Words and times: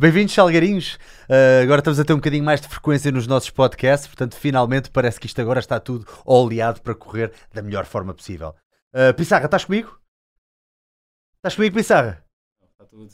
Bem-vindos, 0.00 0.32
Salgarinhos. 0.32 0.94
Uh, 1.28 1.62
agora 1.62 1.80
estamos 1.80 2.00
a 2.00 2.04
ter 2.06 2.14
um 2.14 2.16
bocadinho 2.16 2.42
mais 2.42 2.58
de 2.58 2.66
frequência 2.68 3.12
nos 3.12 3.26
nossos 3.26 3.50
podcasts, 3.50 4.06
portanto, 4.06 4.34
finalmente 4.34 4.90
parece 4.90 5.20
que 5.20 5.26
isto 5.26 5.38
agora 5.42 5.60
está 5.60 5.78
tudo 5.78 6.06
oleado 6.24 6.80
para 6.80 6.94
correr 6.94 7.30
da 7.52 7.60
melhor 7.60 7.84
forma 7.84 8.14
possível. 8.14 8.54
Uh, 8.94 9.12
Pissarra, 9.12 9.44
estás 9.44 9.66
comigo? 9.66 10.00
Estás 11.36 11.54
comigo, 11.54 11.76
Pissarra? 11.76 12.24
Está 12.62 12.86
tudo. 12.86 13.12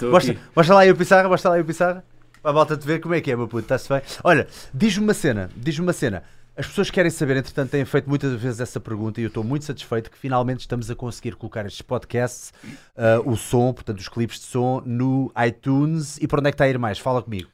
mostra, 0.10 0.38
mostra 0.56 0.74
lá 0.74 0.80
aí 0.80 0.90
o 0.90 0.96
Pissarra, 0.96 1.28
mostra 1.28 1.50
lá 1.50 1.56
aí 1.56 1.60
o 1.60 1.66
Pissarra. 1.66 2.02
Para 2.40 2.50
a 2.50 2.54
volta 2.54 2.74
te 2.74 2.86
ver 2.86 2.98
como 3.00 3.14
é 3.14 3.20
que 3.20 3.30
é, 3.30 3.36
meu 3.36 3.46
puto, 3.46 3.64
está-se 3.64 3.90
bem? 3.90 4.00
Olha, 4.24 4.48
diz-me 4.72 5.04
uma 5.04 5.12
cena, 5.12 5.50
diz-me 5.54 5.84
uma 5.84 5.92
cena. 5.92 6.24
As 6.58 6.66
pessoas 6.66 6.90
querem 6.90 7.08
saber, 7.08 7.36
entretanto, 7.36 7.70
têm 7.70 7.84
feito 7.84 8.08
muitas 8.08 8.32
vezes 8.32 8.58
essa 8.58 8.80
pergunta 8.80 9.20
e 9.20 9.22
eu 9.22 9.28
estou 9.28 9.44
muito 9.44 9.64
satisfeito 9.64 10.10
que 10.10 10.18
finalmente 10.18 10.58
estamos 10.58 10.90
a 10.90 10.94
conseguir 10.96 11.36
colocar 11.36 11.64
estes 11.64 11.82
podcasts, 11.82 12.52
uh, 12.96 13.30
o 13.30 13.36
som, 13.36 13.72
portanto, 13.72 14.00
os 14.00 14.08
clipes 14.08 14.40
de 14.40 14.46
som, 14.46 14.82
no 14.84 15.32
iTunes. 15.46 16.18
E 16.20 16.26
para 16.26 16.40
onde 16.40 16.48
é 16.48 16.50
que 16.50 16.56
está 16.56 16.64
a 16.64 16.68
ir 16.68 16.76
mais? 16.76 16.98
Fala 16.98 17.22
comigo. 17.22 17.48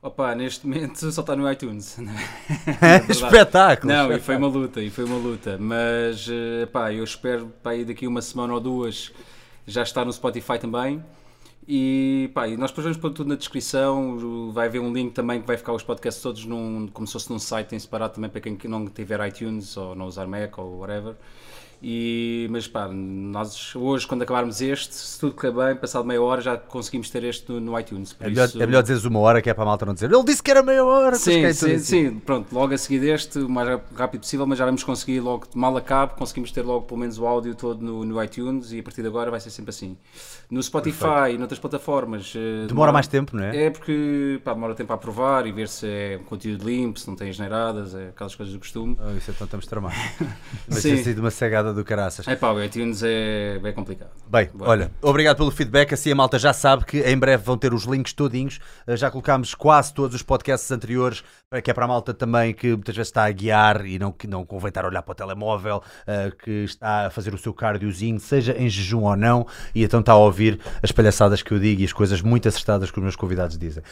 Opa, 0.00 0.36
neste 0.36 0.64
momento 0.68 1.10
só 1.10 1.20
está 1.20 1.34
no 1.34 1.50
iTunes. 1.50 1.98
É 2.80 3.02
Espetáculo! 3.10 3.92
Não, 3.92 4.12
e 4.12 4.20
foi 4.20 4.36
uma 4.36 4.46
luta, 4.46 4.80
e 4.80 4.88
foi 4.88 5.02
uma 5.02 5.16
luta. 5.16 5.58
Mas, 5.58 6.28
pá, 6.72 6.92
eu 6.92 7.02
espero 7.02 7.52
para 7.60 7.72
aí 7.72 7.84
daqui 7.84 8.06
uma 8.06 8.22
semana 8.22 8.54
ou 8.54 8.60
duas 8.60 9.10
já 9.66 9.82
estar 9.82 10.04
no 10.04 10.12
Spotify 10.12 10.60
também. 10.60 11.02
E, 11.70 12.30
pá, 12.32 12.48
e 12.48 12.56
nós 12.56 12.70
depois 12.70 12.84
vamos 12.84 12.96
pôr 12.96 13.10
tudo 13.10 13.28
na 13.28 13.34
descrição. 13.34 14.50
Vai 14.52 14.68
haver 14.68 14.80
um 14.80 14.90
link 14.90 15.12
também 15.12 15.38
que 15.38 15.46
vai 15.46 15.58
ficar 15.58 15.74
os 15.74 15.82
podcasts 15.82 16.22
todos 16.22 16.46
num, 16.46 16.88
como 16.88 17.06
se 17.06 17.12
fosse 17.12 17.30
num 17.30 17.38
site 17.38 17.74
em 17.76 17.78
separado 17.78 18.14
também 18.14 18.30
para 18.30 18.40
quem 18.40 18.56
não 18.64 18.86
tiver 18.86 19.24
iTunes 19.28 19.76
ou 19.76 19.94
não 19.94 20.06
usar 20.06 20.26
Mac 20.26 20.56
ou 20.56 20.78
whatever. 20.78 21.14
E, 21.80 22.48
mas 22.50 22.66
pá, 22.66 22.88
nós 22.88 23.76
hoje, 23.76 24.04
quando 24.06 24.22
acabarmos 24.22 24.60
este, 24.60 24.94
se 24.94 25.20
tudo 25.20 25.34
correr 25.34 25.52
bem, 25.52 25.76
passado 25.76 26.04
meia 26.04 26.20
hora 26.20 26.40
já 26.40 26.56
conseguimos 26.56 27.08
ter 27.08 27.22
este 27.22 27.52
no, 27.52 27.60
no 27.60 27.78
iTunes. 27.78 28.16
É 28.18 28.28
melhor, 28.28 28.48
isso... 28.48 28.62
é 28.62 28.66
melhor 28.66 28.82
dizeres 28.82 29.04
uma 29.04 29.20
hora 29.20 29.40
que 29.40 29.48
é 29.48 29.54
para 29.54 29.62
a 29.62 29.66
malta 29.66 29.86
não 29.86 29.94
dizer. 29.94 30.10
Ele 30.10 30.24
disse 30.24 30.42
que 30.42 30.50
era 30.50 30.62
meia 30.62 30.84
hora. 30.84 31.16
Sim, 31.16 31.52
sim, 31.52 31.74
assim. 31.74 31.78
sim, 31.78 32.18
pronto, 32.18 32.52
logo 32.52 32.74
a 32.74 32.78
seguir 32.78 33.06
este, 33.08 33.38
o 33.38 33.48
mais 33.48 33.80
rápido 33.94 34.22
possível, 34.22 34.46
mas 34.46 34.58
já 34.58 34.64
vamos 34.64 34.82
conseguir 34.82 35.20
logo, 35.20 35.46
mal 35.54 35.76
acabe, 35.76 36.14
conseguimos 36.14 36.50
ter 36.50 36.62
logo 36.62 36.86
pelo 36.86 36.98
menos 36.98 37.18
o 37.18 37.26
áudio 37.26 37.54
todo 37.54 37.84
no, 37.84 38.04
no 38.04 38.24
iTunes 38.24 38.72
e 38.72 38.80
a 38.80 38.82
partir 38.82 39.02
de 39.02 39.08
agora 39.08 39.30
vai 39.30 39.38
ser 39.38 39.50
sempre 39.50 39.70
assim. 39.70 39.96
No 40.50 40.62
Spotify 40.62 40.98
Perfeito. 40.98 41.34
e 41.34 41.38
noutras 41.38 41.58
plataformas. 41.58 42.32
Eh, 42.34 42.38
demora, 42.38 42.66
demora, 42.68 42.92
mais 42.92 43.06
tempo, 43.06 43.36
não 43.36 43.44
é? 43.44 43.66
É 43.66 43.70
porque 43.70 44.40
pá, 44.42 44.54
demora 44.54 44.74
tempo 44.74 44.90
a 44.92 44.96
aprovar 44.96 45.46
e 45.46 45.52
ver 45.52 45.68
se 45.68 45.86
é 45.86 46.18
um 46.18 46.24
conteúdo 46.24 46.64
limpo, 46.64 46.98
se 46.98 47.06
não 47.06 47.14
tem 47.14 47.30
generadas, 47.30 47.94
é 47.94 48.08
aquelas 48.08 48.34
coisas 48.34 48.54
do 48.54 48.58
costume. 48.58 48.96
Oh, 48.98 49.16
isso 49.16 49.30
então 49.30 49.44
estamos 49.44 49.66
tramados. 49.66 49.98
Mas 50.66 50.82
tem 50.82 50.96
sido 51.02 51.18
uma 51.18 51.30
cegada 51.30 51.74
do 51.74 51.84
caraças. 51.84 52.26
É 52.26 52.34
pá, 52.34 52.50
o 52.50 52.62
iTunes 52.64 53.02
é 53.04 53.58
bem 53.58 53.74
complicado. 53.74 54.10
Bem, 54.26 54.48
Boa. 54.54 54.70
olha, 54.70 54.90
obrigado 55.02 55.36
pelo 55.36 55.50
feedback. 55.50 55.92
Assim 55.92 56.12
a 56.12 56.14
malta 56.14 56.38
já 56.38 56.54
sabe 56.54 56.86
que 56.86 57.00
em 57.00 57.18
breve 57.18 57.42
vão 57.44 57.58
ter 57.58 57.74
os 57.74 57.84
links 57.84 58.14
todinhos. 58.14 58.58
Eh, 58.86 58.96
já 58.96 59.10
colocámos 59.10 59.54
quase 59.54 59.92
todos 59.92 60.14
os 60.14 60.22
podcasts 60.22 60.70
anteriores, 60.70 61.22
que 61.62 61.70
é 61.70 61.74
para 61.74 61.86
a 61.86 61.88
malta 61.88 62.12
também 62.12 62.52
que 62.52 62.68
muitas 62.68 62.94
vezes 62.94 63.08
está 63.08 63.24
a 63.24 63.32
guiar 63.32 63.86
e 63.86 63.98
não, 63.98 64.12
que 64.12 64.26
não 64.26 64.44
convém 64.44 64.68
estar 64.68 64.84
a 64.84 64.88
olhar 64.88 65.00
para 65.00 65.12
o 65.12 65.14
telemóvel, 65.14 65.78
uh, 65.78 66.36
que 66.36 66.64
está 66.64 67.06
a 67.06 67.10
fazer 67.10 67.32
o 67.32 67.38
seu 67.38 67.54
cardiozinho, 67.54 68.20
seja 68.20 68.54
em 68.58 68.68
jejum 68.68 69.04
ou 69.04 69.16
não, 69.16 69.46
e 69.74 69.82
então 69.82 70.00
está 70.00 70.12
a 70.12 70.16
ouvir 70.16 70.60
as 70.82 70.92
palhaçadas 70.92 71.40
que 71.40 71.50
eu 71.50 71.58
digo 71.58 71.80
e 71.80 71.86
as 71.86 71.92
coisas 71.92 72.20
muito 72.20 72.46
acertadas 72.46 72.90
que 72.90 72.98
os 72.98 73.02
meus 73.02 73.16
convidados 73.16 73.56
dizem. 73.56 73.82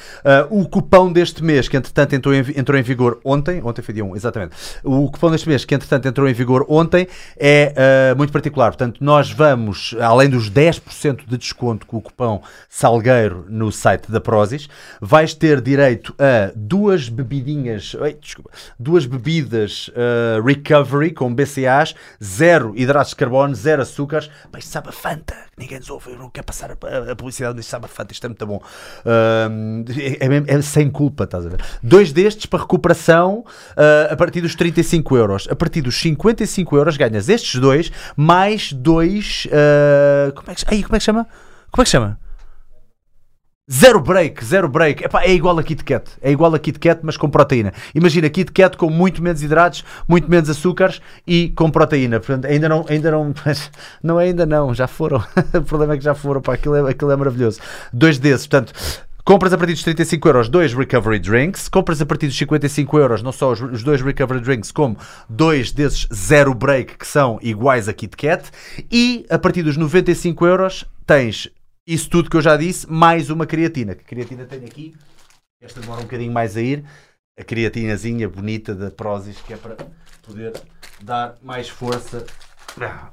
Uh, 0.51 0.61
o 0.61 0.69
cupão 0.69 1.11
deste 1.11 1.43
mês, 1.43 1.67
que 1.67 1.79
entretanto 1.79 2.15
entrou 2.15 2.35
em, 2.35 2.41
entrou 2.41 2.79
em 2.79 2.83
vigor 2.83 3.21
ontem, 3.25 3.63
ontem 3.65 3.81
foi 3.81 3.95
dia 3.95 4.05
1, 4.05 4.15
exatamente. 4.15 4.55
O 4.85 5.11
cupão 5.11 5.31
deste 5.31 5.49
mês, 5.49 5.65
que 5.65 5.75
entretanto 5.75 6.07
entrou 6.07 6.29
em 6.29 6.35
vigor 6.35 6.67
ontem, 6.69 7.09
é 7.39 7.73
uh, 8.13 8.17
muito 8.19 8.35
particular. 8.35 8.67
Portanto, 8.67 9.03
nós 9.03 9.31
vamos, 9.31 9.97
além 9.99 10.29
dos 10.29 10.51
10% 10.51 11.27
de 11.27 11.39
desconto 11.39 11.87
com 11.87 11.97
o 11.97 12.03
cupão 12.03 12.43
Salgueiro 12.69 13.47
no 13.49 13.73
site 13.73 14.13
da 14.13 14.21
Prozis, 14.21 14.69
vais 15.01 15.33
ter 15.33 15.63
direito 15.63 16.15
a 16.19 16.53
duas 16.55 17.09
bebidinhas, 17.47 17.95
desculpa, 18.21 18.51
duas 18.79 19.07
bebidas 19.07 19.89
uh, 19.89 20.43
Recovery 20.45 21.13
com 21.13 21.33
BCAs, 21.33 21.95
zero 22.23 22.73
hidratos 22.77 23.11
de 23.11 23.17
carbono, 23.17 23.55
zero 23.55 23.83
açúcares. 23.83 24.29
Mas 24.53 24.67
sabe 24.67 24.89
a 24.89 24.93
Fanta, 24.93 25.37
ninguém 25.57 25.79
nos 25.79 25.89
ouve, 25.89 26.11
eu 26.11 26.19
não 26.19 26.29
quero 26.29 26.47
passar 26.47 26.71
a, 26.71 27.13
a 27.13 27.17
publicidade, 27.17 27.55
mas 27.57 27.67
sabe 27.67 27.85
a 27.85 27.89
Fanta, 27.89 28.13
isto 28.13 28.25
é 28.25 28.29
muito 28.29 28.47
bom. 28.47 28.57
Uh, 29.05 29.85
é, 30.21 30.27
é, 30.27 30.57
é, 30.57 30.63
sem 30.63 30.91
culpa, 30.91 31.25
estás 31.25 31.47
a 31.47 31.49
ver? 31.49 31.65
Dois 31.83 32.13
destes 32.13 32.47
para 32.47 32.61
recuperação 32.61 33.45
uh, 33.77 34.13
a 34.13 34.17
partir 34.17 34.41
dos 34.41 34.55
35 34.55 35.17
euros. 35.17 35.49
A 35.49 35.55
partir 35.55 35.83
dos 35.83 35.99
55 36.01 36.77
euros 36.77 36.97
ganhas 36.97 37.29
estes 37.29 37.61
dois, 37.61 37.93
mais 38.17 38.73
dois. 38.73 39.47
Como, 40.35 40.51
é 40.51 40.55
que, 40.55 40.65
aí, 40.67 40.83
como 40.83 40.97
é 40.97 40.99
que 40.99 41.05
chama? 41.05 41.27
Como 41.71 41.83
é 41.83 41.85
que 41.85 41.91
chama? 41.91 42.26
Zero 43.69 43.99
break, 43.99 44.45
zero 44.45 44.69
break. 44.69 45.05
Epá, 45.05 45.25
é 45.25 45.35
igual 45.35 45.59
a 45.59 45.63
Kit 45.65 45.83
Kat. 45.83 46.09
É 46.23 46.31
igual 46.31 46.55
a 46.55 46.59
Kit 46.59 46.79
Kat, 46.79 47.01
mas 47.03 47.17
com 47.17 47.29
proteína. 47.29 47.73
Imagina 47.97 48.31
Kit 48.31 48.53
Kat 48.53 48.77
com 48.77 48.89
muito 48.89 49.21
menos 49.21 49.43
hidratos, 49.43 49.85
muito 50.07 50.31
menos 50.31 50.49
açúcares 50.49 51.03
e 51.27 51.49
com 51.49 51.69
proteína. 51.69 52.21
Portanto, 52.21 52.45
ainda 52.45 52.69
não, 52.69 52.87
ainda 52.89 53.11
não, 53.11 53.35
não 54.01 54.19
ainda 54.19 54.47
não, 54.47 54.73
já 54.73 54.87
foram. 54.87 55.19
o 55.53 55.63
problema 55.63 55.95
é 55.95 55.99
que 55.99 56.05
já 56.05 56.15
foram, 56.15 56.41
pá, 56.41 56.55
aquilo 56.55 56.77
é, 56.77 56.91
aquilo 56.93 57.11
é 57.11 57.17
maravilhoso. 57.17 57.59
Dois 57.93 58.21
desses, 58.21 58.47
portanto, 58.47 58.73
Compras 59.25 59.53
a 59.53 59.59
partir 59.59 59.73
dos 59.73 59.83
35 59.83 60.29
euros 60.29 60.49
dois 60.49 60.73
Recovery 60.73 61.19
Drinks. 61.19 61.69
Compras 61.69 62.01
a 62.01 62.07
partir 62.07 62.29
dos 62.29 62.39
55 62.39 62.97
euros 62.97 63.25
não 63.25 63.33
só 63.33 63.51
os, 63.51 63.61
os 63.61 63.83
dois 63.83 64.01
Recovery 64.01 64.39
Drinks, 64.39 64.71
como 64.71 64.97
dois 65.29 65.73
desses 65.73 66.07
Zero 66.15 66.55
Break 66.55 66.97
que 66.97 67.07
são 67.09 67.37
iguais 67.43 67.89
a 67.89 67.93
Kit 67.93 68.17
Kat. 68.17 68.49
E 68.89 69.27
a 69.29 69.37
partir 69.37 69.65
dos 69.65 69.77
95 69.77 70.47
euros 70.47 70.85
tens 71.05 71.51
isso 71.87 72.11
tudo 72.11 72.29
que 72.29 72.37
eu 72.37 72.43
já 72.43 72.57
disse, 72.57 72.91
mais 72.91 73.31
uma 73.31 73.47
creatina. 73.47 73.95
Que 73.95 74.05
creatina 74.05 74.45
tem 74.45 74.65
aqui. 74.65 74.95
Esta 75.63 75.81
demora 75.81 76.01
um 76.01 76.05
bocadinho 76.05 76.33
mais 76.33 76.57
a 76.57 76.61
ir. 76.61 76.85
A 77.39 77.45
creatinazinha 77.45 78.29
bonita 78.29 78.75
da 78.75 78.91
Prozis, 78.91 79.39
que 79.41 79.53
é 79.53 79.57
para 79.57 79.77
poder 80.23 80.53
dar 81.03 81.37
mais 81.43 81.69
força 81.69 82.25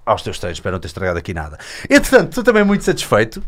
aos 0.05 0.23
teus 0.23 0.39
treinos. 0.39 0.57
Espero 0.57 0.73
não 0.73 0.79
ter 0.79 0.87
estragado 0.87 1.19
aqui 1.19 1.33
nada. 1.33 1.57
Entretanto, 1.89 2.29
estou 2.29 2.43
também 2.43 2.63
muito 2.63 2.83
satisfeito 2.83 3.43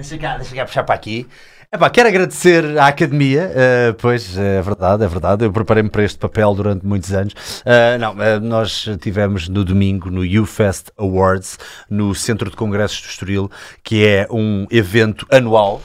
Deixa 0.00 0.16
cá, 0.16 0.36
deixa 0.38 0.54
cá 0.54 0.64
puxar 0.64 0.84
para 0.84 0.94
aqui. 0.94 1.28
Epá, 1.72 1.88
quero 1.88 2.08
agradecer 2.08 2.76
à 2.76 2.88
Academia, 2.88 3.48
uh, 3.48 3.94
pois 3.94 4.36
é 4.36 4.60
verdade, 4.60 5.04
é 5.04 5.06
verdade. 5.06 5.44
Eu 5.44 5.52
preparei-me 5.52 5.88
para 5.88 6.02
este 6.02 6.18
papel 6.18 6.52
durante 6.52 6.84
muitos 6.84 7.12
anos. 7.12 7.32
Uh, 7.60 7.96
não, 7.96 8.14
uh, 8.14 8.40
nós 8.42 8.88
tivemos 9.00 9.48
no 9.48 9.64
domingo 9.64 10.10
no 10.10 10.22
UFest 10.42 10.90
Awards, 10.96 11.60
no 11.88 12.12
Centro 12.12 12.50
de 12.50 12.56
Congressos 12.56 13.00
do 13.02 13.08
Estoril, 13.10 13.50
que 13.84 14.04
é 14.04 14.26
um 14.32 14.66
evento 14.68 15.24
anual 15.30 15.80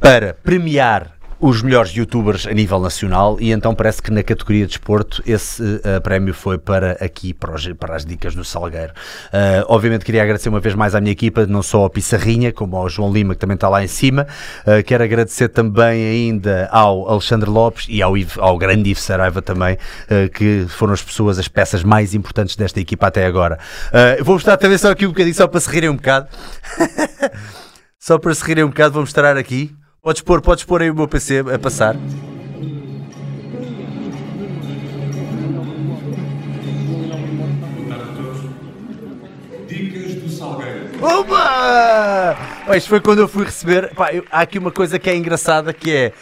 para 0.00 0.34
premiar 0.34 1.13
os 1.46 1.60
melhores 1.60 1.90
youtubers 1.90 2.46
a 2.46 2.52
nível 2.54 2.80
nacional 2.80 3.36
e 3.38 3.52
então 3.52 3.74
parece 3.74 4.00
que 4.00 4.10
na 4.10 4.22
categoria 4.22 4.62
de 4.62 4.68
desporto 4.68 5.22
esse 5.26 5.62
uh, 5.62 6.00
prémio 6.02 6.32
foi 6.32 6.56
para 6.56 6.92
aqui, 6.92 7.34
para, 7.34 7.54
os, 7.54 7.68
para, 7.74 7.96
as 7.96 8.06
dicas 8.06 8.34
do 8.34 8.42
Salgueiro. 8.42 8.94
Uh, 9.26 9.62
obviamente 9.68 10.06
queria 10.06 10.22
agradecer 10.22 10.48
uma 10.48 10.58
vez 10.58 10.74
mais 10.74 10.94
à 10.94 11.02
minha 11.02 11.12
equipa, 11.12 11.44
não 11.44 11.62
só 11.62 11.82
ao 11.82 11.90
Pissarrinha, 11.90 12.50
como 12.50 12.78
ao 12.78 12.88
João 12.88 13.12
Lima, 13.12 13.34
que 13.34 13.40
também 13.40 13.56
está 13.56 13.68
lá 13.68 13.84
em 13.84 13.86
cima. 13.86 14.26
Uh, 14.66 14.82
quero 14.82 15.04
agradecer 15.04 15.50
também 15.50 16.06
ainda 16.06 16.66
ao 16.72 17.10
Alexandre 17.10 17.50
Lopes 17.50 17.84
e 17.90 18.00
ao, 18.00 18.16
Ivo, 18.16 18.40
ao 18.40 18.56
grande 18.56 18.88
Ivo 18.88 19.00
Saraiva 19.00 19.42
também, 19.42 19.76
que 20.32 20.64
foram 20.70 20.94
as 20.94 21.02
pessoas, 21.02 21.38
as 21.38 21.46
peças 21.46 21.84
mais 21.84 22.14
importantes 22.14 22.56
desta 22.56 22.80
equipa 22.80 23.08
até 23.08 23.26
agora. 23.26 23.58
vou 24.22 24.36
mostrar 24.36 24.56
também 24.56 24.78
só 24.78 24.90
aqui 24.90 25.04
um 25.04 25.10
bocadinho, 25.10 25.34
só 25.34 25.46
para 25.46 25.60
se 25.60 25.70
rirem 25.70 25.90
um 25.90 25.96
bocado. 25.96 26.26
só 28.00 28.18
para 28.18 28.34
se 28.34 28.42
rirem 28.44 28.64
um 28.64 28.68
bocado, 28.68 28.94
vou 28.94 29.02
mostrar 29.02 29.36
aqui. 29.36 29.74
Podes 30.04 30.20
pôr, 30.20 30.42
podes 30.42 30.64
pôr 30.64 30.82
aí 30.82 30.90
o 30.90 30.94
meu 30.94 31.08
PC 31.08 31.38
a 31.38 31.58
passar. 31.58 31.96
Dicas 39.66 40.14
do 40.16 40.28
Salgueiro. 40.28 40.90
Opa! 41.00 42.36
Isto 42.76 42.90
foi 42.90 43.00
quando 43.00 43.20
eu 43.20 43.28
fui 43.28 43.46
receber. 43.46 43.94
Pá, 43.94 44.12
eu, 44.12 44.26
há 44.30 44.42
aqui 44.42 44.58
uma 44.58 44.70
coisa 44.70 44.98
que 44.98 45.08
é 45.08 45.16
engraçada 45.16 45.72
que 45.72 45.90
é. 45.90 46.12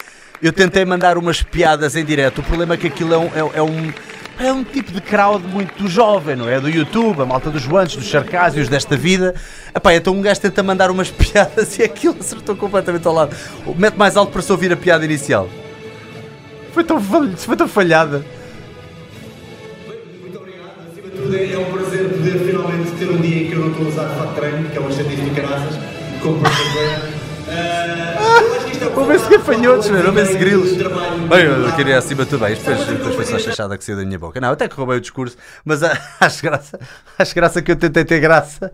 Eu 0.41 0.53
tentei 0.53 0.85
mandar 0.85 1.19
umas 1.19 1.43
piadas 1.43 1.97
em 1.97 2.05
direto. 2.05 2.39
O 2.39 2.45
problema 2.45 2.75
é 2.75 2.77
que 2.77 2.87
aquilo 2.87 3.13
é 3.15 3.19
um, 3.19 3.27
é, 3.27 3.59
é 3.59 3.63
um 3.63 3.93
é 4.39 4.53
um 4.53 4.65
tipo 4.65 4.93
de 4.93 5.01
crowd 5.01 5.47
muito 5.47 5.89
jovem, 5.89 6.37
não 6.37 6.49
é? 6.49 6.61
Do 6.61 6.69
YouTube, 6.69 7.23
a 7.23 7.27
malta 7.27 7.51
dos 7.51 7.67
guantes, 7.67 7.97
dos 7.97 8.11
sarcásios 8.11 8.69
desta 8.69 8.97
vida. 8.97 9.35
Epá, 9.75 9.95
então 9.95 10.15
um 10.15 10.23
gajo 10.23 10.41
tenta 10.41 10.63
mandar 10.63 10.91
umas 10.91 11.11
piadas 11.13 11.79
e 11.79 11.83
aquilo 11.83 12.17
acertou 12.19 12.57
completamente 12.57 13.07
ao 13.07 13.15
lado. 13.15 13.37
Mete 13.77 13.97
mais 13.97 14.17
alto 14.17 14.33
para 14.33 14.43
se 14.43 14.51
ouvir 14.51 14.73
a 14.73 14.77
piada 14.77 15.05
inicial. 15.05 15.49
Foi 16.73 16.85
tão, 16.85 17.01
foi 17.37 17.57
tão 17.57 17.69
falhada. 17.69 18.25
Muito 20.21 20.39
obrigado. 20.39 20.71
Acima 20.91 21.09
de 21.09 21.17
tudo, 21.17 21.37
é 21.37 21.59
um 21.59 21.73
prazer 21.73 22.09
poder 22.09 22.39
finalmente 22.47 22.91
ter 22.93 23.11
um 23.11 23.21
dia 23.21 23.43
em 23.43 23.47
que 23.49 23.53
eu 23.53 23.61
não 23.61 23.71
estou 23.71 23.87
a 23.87 23.89
usar 23.89 24.09
fato 24.09 24.35
treino, 24.35 24.71
que 24.71 24.77
é 24.77 24.81
uma 24.81 24.91
chatice 24.91 25.23
de 25.23 25.31
caraças, 25.31 25.79
como 26.23 26.41
para 26.41 27.22
Houve-se 28.95 29.29
gafanhotos, 29.31 29.89
não 29.89 30.05
houve-se 30.07 30.35
grilos. 30.37 30.73
Bem, 30.73 31.45
eu 31.45 31.73
queria 31.75 31.99
acima 31.99 32.25
de 32.25 32.31
tudo 32.31 32.45
bem. 32.45 32.55
Depois, 32.55 32.79
depois 32.87 33.15
foi 33.15 33.25
só 33.25 33.37
a 33.37 33.39
chachada 33.39 33.79
que 33.79 33.85
saiu 33.85 33.97
da 33.97 34.05
minha 34.05 34.19
boca. 34.19 34.41
Não, 34.41 34.51
até 34.53 34.69
que 34.69 34.75
roubei 34.77 34.99
o 34.99 35.01
discurso, 35.01 35.37
mas 35.65 35.83
ah, 35.83 35.97
acho 36.21 36.43
graça, 36.43 36.79
acho 37.19 37.35
graça 37.35 37.63
que 37.63 37.71
eu 37.73 37.77
tentei 37.77 38.05
ter 38.05 38.21
graça 38.21 38.71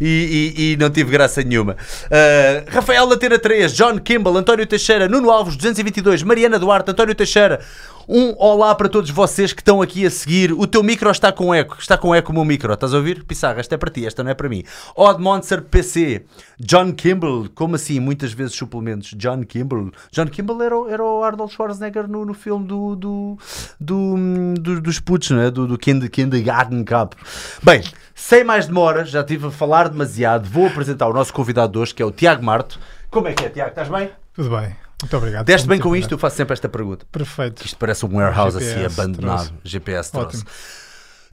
e, 0.00 0.54
e- 0.56 0.72
e 0.72 0.76
não 0.76 0.88
tive 0.88 1.10
graça 1.10 1.42
nenhuma. 1.42 1.76
Ah, 2.10 2.64
Rafael 2.70 3.06
Latena 3.06 3.38
3, 3.38 3.72
John 3.74 3.98
Kimball, 3.98 4.36
António 4.36 4.66
Teixeira, 4.66 5.08
Nuno 5.08 5.30
Alves 5.30 5.56
222, 5.56 6.22
Mariana 6.22 6.58
Duarte, 6.58 6.90
António 6.90 7.14
Teixeira. 7.14 7.60
Um 8.08 8.34
olá 8.38 8.74
para 8.74 8.88
todos 8.88 9.10
vocês 9.10 9.52
que 9.52 9.60
estão 9.60 9.82
aqui 9.82 10.06
a 10.06 10.10
seguir. 10.10 10.52
O 10.52 10.66
teu 10.66 10.82
micro 10.82 11.10
está 11.10 11.32
com 11.32 11.52
eco. 11.54 11.76
Está 11.78 11.98
com 11.98 12.14
eco 12.14 12.30
o 12.30 12.34
meu 12.34 12.44
micro. 12.44 12.72
Estás 12.72 12.94
a 12.94 12.96
ouvir? 12.98 13.24
Pissarra, 13.24 13.58
esta 13.58 13.74
é 13.74 13.78
para 13.78 13.90
ti, 13.90 14.06
esta 14.06 14.22
não 14.22 14.30
é 14.30 14.34
para 14.34 14.48
mim. 14.48 14.62
Odd 14.94 15.20
Monster 15.20 15.62
PC. 15.62 16.24
John 16.60 16.92
Kimball. 16.92 17.48
Como 17.54 17.74
assim? 17.74 17.98
Muitas 17.98 18.32
vezes 18.32 18.54
suplementos. 18.54 19.10
John 19.14 19.42
Kimball. 19.42 19.90
John 20.12 20.26
Kimball 20.26 20.62
era, 20.62 20.76
o- 20.78 20.88
era 20.88 21.02
o 21.04 21.24
Arnold 21.24 21.52
Schwarzenegger 21.52 22.06
no, 22.08 22.24
no 22.24 22.32
filme 22.34 22.64
do, 22.66 22.94
do, 22.94 23.38
do, 23.80 24.14
do- 24.60 24.80
dos 24.80 25.00
putos, 25.00 25.30
não 25.30 25.40
é? 25.40 25.50
Do, 25.50 25.66
do 25.66 25.76
kind, 25.76 26.06
Kindergarten 26.08 26.84
Cup. 26.84 27.14
Bem, 27.62 27.82
sem 28.14 28.44
mais 28.44 28.66
demora, 28.66 29.04
já 29.04 29.20
estive 29.22 29.48
a 29.48 29.50
falar 29.50 29.88
demasiado. 29.88 30.48
Vou 30.48 30.66
apresentar 30.66 31.08
o 31.08 31.12
nosso 31.12 31.32
convidado 31.32 31.72
de 31.72 31.78
hoje, 31.80 31.92
que 31.94 32.02
é 32.02 32.06
o 32.06 32.12
Tiago 32.12 32.44
Marto. 32.44 32.78
Como 33.10 33.26
é 33.26 33.32
que 33.32 33.44
é, 33.44 33.48
Tiago? 33.48 33.70
Estás 33.70 33.88
bem? 33.88 34.10
Tudo 34.32 34.50
bem. 34.56 34.85
Muito 35.02 35.16
obrigado. 35.16 35.44
Deste 35.46 35.68
bem 35.68 35.78
com 35.78 35.94
isto? 35.94 36.12
Eu 36.12 36.18
faço 36.18 36.36
sempre 36.36 36.54
esta 36.54 36.68
pergunta. 36.68 37.06
Perfeito. 37.12 37.64
Isto 37.64 37.76
parece 37.76 38.06
um 38.06 38.16
warehouse 38.16 38.58
GPS 38.58 38.86
assim 38.86 39.00
abandonado. 39.00 39.46
trouxe. 39.48 39.60
GPS 39.64 40.12
trouxe. 40.12 40.36
Ótimo. 40.38 40.50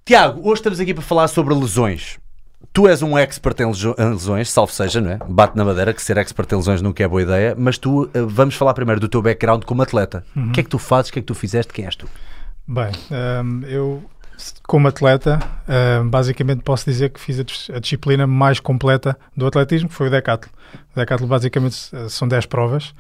Tiago, 0.06 0.42
hoje 0.44 0.60
estamos 0.60 0.80
aqui 0.80 0.94
para 0.94 1.04
falar 1.04 1.28
sobre 1.30 1.54
lesões. 1.54 2.18
Tu 2.74 2.88
és 2.88 3.02
um 3.02 3.18
expert 3.18 3.60
em 3.62 3.68
lesões, 4.10 4.50
salvo 4.50 4.72
seja, 4.74 5.00
não 5.00 5.12
é? 5.12 5.20
Bate 5.30 5.56
na 5.56 5.64
madeira 5.64 5.94
que 5.94 6.02
ser 6.02 6.18
expert 6.18 6.52
em 6.52 6.56
lesões 6.56 6.82
nunca 6.82 7.04
é 7.04 7.08
boa 7.08 7.22
ideia, 7.22 7.56
mas 7.58 7.78
tu, 7.78 8.10
eh, 8.14 8.22
vamos 8.22 8.56
falar 8.56 8.74
primeiro 8.74 9.00
do 9.00 9.08
teu 9.08 9.22
background 9.22 9.64
como 9.64 9.82
atleta. 9.82 10.26
Uhum. 10.36 10.50
O 10.50 10.52
que 10.52 10.60
é 10.60 10.64
que 10.64 10.70
tu 10.70 10.80
fazes? 10.80 11.10
O 11.10 11.14
que 11.14 11.20
é 11.20 11.22
que 11.22 11.26
tu 11.28 11.36
fizeste? 11.36 11.72
Quem 11.72 11.86
és 11.86 11.96
tu? 11.96 12.08
Bem, 12.68 12.92
hum, 13.44 13.62
eu, 13.68 14.04
como 14.64 14.88
atleta, 14.88 15.40
hum, 16.02 16.10
basicamente 16.10 16.64
posso 16.64 16.86
dizer 16.86 17.10
que 17.10 17.20
fiz 17.20 17.40
a, 17.40 17.76
a 17.76 17.80
disciplina 17.80 18.26
mais 18.26 18.60
completa 18.60 19.18
do 19.38 19.46
atletismo, 19.46 19.88
que 19.90 19.96
foi 19.96 20.08
o 20.08 20.10
decathlon. 20.10 20.50
O 20.96 21.00
decathlon 21.00 21.28
basicamente 21.28 21.78
eh, 21.94 22.10
são 22.10 22.28
10 22.28 22.46
provas. 22.48 22.94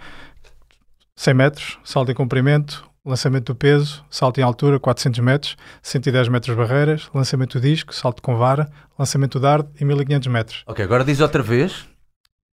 100 1.15 1.33
metros, 1.33 1.77
salto 1.83 2.11
em 2.11 2.15
comprimento, 2.15 2.83
lançamento 3.05 3.45
do 3.53 3.55
peso, 3.55 4.03
salto 4.09 4.39
em 4.39 4.43
altura, 4.43 4.79
400 4.79 5.19
metros, 5.19 5.55
110 5.81 6.27
metros 6.29 6.55
barreiras, 6.55 7.09
lançamento 7.13 7.59
do 7.59 7.61
disco, 7.61 7.93
salto 7.93 8.21
com 8.21 8.35
vara, 8.37 8.69
lançamento 8.97 9.33
do 9.37 9.41
dardo 9.41 9.69
e 9.79 9.85
1500 9.85 10.27
metros. 10.27 10.63
Ok, 10.65 10.83
agora 10.83 11.03
diz 11.03 11.19
outra 11.19 11.43
vez. 11.43 11.85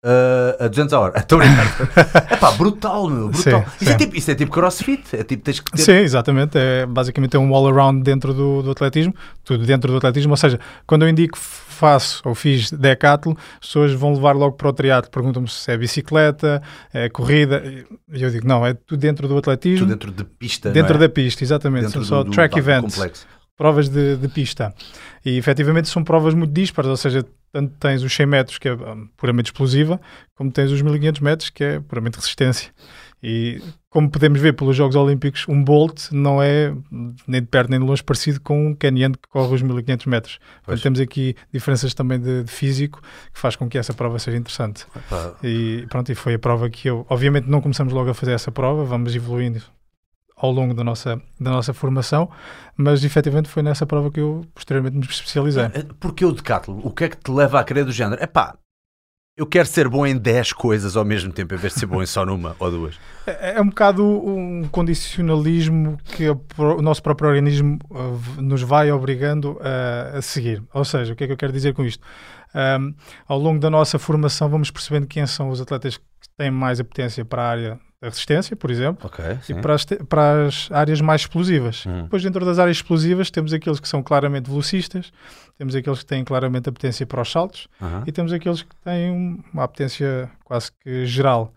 eh, 0.04 0.56
a 0.60 0.68
200 0.68 0.92
a 0.94 1.00
hora. 1.00 1.18
Estou 1.18 1.38
brincando. 1.38 1.68
é 2.30 2.36
pá, 2.36 2.50
brutal, 2.52 3.08
meu. 3.10 3.28
Brutal. 3.28 3.60
Sim, 3.62 3.66
isso, 3.80 3.90
É 3.90 3.92
sim. 3.92 3.96
tipo, 3.98 4.16
isso 4.16 4.30
é 4.30 4.34
tipo 4.34 4.50
crossfit. 4.50 5.04
É 5.16 5.22
tipo, 5.24 5.42
tens 5.42 5.60
que 5.60 5.70
ter. 5.72 5.82
Sim, 5.82 5.92
exatamente. 5.96 6.56
É, 6.58 6.86
basicamente 6.86 7.36
é 7.36 7.38
um 7.38 7.54
all-around 7.54 8.02
dentro 8.02 8.32
do, 8.32 8.62
do 8.62 8.70
atletismo, 8.70 9.14
tudo 9.44 9.64
dentro 9.66 9.90
do 9.90 9.98
atletismo. 9.98 10.32
Ou 10.32 10.36
seja, 10.36 10.58
quando 10.86 11.02
eu 11.02 11.08
indico 11.08 11.36
faço 11.78 12.20
ou 12.24 12.34
fiz 12.34 12.70
decathlon, 12.70 13.34
as 13.60 13.66
pessoas 13.68 13.92
vão 13.92 14.12
levar 14.14 14.32
logo 14.34 14.56
para 14.56 14.68
o 14.68 14.72
triatlo. 14.72 15.10
Perguntam-me 15.10 15.48
se 15.48 15.70
é 15.70 15.76
bicicleta, 15.76 16.62
é 16.92 17.08
corrida. 17.08 17.62
E 18.12 18.22
eu 18.22 18.30
digo, 18.30 18.46
não, 18.46 18.64
é 18.66 18.74
tudo 18.74 18.98
dentro 19.00 19.26
do 19.28 19.36
atletismo, 19.38 19.86
Tu 19.86 19.90
dentro 19.90 20.10
de 20.10 20.24
pista. 20.24 20.70
dentro 20.70 20.96
é? 20.96 20.98
da 20.98 21.08
pista, 21.08 21.42
exatamente. 21.44 21.84
Dentro 21.86 22.00
São 22.04 22.08
só 22.18 22.22
do- 22.22 22.30
do- 22.30 22.34
track 22.34 22.54
do 22.54 22.58
events, 22.58 22.94
complexo. 22.94 23.26
provas 23.56 23.88
de, 23.88 24.16
de 24.16 24.28
pista. 24.28 24.74
E 25.24 25.36
efetivamente 25.38 25.88
são 25.88 26.02
provas 26.04 26.34
muito 26.34 26.52
dispares, 26.52 26.88
ou 26.90 26.96
seja, 26.96 27.24
tanto 27.52 27.72
tens 27.80 28.02
os 28.02 28.12
100 28.14 28.26
metros, 28.26 28.58
que 28.58 28.68
é 28.68 28.74
hum, 28.74 29.08
puramente 29.16 29.46
explosiva, 29.46 30.00
como 30.34 30.50
tens 30.50 30.70
os 30.70 30.80
1500 30.82 31.20
metros, 31.20 31.50
que 31.50 31.64
é 31.64 31.80
puramente 31.80 32.16
resistência. 32.16 32.70
E 33.22 33.60
como 33.90 34.10
podemos 34.10 34.40
ver 34.40 34.52
pelos 34.52 34.76
Jogos 34.76 34.96
Olímpicos, 34.96 35.46
um 35.48 35.62
Bolt 35.62 36.10
não 36.12 36.42
é 36.42 36.74
nem 37.26 37.40
de 37.40 37.46
perto 37.46 37.70
nem 37.70 37.80
de 37.80 37.86
longe 37.86 38.02
parecido 38.02 38.40
com 38.40 38.66
um 38.66 38.74
Kenyan 38.74 39.12
que 39.12 39.28
corre 39.28 39.54
os 39.54 39.62
1500 39.62 40.06
metros. 40.06 40.38
Portanto, 40.62 40.82
temos 40.82 41.00
aqui 41.00 41.34
diferenças 41.52 41.94
também 41.94 42.20
de, 42.20 42.44
de 42.44 42.50
físico 42.50 43.00
que 43.32 43.38
faz 43.38 43.56
com 43.56 43.68
que 43.68 43.78
essa 43.78 43.94
prova 43.94 44.18
seja 44.18 44.36
interessante. 44.36 44.86
E 45.42 45.86
pronto, 45.88 46.12
e 46.12 46.14
foi 46.14 46.34
a 46.34 46.38
prova 46.38 46.68
que 46.68 46.88
eu. 46.88 47.06
Obviamente 47.08 47.48
não 47.48 47.60
começamos 47.60 47.92
logo 47.92 48.10
a 48.10 48.14
fazer 48.14 48.32
essa 48.32 48.52
prova, 48.52 48.84
vamos 48.84 49.14
evoluindo 49.14 49.62
ao 50.36 50.52
longo 50.52 50.72
da 50.72 50.84
nossa, 50.84 51.20
da 51.40 51.50
nossa 51.50 51.74
formação, 51.74 52.30
mas 52.76 53.02
efetivamente 53.02 53.48
foi 53.48 53.62
nessa 53.62 53.84
prova 53.84 54.10
que 54.10 54.20
eu 54.20 54.44
posteriormente 54.54 54.96
me 54.96 55.04
especializei. 55.04 55.64
É, 55.64 55.84
Porque 55.98 56.24
o 56.24 56.32
decathlon, 56.32 56.78
o 56.82 56.90
que 56.90 57.04
é 57.04 57.08
que 57.08 57.16
te 57.16 57.30
leva 57.30 57.58
a 57.58 57.64
querer 57.64 57.84
do 57.84 57.90
género? 57.90 58.22
É 58.22 58.26
pá, 58.26 58.56
eu 59.38 59.46
quero 59.46 59.66
ser 59.68 59.88
bom 59.88 60.04
em 60.04 60.16
10 60.18 60.52
coisas 60.52 60.96
ao 60.96 61.04
mesmo 61.04 61.32
tempo, 61.32 61.54
em 61.54 61.56
vez 61.56 61.72
de 61.72 61.78
ser 61.80 61.86
bom 61.86 62.02
em 62.02 62.06
só 62.06 62.26
numa 62.26 62.56
ou 62.58 62.70
duas. 62.70 62.96
É, 63.24 63.54
é 63.56 63.60
um 63.62 63.68
bocado 63.68 64.04
um 64.04 64.64
condicionalismo 64.68 65.96
que 66.04 66.28
o 66.28 66.82
nosso 66.82 67.02
próprio 67.02 67.28
organismo 67.30 67.78
v- 67.88 68.42
nos 68.42 68.62
vai 68.62 68.90
obrigando 68.90 69.58
a, 69.62 70.20
seguir. 70.20 70.62
Ou 70.74 70.84
seja, 70.84 71.12
o 71.12 71.16
que 71.16 71.24
é 71.24 71.26
que 71.28 71.32
eu 71.32 71.36
quero 71.36 71.52
dizer 71.52 71.72
com 71.72 71.84
isto? 71.84 72.02
Um, 72.54 72.94
ao 73.28 73.38
longo 73.38 73.60
da 73.60 73.68
nossa 73.70 73.98
formação 73.98 74.48
vamos 74.48 74.70
percebendo 74.70 75.06
quem 75.06 75.24
são 75.26 75.50
os 75.50 75.60
atletas 75.60 76.00
têm 76.38 76.50
mais 76.50 76.80
apetência 76.80 77.24
para 77.24 77.42
a 77.42 77.48
área 77.50 77.80
da 78.00 78.08
resistência, 78.08 78.54
por 78.54 78.70
exemplo, 78.70 79.06
Ok, 79.06 79.24
e 79.48 79.54
para 79.54 79.74
as, 79.74 79.84
para 79.84 80.46
as 80.46 80.70
áreas 80.70 81.00
mais 81.00 81.22
explosivas. 81.22 81.84
Hum. 81.84 82.04
Depois, 82.04 82.22
dentro 82.22 82.44
das 82.44 82.58
áreas 82.60 82.76
explosivas, 82.76 83.28
temos 83.30 83.52
aqueles 83.52 83.80
que 83.80 83.88
são 83.88 84.02
claramente 84.04 84.48
velocistas, 84.48 85.12
temos 85.58 85.74
aqueles 85.74 85.98
que 85.98 86.06
têm 86.06 86.24
claramente 86.24 86.68
apetência 86.68 87.04
para 87.04 87.20
os 87.20 87.30
saltos 87.30 87.66
Aham. 87.82 88.04
e 88.06 88.12
temos 88.12 88.32
aqueles 88.32 88.62
que 88.62 88.74
têm 88.84 89.10
um- 89.10 89.42
uma 89.52 89.64
apetência 89.64 90.30
quase 90.44 90.70
que 90.80 91.04
geral. 91.06 91.52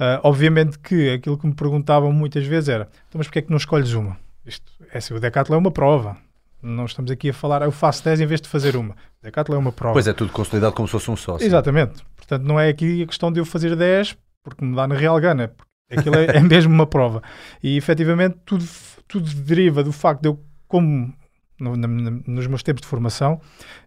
Ah, 0.00 0.20
obviamente 0.24 0.78
que 0.78 1.10
aquilo 1.12 1.36
que 1.38 1.46
me 1.46 1.54
perguntavam 1.54 2.10
muitas 2.10 2.44
vezes 2.46 2.68
era: 2.70 2.88
então, 3.08 3.18
mas 3.18 3.26
porquê 3.26 3.40
é 3.40 3.42
que 3.42 3.50
não 3.50 3.58
escolhes 3.58 3.92
uma? 3.92 4.16
Isto, 4.46 4.72
é 4.90 4.98
assim, 4.98 5.14
o 5.14 5.20
Decathlon 5.20 5.56
é 5.56 5.58
uma 5.58 5.70
prova. 5.70 6.16
Não 6.64 6.86
estamos 6.86 7.10
aqui 7.10 7.28
a 7.30 7.34
falar, 7.34 7.62
"Ah, 7.62 7.66
eu 7.66 7.72
faço 7.72 8.02
10 8.04 8.20
em 8.20 8.26
vez 8.26 8.40
de 8.40 8.48
fazer 8.48 8.74
uma. 8.76 8.94
O 8.94 8.96
Decathlon 9.22 9.56
é 9.56 9.58
uma 9.58 9.72
prova. 9.72 9.92
Pois 9.92 10.06
é, 10.08 10.12
tudo 10.12 10.32
consolidado 10.32 10.74
como 10.74 10.88
se 10.88 10.92
fosse 10.92 11.10
um 11.10 11.16
sócio. 11.16 11.46
Exatamente. 11.46 12.02
Portanto, 12.16 12.42
não 12.44 12.58
é 12.58 12.68
aqui 12.68 13.02
a 13.02 13.06
questão 13.06 13.30
de 13.30 13.38
eu 13.40 13.44
fazer 13.44 13.76
10 13.76 14.16
porque 14.42 14.64
me 14.64 14.74
dá 14.74 14.86
na 14.88 14.94
real 14.94 15.18
gana. 15.20 15.52
Aquilo 15.90 16.16
é, 16.16 16.24
é 16.36 16.40
mesmo 16.40 16.72
uma 16.72 16.86
prova. 16.86 17.22
E 17.62 17.76
efetivamente 17.76 18.36
tudo, 18.46 18.64
tudo 19.06 19.30
deriva 19.42 19.84
do 19.84 19.92
facto 19.92 20.22
de 20.22 20.28
eu, 20.28 20.42
como 20.66 21.12
no- 21.60 21.76
na- 21.76 21.86
nos 22.26 22.46
meus 22.46 22.62
tempos 22.62 22.80
de 22.82 22.88
formação, 22.88 23.40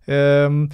ehm, 0.07 0.67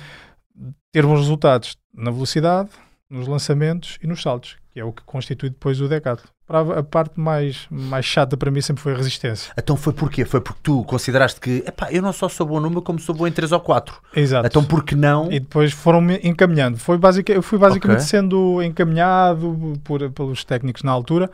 ter 0.92 1.06
bons 1.06 1.20
resultados 1.20 1.76
na 1.94 2.12
velocidade, 2.12 2.70
nos 3.10 3.28
lançamentos 3.28 3.98
e 4.04 4.08
nos 4.08 4.22
saltos, 4.22 4.58
que 4.72 4.80
é 4.80 4.84
o 4.84 4.92
que 4.92 5.04
constitui 5.04 5.50
depois 5.50 5.80
o 5.82 5.88
decathlon. 5.88 6.28
A 6.60 6.84
parte 6.84 7.20
mais, 7.20 7.66
mais 7.72 8.06
chata 8.06 8.38
para 8.38 8.52
mim 8.52 8.62
sempre 8.62 8.84
foi 8.84 8.94
a 8.94 8.98
resistência. 8.98 9.52
Então 9.58 9.76
foi 9.76 9.92
porquê? 9.94 10.24
Foi 10.26 10.40
porque 10.40 10.60
tu 10.62 10.84
consideraste 10.84 11.40
que, 11.42 11.64
epá, 11.68 11.92
eu 11.92 12.02
não 12.02 12.14
só 12.14 12.30
sou 12.30 12.46
bom 12.46 12.60
numa, 12.60 12.82
como 12.82 13.00
sou 13.00 13.16
bom 13.16 13.26
em 13.28 13.32
3 13.32 13.52
ou 13.52 13.60
4. 13.60 13.96
Exato. 14.16 14.46
Então 14.48 14.64
por 14.64 14.84
que 14.84 14.96
não? 14.96 15.32
E 15.32 15.40
depois 15.40 15.72
foram-me 15.74 16.20
encaminhando. 16.24 16.78
Foi 16.78 16.98
basic, 16.98 17.30
eu 17.32 17.42
fui 17.42 17.58
basicamente 17.58 17.98
Ok. 18.00 18.08
sendo 18.08 18.62
encaminhado 18.62 19.74
por, 19.84 20.10
pelos 20.12 20.44
técnicos 20.44 20.84
na 20.84 20.92
altura, 20.92 21.32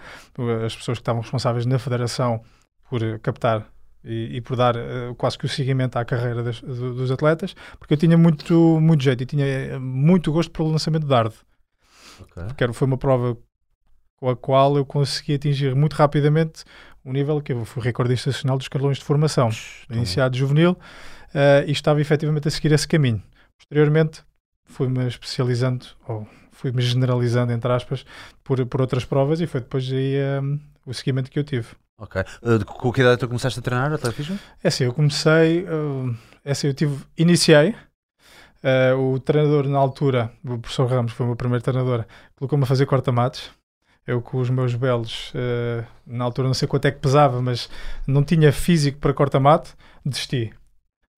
as 0.65 0.75
pessoas 0.75 0.97
que 0.97 1.01
estavam 1.01 1.21
responsáveis 1.21 1.65
na 1.65 1.77
federação 1.77 2.41
por 2.89 3.01
captar 3.19 3.65
e, 4.03 4.37
e 4.37 4.41
por 4.41 4.55
dar 4.55 4.75
eh, 4.77 5.13
quase 5.17 5.37
que 5.37 5.45
o 5.45 5.49
seguimento 5.49 5.97
à 5.99 6.05
carreira 6.05 6.41
das- 6.41 6.61
do- 6.61 6.93
dos 6.95 7.11
atletas, 7.11 7.53
porque 7.77 7.93
eu 7.93 7.97
tinha 7.97 8.17
muito, 8.17 8.79
muito 8.79 9.03
jeito 9.03 9.21
e 9.23 9.25
tinha 9.25 9.45
eh, 9.45 9.77
muito 9.77 10.31
gosto 10.31 10.49
pelo 10.51 10.71
lançamento 10.71 11.03
de 11.03 11.09
dardo, 11.09 11.35
Ok. 12.21 12.43
porque 12.47 12.73
foi 12.73 12.87
uma 12.87 12.97
prova 12.97 13.37
com 14.19 14.29
a 14.29 14.35
qual 14.35 14.75
eu 14.75 14.85
consegui 14.85 15.35
atingir 15.35 15.75
muito 15.75 15.93
rapidamente 15.93 16.63
o 17.03 17.13
nível 17.13 17.41
que 17.41 17.53
eu 17.53 17.63
fui 17.63 17.81
recordista 17.81 18.29
nacional 18.29 18.57
dos 18.57 18.65
escalões 18.65 18.97
de 18.97 19.05
formação 19.05 19.49
iniciado 19.89 20.35
juvenil 20.35 20.77
eh, 21.33 21.63
e 21.67 21.71
estava 21.71 22.01
efetivamente 22.01 22.47
a 22.47 22.51
seguir 22.51 22.73
esse 22.73 22.87
caminho. 22.87 23.23
Posteriormente 23.57 24.21
fui-me 24.65 25.07
especializando, 25.07 25.85
ou 26.07 26.27
fui-me 26.51 26.81
generalizando, 26.81 27.53
entre 27.53 27.71
aspas, 27.71 28.05
por, 28.43 28.63
por 28.65 28.81
outras 28.81 29.05
provas 29.05 29.39
e 29.39 29.47
foi 29.47 29.61
depois 29.61 29.89
aí 29.91 30.15
eh, 30.15 30.41
o 30.85 30.93
seguimento 30.93 31.31
que 31.31 31.39
eu 31.39 31.43
tive. 31.43 31.67
ok. 31.97 32.21
Uh, 32.43 32.65
com 32.65 32.91
que 32.91 33.01
idade 33.01 33.19
tu 33.19 33.27
começaste 33.27 33.59
a 33.59 33.61
treinar 33.61 33.93
atletismo? 33.93 34.37
É 34.63 34.67
assim, 34.67 34.83
eu 34.83 34.93
comecei, 34.93 35.65
eh, 35.65 36.15
é 36.43 36.51
assim, 36.51 36.67
eu 36.67 36.73
tive, 36.73 36.97
iniciei, 37.17 37.75
eh, 38.61 38.93
o 38.93 39.19
treinador 39.19 39.67
na 39.67 39.77
altura, 39.77 40.31
o 40.43 40.57
professor 40.57 40.85
Ramos, 40.87 41.13
foi 41.13 41.25
o 41.25 41.27
meu 41.27 41.35
primeiro 41.35 41.63
treinador, 41.63 42.05
colocou-me 42.35 42.63
a 42.63 42.67
fazer 42.67 42.85
corta-matos. 42.85 43.51
Eu 44.09 44.23
com 44.23 44.39
os 44.39 44.49
meus 44.49 44.73
belos, 44.73 45.31
eh, 45.35 45.83
na 46.07 46.23
altura 46.23 46.47
não 46.47 46.55
sei 46.55 46.67
quanto 46.67 46.85
é 46.85 46.91
que 46.91 46.97
pesava, 46.97 47.39
mas 47.43 47.69
não 48.07 48.23
tinha 48.23 48.51
físico 48.51 48.97
para 48.97 49.13
corta-mato, 49.13 49.77
desisti. 50.03 50.51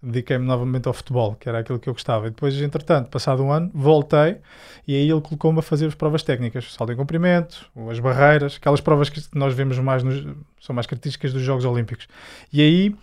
Dediquei-me 0.04 0.46
novamente 0.46 0.90
ao 0.90 0.94
futebol, 0.94 1.36
que 1.36 1.48
era 1.48 1.60
aquilo 1.60 1.80
que 1.80 1.88
eu 1.88 1.94
gostava. 1.94 2.28
E 2.28 2.32
depois, 2.32 2.54
entretanto, 2.62 3.10
passado 3.10 3.42
um 3.44 3.50
ano, 3.50 3.72
voltei 3.74 4.40
e 4.86 4.94
aí 4.94 5.10
ele 5.10 5.22
colocou-me 5.22 5.60
a 5.60 5.62
fazer 5.62 5.86
as 5.86 5.96
provas 5.96 6.22
técnicas, 6.22 6.74
salto 6.74 6.92
em 6.92 6.96
comprimento, 6.98 7.72
as 7.90 7.98
barreiras, 8.00 8.58
aquelas 8.58 8.82
provas 8.82 9.08
que 9.10 9.22
nós 9.34 9.54
vemos 9.54 9.80
mais, 9.80 10.04
nos, 10.04 10.26
são 10.60 10.76
mais 10.76 10.86
características 10.86 11.32
dos 11.32 11.44
Jogos 11.44 11.64
Olímpicos. 11.64 12.10
E 12.52 12.60
aí 12.62 12.96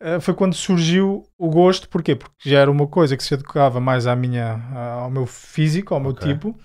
eh, 0.00 0.18
foi 0.20 0.32
quando 0.32 0.54
surgiu 0.54 1.26
o 1.36 1.50
gosto, 1.50 1.88
porquê? 1.90 2.16
Porque 2.16 2.48
já 2.48 2.60
era 2.60 2.70
uma 2.70 2.86
coisa 2.86 3.16
que 3.18 3.22
se 3.22 3.34
adequava 3.34 3.80
mais 3.80 4.06
à 4.06 4.16
minha, 4.16 4.62
ao 5.02 5.10
meu 5.10 5.26
físico, 5.26 5.92
ao 5.92 6.00
meu 6.00 6.12
Ok. 6.12 6.26
tipo, 6.32 6.56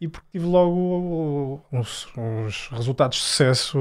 e 0.00 0.08
porque 0.08 0.26
tive 0.32 0.46
logo 0.46 1.62
uns, 1.70 2.08
uns 2.16 2.68
resultados 2.72 3.18
de 3.18 3.24
sucesso 3.24 3.78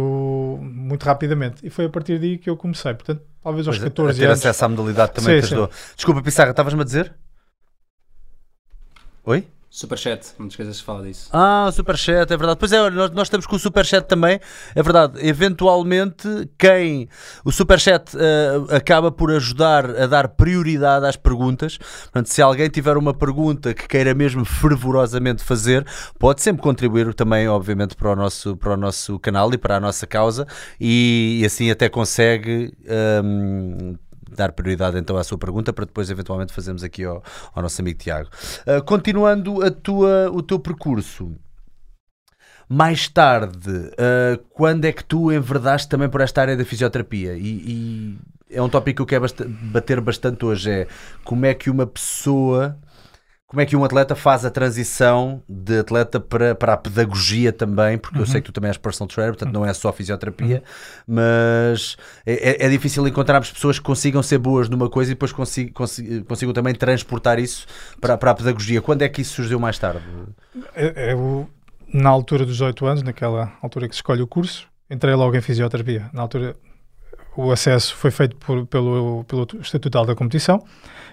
muito 0.62 1.04
rapidamente. 1.04 1.66
E 1.66 1.70
foi 1.70 1.86
a 1.86 1.90
partir 1.90 2.20
daí 2.20 2.38
que 2.38 2.50
eu 2.50 2.58
comecei. 2.58 2.94
Portanto, 2.94 3.22
talvez 3.42 3.66
aos 3.68 3.78
Pois, 3.78 3.86
a- 3.86 3.90
14 3.90 4.18
a 4.18 4.20
ter 4.22 4.26
anos. 4.28 4.40
acesso 4.40 4.66
à 4.66 4.70
modalidade 4.70 5.14
também 5.14 5.36
Sim, 5.36 5.40
te 5.42 5.48
sim. 5.48 5.54
ajudou. 5.56 5.72
Desculpa, 5.96 6.22
Pissarra, 6.22 6.50
estavas-me 6.52 6.82
a 6.82 6.84
dizer? 6.84 7.16
Oi? 9.24 9.48
Superchat, 9.72 10.34
não 10.40 10.48
te 10.48 10.52
esqueças 10.52 10.78
de 10.78 10.84
falar 10.84 11.04
disso. 11.04 11.30
Ah, 11.32 11.70
Superchat, 11.72 12.34
é 12.34 12.38
verdade. 12.38 12.58
Pois 12.58 12.72
é, 12.72 12.90
nós, 12.90 13.12
nós 13.12 13.28
estamos 13.28 13.46
com 13.46 13.56
o 13.56 13.60
Superchat 13.60 14.08
também, 14.08 14.40
é 14.74 14.82
verdade. 14.82 15.26
Eventualmente, 15.26 16.28
quem. 16.58 17.08
O 17.46 17.52
Superchat 17.52 18.18
eh, 18.18 18.76
acaba 18.76 19.12
por 19.12 19.32
ajudar 19.32 19.86
a 19.86 20.08
dar 20.08 20.30
prioridade 20.30 21.06
às 21.06 21.16
perguntas. 21.16 21.78
Portanto, 21.78 22.28
se 22.28 22.42
alguém 22.42 22.68
tiver 22.68 22.98
uma 22.98 23.14
pergunta 23.14 23.72
que 23.74 23.88
queira 23.88 24.16
mesmo 24.16 24.44
fervorosamente 24.44 25.44
fazer, 25.44 25.86
pode 26.18 26.42
sempre 26.42 26.64
contribuir 26.64 27.14
também, 27.14 27.48
obviamente, 27.48 27.96
para 27.96 28.12
o 28.12 28.16
nosso, 28.16 28.58
para 28.58 28.74
o 28.74 28.78
nosso 28.78 29.20
canal 29.20 29.54
e 29.54 29.58
para 29.58 29.78
a 29.78 29.80
nossa 29.80 30.08
causa, 30.08 30.48
e, 30.80 31.40
e 31.42 31.46
assim 31.46 31.70
até 31.70 31.88
consegue. 31.90 32.74
hum, 33.24 33.96
dar 34.36 34.52
prioridade 34.52 34.98
então 34.98 35.18
à 35.18 35.24
sua 35.24 35.38
pergunta 35.38 35.74
para 35.74 35.86
depois 35.86 36.10
eventualmente 36.10 36.54
fazermos 36.54 36.84
aqui 36.84 37.04
ao, 37.04 37.24
ao 37.54 37.64
nosso 37.64 37.82
amigo 37.82 38.00
Tiago. 38.00 38.30
Uh, 38.68 38.84
continuando 38.84 39.64
a 39.64 39.72
tua, 39.72 40.30
o 40.32 40.42
teu 40.42 40.60
percurso, 40.60 41.36
mais 42.68 43.08
tarde, 43.08 43.70
uh, 43.70 44.38
quando 44.52 44.86
é 44.86 44.92
que 44.92 45.04
tu 45.04 45.32
enverdaste 45.32 45.90
também 45.90 46.08
por 46.08 46.22
esta 46.22 46.42
área 46.42 46.56
da 46.56 46.64
fisioterapia? 46.64 47.34
E, 47.34 47.40
e 47.42 48.18
é 48.52 48.62
um 48.62 48.70
tópico 48.70 48.98
que 48.98 49.16
eu 49.16 49.22
quero 49.22 49.26
bater 49.72 50.00
bastante 50.00 50.46
hoje: 50.46 50.70
é 50.70 50.88
como 51.24 51.46
é 51.46 51.54
que 51.54 51.70
uma 51.70 51.88
pessoa. 51.88 52.78
Como 53.50 53.60
é 53.62 53.66
que 53.66 53.76
um 53.76 53.84
atleta 53.84 54.16
faz 54.16 54.46
a 54.46 54.52
transição 54.52 55.42
de 55.50 55.80
atleta 55.80 56.20
para, 56.20 56.54
para 56.54 56.74
a 56.74 56.78
pedagogia 56.78 57.52
também? 57.52 57.98
Porque 57.98 58.20
eu 58.20 58.26
sei 58.28 58.42
que 58.42 58.46
tu 58.46 58.52
também 58.54 58.68
és 58.70 58.78
personal 58.78 59.08
trainer, 59.08 59.34
portanto 59.34 59.52
não 59.52 59.66
é 59.66 59.74
só 59.74 59.92
fisioterapia, 59.92 60.62
mas 61.08 61.98
é, 62.26 62.64
é- 62.64 62.66
é 62.68 62.70
difícil 62.70 63.08
encontrarmos 63.08 63.52
pessoas 63.52 63.80
que 63.80 63.86
consigam 63.86 64.22
ser 64.22 64.38
boas 64.38 64.70
numa 64.70 64.88
coisa 64.88 65.12
e 65.12 65.16
depois 65.16 65.32
consi- 65.32 65.72
consi- 65.72 66.24
consigam 66.28 66.54
também 66.54 66.76
transportar 66.76 67.40
isso 67.40 67.66
para, 68.00 68.16
para 68.18 68.30
a 68.32 68.36
pedagogia. 68.36 68.84
Quando 68.84 69.02
é 69.02 69.10
que 69.10 69.22
isso 69.22 69.34
surgiu 69.34 69.60
mais 69.60 69.80
tarde? 69.80 70.02
É- 70.76 71.12
é 71.12 71.16
o- 71.16 71.48
na 71.92 72.10
altura 72.10 72.46
dos 72.46 72.54
18 72.54 72.86
anos, 72.86 73.02
naquela 73.02 73.52
altura 73.64 73.88
que 73.90 73.96
se 73.96 73.98
escolhe 73.98 74.22
o 74.22 74.28
curso, 74.28 74.68
entrei 74.92 75.16
logo 75.16 75.36
em 75.36 75.42
fisioterapia. 75.42 76.08
Na 76.14 76.22
altura, 76.22 76.56
o 77.46 77.52
acesso 77.52 77.96
foi 77.96 78.12
feito 78.12 78.36
por- 78.38 78.66
pelo, 78.68 79.24
pelo 79.26 79.48
Estatuto 79.62 80.06
da 80.06 80.16
Competição 80.16 80.64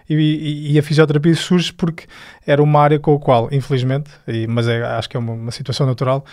e, 0.08 0.14
e- 0.14 0.72
e 0.72 0.78
a 0.78 0.82
fisioterapia 0.82 1.34
surge 1.34 1.72
porque 1.72 2.06
era 2.46 2.62
uma 2.62 2.80
área 2.80 2.98
com 2.98 3.14
a 3.14 3.18
qual, 3.20 3.48
infelizmente, 3.52 4.10
e- 4.26 4.46
mas 4.46 4.68
é- 4.68 4.82
acho 4.84 5.08
que 5.08 5.16
é 5.16 5.20
uma, 5.20 5.32
uma 5.32 5.50
situação 5.50 5.86
natural, 5.86 6.24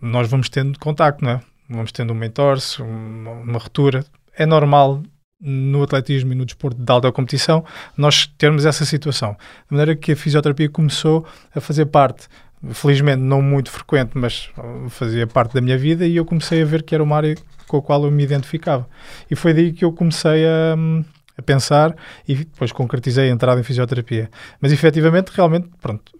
nós 0.00 0.28
vamos 0.30 0.48
tendo 0.48 0.78
contacto, 0.78 1.24
não 1.24 1.32
é? 1.32 1.40
Vamos 1.70 1.92
tendo 1.92 2.12
uma 2.12 2.24
entorse, 2.26 2.80
uma, 2.80 3.30
uma 3.32 3.58
ruptura. 3.58 4.04
É 4.36 4.46
normal 4.46 5.02
no 5.40 5.82
atletismo 5.82 6.32
e 6.32 6.34
no 6.34 6.44
desporto 6.44 6.82
de 6.82 6.90
alta 6.92 7.12
competição 7.12 7.64
nós 7.96 8.26
termos 8.26 8.64
essa 8.64 8.84
situação. 8.84 9.32
De 9.32 9.76
maneira 9.76 9.94
que 9.94 10.12
a 10.12 10.16
fisioterapia 10.16 10.68
começou 10.68 11.24
a 11.54 11.60
fazer 11.60 11.86
parte 11.86 12.26
felizmente 12.70 13.20
não 13.20 13.40
muito 13.40 13.70
frequente, 13.70 14.12
mas 14.14 14.50
fazia 14.88 15.26
parte 15.26 15.54
da 15.54 15.60
minha 15.60 15.78
vida 15.78 16.06
e 16.06 16.16
eu 16.16 16.24
comecei 16.24 16.62
a 16.62 16.64
ver 16.64 16.82
que 16.82 16.94
era 16.94 17.02
uma 17.02 17.16
área 17.16 17.34
com 17.66 17.76
a 17.76 17.82
qual 17.82 18.04
eu 18.04 18.10
me 18.10 18.22
identificava. 18.22 18.88
E 19.30 19.36
foi 19.36 19.54
daí 19.54 19.72
que 19.72 19.84
eu 19.84 19.92
comecei 19.92 20.46
a, 20.46 20.74
hum, 20.76 21.04
a 21.36 21.42
pensar 21.42 21.94
e 22.26 22.34
depois 22.34 22.72
concretizei 22.72 23.28
a 23.28 23.32
entrada 23.32 23.60
em 23.60 23.64
fisioterapia. 23.64 24.30
Mas 24.60 24.72
efetivamente, 24.72 25.30
realmente, 25.30 25.68
pronto, 25.80 26.12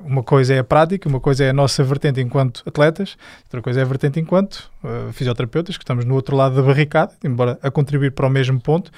uma 0.00 0.22
coisa 0.22 0.54
é 0.54 0.58
a 0.58 0.64
prática, 0.64 1.08
uma 1.08 1.20
coisa 1.20 1.44
é 1.44 1.50
a 1.50 1.52
nossa 1.52 1.82
vertente 1.82 2.20
enquanto 2.20 2.62
atletas, 2.64 3.16
outra 3.44 3.60
coisa 3.60 3.80
é 3.80 3.82
a 3.82 3.86
vertente 3.86 4.20
enquanto 4.20 4.70
uh, 4.82 5.12
fisioterapeutas, 5.12 5.76
que 5.76 5.82
estamos 5.82 6.04
no 6.04 6.14
outro 6.14 6.36
lado 6.36 6.54
da 6.54 6.62
barricada, 6.62 7.12
embora 7.24 7.58
a 7.62 7.70
contribuir 7.70 8.12
para 8.12 8.26
o 8.26 8.30
mesmo 8.30 8.60
ponto. 8.60 8.90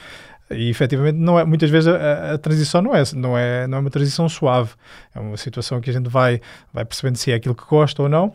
E 0.50 0.71
efetivamente, 0.71 1.17
não 1.17 1.38
é, 1.38 1.45
muitas 1.45 1.69
vezes 1.71 1.88
a, 1.88 2.35
a- 2.35 2.38
transição 2.38 2.81
não 2.81 2.95
é, 2.95 3.02
não, 3.14 3.37
é, 3.38 3.67
não 3.67 3.78
é 3.78 3.81
uma 3.83 3.90
transição 3.90 4.28
suave. 4.28 4.71
É 5.14 5.21
uma 5.21 5.37
situação 5.37 5.81
que 5.81 5.90
a 5.90 5.93
gente 5.93 6.09
vai, 6.09 6.40
vai 6.73 6.85
percebendo 6.85 7.17
se 7.17 7.31
é 7.31 7.35
aquilo 7.35 7.55
que 7.55 7.64
gosta 7.67 8.02
ou 8.02 8.09
não. 8.09 8.35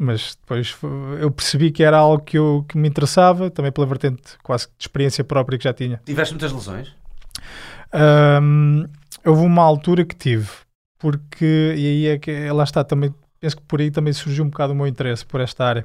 Mas 0.00 0.36
depois 0.40 0.76
eu 1.20 1.28
percebi 1.32 1.72
que 1.72 1.82
era 1.82 1.96
algo 1.98 2.22
que, 2.22 2.38
eu, 2.38 2.64
que 2.68 2.78
me 2.78 2.88
interessava, 2.88 3.50
também 3.50 3.72
pela 3.72 3.84
vertente 3.86 4.38
quase 4.44 4.66
de 4.68 4.84
experiência 4.84 5.24
própria 5.24 5.58
que 5.58 5.64
já 5.64 5.72
tinha. 5.72 6.00
Tiveste 6.04 6.34
muitas 6.34 6.52
lesões? 6.52 6.94
Hum, 8.42 8.86
houve 9.24 9.42
uma 9.44 9.62
altura 9.62 10.04
que 10.04 10.14
tive, 10.14 10.48
porque, 10.98 11.74
e 11.76 11.86
aí 11.86 12.06
é 12.08 12.18
que 12.18 12.50
lá 12.50 12.62
está 12.64 12.84
também, 12.84 13.12
penso 13.40 13.56
que 13.56 13.62
por 13.62 13.80
aí 13.80 13.90
também 13.90 14.12
surgiu 14.12 14.44
um 14.44 14.48
bocado 14.48 14.72
o 14.72 14.76
meu 14.76 14.86
interesse 14.86 15.24
por 15.24 15.40
esta 15.40 15.64
área. 15.64 15.84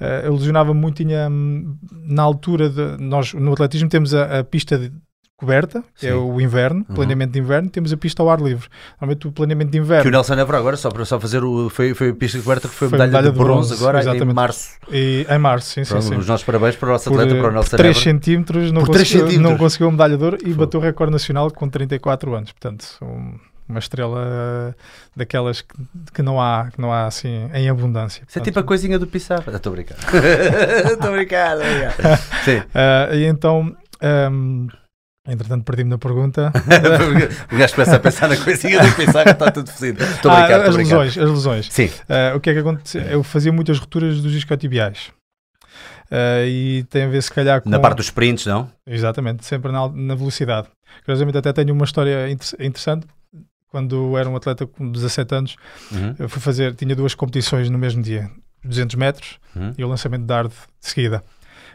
Uh, 0.00 0.26
eu 0.26 0.34
lesionava 0.34 0.72
muito, 0.74 0.96
tinha, 0.96 1.28
hum, 1.30 1.76
na 1.90 2.22
altura, 2.22 2.68
de, 2.68 2.96
nós 3.02 3.32
no 3.34 3.52
atletismo 3.52 3.88
temos 3.88 4.14
a, 4.14 4.40
a 4.40 4.44
pista 4.44 4.76
de 4.78 4.92
coberta, 5.36 5.82
que 5.98 6.06
é 6.06 6.10
Sim. 6.12 6.16
o 6.18 6.40
inverno, 6.40 6.86
Uhum. 6.88 6.94
planeamento 6.94 7.32
de 7.32 7.40
inverno, 7.40 7.68
temos 7.68 7.92
a 7.92 7.96
pista 7.96 8.22
ao 8.22 8.30
ar 8.30 8.40
livre. 8.40 8.68
Normalmente 9.00 9.26
o 9.26 9.32
planeamento 9.32 9.72
de 9.72 9.78
Que 9.78 9.80
o 9.80 9.84
inverno, 9.84 10.10
Nelson 10.12 10.34
Évora 10.34 10.58
agora, 10.58 10.76
só 10.76 10.88
para 10.88 11.04
só 11.04 11.18
fazer 11.18 11.42
o. 11.42 11.68
Foi, 11.68 11.94
foi 11.94 12.10
a 12.10 12.14
pista 12.14 12.38
de 12.38 12.44
coberta 12.44 12.68
que 12.68 12.74
foi, 12.74 12.88
Foi 12.88 12.96
medalha, 12.96 13.10
medalha 13.10 13.32
de 13.32 13.38
de 13.38 13.44
bronze, 13.44 13.68
bronze, 13.70 13.82
agora 13.82 13.98
em 13.98 14.00
exatamente. 14.02 14.34
março. 14.36 14.70
e, 14.92 15.26
em 15.28 15.38
março, 15.38 15.70
sim, 15.70 15.82
sim, 15.82 15.90
Pronto, 15.90 16.04
sim. 16.06 16.14
Os 16.16 16.28
nossos 16.28 16.46
parabéns 16.46 16.76
para 16.76 16.88
o 16.88 16.92
nosso 16.92 17.10
Por, 17.10 17.20
atleta, 17.20 17.40
para 17.40 17.48
o 17.50 17.52
Nelson 17.54 17.76
3 17.76 17.96
Évora. 17.96 18.04
centímetros 18.04 18.70
não, 18.70 18.82
Por 18.82 18.90
três 18.92 19.08
conseguiu, 19.08 19.26
centímetros. 19.26 19.50
não 19.52 19.58
conseguiu 19.58 19.88
a 19.88 19.90
medalha 19.90 20.16
de 20.16 20.22
ouro 20.24 20.36
e 20.40 20.44
Fogo. 20.50 20.56
bateu 20.58 20.78
o 20.78 20.82
recorde 20.82 21.12
nacional 21.12 21.50
com 21.50 21.68
34 21.68 22.34
anos. 22.36 22.52
Portanto, 22.52 22.84
um- 23.02 23.34
uma 23.72 23.80
estrela 23.80 24.74
daquelas 25.16 25.60
que, 25.62 25.74
que 26.14 26.22
não 26.22 26.40
há, 26.40 26.68
que 26.72 26.80
não 26.80 26.92
há 26.92 27.06
assim 27.06 27.50
em 27.52 27.68
abundância. 27.68 28.22
Isso 28.28 28.38
é 28.38 28.42
tipo 28.42 28.58
a 28.60 28.62
coisinha 28.62 28.98
do 28.98 29.06
Pissarra. 29.06 29.44
Ah, 29.48 29.56
Estou 29.56 29.72
a 29.72 29.74
brincar. 29.76 29.96
Estou 30.92 31.08
a 31.08 31.12
brincar. 31.12 31.56
Sim. 32.44 32.62
ah, 32.74 33.08
e 33.14 33.24
então, 33.24 33.76
ahm, 34.00 34.68
entretanto, 35.28 35.64
perdi-me 35.64 35.90
na 35.90 35.98
pergunta. 35.98 36.52
o 37.52 37.56
gajo 37.56 37.74
começa 37.74 37.96
a 37.96 38.00
pensar 38.00 38.28
na 38.28 38.36
coisinha 38.36 38.80
do 38.80 38.92
Pissarra, 38.94 39.30
está 39.32 39.50
tudo 39.50 39.70
fodido. 39.70 40.02
Estou 40.04 40.30
a 40.30 40.34
Ah, 40.34 40.40
brincar, 40.46 40.68
as 40.68 40.76
lesões, 40.76 41.18
as 41.18 41.30
lesões. 41.30 41.68
Sim. 41.70 41.90
Ah, 42.08 42.34
o 42.36 42.40
que 42.40 42.50
é 42.50 42.52
que 42.54 42.60
aconteceu? 42.60 43.02
Eu 43.02 43.22
fazia 43.22 43.52
muitas 43.52 43.78
rupturas 43.78 44.20
dos 44.20 44.32
isquiotibiais. 44.34 45.10
Ah, 46.10 46.44
e 46.44 46.84
tem 46.90 47.04
a 47.04 47.08
ver, 47.08 47.22
se 47.22 47.32
calhar, 47.32 47.60
com. 47.62 47.70
Na 47.70 47.78
parte 47.78 47.96
dos 47.96 48.06
sprints, 48.06 48.44
não? 48.46 48.70
Exatamente, 48.86 49.44
sempre 49.46 49.72
na, 49.72 49.88
na 49.88 50.14
velocidade. 50.14 50.68
Curiosamente, 51.04 51.38
até 51.38 51.52
tenho 51.54 51.72
uma 51.72 51.84
história 51.86 52.28
inter- 52.30 52.60
interessante. 52.60 53.06
Quando 53.72 54.16
era 54.18 54.28
um 54.28 54.36
atleta 54.36 54.66
com 54.66 54.88
17 54.92 55.34
anos, 55.34 55.56
Uhum. 55.90 56.14
eu 56.18 56.28
fui 56.28 56.40
fazer, 56.40 56.74
tinha 56.74 56.94
duas 56.94 57.14
competições 57.14 57.68
no 57.70 57.78
mesmo 57.78 58.02
dia, 58.02 58.30
200 58.62 58.94
metros 58.96 59.38
Uhum. 59.56 59.72
e 59.76 59.82
o 59.84 59.88
lançamento 59.88 60.20
de 60.20 60.26
dardo 60.28 60.50
de 60.50 60.88
seguida. 60.88 61.24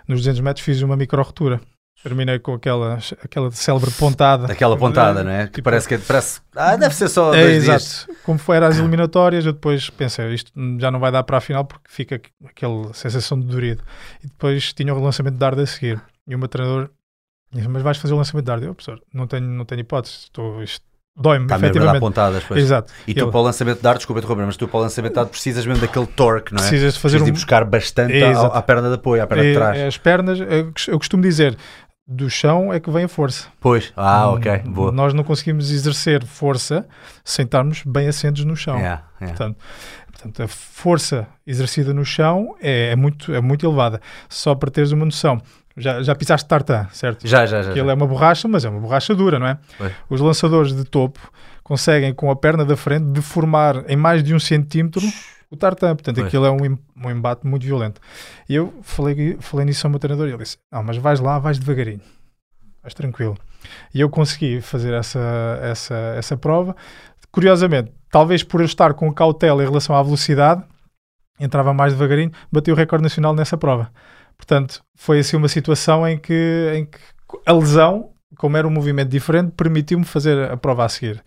Nos 0.07 0.19
200 0.19 0.39
metros 0.41 0.63
fiz 0.63 0.81
uma 0.81 0.95
micro-ruptura. 0.95 1.59
Terminei 2.03 2.37
com 2.37 2.53
aquela, 2.53 2.99
aquela 3.23 3.49
célebre 3.51 3.89
pontada. 3.89 4.49
Aquela 4.53 4.77
pontada, 4.77 5.23
não 5.23 5.31
é? 5.31 5.47
Que 5.47 5.53
Tipo- 5.53 5.63
parece 5.63 5.87
que 5.87 5.97
parece. 5.97 6.39
Ah, 6.55 6.75
deve 6.77 6.93
ser 6.93 7.09
só 7.09 7.33
É, 7.33 7.41
dois 7.41 7.63
exato. 7.63 7.79
dias. 7.79 8.07
Como 8.23 8.37
foi 8.37 8.57
as 8.59 8.77
eliminatórias, 8.77 9.43
eu 9.47 9.51
depois 9.53 9.89
pensei, 9.89 10.31
isto 10.35 10.51
já 10.79 10.91
não 10.91 10.99
vai 10.99 11.11
dar 11.11 11.23
para 11.23 11.37
a 11.37 11.41
final 11.41 11.65
porque 11.65 11.89
fica 11.89 12.15
aqu- 12.17 12.29
aquela 12.45 12.93
sensação 12.93 13.39
de 13.39 13.47
dorido. 13.47 13.81
E 14.23 14.27
depois 14.27 14.71
tinha 14.73 14.93
o 14.93 14.99
lançamento 15.03 15.33
de 15.33 15.39
dardo 15.39 15.59
a 15.61 15.65
seguir. 15.65 15.99
E 16.27 16.35
o 16.35 16.37
meu 16.39 16.47
treinador 16.47 16.91
disse, 17.51 17.67
mas 17.67 17.81
vais 17.81 17.97
fazer 17.97 18.13
o 18.13 18.17
lançamento 18.17 18.43
de 18.45 18.47
dardo? 18.47 18.65
Eu, 18.67 18.75
professor, 18.75 19.01
não 19.11 19.25
tenho, 19.25 19.47
não 19.47 19.65
tenho 19.65 19.81
hipótese. 19.81 20.15
Estou, 20.25 20.61
isto 20.63 20.85
dói-me, 21.19 21.45
Está 21.45 21.57
mesmo 21.57 21.81
a 21.81 21.93
dar 21.93 21.99
pontadas, 21.99 22.43
pois. 22.47 22.61
Exato. 22.61 22.93
E 23.07 23.13
tu 23.13 23.23
Ele- 23.25 23.31
para 23.31 23.39
o 23.39 23.43
lançamento 23.43 23.77
de 23.77 23.83
dardo, 23.83 23.97
desculpa 23.97 24.19
interromper, 24.19 24.45
mas 24.45 24.57
tu 24.57 24.67
para 24.67 24.77
o 24.77 24.81
lançamento 24.81 25.11
de 25.11 25.15
dardo 25.15 25.29
precisas 25.31 25.65
mesmo 25.65 25.81
daquele 25.81 26.05
torque, 26.07 26.53
não 26.53 26.59
é? 26.59 26.67
Precisas 26.67 26.93
de 26.93 26.99
fazer 26.99 27.17
Precisas 27.17 27.25
de 27.25 27.31
um, 27.31 27.33
buscar 27.33 27.65
bastante 27.65 28.23
à, 28.23 28.41
à 28.47 28.61
perna 28.61 28.89
de 28.89 28.95
apoio, 28.95 29.23
à 29.23 29.27
perna 29.27 29.43
de 29.43 29.53
trás. 29.53 29.81
as 29.81 29.97
pernas, 29.97 30.39
eu 30.39 30.71
cos- 30.71 30.87
eu 30.87 30.97
costumo 30.97 31.23
dizer, 31.23 31.57
do 32.07 32.29
chão 32.29 32.71
é 32.71 32.79
que 32.79 32.89
vem 32.89 33.03
a 33.03 33.07
força. 33.09 33.47
Pois, 33.59 33.91
ah, 33.97 34.29
ok, 34.29 34.61
Hum, 34.65 34.71
boa. 34.71 34.91
Nós 34.91 35.13
não 35.13 35.23
conseguimos 35.23 35.71
exercer 35.71 36.23
força 36.25 36.85
sem 37.25 37.43
estarmos 37.43 37.83
bem 37.85 38.07
assentos 38.07 38.45
no 38.45 38.55
chão. 38.55 38.77
Yeah, 38.77 39.03
yeah. 39.19 39.35
Portanto, 39.37 39.57
portanto, 40.11 40.43
a 40.43 40.47
força 40.47 41.27
exercida 41.45 41.93
no 41.93 42.05
chão 42.05 42.55
é, 42.61 42.91
é 42.91 42.95
muito, 42.95 43.33
é 43.33 43.41
muito 43.41 43.65
elevada. 43.65 43.99
Só 44.29 44.55
para 44.55 44.71
teres 44.71 44.91
uma 44.93 45.03
noção, 45.03 45.41
já, 45.77 46.01
já 46.01 46.15
pisaste 46.15 46.47
tartan, 46.47 46.87
certo? 46.91 47.27
Já, 47.27 47.45
já, 47.45 47.61
já. 47.61 47.71
Que 47.71 47.79
ele 47.79 47.89
é 47.89 47.93
uma 47.93 48.07
borracha, 48.07 48.47
mas 48.47 48.65
é 48.65 48.69
uma 48.69 48.79
borracha 48.79 49.13
dura, 49.13 49.37
não 49.37 49.47
é? 49.47 49.57
Pois. 49.77 49.93
Os 50.09 50.21
lançadores 50.21 50.73
de 50.73 50.83
topo 50.83 51.19
conseguem, 51.63 52.13
com 52.13 52.31
a 52.31 52.35
perna 52.35 52.65
da 52.65 52.75
frente, 52.75 53.05
deformar 53.05 53.83
em 53.87 53.95
mais 53.95 54.23
de 54.23 54.33
um 54.33 54.39
centímetro 54.39 55.03
o 55.49 55.55
tartan. 55.55 55.95
Portanto, 55.95 56.15
Pois. 56.15 56.27
aquilo 56.27 56.45
é 56.45 56.51
um, 56.51 56.77
um 57.05 57.11
embate 57.11 57.45
muito 57.45 57.65
violento. 57.65 58.01
E 58.49 58.55
eu 58.55 58.73
falei, 58.81 59.37
falei 59.39 59.65
nisso 59.65 59.85
ao 59.85 59.91
meu 59.91 59.99
treinador 59.99 60.27
e 60.27 60.31
ele 60.31 60.43
disse: 60.43 60.57
Não, 60.71 60.83
mas 60.83 60.97
vais 60.97 61.19
lá, 61.19 61.37
vais 61.39 61.59
devagarinho, 61.59 62.01
vais 62.81 62.93
tranquilo. 62.93 63.37
E 63.93 63.99
eu 64.01 64.09
consegui 64.09 64.61
fazer 64.61 64.93
essa, 64.93 65.59
essa, 65.61 65.95
essa 66.17 66.37
prova. 66.37 66.75
Curiosamente, 67.31 67.91
talvez 68.09 68.43
por 68.43 68.61
eu 68.61 68.65
estar 68.65 68.93
com 68.93 69.11
cautela 69.13 69.61
em 69.61 69.67
relação 69.67 69.95
à 69.95 70.01
velocidade, 70.01 70.63
entrava 71.39 71.73
mais 71.73 71.93
devagarinho, 71.93 72.31
bati 72.51 72.71
o 72.71 72.75
recorde 72.75 73.03
nacional 73.03 73.33
nessa 73.33 73.57
prova. 73.57 73.91
Portanto, 74.37 74.83
foi 74.95 75.19
assim 75.19 75.35
uma 75.37 75.47
situação 75.47 76.07
em 76.07 76.17
que, 76.17 76.71
em 76.75 76.85
que 76.85 76.99
a 77.45 77.53
lesão, 77.53 78.11
como 78.37 78.57
era 78.57 78.67
um 78.67 78.71
movimento 78.71 79.09
diferente, 79.09 79.51
permitiu-me 79.51 80.05
fazer 80.05 80.51
a 80.51 80.57
prova 80.57 80.85
a 80.85 80.89
seguir. 80.89 81.23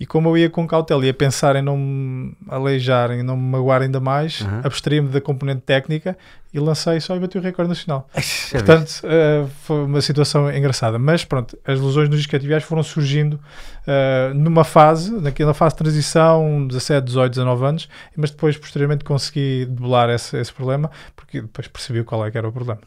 E 0.00 0.06
como 0.06 0.28
eu 0.28 0.38
ia 0.38 0.48
com 0.48 0.64
cautela, 0.66 1.04
ia 1.04 1.12
pensar 1.12 1.56
em 1.56 1.62
não 1.62 1.76
me 1.76 2.32
aleijar, 2.48 3.10
em 3.10 3.22
não 3.22 3.36
me 3.36 3.42
magoar 3.50 3.82
ainda 3.82 3.98
mais, 3.98 4.40
Uhum. 4.42 4.60
abstraí-me 4.62 5.08
da 5.08 5.20
componente 5.20 5.62
técnica 5.62 6.16
e 6.54 6.60
lancei 6.60 7.00
só 7.00 7.16
e 7.16 7.18
bati 7.18 7.36
o 7.36 7.40
recorde 7.40 7.68
nacional. 7.68 8.08
Portanto, 8.52 9.00
eh, 9.02 9.44
foi 9.64 9.84
uma 9.84 10.00
situação 10.00 10.50
engraçada. 10.54 10.98
Mas 11.00 11.24
pronto, 11.24 11.58
as 11.66 11.80
lesões 11.80 12.08
nos 12.08 12.20
isquiotibiais 12.20 12.62
foram 12.62 12.82
surgindo 12.84 13.40
eh, 13.86 14.30
numa 14.34 14.62
fase, 14.62 15.10
naquela 15.20 15.52
fase 15.52 15.74
de 15.74 15.78
transição, 15.78 16.66
17, 16.68 17.04
18, 17.04 17.30
19 17.32 17.64
anos, 17.66 17.88
mas 18.16 18.30
depois, 18.30 18.56
posteriormente, 18.56 19.04
consegui 19.04 19.66
debelar 19.66 20.10
esse, 20.10 20.36
esse 20.38 20.52
problema, 20.52 20.90
porque 21.16 21.40
depois 21.40 21.66
percebi 21.66 22.04
qual 22.04 22.24
é 22.24 22.30
que 22.30 22.38
era 22.38 22.48
o 22.48 22.52
problema. 22.52 22.80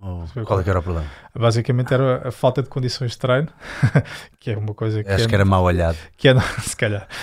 Qual 0.00 0.60
é 0.60 0.62
que 0.62 0.70
era 0.70 0.78
o 0.78 0.82
problema? 0.82 1.08
Basicamente 1.34 1.92
era 1.92 2.28
a 2.28 2.30
falta 2.30 2.62
de 2.62 2.68
condições 2.68 3.12
de 3.12 3.18
treino, 3.18 3.48
que 4.38 4.52
é 4.52 4.56
uma 4.56 4.72
coisa 4.72 5.02
que 5.02 5.10
Acho 5.10 5.24
é, 5.24 5.28
que 5.28 5.34
era 5.34 5.44
mal 5.44 5.64
olhado. 5.64 5.98
que 6.16 6.28
é 6.28 6.34
se 6.62 6.76
calhar. 6.76 7.06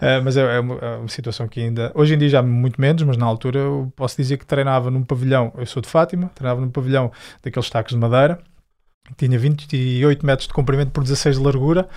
Eh, 0.00 0.20
mas 0.20 0.36
é, 0.36 0.56
é 0.56 0.60
uma, 0.60 0.74
é 0.76 0.96
uma 0.96 1.08
situação 1.08 1.46
que 1.46 1.60
ainda, 1.60 1.92
hoje 1.94 2.14
em 2.14 2.18
dia 2.18 2.28
já 2.28 2.42
muito 2.42 2.80
menos, 2.80 3.02
mas 3.02 3.16
na 3.16 3.26
altura 3.26 3.58
eu 3.58 3.92
posso 3.94 4.16
dizer 4.16 4.38
que 4.38 4.46
treinava 4.46 4.90
num 4.90 5.02
pavilhão, 5.02 5.52
eu 5.56 5.66
sou 5.66 5.82
de 5.82 5.88
Fátima, 5.88 6.30
treinava 6.34 6.60
num 6.60 6.70
pavilhão 6.70 7.12
daqueles 7.42 7.68
tacos 7.68 7.92
de 7.92 7.98
madeira, 7.98 8.38
tinha 9.16 9.38
28 9.38 10.24
metros 10.24 10.48
de 10.48 10.54
comprimento 10.54 10.90
por 10.92 11.02
16 11.02 11.36
de 11.36 11.42
largura, 11.42 11.88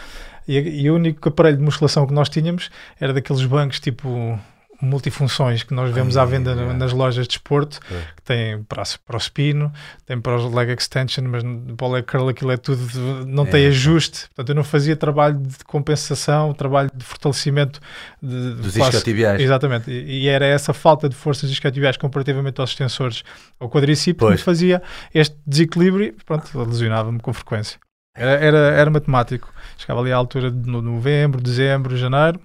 e, 0.47 0.57
e 0.57 0.91
o 0.91 0.95
único 0.95 1.29
aparelho 1.29 1.57
de 1.57 1.63
musculação 1.63 2.05
que 2.05 2.13
nós 2.13 2.27
tínhamos 2.27 2.69
era 2.99 3.13
daqueles 3.13 3.43
bancos 3.45 3.79
tipo 3.79 4.37
multifunções 4.81 5.63
que 5.63 5.73
nós 5.73 5.93
vemos 5.93 6.15
à 6.17 6.25
venda 6.25 6.55
nas 6.73 6.91
lojas 6.93 7.25
de 7.25 7.29
desporto, 7.29 7.79
É. 7.91 7.95
que 8.15 8.21
tem 8.23 8.63
para, 8.63 8.83
para 9.05 9.17
o 9.17 9.19
supino, 9.19 9.71
tem 10.05 10.19
para 10.19 10.35
os 10.35 10.53
leg 10.53 10.71
extension, 10.73 11.25
mas 11.27 11.43
para 11.75 11.87
o 11.87 11.91
leg 11.91 12.05
curl 12.05 12.29
aquilo 12.29 12.51
é 12.51 12.57
tudo, 12.57 12.85
de- 12.87 13.25
não 13.29 13.45
tem 13.45 13.65
É. 13.65 13.67
ajuste, 13.67 14.27
portanto 14.27 14.49
eu 14.49 14.55
não 14.55 14.63
fazia 14.63 14.95
trabalho 14.95 15.37
de 15.37 15.63
compensação, 15.65 16.53
trabalho 16.53 16.89
de 16.93 17.03
fortalecimento 17.03 17.79
de, 18.21 18.53
Dos 18.55 18.75
quase- 18.77 18.79
isquiotibiais. 18.97 19.41
Exatamente, 19.41 19.89
e, 19.91 20.23
e 20.23 20.27
era 20.27 20.45
essa 20.45 20.73
falta 20.73 21.09
de 21.09 21.15
forças 21.15 21.49
isquiotibiais 21.49 21.97
comparativamente 21.97 22.59
aos 22.61 22.69
extensores 22.71 23.23
ao 23.59 23.69
quadricípio 23.69 24.19
que 24.19 24.31
me 24.31 24.37
Pois. 24.37 24.41
fazia 24.41 24.81
este 25.13 25.35
desequilíbrio, 25.45 26.15
pronto, 26.25 26.57
lesionava-me 26.63 27.19
com 27.19 27.33
frequência. 27.33 27.79
Era, 28.15 28.31
era, 28.31 28.57
era 28.57 28.89
matemático. 28.89 29.53
Chegava 29.77 30.01
ali 30.01 30.11
à 30.11 30.15
altura 30.17 30.51
de 30.51 30.69
no- 30.69 30.81
novembro, 30.81 31.39
dezembro, 31.41 31.95
janeiro. 31.95 32.39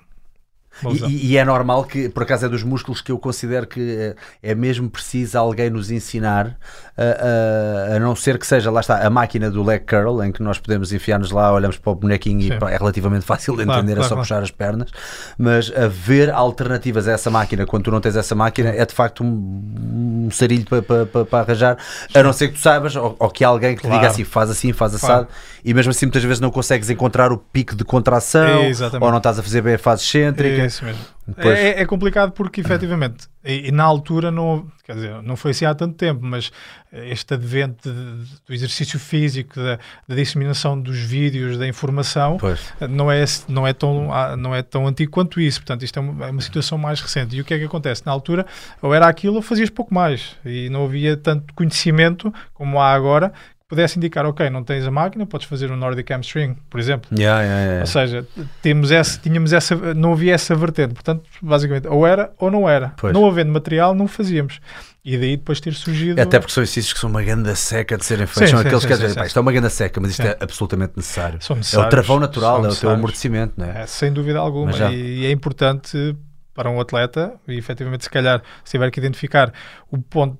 E, 1.08 1.32
e 1.32 1.36
é 1.36 1.44
normal 1.44 1.84
que, 1.84 2.08
por 2.08 2.22
acaso, 2.24 2.46
é 2.46 2.48
dos 2.48 2.62
músculos 2.62 3.00
que 3.00 3.12
eu 3.12 3.18
considero 3.18 3.66
que 3.66 3.80
eh, 3.80 4.16
é 4.42 4.54
mesmo 4.54 4.90
preciso 4.90 5.38
alguém 5.38 5.70
nos 5.70 5.90
ensinar, 5.90 6.56
a, 6.96 7.92
a- 7.92 7.96
a 7.96 8.00
não 8.00 8.14
ser 8.16 8.38
que 8.38 8.46
seja, 8.46 8.70
lá 8.70 8.80
está, 8.80 9.06
a 9.06 9.10
máquina 9.10 9.50
do 9.50 9.62
leg 9.62 9.84
curl, 9.86 10.22
em 10.22 10.32
que 10.32 10.42
nós 10.42 10.58
podemos 10.58 10.92
enfiar-nos 10.92 11.30
lá, 11.30 11.52
olhamos 11.52 11.78
para 11.78 11.92
o 11.92 11.94
bonequinho 11.94 12.40
Sim. 12.42 12.52
e 12.54 12.58
pá, 12.58 12.70
é 12.70 12.76
relativamente 12.76 13.24
fácil 13.24 13.56
de 13.56 13.64
Claro, 13.64 13.80
entender, 13.80 13.92
é 13.92 13.96
claro, 13.96 14.08
só 14.08 14.14
claro. 14.16 14.22
puxar 14.26 14.42
as 14.42 14.50
pernas, 14.50 14.90
mas 15.38 15.72
haver 15.76 16.30
alternativas 16.30 17.06
a 17.08 17.12
essa 17.12 17.30
máquina 17.30 17.64
quando 17.66 17.84
tu 17.84 17.90
não 17.90 18.00
tens 18.00 18.16
essa 18.16 18.34
máquina 18.34 18.70
é 18.70 18.84
de 18.84 18.92
facto 18.94 19.22
um, 19.24 20.26
um 20.26 20.30
sarilho 20.30 20.64
para, 20.66 20.82
para, 20.82 21.06
para, 21.06 21.24
para 21.24 21.38
arranjar, 21.40 21.78
a 22.14 22.22
não 22.22 22.32
ser 22.32 22.48
que 22.48 22.54
tu 22.54 22.60
saibas, 22.60 22.96
ou, 22.96 23.14
ou 23.18 23.30
que 23.30 23.44
há 23.44 23.48
alguém 23.48 23.76
que 23.76 23.82
te 23.82 23.88
diga 23.90 24.06
assim, 24.08 24.24
faz 24.24 24.50
assim, 24.50 24.72
faz 24.72 24.94
assado, 24.94 25.28
e 25.64 25.72
mesmo 25.72 25.90
assim 25.90 26.04
muitas 26.04 26.22
vezes 26.22 26.40
não 26.40 26.50
consegues 26.50 26.90
encontrar 26.90 27.32
o 27.32 27.38
pico 27.38 27.74
de 27.74 27.84
contração, 27.84 28.64
Exatamente. 28.64 29.02
ou 29.04 29.10
não 29.10 29.18
estás 29.18 29.38
a 29.38 29.42
fazer 29.42 29.62
bem 29.62 29.74
a 29.74 29.78
fase 29.78 30.02
excêntrica. 30.02 30.62
É 30.62 30.66
isso 30.66 30.84
mesmo. 30.84 31.02
Pois. 31.40 31.58
É, 31.58 31.80
é 31.80 31.86
complicado 31.86 32.32
porque, 32.32 32.60
efetivamente, 32.60 33.28
e, 33.42 33.68
e 33.68 33.72
na 33.72 33.82
altura 33.82 34.30
não, 34.30 34.66
quer 34.84 34.94
dizer, 34.94 35.22
não 35.22 35.36
foi 35.36 35.52
assim 35.52 35.64
há 35.64 35.74
tanto 35.74 35.94
tempo, 35.94 36.20
mas 36.22 36.52
este 36.92 37.32
advento 37.32 37.90
do 37.90 38.52
exercício 38.52 38.98
físico, 38.98 39.54
da, 39.56 39.78
da 40.06 40.14
disseminação 40.14 40.78
dos 40.78 40.98
vídeos, 40.98 41.56
da 41.56 41.66
informação, 41.66 42.36
Pois. 42.36 42.60
não 42.90 43.10
é, 43.10 43.24
não, 43.48 43.66
é 43.66 43.72
tão, 43.72 44.10
não 44.36 44.54
é 44.54 44.62
tão 44.62 44.86
antigo 44.86 45.10
quanto 45.10 45.40
isso. 45.40 45.60
Portanto, 45.60 45.82
isto 45.82 45.98
é 45.98 46.02
uma, 46.02 46.26
é 46.26 46.30
uma 46.30 46.42
situação 46.42 46.76
mais 46.76 47.00
recente. 47.00 47.34
E 47.34 47.40
o 47.40 47.44
que 47.44 47.54
é 47.54 47.58
que 47.58 47.64
acontece? 47.64 48.02
Na 48.04 48.12
altura, 48.12 48.44
ou 48.82 48.92
era 48.94 49.08
aquilo 49.08 49.36
ou 49.36 49.42
fazias 49.42 49.70
pouco 49.70 49.94
mais. 49.94 50.36
E 50.44 50.68
não 50.68 50.84
havia 50.84 51.16
tanto 51.16 51.54
conhecimento 51.54 52.32
como 52.52 52.78
há 52.78 52.92
agora 52.92 53.32
pudesse 53.74 53.98
indicar, 53.98 54.24
ok, 54.24 54.48
não 54.50 54.62
tens 54.62 54.86
a 54.86 54.90
máquina, 54.90 55.26
podes 55.26 55.46
fazer 55.46 55.70
um 55.70 55.76
Nordic 55.76 56.10
Hamstring, 56.12 56.56
por 56.70 56.78
exemplo. 56.78 57.10
Yeah, 57.16 57.42
yeah, 57.42 57.62
yeah. 57.62 57.80
Ou 57.80 57.86
seja, 57.86 58.26
temos 58.62 58.90
essa, 58.90 59.18
tínhamos 59.20 59.52
essa, 59.52 59.74
não 59.94 60.12
havia 60.12 60.32
essa 60.34 60.54
vertente. 60.54 60.94
Portanto, 60.94 61.24
basicamente, 61.42 61.88
ou 61.88 62.06
era 62.06 62.32
ou 62.38 62.50
não 62.50 62.68
era. 62.68 62.92
Pois. 62.96 63.12
Não 63.12 63.26
havendo 63.26 63.52
material, 63.52 63.94
não 63.94 64.06
fazíamos. 64.06 64.60
E 65.04 65.18
daí 65.18 65.36
depois 65.36 65.60
ter 65.60 65.74
surgido. 65.74 66.20
Até 66.20 66.38
porque 66.38 66.52
são 66.52 66.62
exercícios 66.62 66.92
que 66.94 66.98
são 67.00 67.10
uma 67.10 67.22
ganda 67.22 67.54
seca 67.54 67.98
de 67.98 68.04
serem 68.04 68.26
feitos. 68.26 68.50
são 68.50 68.58
sim, 68.60 68.66
aqueles 68.66 68.82
sim, 68.82 68.88
que 68.88 69.08
sim. 69.08 69.14
"Pá, 69.14 69.26
isto 69.26 69.38
é 69.38 69.42
uma 69.42 69.52
ganda 69.52 69.68
seca, 69.68 70.00
mas 70.00 70.10
isto 70.12 70.22
Sim. 70.22 70.28
é 70.28 70.36
absolutamente 70.40 70.92
necessário. 70.96 71.38
É 71.74 71.78
o 71.78 71.88
travão 71.90 72.18
natural, 72.20 72.64
é 72.64 72.68
o 72.68 72.74
teu 72.76 72.88
amortecimento, 72.90 73.52
não 73.56 73.66
é? 73.66 73.82
É, 73.82 73.86
sem 73.86 74.10
dúvida 74.12 74.38
alguma. 74.38 74.72
Já- 74.72 74.90
E, 74.90 75.20
e 75.20 75.26
é 75.26 75.30
importante 75.30 76.16
para 76.54 76.70
um 76.70 76.80
atleta, 76.80 77.34
e 77.48 77.58
efetivamente, 77.58 78.04
se 78.04 78.10
calhar, 78.10 78.40
se 78.64 78.70
tiver 78.70 78.90
que 78.90 78.98
identificar 79.00 79.52
o 79.90 79.98
ponto, 79.98 80.38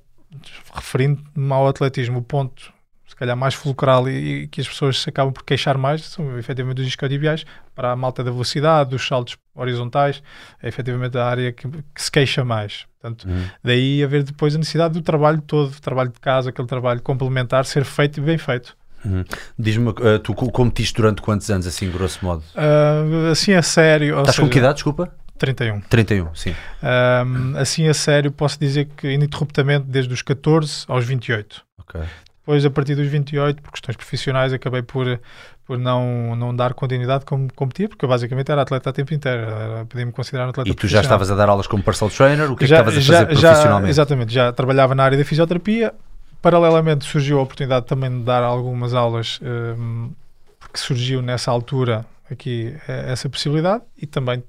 referindo-me 0.73 1.53
ao 1.53 1.67
atletismo, 1.67 2.19
o 2.19 2.21
ponto 2.21 2.73
se 3.15 3.19
calhar 3.19 3.37
mais 3.37 3.53
fulcral 3.53 4.09
e, 4.09 4.43
e 4.43 4.47
que 4.47 4.59
as 4.59 4.67
pessoas 4.67 5.01
se 5.01 5.09
acabam 5.09 5.31
por 5.33 5.43
queixar 5.45 5.77
mais 5.77 6.03
são 6.03 6.37
efetivamente 6.37 6.81
os 6.81 6.87
isquiotibiais 6.87 7.45
para 7.73 7.93
a 7.93 7.95
malta 7.95 8.21
da 8.21 8.29
velocidade, 8.29 8.89
dos 8.89 9.07
saltos 9.07 9.37
horizontais, 9.55 10.21
é 10.61 10.67
efetivamente 10.67 11.17
a 11.17 11.25
área 11.25 11.51
que, 11.53 11.65
que 11.67 12.01
se 12.01 12.11
queixa 12.11 12.43
mais. 12.43 12.85
Portanto, 12.99 13.25
Uhum. 13.27 13.45
daí 13.63 14.03
haver 14.03 14.23
depois 14.23 14.53
a 14.53 14.57
necessidade 14.57 14.95
do 14.95 15.01
trabalho 15.01 15.41
todo, 15.41 15.71
trabalho 15.79 16.09
de 16.11 16.19
casa, 16.19 16.49
aquele 16.49 16.67
trabalho 16.67 17.01
complementar, 17.01 17.63
ser 17.65 17.85
feito 17.85 18.17
e 18.19 18.21
bem 18.21 18.37
feito. 18.37 18.75
Uhum. 19.05 19.23
Diz-me, 19.57 19.89
uh, 19.89 20.19
tu 20.21 20.33
co- 20.33 20.51
competiste 20.51 20.95
durante 20.95 21.21
quantos 21.21 21.49
anos, 21.49 21.65
assim, 21.67 21.89
grosso 21.89 22.25
modo? 22.25 22.43
Ah, 22.55 23.29
assim 23.31 23.53
a 23.53 23.61
sério, 23.61 24.19
Estás 24.19 24.35
com 24.35 24.41
seja, 24.43 24.51
que 24.51 24.59
idade, 24.59 24.73
desculpa? 24.75 25.13
31. 25.37 25.79
31, 25.81 26.33
sim. 26.35 26.55
Um, 26.81 27.57
assim 27.57 27.87
a 27.87 27.93
sério, 27.93 28.31
posso 28.31 28.59
dizer 28.59 28.89
que 28.97 29.07
ininterruptamente 29.11 29.85
desde 29.87 30.13
os 30.13 30.21
14 30.21 30.85
aos 30.87 31.05
28. 31.05 31.61
Ok. 31.79 32.01
Depois, 32.45 32.63
a 32.63 32.69
partir 32.69 32.93
dos 32.93 33.07
28, 33.07 33.59
por 33.59 33.71
questões 33.71 33.95
profissionais, 33.97 34.53
acabei 34.53 34.83
por, 34.83 35.19
por 35.65 35.79
não, 35.79 36.35
não 36.35 36.55
dar 36.55 36.75
continuidade 36.75 37.25
como 37.25 37.51
competia, 37.55 37.89
porque 37.89 38.05
eu 38.05 38.09
basicamente 38.09 38.51
era 38.51 38.61
atleta 38.61 38.91
a 38.91 38.93
tempo 38.93 39.15
inteiro. 39.15 39.41
Podia-me 39.89 40.11
considerar 40.11 40.45
um 40.45 40.49
atleta 40.51 40.69
E 40.69 40.75
tu 40.75 40.87
já 40.87 41.01
estavas 41.01 41.31
a 41.31 41.35
dar 41.35 41.49
aulas 41.49 41.65
como 41.65 41.81
personal 41.81 42.13
trainer? 42.15 42.51
O 42.51 42.55
que 42.55 42.65
é 42.65 42.67
que 42.67 42.69
já, 42.69 42.75
estavas 42.81 42.97
a 42.97 42.99
já, 43.01 43.13
fazer 43.25 43.35
já- 43.35 43.47
profissionalmente? 43.49 43.89
Exatamente, 43.89 44.31
já 44.33 44.53
trabalhava 44.53 44.93
na 44.93 45.03
área 45.03 45.17
da 45.17 45.25
fisioterapia. 45.25 45.91
Paralelamente 46.39 47.05
surgiu 47.05 47.39
a 47.39 47.41
oportunidade 47.41 47.87
também 47.87 48.11
de 48.19 48.23
dar 48.23 48.43
algumas 48.43 48.93
aulas, 48.93 49.39
um, 49.41 50.11
porque 50.59 50.77
surgiu 50.77 51.19
nessa 51.23 51.49
altura 51.49 52.05
aqui 52.29 52.75
eh, 52.87 53.11
essa 53.11 53.27
possibilidade 53.27 53.81
e 53.99 54.05
também 54.05 54.43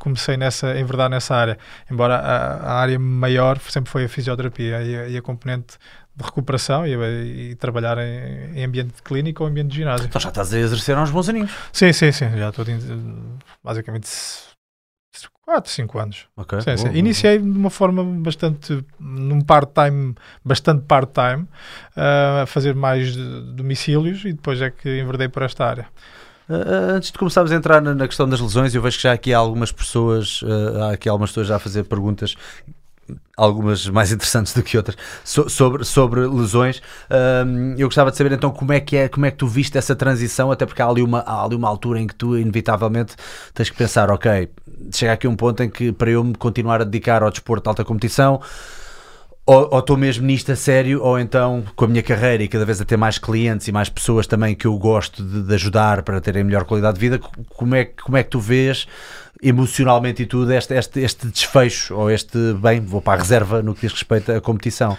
comecei 0.00 0.36
nessa, 0.36 0.76
em 0.76 0.84
verdade 0.84 1.10
nessa 1.10 1.36
área. 1.36 1.56
Embora 1.88 2.16
a, 2.16 2.56
a 2.56 2.72
área 2.80 2.98
maior 2.98 3.58
sempre 3.60 3.88
foi 3.88 4.04
a 4.04 4.08
fisioterapia 4.08 4.82
e 4.82 4.96
a, 4.96 5.08
e 5.10 5.16
a 5.16 5.22
componente 5.22 5.78
de 6.14 6.24
recuperação 6.24 6.86
e, 6.86 7.50
e 7.50 7.54
trabalhar 7.54 7.98
em, 7.98 8.58
em 8.58 8.64
ambiente 8.64 8.94
de 8.94 9.02
clínica 9.02 9.42
ou 9.42 9.48
ambiente 9.48 9.68
de 9.68 9.76
ginásio. 9.76 10.06
Então 10.06 10.20
já 10.20 10.28
estás 10.28 10.52
a 10.52 10.58
exercer 10.58 10.96
há 10.96 11.02
uns 11.02 11.10
bons 11.10 11.28
aninhos. 11.28 11.50
Sim, 11.72 11.92
sim, 11.92 12.12
sim. 12.12 12.30
Já 12.36 12.50
estou 12.50 12.64
basicamente 13.64 14.08
4, 15.44 15.70
5 15.70 15.98
anos. 15.98 16.26
Sim, 16.36 16.60
sim. 16.60 16.64
boa, 16.64 16.76
boa, 16.76 16.98
Iniciei 16.98 17.38
de 17.38 17.44
uma 17.44 17.70
forma 17.70 18.04
bastante, 18.04 18.84
num 18.98 19.40
part-time, 19.40 20.14
bastante 20.44 20.84
part-time, 20.84 21.46
ah, 21.96 22.42
a 22.42 22.46
fazer 22.46 22.74
mais 22.74 23.14
domicílios 23.16 24.24
e 24.24 24.32
depois 24.32 24.62
é 24.62 24.70
que 24.70 25.00
enverdei 25.00 25.28
por 25.28 25.42
esta 25.42 25.66
área. 25.66 25.88
Uh, 26.48 26.54
uh, 26.54 26.96
antes 26.96 27.12
de 27.12 27.18
começarmos 27.18 27.52
a 27.52 27.54
entrar 27.54 27.80
na, 27.80 27.94
na 27.94 28.06
questão 28.06 28.28
das 28.28 28.40
lesões, 28.40 28.74
eu 28.74 28.82
vejo 28.82 28.96
que 28.96 29.04
já 29.04 29.12
aqui 29.12 29.32
há 29.32 29.38
algumas 29.38 29.70
pessoas, 29.70 30.42
uh, 30.42 30.82
há 30.82 30.92
aqui 30.92 31.08
algumas 31.08 31.30
pessoas 31.30 31.46
já 31.46 31.56
a 31.56 31.58
fazer 31.58 31.84
perguntas, 31.84 32.34
algumas 33.36 33.88
mais 33.88 34.10
interessantes 34.12 34.52
do 34.54 34.62
que 34.62 34.76
outras, 34.76 34.96
so- 35.24 35.48
sobre, 35.48 35.84
sobre 35.84 36.20
lesões. 36.26 36.80
Um, 37.46 37.74
eu 37.78 37.86
gostava 37.88 38.10
de 38.10 38.16
saber 38.16 38.32
então 38.32 38.50
como 38.50 38.72
é 38.72 38.80
que 38.80 38.96
é, 38.96 39.08
como 39.08 39.26
é 39.26 39.30
que 39.30 39.36
tu 39.38 39.46
viste 39.46 39.76
essa 39.78 39.94
transição, 39.96 40.50
até 40.50 40.66
porque 40.66 40.82
há 40.82 40.86
ali 40.88 41.02
uma, 41.02 41.20
há 41.20 41.44
ali 41.44 41.54
uma 41.56 41.68
altura 41.68 42.00
em 42.00 42.06
que 42.06 42.14
tu 42.14 42.36
inevitavelmente 42.36 43.14
tens 43.54 43.70
que 43.70 43.76
pensar, 43.76 44.10
ok, 44.10 44.48
chega 44.92 45.12
aqui 45.12 45.26
um 45.28 45.36
ponto 45.36 45.62
em 45.62 45.70
que 45.70 45.92
para 45.92 46.10
eu 46.10 46.22
me 46.24 46.34
continuar 46.34 46.80
a 46.80 46.84
dedicar 46.84 47.22
ao 47.22 47.30
desporto 47.30 47.62
de 47.64 47.68
alta 47.68 47.84
competição, 47.84 48.40
ou 49.44 49.68
ou 49.72 49.78
estou 49.80 49.96
mesmo 49.96 50.24
nisto 50.24 50.52
a 50.52 50.56
sério, 50.56 51.02
ou 51.02 51.18
então 51.18 51.64
com 51.74 51.84
a 51.84 51.88
minha 51.88 52.02
carreira 52.02 52.42
e 52.44 52.48
cada 52.48 52.64
vez 52.64 52.80
a 52.80 52.84
ter 52.84 52.96
mais 52.96 53.18
clientes 53.18 53.66
e 53.66 53.72
mais 53.72 53.88
pessoas 53.88 54.26
também 54.26 54.54
que 54.54 54.66
eu 54.66 54.76
gosto 54.78 55.22
de, 55.22 55.42
de 55.42 55.54
ajudar 55.54 56.02
para 56.02 56.20
terem 56.20 56.44
melhor 56.44 56.64
qualidade 56.64 56.94
de 56.94 57.00
vida, 57.00 57.18
co- 57.18 57.30
como 57.48 57.74
é, 57.74 57.84
como 57.84 58.16
é 58.16 58.22
que 58.22 58.30
tu 58.30 58.38
vês 58.38 58.86
emocionalmente 59.42 60.22
e 60.22 60.26
tudo 60.26 60.52
este, 60.52 60.74
este, 60.74 61.00
este 61.00 61.26
desfecho, 61.26 61.94
ou 61.96 62.10
este, 62.10 62.54
bem, 62.54 62.80
vou 62.80 63.02
para 63.02 63.14
a 63.18 63.22
reserva 63.22 63.62
no 63.62 63.74
que 63.74 63.80
diz 63.82 63.92
respeito 63.92 64.30
à 64.32 64.40
competição? 64.40 64.96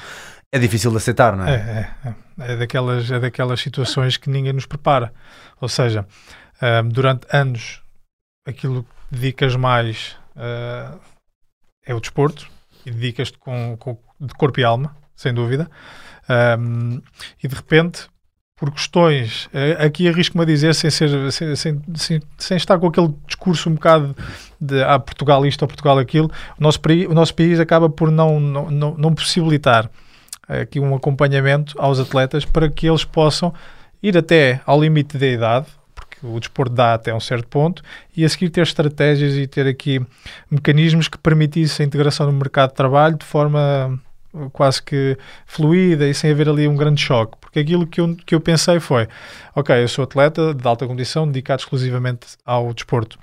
É 0.51 0.59
difícil 0.59 0.91
de 0.91 0.97
aceitar, 0.97 1.35
não 1.35 1.47
É, 1.47 1.55
é? 1.55 2.07
é, 2.07 2.09
é. 2.09 2.53
É 2.53 2.57
daquelas, 2.57 3.09
é 3.09 3.19
daquelas 3.19 3.59
situações 3.61 4.17
que 4.17 4.29
ninguém 4.29 4.53
nos 4.53 4.65
prepara. 4.65 5.13
Ou 5.61 5.69
seja, 5.69 6.05
ah, 6.61 6.81
durante 6.83 7.25
anos 7.31 7.81
aquilo 8.45 8.83
que 8.83 8.89
dedicas 9.19 9.55
mais 9.55 10.15
ah, 10.35 10.97
é 11.85 11.93
o 11.95 11.99
desporto 11.99 12.47
e 12.85 12.91
dedicas-te 12.91 13.37
com, 13.37 13.77
com- 13.77 13.97
de 14.19 14.33
corpo 14.35 14.59
e 14.59 14.63
alma, 14.63 14.95
sem 15.15 15.33
dúvida. 15.33 15.69
Ahm, 16.29 17.01
e 17.43 17.47
de 17.47 17.55
repente, 17.55 18.07
por 18.63 18.71
questões, 18.71 19.49
eh, 19.53 19.75
aqui 19.77 20.07
arrisco-me 20.07 20.41
a 20.41 20.45
dizer, 20.45 20.73
sem, 20.73 20.89
ser, 20.89 21.09
sem, 21.33 21.53
sem, 21.53 22.21
sem, 22.37 22.55
estar 22.55 22.79
com 22.79 22.87
aquele 22.87 23.13
discurso 23.27 23.69
um 23.69 23.73
bocado 23.73 24.15
de 24.57 24.81
ah, 24.81 24.97
Portugal 24.97 25.45
isto 25.45 25.63
ou 25.63 25.67
Portugal 25.67 25.97
aquilo, 25.97 26.31
o 26.57 26.63
nosso, 26.63 26.79
o 27.09 27.13
nosso 27.13 27.35
país 27.35 27.59
acaba 27.59 27.89
por 27.89 28.09
não, 28.09 28.39
não, 28.39 28.95
não, 28.97 29.13
possibilitar 29.13 29.89
aqui 30.47 30.79
um 30.79 30.95
acompanhamento 30.95 31.75
aos 31.77 31.99
atletas 31.99 32.45
para 32.45 32.69
que 32.69 32.87
eles 32.87 33.03
possam 33.03 33.53
ir 34.01 34.17
até 34.17 34.61
ao 34.65 34.79
limite 34.79 35.17
da 35.17 35.27
idade, 35.27 35.65
porque 35.93 36.25
o 36.25 36.39
desporto 36.39 36.73
dá 36.73 36.93
até 36.93 37.13
um 37.13 37.19
certo 37.19 37.49
ponto, 37.49 37.83
e 38.15 38.23
a 38.23 38.29
seguir 38.29 38.49
ter 38.49 38.61
estratégias 38.61 39.35
e 39.35 39.45
ter 39.45 39.67
aqui 39.67 39.99
mecanismos 40.49 41.09
que 41.09 41.17
permitissem 41.17 41.83
a 41.83 41.87
integração 41.87 42.27
no 42.27 42.31
mercado 42.31 42.69
de 42.69 42.75
trabalho 42.75 43.17
de 43.17 43.25
forma 43.25 43.99
quase 44.51 44.81
que 44.81 45.17
fluida 45.45 46.07
e 46.07 46.13
sem 46.13 46.31
haver 46.31 46.49
ali 46.49 46.67
um 46.67 46.75
grande 46.75 47.01
choque. 47.01 47.37
Porque 47.39 47.59
aquilo 47.59 47.85
que 47.85 48.01
eu, 48.01 48.15
que 48.15 48.35
eu 48.35 48.41
pensei 48.41 48.79
foi: 48.79 49.07
ok, 49.55 49.83
eu 49.83 49.87
sou 49.87 50.03
atleta 50.03 50.53
de 50.53 50.67
alta 50.67 50.87
condição, 50.87 51.27
dedicado 51.27 51.61
exclusivamente 51.61 52.27
ao 52.45 52.73
desporto. 52.73 53.17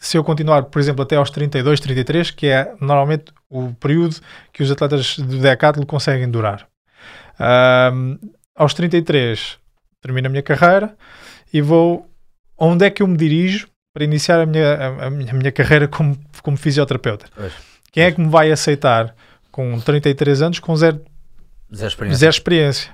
Se 0.00 0.16
eu 0.16 0.22
continuar, 0.22 0.64
por 0.64 0.78
exemplo, 0.78 1.02
até 1.02 1.16
aos 1.16 1.30
32, 1.30 1.80
33, 1.80 2.30
que 2.30 2.46
é 2.46 2.72
normalmente 2.80 3.32
o 3.50 3.74
período 3.74 4.16
que 4.52 4.62
os 4.62 4.70
atletas 4.70 5.18
do 5.18 5.38
decathlon 5.38 5.84
conseguem 5.84 6.30
durar. 6.30 6.68
Ahm, 7.38 8.16
aos 8.54 8.74
33 8.74 9.58
termino 10.00 10.26
a 10.26 10.30
minha 10.30 10.42
carreira 10.42 10.96
e 11.52 11.60
vou 11.60 12.08
onde 12.56 12.84
é 12.84 12.90
que 12.90 13.02
eu 13.02 13.06
me 13.06 13.16
dirijo 13.16 13.68
para 13.94 14.04
iniciar 14.04 14.40
a 14.40 14.46
minha, 14.46 14.74
a, 14.74 15.06
a 15.06 15.10
minha, 15.10 15.30
a 15.32 15.34
minha 15.34 15.52
carreira 15.52 15.88
como, 15.88 16.16
como 16.42 16.56
fisioterapeuta. 16.56 17.26
Pois. 17.34 17.52
Quem 17.90 18.04
é 18.04 18.12
que 18.12 18.20
me 18.20 18.28
vai 18.28 18.52
aceitar 18.52 19.14
com 19.58 19.80
33 19.80 20.40
anos 20.40 20.60
com 20.60 20.76
zero, 20.76 21.00
Zero 21.74 21.88
experiência. 21.88 22.18
zero 22.20 22.30
experiência? 22.30 22.90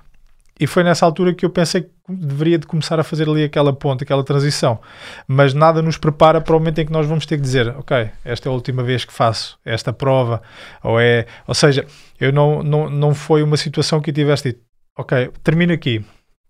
E 0.59 0.67
foi 0.67 0.83
nessa 0.83 1.05
altura 1.05 1.35
que 1.35 1.45
eu 1.45 1.51
pensei 1.51 1.83
que 1.83 1.91
deveria 2.09 2.59
de 2.59 2.67
começar 2.67 2.99
a 2.99 3.05
fazer 3.05 3.29
ali 3.29 3.45
aquela 3.45 3.71
ponte, 3.71 4.03
aquela 4.03 4.25
transição. 4.25 4.81
Mas 5.29 5.53
nada 5.53 5.83
nos 5.83 5.99
prepara 5.99 6.41
para 6.41 6.57
o 6.57 6.59
momento 6.59 6.79
em 6.79 6.87
que 6.87 6.93
nós 6.93 7.07
vamos 7.07 7.27
ter 7.27 7.37
que 7.37 7.43
dizer, 7.43 7.69
ok, 7.77 8.09
esta 8.25 8.49
é 8.49 8.51
a 8.51 8.53
última 8.53 8.83
vez 8.83 9.05
que 9.05 9.13
faço 9.13 9.59
esta 9.63 9.93
prova, 9.93 10.41
ou 10.83 10.99
é, 10.99 11.27
ou 11.47 11.55
seja, 11.55 11.85
eu 12.19 12.33
não, 12.33 12.63
não, 12.63 12.89
não 12.89 13.15
foi 13.15 13.43
uma 13.43 13.59
situação 13.59 14.01
que 14.01 14.09
eu 14.09 14.15
tivesse 14.15 14.45
dito, 14.45 14.63
ok, 14.97 15.31
termino 15.43 15.73
aqui, 15.75 16.03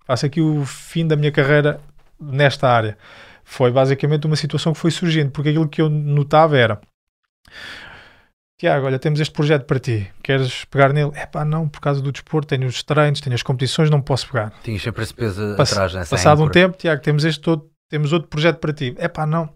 faço 0.07 0.27
aqui 0.27 0.41
o 0.41 0.65
fim 0.65 1.09
da 1.09 1.17
minha 1.17 1.33
carreira 1.33 1.81
nesta 2.21 2.69
área. 2.69 2.97
Foi 3.43 3.73
basicamente 3.73 4.29
uma 4.29 4.37
situação 4.37 4.73
que 4.73 4.79
foi 4.79 4.93
surgindo, 4.93 5.33
porque 5.33 5.49
aquilo 5.49 5.69
que 5.69 5.83
eu 5.83 5.91
notava 5.91 6.57
era 6.57 6.81
Tiago, 8.59 8.87
olha, 8.87 8.99
temos 8.99 9.19
este 9.21 9.33
projeto 9.33 9.65
para 9.65 9.81
ti. 9.81 10.09
Queres 10.23 10.65
pegar 10.67 10.93
nele? 10.93 11.11
É 11.15 11.27
pá, 11.27 11.45
não, 11.45 11.69
por 11.69 11.81
causa 11.81 12.01
do 12.01 12.13
desporto, 12.13 12.49
tenho 12.49 12.67
os 12.69 12.83
treinos, 12.83 13.21
tenho 13.21 13.35
as 13.35 13.43
competições, 13.43 13.91
não 13.91 14.01
posso 14.01 14.29
pegar. 14.29 14.53
Tinhas 14.63 14.81
sempre 14.83 15.03
esse 15.03 15.13
peso 15.13 15.55
Pass- 15.57 15.73
atrás, 15.73 15.93
né? 15.95 16.05
Passado 16.05 16.43
um 16.43 16.49
tempo, 16.49 16.77
Tiago, 16.77 17.03
temos 17.03 17.25
este 17.25 17.49
outro, 17.51 17.69
temos 17.91 18.13
outro 18.13 18.29
projeto 18.29 18.59
para 18.59 18.73
ti. 18.73 18.95
É 18.99 19.09
pá, 19.09 19.27
não. 19.27 19.49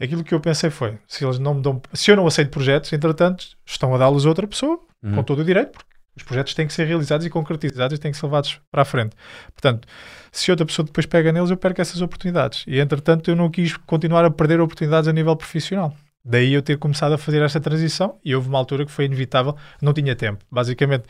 Aquilo 0.00 0.22
que 0.22 0.32
eu 0.32 0.40
pensei 0.40 0.70
foi: 0.70 0.96
se 1.08 1.24
eles 1.24 1.40
não 1.40 1.54
me 1.54 1.62
dão, 1.62 1.82
se 1.92 2.10
eu 2.12 2.16
não 2.16 2.26
aceito 2.28 2.50
projetos, 2.50 2.92
entretanto, 2.92 3.44
estão 3.66 3.92
a 3.94 3.98
dá-los 3.98 4.24
a 4.24 4.28
outra 4.28 4.46
pessoa, 4.46 4.78
Uhum. 5.02 5.14
com 5.16 5.22
todo 5.24 5.40
o 5.40 5.44
direito, 5.44 5.72
porque 5.72 5.86
os 6.16 6.22
projetos 6.24 6.54
têm 6.54 6.66
que 6.66 6.72
ser 6.72 6.84
realizados 6.86 7.24
e 7.26 7.30
concretizados 7.30 7.96
e 7.96 8.00
têm 8.00 8.10
que 8.12 8.18
ser 8.18 8.26
levados 8.26 8.60
para 8.70 8.82
a 8.82 8.84
frente. 8.84 9.16
Portanto, 9.52 9.86
se 10.32 10.50
outra 10.50 10.64
pessoa 10.66 10.86
depois 10.86 11.06
pega 11.06 11.30
neles, 11.32 11.50
eu 11.50 11.56
perco 11.56 11.80
essas 11.80 12.00
oportunidades. 12.00 12.64
E 12.68 12.78
entretanto, 12.80 13.30
eu 13.30 13.36
não 13.36 13.48
quis 13.50 13.76
continuar 13.76 14.24
a 14.24 14.30
perder 14.30 14.60
oportunidades 14.60 15.08
a 15.08 15.12
nível 15.12 15.34
profissional. 15.36 15.94
Daí 16.24 16.52
eu 16.52 16.62
ter 16.62 16.78
começado 16.78 17.12
a 17.12 17.18
fazer 17.18 17.42
esta 17.42 17.60
transição 17.60 18.18
e 18.24 18.34
houve 18.34 18.48
uma 18.48 18.58
altura 18.58 18.84
que 18.84 18.92
foi 18.92 19.06
inevitável, 19.06 19.56
não 19.80 19.92
tinha 19.92 20.14
tempo. 20.14 20.44
Basicamente, 20.50 21.04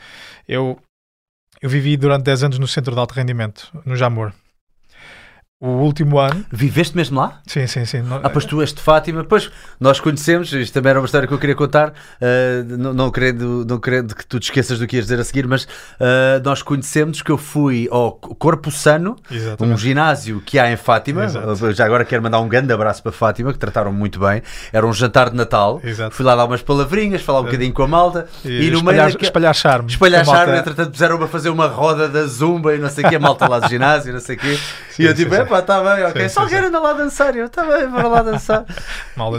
eu, 0.47 0.79
eu 1.61 1.69
vivi 1.69 1.97
durante 1.97 2.25
10 2.25 2.45
anos 2.45 2.59
no 2.59 2.69
centro 2.69 2.95
de 2.95 3.01
alto 3.01 3.15
rendimento, 3.15 3.71
no 3.85 3.97
Jamor. 3.97 4.33
O 5.61 5.71
último 5.71 6.21
ano, 6.21 6.45
Viveste 6.53 6.97
mesmo 6.97 7.19
lá? 7.19 7.41
sim, 7.45 7.67
sim, 7.67 7.85
sim. 7.85 8.01
Ah, 8.23 8.31
pois 8.31 8.45
tu 8.45 8.61
és 8.61 8.73
de 8.73 8.81
Fátima. 8.81 9.25
Pois 9.25 9.51
nós 9.81 9.99
conhecemos, 9.99 10.53
isto 10.53 10.73
também 10.73 10.91
era 10.91 11.01
uma 11.01 11.05
história 11.07 11.27
que 11.27 11.35
eu 11.35 11.39
queria 11.39 11.57
contar, 11.57 11.93
ah, 12.23 12.63
não, 12.79 12.95
não, 12.95 13.11
querendo, 13.11 13.67
não 13.69 13.81
querendo 13.81 14.15
que 14.15 14.25
tu 14.25 14.39
te 14.39 14.45
esqueças 14.45 14.79
do 14.79 14.87
que 14.87 14.95
ias 14.95 15.07
dizer 15.07 15.19
a 15.19 15.25
seguir, 15.25 15.49
mas 15.49 15.67
ah, 15.99 16.41
nós 16.45 16.63
conhecemos 16.63 17.23
que 17.23 17.33
eu 17.33 17.37
fui 17.37 17.89
ao 17.91 18.13
Corpo 18.13 18.71
Sano, 18.71 19.17
um 19.29 19.35
Exatamente. 19.35 19.81
ginásio 19.81 20.41
que 20.47 20.61
há 20.61 20.71
em 20.71 20.77
Fátima. 20.77 21.25
Exato. 21.25 21.73
Já 21.73 21.87
agora 21.87 22.05
quero 22.05 22.23
mandar 22.23 22.39
um 22.39 22.49
grande 22.49 22.73
abraço 22.73 23.03
para 23.03 23.11
Fátima, 23.11 23.53
que 23.53 23.59
trataram 23.59 23.93
muito 23.93 24.21
bem. 24.21 24.41
Era 24.73 24.87
um 24.87 24.93
jantar 24.93 25.29
de 25.29 25.35
Natal. 25.37 25.81
Exato. 25.83 26.15
Fui 26.15 26.25
lá 26.25 26.37
dar 26.37 26.45
umas 26.45 26.63
palavrinhas, 26.63 27.21
falar 27.23 27.41
um 27.41 27.45
bocadinho 27.47 27.73
com 27.73 27.83
a 27.83 27.89
malta 27.89 28.29
E, 28.45 28.49
e, 28.69 28.71
no 28.71 28.81
meio 28.81 28.93
espalhar, 28.93 29.11
daque- 29.11 29.25
espalhar 29.25 29.55
charme. 29.57 29.91
Espalhar 29.91 30.25
malta- 30.25 30.41
charme, 30.45 30.59
entretanto 30.61 30.93
puseram-me 30.93 31.25
a 31.25 31.27
fazer 31.27 31.49
uma 31.49 31.67
roda 31.67 32.09
da 32.09 32.25
zumba 32.29 32.77
e 32.77 32.79
não 32.79 32.89
sei 32.89 33.05
o 33.05 33.09
quê, 33.09 33.17
a 33.17 33.21
malta 33.21 33.49
lá 33.49 33.59
do 33.59 33.69
ginásio, 33.69 34.13
não 34.13 34.21
sei 34.21 34.37
o 34.37 34.39
quê. 34.39 34.57
E 35.01 35.05
eu 35.05 35.15
tipo, 35.15 35.48
epá, 35.49 35.59
está 35.61 35.83
bem, 35.97 36.05
ok. 36.05 36.23
Sim, 36.23 36.29
Só 36.29 36.49
sim, 36.49 36.55
andar 36.57 36.79
lá 36.81 36.93
dançar. 36.93 37.35
Eu, 37.37 37.49
bem, 37.49 37.89
vou 37.89 38.11
lá 38.11 38.23
dançar. 38.23 38.65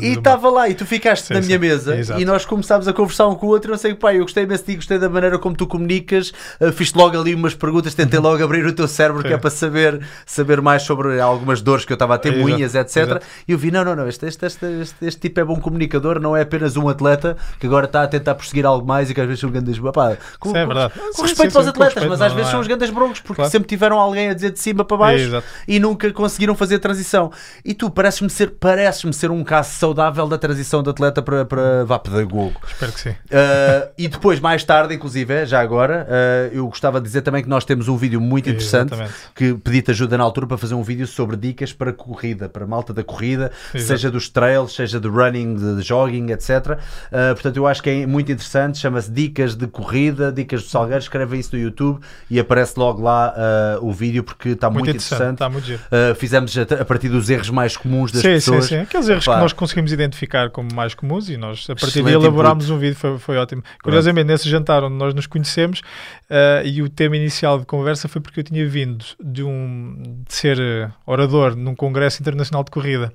E 0.01 0.07
estava 0.13 0.49
lá, 0.49 0.67
e 0.67 0.73
tu 0.75 0.85
ficaste 0.85 1.27
Sim, 1.27 1.33
na 1.35 1.41
minha 1.41 1.57
mesa 1.57 1.95
Exato. 1.97 2.19
e 2.19 2.25
nós 2.25 2.43
começámos 2.45 2.85
a 2.87 2.91
conversar 2.93 3.27
um 3.27 3.35
com 3.35 3.47
o 3.47 3.49
outro. 3.49 3.69
e 3.69 3.71
Não 3.71 3.77
sei, 3.77 3.93
pá, 3.95 4.13
eu 4.13 4.23
gostei 4.23 4.43
imenso 4.43 4.63
de 4.65 4.71
ti, 4.71 4.75
gostei 4.75 4.99
da 4.99 5.07
maneira 5.07 5.39
como 5.39 5.55
tu 5.55 5.65
comunicas. 5.65 6.33
uh, 6.59 6.71
Fiz 6.73 6.93
logo 6.93 7.17
ali 7.19 7.33
umas 7.33 7.53
perguntas, 7.55 7.93
tentei 7.93 8.19
logo 8.19 8.43
abrir 8.43 8.65
o 8.65 8.73
teu 8.73 8.87
cérebro, 8.87 9.21
que 9.23 9.29
é 9.29 9.35
Uhum. 9.35 9.39
Para 9.39 9.49
saber, 9.51 10.01
saber 10.25 10.59
mais 10.61 10.81
sobre 10.83 11.17
algumas 11.19 11.61
dores 11.61 11.85
que 11.85 11.93
eu 11.93 11.95
estava 11.95 12.15
a 12.15 12.17
ter, 12.17 12.35
moinhas, 12.35 12.75
etc. 12.75 12.97
exato. 12.97 13.25
E 13.47 13.51
eu 13.53 13.57
vi, 13.57 13.71
não, 13.71 13.85
não, 13.85 13.95
não, 13.95 14.07
este, 14.07 14.25
este, 14.25 14.45
este, 14.45 14.65
este, 14.81 14.95
este 15.05 15.21
tipo 15.21 15.39
é 15.39 15.43
bom 15.45 15.55
comunicador, 15.57 16.19
não 16.19 16.35
é 16.35 16.41
apenas 16.41 16.75
um 16.75 16.89
atleta 16.89 17.37
que 17.57 17.65
agora 17.67 17.85
está 17.85 18.03
a 18.03 18.07
tentar 18.07 18.35
perseguir 18.35 18.65
algo 18.65 18.85
mais 18.85 19.09
e 19.09 19.13
que 19.13 19.21
às 19.21 19.27
vezes 19.27 19.39
são 19.39 19.49
grandes. 19.49 19.79
Pá, 19.79 20.17
com, 20.39 20.49
é 20.49 20.61
com- 20.61 20.67
verdade. 20.67 20.93
com 20.93 21.13
Sim, 21.13 21.21
respeito 21.21 21.51
sim, 21.53 21.59
sim, 21.59 21.63
com 21.63 21.69
atletas, 21.69 21.93
respeito, 21.93 22.09
mas 22.09 22.19
não, 22.19 22.27
às 22.27 22.33
vezes 22.33 22.45
não 22.47 22.51
são 22.51 22.59
é. 22.59 22.61
os 22.61 22.67
grandes 22.67 22.89
broncos, 22.89 23.19
porque 23.21 23.35
Claro. 23.35 23.51
sempre 23.51 23.67
tiveram 23.69 23.97
alguém 23.97 24.29
a 24.29 24.33
dizer 24.33 24.51
de 24.51 24.59
cima 24.59 24.83
para 24.83 24.97
baixo 24.97 25.43
e 25.67 25.79
nunca 25.79 25.98
conseguiram 26.13 26.55
fazer 26.55 26.75
a 26.75 26.79
transição. 26.79 27.31
E 27.63 27.73
tu 27.73 27.89
pareces-me 27.89 28.29
ser, 28.29 28.51
pareces 28.51 29.15
ser 29.15 29.31
um 29.31 29.43
caso 29.43 29.71
saudável 29.71 30.27
da 30.27 30.37
transição 30.37 30.81
de 30.81 30.89
atleta 30.89 31.21
para, 31.21 31.45
para 31.45 31.83
vá 31.85 31.99
pedagogo. 31.99 32.55
Espero 32.67 32.91
que 32.91 32.99
sim. 32.99 33.09
Uh, 33.09 33.89
e 33.97 34.07
depois, 34.07 34.39
mais 34.39 34.63
tarde, 34.63 34.93
inclusive, 34.95 35.45
já 35.45 35.59
agora, 35.59 36.07
uh, 36.09 36.55
eu 36.55 36.67
gostava 36.67 36.99
de 36.99 37.05
dizer 37.05 37.21
também 37.21 37.43
que 37.43 37.49
nós 37.49 37.65
temos 37.65 37.87
um 37.87 37.97
vídeo 37.97 38.21
muito 38.21 38.49
interessante 38.49 38.93
Exatamente. 38.93 39.13
que 39.35 39.53
pedi-te 39.55 39.91
ajuda 39.91 40.17
na 40.17 40.23
altura 40.23 40.47
para 40.47 40.57
fazer 40.57 40.75
um 40.75 40.83
vídeo 40.83 41.07
sobre 41.07 41.35
dicas 41.35 41.73
para 41.73 41.91
corrida, 41.93 42.47
para 42.47 42.65
malta 42.65 42.93
da 42.93 43.03
corrida, 43.03 43.51
Exato. 43.73 43.87
seja 43.87 44.11
dos 44.11 44.29
trails, 44.29 44.73
seja 44.73 44.99
de 44.99 45.07
running, 45.07 45.55
de 45.55 45.81
jogging, 45.81 46.31
etc. 46.31 46.49
Uh, 46.49 47.33
portanto, 47.33 47.57
eu 47.57 47.67
acho 47.67 47.81
que 47.83 47.89
é 47.89 48.05
muito 48.05 48.31
interessante. 48.31 48.77
Chama-se 48.77 49.11
Dicas 49.11 49.55
de 49.55 49.67
Corrida, 49.67 50.31
Dicas 50.31 50.63
do 50.63 50.69
Salgueiro. 50.69 51.01
Escrevem 51.01 51.39
isso 51.39 51.55
no 51.55 51.61
YouTube 51.61 51.99
e 52.29 52.39
aparece 52.39 52.73
logo 52.77 53.01
lá 53.01 53.33
uh, 53.79 53.85
o 53.85 53.91
vídeo 53.91 54.23
porque 54.23 54.49
está 54.49 54.69
muito, 54.69 54.85
Muito 54.85 54.97
interessante. 54.97 55.21
interessante. 55.21 55.35
Está 55.35 55.49
muito 55.49 55.65
giro. 55.65 55.81
Uh, 55.91 56.13
fizemos 56.13 56.55
a, 56.55 56.61
a 56.61 56.85
partir 56.85 57.09
dos 57.09 57.29
erros 57.29 57.49
mais 57.49 57.75
comuns 57.75 58.11
das 58.11 58.21
Sim, 58.21 58.29
pessoas. 58.29 58.65
sim, 58.65 58.75
sim. 58.75 58.81
Aqueles 58.81 59.09
erros 59.09 59.25
Pá. 59.25 59.35
que 59.35 59.41
nós 59.41 59.53
conseguimos 59.53 59.91
identificar 59.91 60.51
como 60.51 60.69
mais 60.73 60.93
comuns 60.93 61.29
e 61.29 61.37
nós, 61.37 61.63
a 61.63 61.73
partir 61.73 61.99
Excelente 61.99 62.13
daí, 62.13 62.21
elaborámos 62.21 62.69
um 62.69 62.77
vídeo, 62.77 62.95
foi, 62.95 63.17
foi 63.17 63.37
ótimo. 63.37 63.63
Curiosamente, 63.81 64.27
nesse 64.27 64.47
jantar 64.47 64.83
onde 64.83 64.95
nós 64.95 65.13
nos 65.15 65.25
conhecemos, 65.25 65.81
eh, 66.29 66.61
e 66.65 66.81
o 66.83 66.89
tema 66.89 67.17
inicial 67.17 67.59
de 67.59 67.65
conversa 67.65 68.07
foi 68.07 68.21
porque 68.21 68.41
eu 68.41 68.43
tinha 68.43 68.67
vindo 68.67 69.03
de, 69.19 69.43
um, 69.43 70.23
de 70.27 70.33
ser 70.33 70.59
eh, 70.59 70.91
orador 71.05 71.55
num 71.55 71.73
Congresso 71.73 72.21
Internacional 72.21 72.63
de 72.63 72.69
Corrida. 72.69 73.11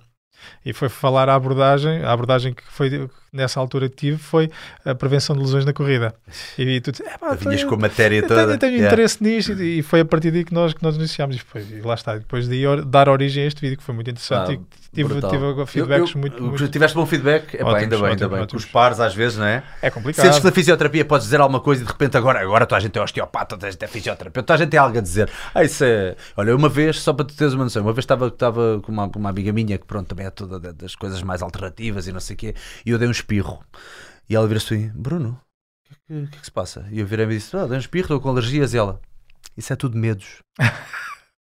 E 0.65 0.73
foi 0.73 0.89
falar 0.89 1.29
a 1.29 1.35
abordagem, 1.35 2.03
a 2.03 2.13
abordagem 2.13 2.53
que 2.53 2.65
foi 2.67 3.09
nessa 3.35 3.61
altura 3.61 3.89
que 3.89 3.97
tive 3.97 4.17
foi 4.19 4.51
a 4.85 4.95
prevenção 4.95 5.37
de 5.37 5.43
lesões 5.43 5.65
na 5.65 5.73
corrida. 5.73 6.15
E 6.59 6.81
tu 6.81 6.93
dizes, 6.93 7.07
"É 7.07 7.19
pá, 7.19 7.35
Vinhas 7.35 7.57
tenho- 7.57 7.69
com 7.69 7.75
a 7.75 7.79
matéria 7.79 8.17
eu 8.17 8.23
toda. 8.27 8.41
tenho, 8.43 8.53
eu 8.53 8.59
tenho 8.59 8.73
Yeah. 8.75 8.93
interesse 8.95 9.23
nisto 9.23 9.53
e 9.63 9.75
e 9.75 9.83
foi 9.83 10.01
a 10.01 10.05
partir 10.05 10.31
daí 10.31 10.45
que 10.45 10.55
nós, 10.55 10.73
que 10.73 10.83
nós 10.83 10.95
iniciámos 10.97 11.35
e, 11.37 11.39
foi, 11.41 11.63
e 11.63 11.81
lá 11.83 11.95
está, 11.95 12.17
depois 12.17 12.47
daí 12.47 12.65
or- 12.67 12.85
dar 12.85 13.09
origem 13.09 13.43
a 13.43 13.47
este 13.47 13.61
vídeo 13.61 13.77
que 13.77 13.83
foi 13.83 13.93
muito 13.95 14.09
interessante 14.09 14.53
Ah, 14.53 14.55
e 14.55 14.61
tive, 14.95 15.09
brutal. 15.09 15.31
tive 15.31 15.67
feedbacks 15.67 16.15
Eu- 16.15 16.21
muito, 16.21 16.43
muito 16.43 16.69
Tiveste 16.69 16.95
bom 16.97 17.05
feedback? 17.05 17.55
Epá, 17.55 17.65
Ótimos, 17.71 17.83
ainda 17.83 17.97
bem, 17.97 18.05
ainda 18.07 18.13
ótimos, 18.13 18.31
bem. 18.31 18.39
Com 18.39 18.43
ótimos. 18.45 18.65
os 18.65 18.71
pares 18.71 19.01
às 19.01 19.15
vezes, 19.15 19.37
não 19.39 19.47
é? 19.47 19.63
é 19.83 19.91
complicado. 19.91 20.25
Sentes 20.25 20.39
que 20.39 20.45
na 20.45 20.53
fisioterapia 20.53 21.05
podes 21.05 21.27
dizer 21.27 21.41
alguma 21.41 21.59
coisa 21.61 21.83
e 21.83 21.87
de 21.87 21.91
repente 21.91 22.17
agora, 22.17 22.41
agora 22.41 22.67
toda 22.67 22.77
a 22.77 22.81
gente 22.81 22.97
é 22.97 23.03
osteopata, 23.03 23.57
toda 23.57 23.67
a 23.67 23.71
gente 23.71 23.85
é 23.85 23.89
fisioterapeuta, 23.89 24.47
toda 24.47 24.55
a 24.55 24.59
gente 24.59 24.71
tem 24.71 24.79
algo 24.79 24.97
a 24.97 25.01
dizer. 25.01 25.29
Ah, 25.53 25.65
isso 25.65 25.83
é. 25.85 26.15
Olha, 26.37 26.55
uma 26.55 26.69
vez, 26.69 27.01
só 27.01 27.13
para 27.13 27.25
tu 27.25 27.35
teres 27.35 27.53
uma 27.55 27.65
noção, 27.65 27.83
uma 27.83 27.93
vez 27.93 28.05
estava, 28.05 28.29
estava 28.29 28.81
com 28.83 28.93
uma, 28.93 29.11
uma 29.17 29.31
amiga 29.31 29.53
minha 29.53 29.77
que 29.77 29.85
pronto, 29.87 30.07
também 30.07 30.27
é 30.27 30.31
toda 30.31 30.61
da- 30.61 30.71
das 30.73 30.95
coisas 30.95 31.21
mais 31.23 31.43
alternativas 31.43 32.07
e 32.07 32.13
não 32.13 32.21
sei 32.21 32.35
o 32.35 32.37
quê, 32.39 32.55
e 32.87 32.91
eu 32.91 32.99
dei 32.99 33.09
um 33.09 33.11
espirro. 33.25 33.65
E 34.29 34.37
ela 34.37 34.47
vira-se 34.47 34.75
assim, 34.75 34.91
Bruno, 34.95 35.39
o 35.91 35.95
que, 36.07 36.13
é 36.13 36.27
que- 36.27 36.37
é 36.37 36.39
que 36.41 36.45
se 36.45 36.53
passa? 36.53 36.87
E 36.91 37.01
eu 37.01 37.07
virei-me 37.07 37.35
e 37.35 37.39
disse, 37.39 37.57
ah, 37.57 37.67
dei 37.67 37.77
um 37.77 37.81
espirro, 37.81 38.05
estou 38.05 38.21
com 38.21 38.29
alergias. 38.29 38.75
E 38.75 38.79
ela, 38.79 39.01
isso 39.57 39.73
é 39.73 39.77
tudo 39.77 39.97
medos. 39.99 40.39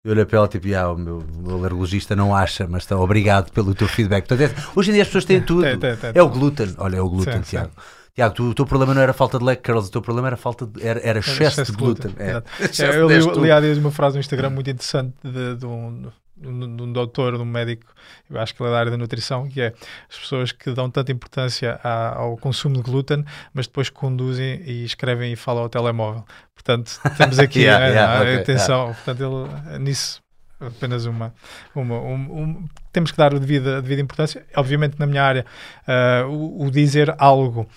Eu 0.03 0.13
olhei 0.13 0.25
para 0.25 0.37
ela 0.39 0.47
tipo, 0.47 0.65
ah, 0.75 0.91
o 0.93 0.97
meu, 0.97 1.23
alergologista 1.47 2.15
não 2.15 2.35
acha, 2.35 2.65
mas 2.67 2.81
está 2.81 2.97
obrigado 2.97 3.51
pelo 3.51 3.75
teu 3.75 3.87
feedback. 3.87 4.27
Portanto, 4.27 4.49
é- 4.49 4.63
hoje 4.75 4.89
em 4.89 4.93
dia 4.93 5.03
as 5.03 5.07
pessoas 5.09 5.25
têm 5.25 5.39
tudo. 5.45 5.61
Tem, 5.61 5.77
tem. 5.77 6.11
É 6.15 6.23
o 6.23 6.27
glúten. 6.27 6.73
Olha, 6.79 6.95
é 6.95 7.01
o 7.01 7.07
glúten, 7.07 7.35
Sim, 7.35 7.41
Tiago. 7.51 7.71
Tiago, 8.15 8.33
tu- 8.33 8.49
o 8.49 8.53
teu 8.55 8.65
problema 8.65 8.95
não 8.95 9.01
era 9.03 9.13
falta 9.13 9.37
de 9.37 9.45
leg 9.45 9.61
curls, 9.61 9.89
o 9.89 9.91
teu 9.91 10.01
problema 10.01 10.29
era 10.29 10.37
falta 10.37 10.65
de, 10.65 10.81
era, 10.83 10.99
era 11.01 11.19
excesso, 11.19 11.63
de 11.63 11.71
glúten. 11.73 12.15
É. 12.17 12.29
Exato. 12.31 12.51
Excesso 12.63 12.81
É, 12.97 12.99
eu 12.99 13.07
li, 13.35 13.41
li 13.41 13.51
há 13.51 13.59
dias 13.61 13.77
uma 13.77 13.91
frase 13.91 14.15
no 14.15 14.19
Instagram 14.21 14.49
muito 14.49 14.71
interessante 14.71 15.13
de, 15.23 15.57
de 15.57 15.65
um, 15.67 16.11
de 16.41 16.83
um 16.83 16.91
doutor, 16.91 17.35
de 17.35 17.41
um 17.41 17.45
médico, 17.45 17.85
eu 18.29 18.39
acho 18.39 18.53
que 18.55 18.61
ele 18.61 18.69
é 18.69 18.71
da 18.73 18.79
área 18.79 18.91
da 18.91 18.97
nutrição, 18.97 19.47
que 19.47 19.61
é 19.61 19.73
as 20.09 20.17
pessoas 20.17 20.51
que 20.51 20.71
dão 20.71 20.89
tanta 20.89 21.11
importância 21.11 21.79
à- 21.83 22.15
ao 22.17 22.35
consumo 22.37 22.75
de 22.75 22.81
glúten, 22.81 23.23
mas 23.53 23.67
depois 23.67 23.89
conduzem 23.89 24.61
e 24.65 24.83
escrevem 24.83 25.31
e 25.33 25.35
falam 25.35 25.63
ao 25.63 25.69
telemóvel. 25.69 26.25
Portanto, 26.53 26.99
temos 27.17 27.37
aqui 27.39 27.59
Yeah, 27.61 27.85
a, 27.85 27.87
yeah, 27.89 28.17
a 28.19 28.21
ok, 28.21 28.35
atenção. 28.37 28.85
Portanto, 28.93 29.21
ele, 29.23 29.79
nisso, 29.79 30.21
apenas 30.61 31.05
uma. 31.05 31.33
uma 31.75 31.95
um- 31.99 32.13
um- 32.41 32.65
temos 32.93 33.11
que 33.11 33.17
dar 33.17 33.33
a 33.33 33.39
devida, 33.39 33.77
a 33.77 33.81
devida 33.81 34.01
importância. 34.01 34.45
Obviamente, 34.55 34.95
na 34.99 35.05
minha 35.05 35.23
área, 35.23 35.45
ah, 35.87 36.25
o, 36.27 36.65
o 36.65 36.71
dizer 36.71 37.13
algo 37.17 37.67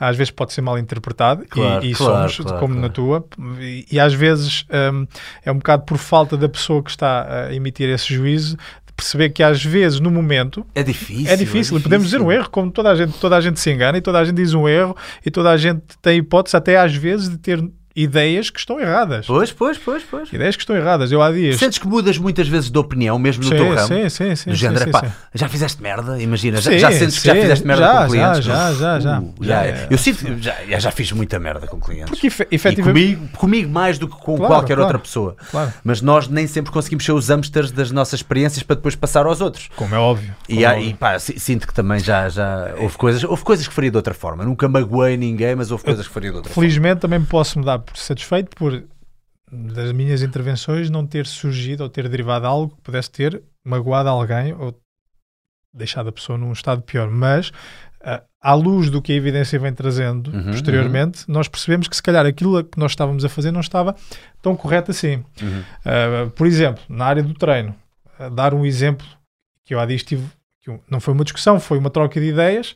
às 0.00 0.16
vezes 0.16 0.30
pode 0.30 0.52
ser 0.52 0.62
mal 0.62 0.78
interpretado, 0.78 1.44
e- 1.44 1.46
Claro, 1.46 1.84
e, 1.84 1.92
claro, 1.94 2.30
somos, 2.30 2.36
claro, 2.50 2.58
como 2.60 2.74
na 2.74 2.88
tua, 2.88 3.24
e, 3.60 3.86
e 3.92 4.00
às 4.00 4.14
vezes 4.14 4.64
hum, 4.92 5.06
é 5.44 5.52
um 5.52 5.56
bocado 5.56 5.84
por 5.84 5.98
falta 5.98 6.36
da 6.36 6.48
pessoa 6.48 6.82
que 6.82 6.90
está 6.90 7.46
a 7.48 7.54
emitir 7.54 7.88
esse 7.88 8.12
juízo, 8.12 8.56
perceber 8.96 9.30
que 9.30 9.42
às 9.42 9.64
vezes, 9.64 10.00
no 10.00 10.10
momento, 10.10 10.64
É 10.74 10.82
difícil. 10.82 11.26
é 11.32 11.36
difícil, 11.36 11.78
e 11.78 11.80
podemos 11.82 12.06
dizer 12.06 12.20
um 12.20 12.30
erro, 12.30 12.48
como 12.50 12.70
toda 12.70 12.90
a 12.90 12.94
gente, 12.94 13.12
toda 13.18 13.36
a 13.36 13.40
gente 13.40 13.58
se 13.58 13.70
engana 13.70 13.98
e 13.98 14.00
toda 14.00 14.18
a 14.18 14.24
gente 14.24 14.36
diz 14.36 14.54
um 14.54 14.68
erro 14.68 14.96
e 15.24 15.30
toda 15.30 15.50
a 15.50 15.56
gente 15.56 15.82
tem 16.00 16.18
hipótese 16.18 16.56
até 16.56 16.76
às 16.78 16.94
vezes 16.94 17.28
de 17.30 17.38
ter 17.38 17.62
ideias 17.94 18.50
que 18.50 18.58
estão 18.58 18.80
erradas. 18.80 19.26
Pois, 19.26 19.52
pois, 19.52 19.78
pois, 19.78 20.02
pois. 20.08 20.32
Ideias 20.32 20.56
que 20.56 20.62
estão 20.62 20.76
erradas. 20.76 21.12
Eu 21.12 21.22
há 21.22 21.30
dias. 21.30 21.56
Sentes 21.58 21.78
que 21.78 21.86
mudas 21.86 22.18
muitas 22.18 22.48
vezes 22.48 22.70
de 22.70 22.78
opinião, 22.78 23.18
mesmo 23.18 23.42
no 23.44 23.50
Sim, 23.50 23.56
teu 23.56 23.74
ramo? 23.74 23.88
sim, 23.88 24.08
sim, 24.08 24.36
sim, 24.36 24.50
do 24.50 24.56
sim, 24.56 24.60
género, 24.60 24.84
sim, 24.84 25.06
sim. 25.06 25.12
já 25.34 25.48
fizeste 25.48 25.82
merda? 25.82 26.20
Imagina, 26.20 26.60
já, 26.60 26.76
já 26.78 26.92
sentes 26.92 27.18
que 27.18 27.26
já 27.26 27.34
fizeste 27.34 27.66
merda 27.66 27.82
já, 27.84 28.02
com 28.04 28.08
clientes? 28.10 28.44
já, 28.44 28.54
não? 28.70 28.74
já, 28.74 28.74
já, 28.74 29.00
já. 29.00 29.20
Uh, 29.20 29.34
Já, 29.40 29.46
já, 29.54 29.66
é. 29.66 29.86
Eu 29.90 29.98
sinto, 29.98 30.38
já, 30.42 30.54
já, 30.68 30.78
já 30.78 30.90
fiz 30.90 31.12
muita 31.12 31.38
merda 31.38 31.66
com 31.66 31.78
clientes. 31.80 32.08
Porque 32.10 32.26
efe- 32.28 32.48
efetivamente. 32.50 33.16
comigo, 33.16 33.28
comigo 33.36 33.70
mais 33.70 33.98
do 33.98 34.08
que 34.08 34.16
com 34.16 34.36
Claro, 34.36 34.54
qualquer 34.54 34.74
claro. 34.74 34.82
outra 34.82 34.98
pessoa. 34.98 35.36
Claro. 35.50 35.72
Mas 35.84 36.00
nós 36.00 36.28
nem 36.28 36.46
sempre 36.46 36.72
conseguimos 36.72 37.04
ser 37.04 37.12
os 37.12 37.28
hamsters 37.28 37.70
das 37.70 37.90
nossas 37.90 38.20
experiências 38.20 38.62
para 38.62 38.76
depois 38.76 38.94
passar 38.94 39.26
aos 39.26 39.40
outros. 39.40 39.68
Como 39.76 39.94
é 39.94 39.98
óbvio. 39.98 40.34
E, 40.48 40.64
é 40.64 40.70
óbvio. 40.70 40.88
e 40.88 40.94
pá, 40.94 41.18
si- 41.18 41.38
sinto 41.38 41.66
que 41.66 41.74
também 41.74 41.98
já, 41.98 42.28
já 42.28 42.74
houve 42.78 42.96
coisas, 42.96 43.22
houve 43.24 43.42
coisas 43.42 43.66
que 43.68 43.74
faria 43.74 43.90
de 43.90 43.96
outra 43.96 44.14
forma. 44.14 44.44
Nunca 44.44 44.68
magoei 44.68 45.16
ninguém, 45.16 45.54
mas 45.54 45.70
houve 45.70 45.84
coisas 45.84 46.06
que 46.06 46.12
faria 46.12 46.30
de 46.30 46.36
outra 46.36 46.52
Felizmente 46.52 47.00
também 47.00 47.18
me 47.18 47.26
posso 47.26 47.58
me 47.58 47.64
por 47.82 47.96
satisfeito 47.96 48.50
por 48.56 48.82
das 49.52 49.92
minhas 49.92 50.22
intervenções 50.22 50.88
não 50.88 51.06
ter 51.06 51.26
surgido 51.26 51.82
ou 51.82 51.88
ter 51.88 52.08
derivado 52.08 52.46
algo 52.46 52.74
que 52.74 52.82
pudesse 52.82 53.10
ter 53.10 53.42
magoado 53.62 54.08
alguém 54.08 54.54
ou 54.54 54.74
deixado 55.74 56.08
a 56.08 56.12
pessoa 56.12 56.38
num 56.38 56.52
estado 56.52 56.80
pior. 56.82 57.10
Mas 57.10 57.52
ah, 58.00 58.22
à 58.40 58.54
luz 58.54 58.90
do 58.90 59.00
que 59.00 59.12
a 59.12 59.14
evidência 59.14 59.58
vem 59.58 59.72
trazendo 59.72 60.32
Uhum, 60.32 60.50
posteriormente, 60.50 61.24
nós 61.28 61.48
percebemos 61.48 61.86
que 61.86 61.94
se 61.94 62.02
calhar 62.02 62.26
aquilo 62.26 62.64
que 62.64 62.78
nós 62.78 62.92
estávamos 62.92 63.24
a 63.24 63.28
fazer 63.28 63.52
não 63.52 63.60
estava 63.60 63.94
tão 64.40 64.56
correto 64.56 64.90
assim. 64.90 65.24
Uhum. 65.40 65.60
Uh, 65.60 66.30
por 66.30 66.46
exemplo, 66.46 66.82
na 66.88 67.04
área 67.04 67.22
do 67.22 67.34
treino, 67.34 67.74
uh, 68.18 68.30
dar 68.30 68.54
um 68.54 68.66
exemplo 68.66 69.06
que 69.64 69.74
eu 69.74 69.78
há 69.78 69.86
dias 69.86 70.02
tive, 70.02 70.26
que 70.60 70.76
não 70.90 70.98
foi 70.98 71.14
uma 71.14 71.24
discussão, 71.24 71.60
foi 71.60 71.78
uma 71.78 71.90
troca 71.90 72.20
de 72.20 72.26
ideias, 72.26 72.74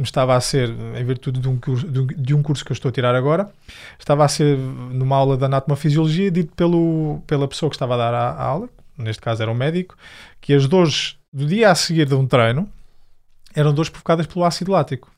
me 0.00 0.04
estava 0.04 0.34
a 0.34 0.40
ser, 0.40 0.70
em 0.70 1.04
virtude 1.04 1.40
de 1.40 1.48
um, 1.48 1.58
curso, 1.58 1.86
de 1.86 2.34
um- 2.34 2.42
curso 2.42 2.64
que 2.64 2.72
eu 2.72 2.74
estou 2.74 2.88
a 2.88 2.92
tirar 2.92 3.14
agora, 3.14 3.52
estava 3.98 4.24
a 4.24 4.28
ser 4.28 4.56
numa 4.56 5.14
aula 5.14 5.36
de 5.36 5.44
anatomofisiologia, 5.44 6.30
dito 6.30 6.54
pelo, 6.54 7.22
pela 7.26 7.46
pessoa 7.46 7.68
que 7.68 7.76
estava 7.76 7.94
a 7.94 7.98
dar 7.98 8.14
a, 8.14 8.30
a 8.30 8.42
aula, 8.42 8.68
neste 8.96 9.20
caso 9.20 9.42
era 9.42 9.50
um 9.50 9.54
médico, 9.54 9.94
que 10.40 10.54
as 10.54 10.66
dores 10.66 11.18
do 11.30 11.46
dia 11.46 11.70
a 11.70 11.74
seguir 11.74 12.06
de 12.06 12.14
um 12.14 12.26
treino 12.26 12.66
eram 13.54 13.74
dores 13.74 13.90
provocadas 13.90 14.26
pelo 14.26 14.44
ácido 14.44 14.72
lático. 14.72 15.10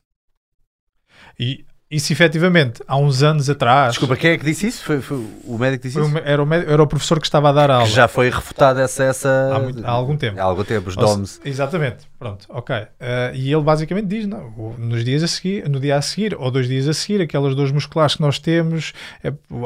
E 1.39 1.65
isso 1.95 2.11
efetivamente, 2.13 2.81
há 2.87 2.97
uns 2.97 3.21
anos 3.23 3.49
atrás, 3.49 3.91
Desculpa, 3.93 4.15
quem 4.15 4.31
é 4.31 4.37
que 4.37 4.45
disse 4.45 4.67
isso? 4.67 4.83
Foi, 4.83 5.01
foi 5.01 5.17
o 5.45 5.57
médico 5.57 5.81
que 5.83 5.87
disse 5.89 5.99
isso? 5.99 6.09
um- 6.09 6.17
era, 6.17 6.41
o, 6.41 6.45
médico- 6.45 6.71
era 6.71 6.81
o 6.83 6.87
professor 6.87 7.19
que 7.19 7.25
estava 7.25 7.49
a 7.49 7.51
dar 7.51 7.69
a 7.71 7.75
aula. 7.75 7.85
Que 7.87 7.91
já 7.93 8.07
foi 8.07 8.29
refutada 8.29 8.81
essa. 8.81 9.03
essa... 9.03 9.51
Há 9.53 9.59
muito- 9.59 9.85
há 9.85 9.89
algum 9.91 10.15
tempo. 10.17 10.39
Há 10.39 10.43
algum 10.43 10.63
tempo, 10.63 10.89
os 10.89 10.97
Ou 10.97 11.07
se- 11.07 11.13
DOMs. 11.15 11.41
Exatamente, 11.45 12.07
pronto, 12.17 12.45
ok. 12.49 12.75
Eh, 12.99 13.31
e 13.35 13.53
ele 13.53 13.61
basicamente 13.63 14.07
diz, 14.07 14.25
não, 14.25 14.49
nos 14.77 15.03
dias 15.03 15.23
a 15.23 15.27
seguir, 15.27 15.69
no 15.69 15.79
dia 15.79 15.95
a 15.97 16.01
seguir, 16.01 16.35
ou 16.39 16.49
dois 16.51 16.67
dias 16.67 16.87
a 16.87 16.93
seguir, 16.93 17.21
aquelas 17.21 17.55
dores 17.55 17.71
musculares 17.71 18.15
que 18.15 18.21
nós 18.21 18.39
temos, 18.39 18.93
é, 19.23 19.31
o, 19.49 19.57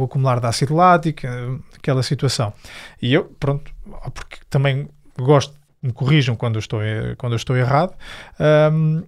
o- 0.00 0.04
acumular 0.04 0.40
de 0.40 0.46
ácido 0.46 0.74
lático, 0.74 1.26
eh, 1.26 1.56
aquela 1.76 2.02
situação. 2.02 2.52
E 3.00 3.12
eu, 3.14 3.24
pronto, 3.38 3.70
porque 4.12 4.38
também 4.50 4.88
gosto, 5.18 5.54
me 5.82 5.92
corrijam 5.92 6.34
quando 6.34 6.54
eu 6.56 6.60
estou, 6.60 6.80
quando 7.18 7.32
eu 7.34 7.36
estou 7.36 7.56
errado, 7.56 7.92
ahm, 8.40 9.02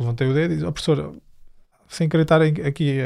levantei 0.00 0.26
o 0.28 0.32
dedo 0.34 0.52
e 0.52 0.56
disse, 0.56 0.66
oh, 0.66 0.72
professor, 0.72 1.12
sem 1.88 2.08
querer 2.08 2.22
estar 2.22 2.42
aqui 2.42 2.98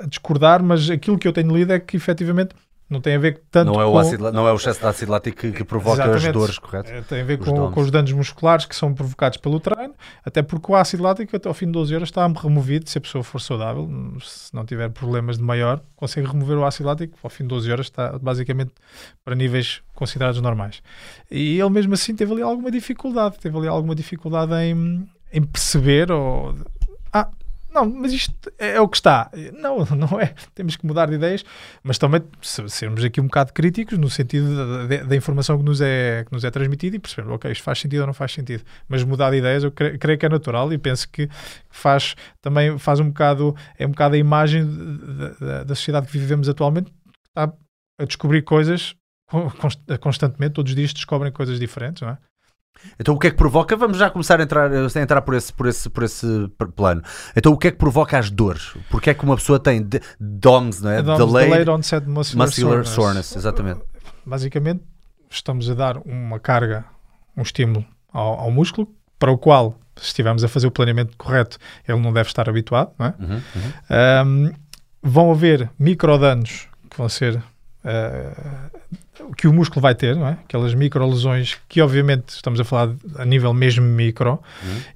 a 0.00 0.06
discordar, 0.06 0.62
mas 0.62 0.88
aquilo 0.90 1.18
que 1.18 1.28
eu 1.28 1.32
tenho 1.32 1.54
lido 1.54 1.72
é 1.72 1.78
que 1.78 1.96
efetivamente 1.96 2.54
não 2.88 3.02
tem 3.02 3.16
a 3.16 3.18
ver 3.18 3.42
tanto 3.50 3.70
Não 3.70 3.80
é, 3.80 3.84
o 3.84 3.92
com... 3.92 3.98
ácido, 3.98 4.32
não 4.32 4.48
é 4.48 4.52
o 4.52 4.56
excesso 4.56 4.80
de 4.80 4.86
ácido 4.86 5.12
lático 5.12 5.36
que, 5.36 5.52
que 5.52 5.62
provoca 5.64 6.02
as 6.04 6.08
Exatamente. 6.08 6.32
dores, 6.32 6.58
correto? 6.58 6.90
Eh, 6.90 7.02
Tem 7.02 7.20
a 7.20 7.24
ver 7.24 7.36
com, 7.38 7.70
com 7.70 7.80
os 7.80 7.90
danos 7.90 8.10
musculares 8.12 8.64
que 8.64 8.74
são 8.74 8.94
provocados 8.94 9.36
pelo 9.36 9.60
treino, 9.60 9.94
até 10.24 10.40
porque 10.42 10.72
o 10.72 10.74
ácido 10.74 11.02
lático 11.02 11.36
até 11.36 11.46
ao 11.48 11.54
fim 11.54 11.66
de 11.66 11.72
12 11.72 11.94
horas 11.94 12.08
está 12.08 12.26
removido, 12.26 12.88
se 12.88 12.96
a 12.96 13.00
pessoa 13.00 13.22
for 13.22 13.40
saudável, 13.42 13.86
se 14.22 14.54
não 14.54 14.64
tiver 14.64 14.88
problemas 14.88 15.36
de 15.36 15.44
maior, 15.44 15.82
consegue 15.96 16.26
remover 16.28 16.56
o 16.56 16.64
ácido 16.64 16.88
lático, 16.88 17.18
ao 17.22 17.28
fim 17.28 17.44
de 17.44 17.48
12 17.48 17.70
horas 17.70 17.86
está 17.86 18.18
basicamente 18.18 18.72
para 19.22 19.34
níveis 19.34 19.82
considerados 19.94 20.40
normais. 20.40 20.80
E 21.30 21.60
ele 21.60 21.70
mesmo 21.70 21.92
assim 21.92 22.16
teve 22.16 22.32
ali 22.32 22.40
alguma 22.42 22.70
dificuldade, 22.70 23.38
teve 23.38 23.54
ali 23.58 23.68
alguma 23.68 23.94
dificuldade 23.94 24.54
em, 24.54 25.06
em 25.30 25.42
perceber 25.42 26.10
ou... 26.10 26.54
Ah, 27.12 27.28
não, 27.70 27.84
mas 27.88 28.12
isto 28.12 28.32
é 28.58 28.80
o 28.80 28.88
que 28.88 28.96
está. 28.96 29.30
Não, 29.60 29.84
não 29.94 30.20
é. 30.20 30.34
Temos 30.54 30.74
que 30.76 30.86
mudar 30.86 31.06
de 31.06 31.14
ideias, 31.14 31.44
mas 31.82 31.98
também 31.98 32.22
se- 32.40 32.68
sermos 32.68 33.04
aqui 33.04 33.20
um 33.20 33.24
bocado 33.26 33.52
críticos 33.52 33.98
no 33.98 34.08
sentido 34.08 34.88
da, 34.88 35.14
informação 35.16 35.58
que 35.58 35.64
nos, 35.64 35.80
é, 35.80 36.24
que 36.24 36.32
nos 36.32 36.44
é 36.44 36.50
transmitida 36.50 36.96
e 36.96 36.98
perceber, 36.98 37.28
ok, 37.30 37.50
isto 37.52 37.62
faz 37.62 37.78
sentido 37.78 38.00
ou 38.00 38.06
não 38.06 38.14
faz 38.14 38.32
sentido. 38.32 38.64
Mas 38.88 39.04
mudar 39.04 39.30
de 39.30 39.36
ideias 39.36 39.64
eu 39.64 39.70
cre- 39.72 39.98
creio 39.98 40.18
que 40.18 40.26
é 40.26 40.28
natural 40.28 40.72
e 40.72 40.78
penso 40.78 41.08
que 41.08 41.28
faz 41.70 42.14
também 42.40 42.78
faz 42.78 43.00
um 43.00 43.08
bocado, 43.08 43.54
é 43.78 43.86
um 43.86 43.90
bocado 43.90 44.14
a 44.14 44.18
imagem 44.18 44.64
da- 44.66 45.28
da, 45.46 45.64
da 45.64 45.74
sociedade 45.74 46.06
que 46.06 46.18
vivemos 46.18 46.48
atualmente, 46.48 46.90
que 46.90 47.28
está 47.28 47.52
a 48.00 48.04
descobrir 48.04 48.42
coisas 48.42 48.94
con- 49.28 49.50
const- 49.50 49.98
constantemente, 50.00 50.54
todos 50.54 50.72
os 50.72 50.76
dias 50.76 50.92
descobrem 50.92 51.30
coisas 51.32 51.58
diferentes, 51.60 52.00
não 52.02 52.10
é? 52.10 52.18
Então 52.98 53.14
o 53.14 53.18
que 53.18 53.26
é 53.26 53.30
que 53.30 53.36
provoca? 53.36 53.76
Vamos 53.76 53.98
já 53.98 54.10
começar 54.10 54.40
a 54.40 54.42
entrar, 54.42 54.70
a 54.72 55.00
entrar 55.00 55.22
por, 55.22 55.34
esse, 55.34 55.52
por, 55.52 55.66
esse, 55.66 55.88
por 55.90 56.02
esse 56.04 56.26
plano. 56.74 57.02
Então 57.36 57.52
o 57.52 57.56
que 57.58 57.68
é 57.68 57.70
que 57.70 57.76
provoca 57.78 58.18
as 58.18 58.30
dores? 58.30 58.74
Porque 58.90 59.10
é 59.10 59.14
que 59.14 59.24
uma 59.24 59.36
pessoa 59.36 59.58
tem 59.58 59.82
de- 59.82 60.00
DOMS, 60.18 60.82
não 60.82 60.90
é? 60.90 61.02
DOMS, 61.02 61.18
Delayed, 61.26 61.50
Delayed 61.50 61.70
Onset 61.70 62.08
Muscular, 62.08 62.46
Muscular 62.48 62.84
Soreness. 62.84 62.88
Soreness, 62.94 63.36
exatamente. 63.36 63.80
basicamente 64.24 64.82
estamos 65.30 65.68
a 65.70 65.74
dar 65.74 65.98
uma 65.98 66.38
carga, 66.40 66.84
um 67.36 67.42
estímulo 67.42 67.84
ao, 68.12 68.40
ao 68.40 68.50
músculo, 68.50 68.88
para 69.18 69.30
o 69.30 69.36
qual, 69.38 69.78
se 69.96 70.06
estivermos 70.06 70.42
a 70.44 70.48
fazer 70.48 70.66
o 70.66 70.70
planeamento 70.70 71.16
correto, 71.16 71.58
ele 71.86 71.98
não 72.00 72.12
deve 72.12 72.28
estar 72.28 72.48
habituado. 72.48 72.92
Não 72.98 73.06
é? 73.06 73.14
Uhum, 73.18 73.34
uhum. 73.34 73.72
Ahm, 73.90 74.52
vão 75.02 75.30
haver 75.30 75.70
microdanos 75.78 76.68
que 76.88 76.96
vão 76.96 77.08
ser 77.08 77.42
ah, 77.88 78.70
que 79.36 79.48
o 79.48 79.52
músculo 79.52 79.80
vai 79.80 79.94
ter, 79.94 80.14
não 80.14 80.28
é? 80.28 80.32
aquelas 80.32 80.74
microlesões 80.74 81.56
que 81.68 81.80
obviamente 81.80 82.28
estamos 82.30 82.60
a 82.60 82.64
falar 82.64 82.92
a 83.16 83.24
nível 83.24 83.52
mesmo 83.54 83.84
micro 83.84 84.38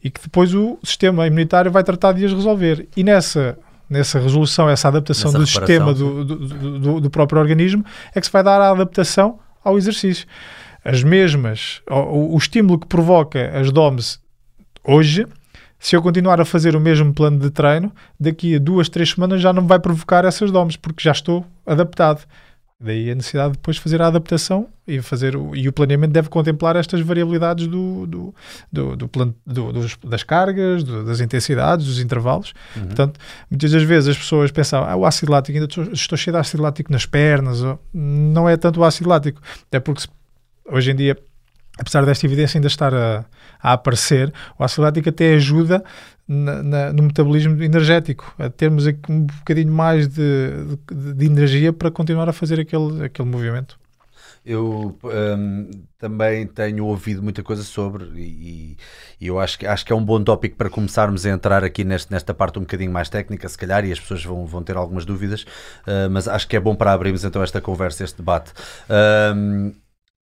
e 0.02 0.10
que 0.10 0.20
depois 0.22 0.54
o 0.54 0.78
sistema 0.84 1.26
imunitário 1.26 1.70
vai 1.70 1.82
tratar 1.82 2.12
de 2.12 2.24
as 2.24 2.32
resolver 2.32 2.88
e 2.96 3.02
nessa 3.02 3.58
nessa 3.90 4.18
resolução, 4.18 4.70
essa 4.70 4.88
adaptação 4.88 5.30
Nessa 5.32 5.38
do 5.38 5.46
sistema 5.46 5.92
do, 5.92 6.24
do, 6.24 6.78
do- 6.78 7.00
do- 7.02 7.10
próprio 7.10 7.38
organismo 7.40 7.84
é 8.14 8.20
que 8.20 8.26
se 8.26 8.32
vai 8.32 8.42
dar 8.42 8.58
a 8.58 8.70
adaptação 8.70 9.38
ao 9.62 9.76
exercício. 9.76 10.26
As 10.82 11.02
mesmas, 11.02 11.82
o, 11.90 12.34
o- 12.34 12.38
estímulo 12.38 12.78
que 12.78 12.86
provoca 12.86 13.50
as 13.58 13.70
DOMs 13.70 14.18
hoje, 14.82 15.26
se 15.78 15.94
eu 15.94 16.00
continuar 16.00 16.40
a 16.40 16.44
fazer 16.46 16.74
o 16.74 16.80
mesmo 16.80 17.12
plano 17.12 17.38
de 17.38 17.50
treino, 17.50 17.92
daqui 18.18 18.56
a 18.56 18.58
duas, 18.58 18.88
três 18.88 19.10
semanas 19.10 19.42
já 19.42 19.52
não 19.52 19.66
vai 19.66 19.78
provocar 19.78 20.24
essas 20.24 20.50
DOMs, 20.50 20.78
porque 20.78 21.02
já 21.02 21.12
estou 21.12 21.44
adaptado. 21.66 22.22
Daí 22.84 23.10
a 23.10 23.14
necessidade 23.14 23.52
de 23.52 23.58
depois 23.58 23.76
fazer 23.76 24.02
a 24.02 24.08
adaptação 24.08 24.68
e, 24.88 25.00
fazer 25.00 25.36
o, 25.36 25.54
e 25.54 25.68
o 25.68 25.72
planeamento 25.72 26.12
deve 26.12 26.28
contemplar 26.28 26.74
estas 26.74 27.00
variabilidades 27.00 27.66
do, 27.68 28.06
do, 28.06 28.34
do, 28.72 28.96
do 28.96 29.08
plano, 29.08 29.34
do- 29.46 29.72
dos- 29.72 29.96
das 30.04 30.22
cargas, 30.24 30.82
do- 30.82 31.04
das 31.04 31.20
intensidades, 31.20 31.86
dos 31.86 32.00
intervalos. 32.00 32.52
Portanto, 32.74 33.20
muitas 33.48 33.70
das 33.70 33.82
vezes 33.84 34.08
as 34.10 34.18
pessoas 34.18 34.50
pensam, 34.50 34.82
ah, 34.82 34.96
o 34.96 35.06
ácido 35.06 35.30
lático, 35.30 35.56
ainda 35.56 35.66
estou, 35.66 35.84
estou 35.92 36.18
cheio 36.18 36.34
de 36.34 36.40
ácido 36.40 36.62
lático 36.62 36.90
nas 36.90 37.06
pernas. 37.06 37.62
ou- 37.62 37.78
Não 37.94 38.48
é 38.48 38.56
tanto 38.56 38.80
o 38.80 38.84
ácido 38.84 39.08
lático, 39.08 39.40
até 39.68 39.78
porque 39.78 40.02
se- 40.02 40.08
hoje 40.70 40.90
em 40.90 40.96
dia 40.96 41.16
apesar 41.78 42.04
desta 42.04 42.26
evidência 42.26 42.58
ainda 42.58 42.66
estar 42.68 42.92
a, 42.92 43.24
a 43.62 43.72
aparecer, 43.72 44.32
o 44.58 44.64
ácido 44.64 44.82
lático 44.82 45.08
até 45.08 45.34
ajuda 45.34 45.82
na- 46.26 46.62
na- 46.62 46.92
no 46.92 47.02
metabolismo 47.04 47.62
energético, 47.62 48.34
a 48.38 48.48
termos 48.50 48.86
um 49.08 49.22
bocadinho 49.26 49.72
mais 49.72 50.08
de, 50.08 50.50
de- 50.90 51.14
de 51.14 51.26
energia 51.26 51.72
para 51.72 51.90
continuar 51.90 52.28
a 52.28 52.32
fazer 52.32 52.60
aquele, 52.60 53.04
aquele 53.04 53.28
movimento. 53.28 53.78
Eu 54.44 54.98
hum, 55.04 55.70
também 55.98 56.46
tenho 56.48 56.84
ouvido 56.86 57.22
muita 57.22 57.42
coisa 57.44 57.62
sobre 57.62 58.04
e, 58.16 58.76
e 59.20 59.26
eu 59.28 59.38
acho 59.38 59.56
que, 59.58 59.66
acho 59.66 59.84
que 59.86 59.92
é 59.92 59.96
um 59.96 60.04
bom 60.04 60.22
tópico 60.22 60.56
para 60.56 60.68
começarmos 60.68 61.24
a 61.24 61.30
entrar 61.30 61.62
aqui 61.62 61.84
neste, 61.84 62.10
nesta 62.10 62.34
parte 62.34 62.58
um 62.58 62.62
bocadinho 62.62 62.90
mais 62.90 63.08
técnica, 63.08 63.48
se 63.48 63.56
calhar, 63.56 63.84
e 63.84 63.92
as 63.92 64.00
pessoas 64.00 64.24
vão, 64.24 64.44
vão 64.44 64.62
ter 64.62 64.76
algumas 64.76 65.04
dúvidas, 65.04 65.42
uh, 65.42 66.10
mas 66.10 66.26
acho 66.26 66.48
que 66.48 66.56
é 66.56 66.60
bom 66.60 66.74
para 66.74 66.92
abrirmos 66.92 67.24
então 67.24 67.40
esta 67.42 67.60
conversa, 67.60 68.02
este 68.02 68.16
debate. 68.16 68.52
Hum, 69.34 69.72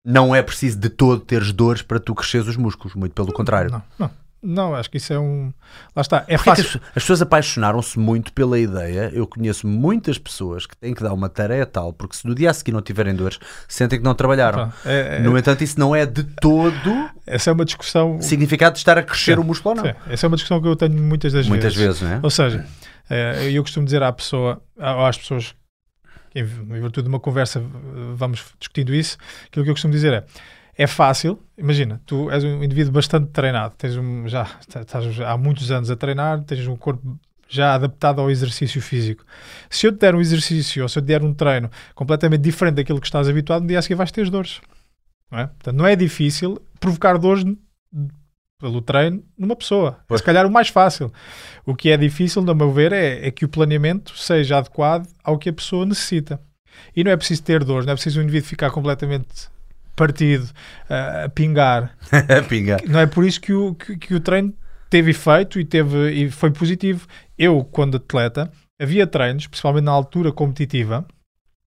não 0.03 0.33
é 0.35 0.41
preciso 0.41 0.77
de 0.79 0.89
todo 0.89 1.19
teres 1.21 1.51
dores 1.51 1.81
para 1.81 1.99
tu 1.99 2.13
cresceres 2.15 2.47
os 2.47 2.57
músculos, 2.57 2.95
muito 2.95 3.13
pelo 3.13 3.31
contrário. 3.31 3.71
Não, 3.71 3.81
não. 3.99 4.21
Não, 4.43 4.73
acho 4.73 4.89
que 4.89 4.97
isso 4.97 5.13
é 5.13 5.19
um. 5.19 5.53
Lá 5.95 6.01
está. 6.01 6.25
É 6.27 6.35
fácil. 6.35 6.65
as, 6.65 6.75
as 6.75 6.93
pessoas 7.03 7.21
apaixonaram-se 7.21 7.99
muito 7.99 8.33
pela 8.33 8.57
ideia. 8.57 9.11
Eu 9.13 9.27
conheço 9.27 9.67
muitas 9.67 10.17
pessoas 10.17 10.65
que 10.65 10.75
têm 10.75 10.95
que 10.95 11.03
dar 11.03 11.13
uma 11.13 11.29
tarefa 11.29 11.67
tal, 11.67 11.93
porque 11.93 12.15
se 12.15 12.25
no 12.25 12.33
dia 12.33 12.49
a 12.49 12.53
seguir 12.55 12.71
não 12.71 12.81
tiverem 12.81 13.13
dores, 13.13 13.37
sentem 13.67 13.99
que 13.99 14.03
não 14.03 14.15
trabalharam. 14.15 14.69
Pá, 14.69 14.73
é- 14.83 15.17
é- 15.17 15.19
No 15.19 15.37
entanto, 15.37 15.63
isso 15.63 15.79
não 15.79 15.95
é 15.95 16.07
de 16.07 16.23
todo 16.23 17.07
essa 17.27 17.51
é 17.51 17.53
uma 17.53 17.63
discussão. 17.63 18.19
significado 18.19 18.73
de 18.73 18.79
estar 18.79 18.97
a 18.97 19.03
crescer 19.03 19.35
Sim, 19.35 19.41
o 19.41 19.43
músculo 19.43 19.75
ou 19.77 19.83
não. 19.83 19.91
Sim, 19.91 19.97
essa 20.09 20.25
é 20.25 20.27
uma 20.27 20.35
discussão 20.37 20.59
que 20.59 20.67
eu 20.67 20.75
tenho 20.75 20.99
muitas 20.99 21.31
das 21.33 21.47
Muitas 21.47 21.75
vezes. 21.75 21.99
vezes, 21.99 22.01
não 22.01 22.17
é? 22.17 22.19
Ou 22.23 22.29
seja, 22.31 22.65
eh, 23.11 23.51
eu 23.51 23.61
costumo 23.61 23.85
dizer 23.85 24.01
à 24.01 24.11
pessoa, 24.11 24.59
às 24.79 25.19
pessoas, 25.19 25.53
que 26.31 26.39
em 26.39 26.43
virtude 26.43 27.03
de 27.03 27.09
uma 27.09 27.19
conversa 27.19 27.59
eh, 27.59 27.63
vamos 28.15 28.53
discutindo 28.57 28.93
isso, 28.95 29.17
aquilo 29.45 29.63
que 29.65 29.69
eu 29.69 29.73
costumo 29.75 29.93
dizer 29.93 30.13
é, 30.13 30.25
é 30.75 30.87
fácil, 30.87 31.37
imagina, 31.57 32.01
tu 32.05 32.31
és 32.31 32.43
um 32.43 32.63
indivíduo 32.63 32.93
bastante 32.93 33.29
treinado, 33.31 33.75
tens 33.77 33.97
um, 33.97 34.27
já 34.27 34.47
estás 34.59 35.19
há 35.19 35.37
muitos 35.37 35.69
anos 35.69 35.91
a 35.91 35.95
treinar, 35.95 36.41
tens 36.43 36.65
um 36.67 36.75
corpo 36.77 37.19
já 37.47 37.75
adaptado 37.75 38.21
ao 38.21 38.31
exercício 38.31 38.81
físico. 38.81 39.25
Se 39.69 39.85
eu 39.85 39.91
te 39.91 39.99
der 39.99 40.15
um 40.15 40.21
exercício 40.21 40.83
ou 40.83 40.89
se 40.89 40.97
eu 40.97 41.03
te 41.03 41.07
der 41.07 41.21
um 41.21 41.33
treino 41.33 41.69
completamente 41.93 42.41
diferente 42.41 42.75
daquilo 42.75 43.01
que 43.01 43.07
estás 43.07 43.27
habituado, 43.27 43.63
no 43.63 43.67
dia 43.67 43.77
a 43.77 43.81
seguir 43.81 43.95
vais 43.95 44.09
ter 44.09 44.29
dores. 44.29 44.61
Não 45.29 45.39
é? 45.39 45.47
Portanto, 45.47 45.75
não 45.75 45.85
é 45.85 45.95
difícil 45.95 46.61
provocar 46.79 47.17
dores 47.17 47.43
pelo 48.61 48.81
treino 48.81 49.23
numa 49.37 49.55
pessoa. 49.55 49.97
É 49.99 50.03
Pois. 50.07 50.21
se 50.21 50.25
calhar 50.25 50.45
o 50.45 50.51
mais 50.51 50.69
fácil. 50.69 51.11
O 51.65 51.75
que 51.75 51.89
é 51.89 51.97
difícil, 51.97 52.41
no 52.41 52.55
meu 52.55 52.71
ver, 52.71 52.93
é, 52.93 53.27
é 53.27 53.31
que 53.31 53.43
o 53.43 53.49
planeamento 53.49 54.17
seja 54.17 54.59
adequado 54.59 55.07
ao 55.23 55.37
que 55.37 55.49
a 55.49 55.53
pessoa 55.53 55.85
necessita. 55.85 56.39
E 56.95 57.03
não 57.03 57.11
é 57.11 57.17
preciso 57.17 57.43
ter 57.43 57.63
dores, 57.63 57.85
não 57.85 57.93
é 57.93 57.95
preciso 57.95 58.19
o 58.19 58.23
indivíduo 58.23 58.47
ficar 58.47 58.71
completamente 58.71 59.49
partido, 59.95 60.49
ah, 60.89 61.25
a 61.25 61.29
pingar. 61.29 61.95
Pinga. 62.47 62.77
Não 62.87 62.99
é 62.99 63.05
por 63.05 63.25
isso 63.25 63.41
que 63.41 63.53
o, 63.53 63.75
que, 63.75 63.97
que 63.97 64.13
o 64.15 64.19
treino 64.19 64.53
teve 64.89 65.11
efeito 65.11 65.59
e, 65.59 65.65
teve, 65.65 66.11
e 66.11 66.31
foi 66.31 66.51
positivo. 66.51 67.07
Eu, 67.37 67.63
quando 67.63 67.97
atleta, 67.97 68.51
havia 68.79 69.05
treinos, 69.05 69.47
principalmente 69.47 69.83
na 69.85 69.91
altura 69.91 70.31
competitiva, 70.31 71.05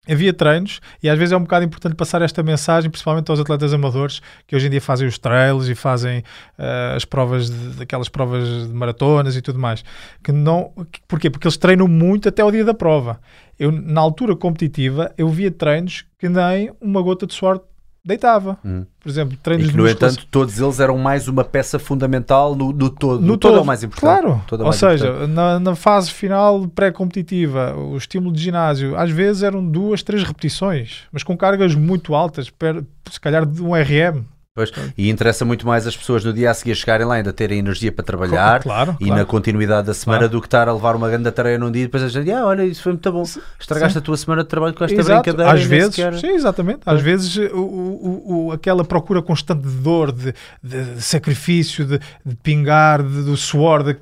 havia 0.10 0.34
treinos, 0.34 0.82
e 1.02 1.10
às 1.10 1.18
vezes 1.18 1.32
é 1.32 1.38
um 1.38 1.42
bocado 1.44 1.66
importante 1.66 1.96
passar 1.96 2.22
esta 2.22 2.44
mensagem, 2.44 2.89
principalmente 2.89 3.30
aos 3.32 3.39
atletas 3.39 3.74
amadores, 3.74 4.22
que 4.46 4.56
hoje 4.56 4.68
em 4.68 4.70
dia 4.70 4.82
fazem 4.82 5.08
os 5.08 5.18
trails 5.18 5.68
e 5.70 5.76
fazem 5.76 6.24
ah, 6.58 6.94
as 6.96 7.06
provas, 7.06 7.50
de, 7.50 7.84
aquelas 7.84 8.10
provas 8.10 8.68
de 8.68 8.74
maratonas 8.74 9.36
e 9.36 9.42
tudo 9.42 9.60
mais. 9.60 9.84
Que 10.24 10.32
não, 10.32 10.72
que- 10.92 11.00
porquê? 11.08 11.30
Porque 11.30 11.48
eles 11.48 11.58
treinam 11.58 11.88
muito 11.88 12.28
até 12.28 12.42
ao 12.42 12.52
dia 12.52 12.66
da 12.66 12.74
prova. 12.74 13.20
Eu, 13.58 13.72
na 13.72 14.02
altura 14.02 14.36
competitiva, 14.36 15.12
eu 15.18 15.30
via 15.30 15.52
treinos 15.52 16.04
que 16.20 16.28
nem 16.28 16.72
uma 16.82 17.02
gota 17.02 17.26
de 17.26 17.34
suor 17.34 17.62
deitava. 18.06 18.58
Hum. 18.66 18.86
Por 19.00 19.10
exemplo, 19.10 19.38
treinos 19.42 19.68
E 19.68 19.72
que, 19.72 19.78
no 19.78 19.88
entanto, 19.88 20.26
todos 20.30 20.60
eles 20.60 20.80
eram 20.80 20.98
mais 20.98 21.28
uma 21.28 21.44
peça 21.44 21.78
fundamental 21.80 22.56
no, 22.56 22.72
no 22.74 22.89
todo. 22.89 23.22
no 23.22 23.28
No 23.28 23.38
todo 23.38 23.58
é 23.58 23.62
o 23.62 23.66
mais 23.66 23.84
importante. 23.84 24.22
Claro. 24.22 24.42
Ou 24.52 24.58
mais 24.66 24.76
seja, 24.76 25.28
na, 25.28 25.60
na 25.60 25.76
fase 25.76 26.12
final 26.12 26.68
pré-competitiva, 26.68 27.76
o 27.76 27.98
estímulo 27.98 28.34
de 28.34 28.42
ginásio, 28.42 28.98
às 28.98 29.10
vezes 29.12 29.44
eram 29.44 29.66
duas, 29.66 30.04
três 30.04 30.24
repetições, 30.24 31.04
mas 31.12 31.24
com 31.24 31.36
cargas 31.38 31.76
muito 31.76 32.13
altas, 32.16 32.50
per- 32.50 32.84
se 33.10 33.20
calhar 33.20 33.46
de 33.46 33.62
um 33.62 33.74
RM. 33.74 34.24
Pois, 34.56 34.72
e 34.96 35.10
interessa 35.10 35.44
muito 35.44 35.66
mais 35.66 35.88
as 35.88 35.98
pessoas 35.98 36.24
no 36.24 36.32
dia 36.32 36.52
a 36.52 36.54
seguir 36.54 36.76
chegarem 36.76 37.08
lá 37.08 37.16
ainda 37.16 37.34
terem 37.34 37.58
energia 37.58 37.92
para 37.92 38.06
trabalhar 38.06 38.62
Claro, 38.62 38.96
e 39.00 39.06
claro. 39.06 39.20
na 39.22 39.26
continuidade 39.26 39.88
da 39.88 39.96
semana 39.96 40.20
Claro. 40.20 40.32
do 40.32 40.42
que 40.42 40.46
estar 40.46 40.68
a 40.70 40.74
levar 40.74 40.96
uma 40.96 41.10
grande 41.10 41.32
tarefa 41.32 41.58
num 41.58 41.72
dia 41.72 41.82
e 41.82 41.86
depois 41.86 42.04
a 42.04 42.08
gente, 42.08 42.32
ah, 42.32 42.46
olha, 42.46 42.63
isso 42.63 42.84
foi 42.84 42.92
muito 42.92 43.12
bom. 43.12 43.24
Estragaste 43.60 43.98
a 43.98 44.02
tua 44.02 44.16
semana 44.16 44.44
de 44.44 44.50
trabalho 44.50 44.76
com 44.76 44.84
esta 44.86 44.96
Exato. 44.96 45.24
brincadeira. 45.24 45.52
Às 45.60 45.63
vezes, 45.63 45.96
sequer- 45.96 46.20
sim, 46.20 46.28
exatamente. 46.36 46.82
Às 46.86 47.02
vezes 47.02 47.36
o, 47.52 47.58
o- 47.58 48.46
o- 48.48 48.52
aquela 48.52 48.86
procura 48.86 49.24
constante 49.24 49.63
de 49.63 49.76
dor, 49.78 50.12
de, 50.12 50.36
de- 50.62 50.86
de 50.98 51.02
sacrifício, 51.02 51.84
de, 51.84 52.00
de 52.24 52.36
pingar, 52.36 53.02
de- 53.02 53.24
do 53.24 53.36
suor. 53.36 53.82
de- 53.82 53.98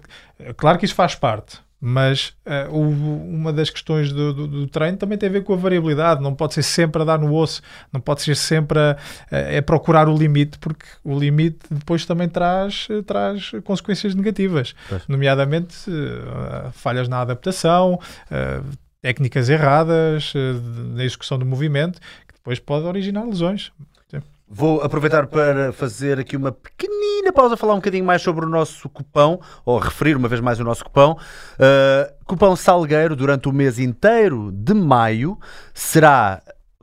claro 0.58 0.78
que 0.78 0.84
isso 0.84 0.96
faz 0.96 1.16
parte. 1.16 1.60
Mas 1.84 2.34
o- 2.70 2.80
uma 2.80 3.52
das 3.52 3.72
questões 3.72 4.14
do, 4.14 4.32
do- 4.32 4.48
do 4.48 4.68
treino 4.68 4.98
também 4.98 5.18
tem 5.18 5.28
a 5.28 5.32
ver 5.32 5.44
com 5.44 5.52
a 5.54 5.56
variabilidade. 5.58 6.22
Não 6.22 6.36
pode 6.36 6.54
ser 6.54 6.62
sempre 6.62 7.02
a 7.02 7.06
dar 7.06 7.18
no 7.18 7.34
osso, 7.34 7.60
não 7.92 8.00
pode 8.00 8.22
ser 8.22 8.36
sempre 8.36 8.78
a, 8.78 8.98
a- 9.32 9.58
a 9.58 9.62
procurar 9.64 10.08
o 10.08 10.16
limite, 10.16 10.60
porque 10.60 10.86
o 11.04 11.18
limite 11.18 11.58
depois 11.72 12.06
também 12.06 12.30
traz, 12.30 12.88
traz 13.08 13.50
consequências 13.64 14.14
negativas, 14.14 14.76
Pois. 14.88 15.08
nomeadamente 15.08 15.76
eh, 15.90 16.70
falhas 16.72 17.08
na 17.10 17.22
adaptação, 17.22 18.00
eh, 18.30 18.62
técnicas 19.02 19.50
erradas 19.50 20.34
na 20.94 21.04
execução 21.04 21.40
do 21.40 21.46
movimento, 21.48 22.00
que 22.28 22.36
depois 22.36 22.60
pode 22.60 22.86
originar 22.86 23.26
lesões. 23.26 23.72
Vou 24.54 24.82
aproveitar 24.82 25.28
para 25.28 25.72
fazer 25.72 26.20
aqui 26.20 26.36
uma 26.36 26.52
pequenina 26.52 27.32
pausa, 27.32 27.56
falar 27.56 27.72
um 27.72 27.78
bocadinho 27.78 28.04
mais 28.04 28.22
sobre 28.22 28.46
o 28.46 28.50
nosso 28.50 28.90
cupão, 28.90 29.40
ou 29.64 29.80
referir 29.80 30.18
uma 30.18 30.28
vez 30.28 30.42
mais 30.42 30.60
o 30.60 30.64
nosso 30.66 30.84
cupão. 30.84 31.14
Uh, 31.54 32.14
cupão 32.26 32.54
Salgueiro, 32.54 33.16
durante 33.16 33.48
o 33.48 33.54
mês 33.54 33.80
inteiro 33.80 34.52
de 34.52 34.74
maio, 34.74 35.40
será. 35.74 36.42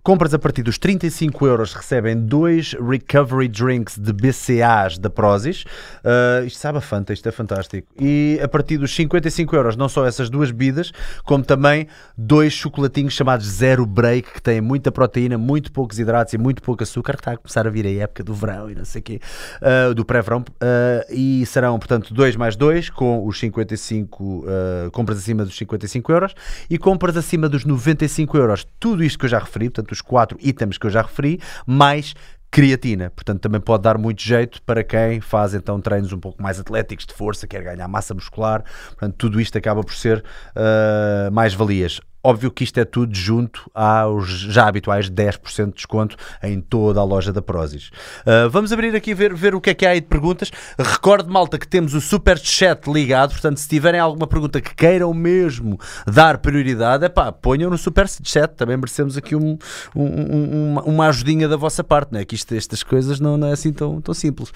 Compras 0.08 0.32
a 0.32 0.38
partir 0.38 0.62
dos 0.62 0.78
35 0.78 1.46
euros 1.46 1.74
recebem 1.74 2.16
dois 2.18 2.72
Recovery 2.72 3.46
Drinks 3.46 3.98
de 3.98 4.10
BCAs 4.10 4.96
da 4.96 5.10
Prozis. 5.10 5.64
Uh, 6.02 6.46
isto 6.46 6.58
sabe 6.58 6.78
a 6.78 6.80
Fanta, 6.80 7.12
isto 7.12 7.28
é 7.28 7.30
fantástico. 7.30 7.86
E 8.00 8.40
a 8.42 8.48
partir 8.48 8.78
dos 8.78 8.94
55 8.94 9.54
euros, 9.54 9.76
não 9.76 9.86
só 9.86 10.06
essas 10.06 10.30
duas 10.30 10.50
bebidas, 10.50 10.92
como 11.24 11.44
também 11.44 11.88
dois 12.16 12.54
chocolatinhos 12.54 13.12
chamados 13.12 13.46
Zero 13.46 13.84
Break, 13.84 14.32
que 14.32 14.40
têm 14.40 14.62
muita 14.62 14.90
proteína, 14.90 15.36
muito 15.36 15.70
poucos 15.70 15.98
hidratos 15.98 16.32
e 16.32 16.38
muito 16.38 16.62
pouco 16.62 16.82
açúcar, 16.82 17.12
que 17.12 17.20
está 17.20 17.32
a 17.32 17.36
começar 17.36 17.66
a 17.66 17.70
vir 17.70 17.84
a 17.84 18.04
época 18.04 18.24
do 18.24 18.32
verão 18.32 18.70
e 18.70 18.74
não 18.74 18.86
sei 18.86 19.00
o 19.00 19.04
quê, 19.04 19.20
uh, 19.60 19.94
do 19.94 20.06
pré-verão. 20.06 20.40
Uh, 20.40 21.04
e 21.12 21.44
serão, 21.44 21.78
portanto, 21.78 22.14
dois 22.14 22.34
mais 22.34 22.56
dois, 22.56 22.88
com 22.88 23.26
os 23.26 23.38
55, 23.38 24.24
uh, 24.24 24.90
compras 24.90 25.18
acima 25.18 25.44
dos 25.44 25.54
55 25.54 26.10
euros 26.10 26.34
e 26.70 26.78
compras 26.78 27.14
acima 27.14 27.46
dos 27.46 27.66
95 27.66 28.38
euros. 28.38 28.66
Tudo 28.80 29.04
isto 29.04 29.18
que 29.18 29.26
eu 29.26 29.28
já 29.28 29.38
referi, 29.38 29.68
portanto, 29.68 29.97
quatro 30.00 30.38
itens 30.40 30.78
que 30.78 30.86
eu 30.86 30.90
já 30.90 31.02
referi, 31.02 31.40
mais 31.66 32.14
creatina, 32.50 33.10
portanto 33.10 33.40
também 33.40 33.60
pode 33.60 33.82
dar 33.82 33.98
muito 33.98 34.22
jeito 34.22 34.62
para 34.62 34.82
quem 34.82 35.20
faz 35.20 35.54
então 35.54 35.80
treinos 35.80 36.12
um 36.12 36.18
pouco 36.18 36.42
mais 36.42 36.58
atléticos 36.58 37.04
de 37.04 37.12
força, 37.12 37.46
quer 37.46 37.62
ganhar 37.62 37.86
massa 37.88 38.14
muscular, 38.14 38.64
portanto 38.88 39.14
tudo 39.18 39.40
isto 39.40 39.56
acaba 39.58 39.82
por 39.82 39.94
ser 39.94 40.24
uh, 40.56 41.30
mais 41.30 41.52
valias. 41.52 42.00
Óbvio 42.22 42.50
que 42.50 42.64
isto 42.64 42.78
é 42.78 42.84
tudo 42.84 43.14
junto 43.16 43.70
aos 43.72 44.28
já 44.28 44.66
habituais 44.66 45.08
10% 45.08 45.66
de 45.66 45.72
desconto 45.74 46.16
em 46.42 46.60
toda 46.60 46.98
a 47.00 47.04
loja 47.04 47.32
da 47.32 47.40
Prozis. 47.40 47.88
Uh, 48.26 48.50
vamos 48.50 48.72
abrir 48.72 48.94
aqui 48.96 49.14
ver, 49.14 49.32
ver 49.34 49.54
o 49.54 49.60
que 49.60 49.70
é 49.70 49.74
que 49.74 49.86
há 49.86 49.90
aí 49.90 50.00
de 50.00 50.08
perguntas. 50.08 50.50
Recordo, 50.78 51.30
malta, 51.32 51.58
que 51.58 51.66
temos 51.66 51.94
o 51.94 52.00
Super 52.00 52.36
Chat 52.38 52.90
ligado, 52.90 53.30
portanto, 53.30 53.58
se 53.58 53.68
tiverem 53.68 54.00
alguma 54.00 54.26
pergunta 54.26 54.60
que 54.60 54.74
queiram 54.74 55.14
mesmo 55.14 55.78
dar 56.06 56.38
prioridade, 56.38 57.04
é 57.04 57.08
pá, 57.08 57.30
ponham 57.30 57.70
no 57.70 57.78
Super 57.78 58.08
Chat. 58.08 58.54
Também 58.56 58.76
merecemos 58.76 59.16
aqui 59.16 59.36
um, 59.36 59.56
um- 59.94 60.02
um- 60.04 60.72
uma, 60.72 60.82
uma 60.82 61.08
ajudinha 61.08 61.48
da 61.48 61.56
vossa 61.56 61.84
parte, 61.84 62.12
não 62.12 62.18
é? 62.20 62.24
Que 62.24 62.34
isto, 62.34 62.52
estas 62.54 62.82
coisas 62.82 63.20
não, 63.20 63.36
não 63.36 63.46
é 63.48 63.52
assim 63.52 63.72
tão, 63.72 64.00
tão 64.00 64.12
simples. 64.12 64.50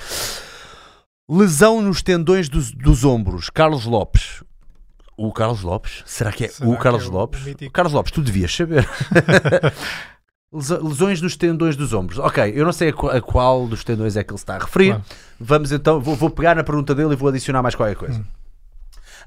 Lesão 1.30 1.80
nos 1.80 2.02
tendões 2.02 2.48
dos, 2.48 2.72
dos 2.72 3.04
ombros. 3.04 3.48
Carlos 3.48 3.84
Lopes. 3.86 4.42
O 5.16 5.32
Carlos 5.32 5.62
Lopes? 5.62 6.02
Será 6.06 6.32
que 6.32 6.44
é 6.44 6.48
Será 6.48 6.68
o 6.70 6.76
Carlos 6.78 7.04
é 7.04 7.08
o 7.08 7.12
Lopes? 7.12 7.40
Carlos 7.72 7.92
Lopes, 7.92 8.12
tu 8.12 8.22
devias 8.22 8.54
saber. 8.54 8.88
Lesões 10.52 11.22
nos 11.22 11.34
tendões 11.36 11.76
dos 11.76 11.94
ombros. 11.94 12.18
Ok, 12.18 12.52
eu 12.54 12.64
não 12.64 12.72
sei 12.72 12.90
a, 12.90 12.92
qu- 12.92 13.08
a 13.08 13.20
qual 13.22 13.66
dos 13.66 13.82
tendões 13.84 14.16
é 14.16 14.22
que 14.24 14.30
ele 14.32 14.38
está 14.38 14.56
a 14.56 14.58
referir. 14.58 14.88
Claro. 14.88 15.04
Vamos 15.40 15.72
então, 15.72 15.98
vou, 16.00 16.14
vou 16.14 16.28
pegar 16.28 16.54
na 16.54 16.62
pergunta 16.62 16.94
dele 16.94 17.14
e 17.14 17.16
vou 17.16 17.28
adicionar 17.30 17.62
mais 17.62 17.74
qualquer 17.74 17.96
coisa. 17.96 18.22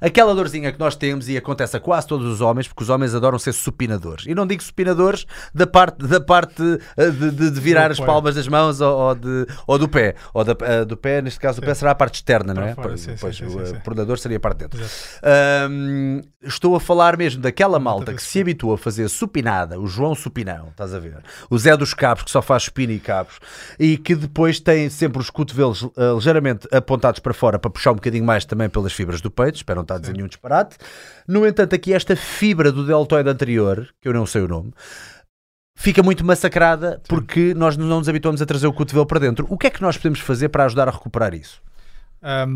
Aquela 0.00 0.34
dorzinha 0.34 0.72
que 0.72 0.78
nós 0.78 0.94
temos 0.96 1.28
e 1.28 1.36
acontece 1.36 1.76
a 1.76 1.80
quase 1.80 2.06
todos 2.06 2.26
os 2.26 2.40
homens, 2.40 2.68
porque 2.68 2.82
os 2.82 2.90
homens 2.90 3.14
adoram 3.14 3.38
ser 3.38 3.52
supinadores. 3.52 4.24
E 4.26 4.34
não 4.34 4.46
digo 4.46 4.62
supinadores 4.62 5.26
da 5.54 5.66
parte, 5.66 6.06
da 6.06 6.20
parte 6.20 6.62
eh, 6.96 7.10
de, 7.10 7.30
de- 7.30 7.50
de 7.50 7.60
virar 7.60 7.90
as 7.90 7.98
palmas 8.00 8.34
das 8.34 8.48
mãos 8.48 8.80
ou, 8.80 8.96
ou 8.98 9.14
de, 9.14 9.46
ou 9.66 9.78
do 9.78 9.88
pé. 9.88 10.14
Ou 10.34 10.44
da- 10.44 10.56
eh, 10.60 10.84
do 10.84 10.96
pé, 10.96 11.22
neste 11.22 11.40
caso, 11.40 11.60
do 11.60 11.66
pé 11.66 11.74
será 11.74 11.90
a 11.92 11.94
parte 11.94 12.16
externa, 12.16 12.52
não 12.54 12.62
é? 12.62 12.74
fora, 12.74 12.96
sim, 12.96 13.14
pois, 13.20 13.36
sim, 13.36 13.44
o 13.46 13.50
sim, 13.50 13.60
eh, 13.60 13.66
sim. 13.66 13.76
pronador 13.84 14.18
seria 14.18 14.36
a 14.36 14.40
parte 14.40 14.58
de 14.58 14.68
dentro. 14.68 14.80
Hum, 15.70 16.20
estou 16.42 16.76
a 16.76 16.80
falar 16.80 17.16
mesmo 17.16 17.40
daquela 17.42 17.78
malta 17.78 18.12
que 18.14 18.22
se 18.22 18.40
habitua 18.40 18.74
a 18.74 18.78
fazer 18.78 19.08
supinada, 19.08 19.78
o 19.80 19.86
João 19.86 20.14
Supinão, 20.14 20.68
estás 20.70 20.94
a 20.94 20.98
ver? 20.98 21.18
O 21.50 21.58
Zé 21.58 21.76
dos 21.76 21.94
Cabos, 21.94 22.22
que 22.24 22.30
só 22.30 22.42
faz 22.42 22.64
supina 22.64 22.92
e 22.92 22.98
cabos, 22.98 23.38
e 23.78 23.96
que 23.96 24.14
depois 24.14 24.60
tem 24.60 24.88
sempre 24.90 25.20
os 25.20 25.30
cotovelos 25.30 25.84
eh, 25.96 26.12
ligeiramente 26.14 26.68
apontados 26.72 27.20
para 27.20 27.34
fora 27.34 27.58
para 27.58 27.70
puxar 27.70 27.92
um 27.92 27.96
bocadinho 27.96 28.24
mais 28.24 28.44
também 28.44 28.68
pelas 28.68 28.92
fibras 28.92 29.20
do 29.20 29.30
peito, 29.30 29.56
espero 29.56 29.80
não 29.86 29.94
estar 29.94 29.94
a 29.94 29.98
dizer 29.98 30.12
nenhum 30.12 30.28
disparate. 30.28 30.76
No 31.26 31.46
entanto, 31.46 31.74
aqui 31.74 31.92
esta 31.94 32.14
fibra 32.16 32.70
do 32.72 32.84
deltoide 32.86 33.28
anterior, 33.28 33.88
que 34.00 34.08
eu 34.08 34.12
não 34.12 34.26
sei 34.26 34.42
o 34.42 34.48
nome, 34.48 34.72
fica 35.76 36.02
muito 36.02 36.24
massacrada 36.24 37.00
porque 37.08 37.54
nós 37.54 37.76
não 37.76 37.86
nos 37.98 38.08
habituamos 38.08 38.40
a 38.42 38.46
trazer 38.46 38.66
o 38.66 38.72
cotovelo 38.72 39.06
para 39.06 39.20
dentro. 39.20 39.46
O 39.48 39.56
que 39.58 39.66
é 39.66 39.70
que 39.70 39.82
nós 39.82 39.96
podemos 39.96 40.20
fazer 40.20 40.48
para 40.48 40.64
ajudar 40.64 40.88
a 40.88 40.90
recuperar 40.90 41.34
isso? 41.34 41.60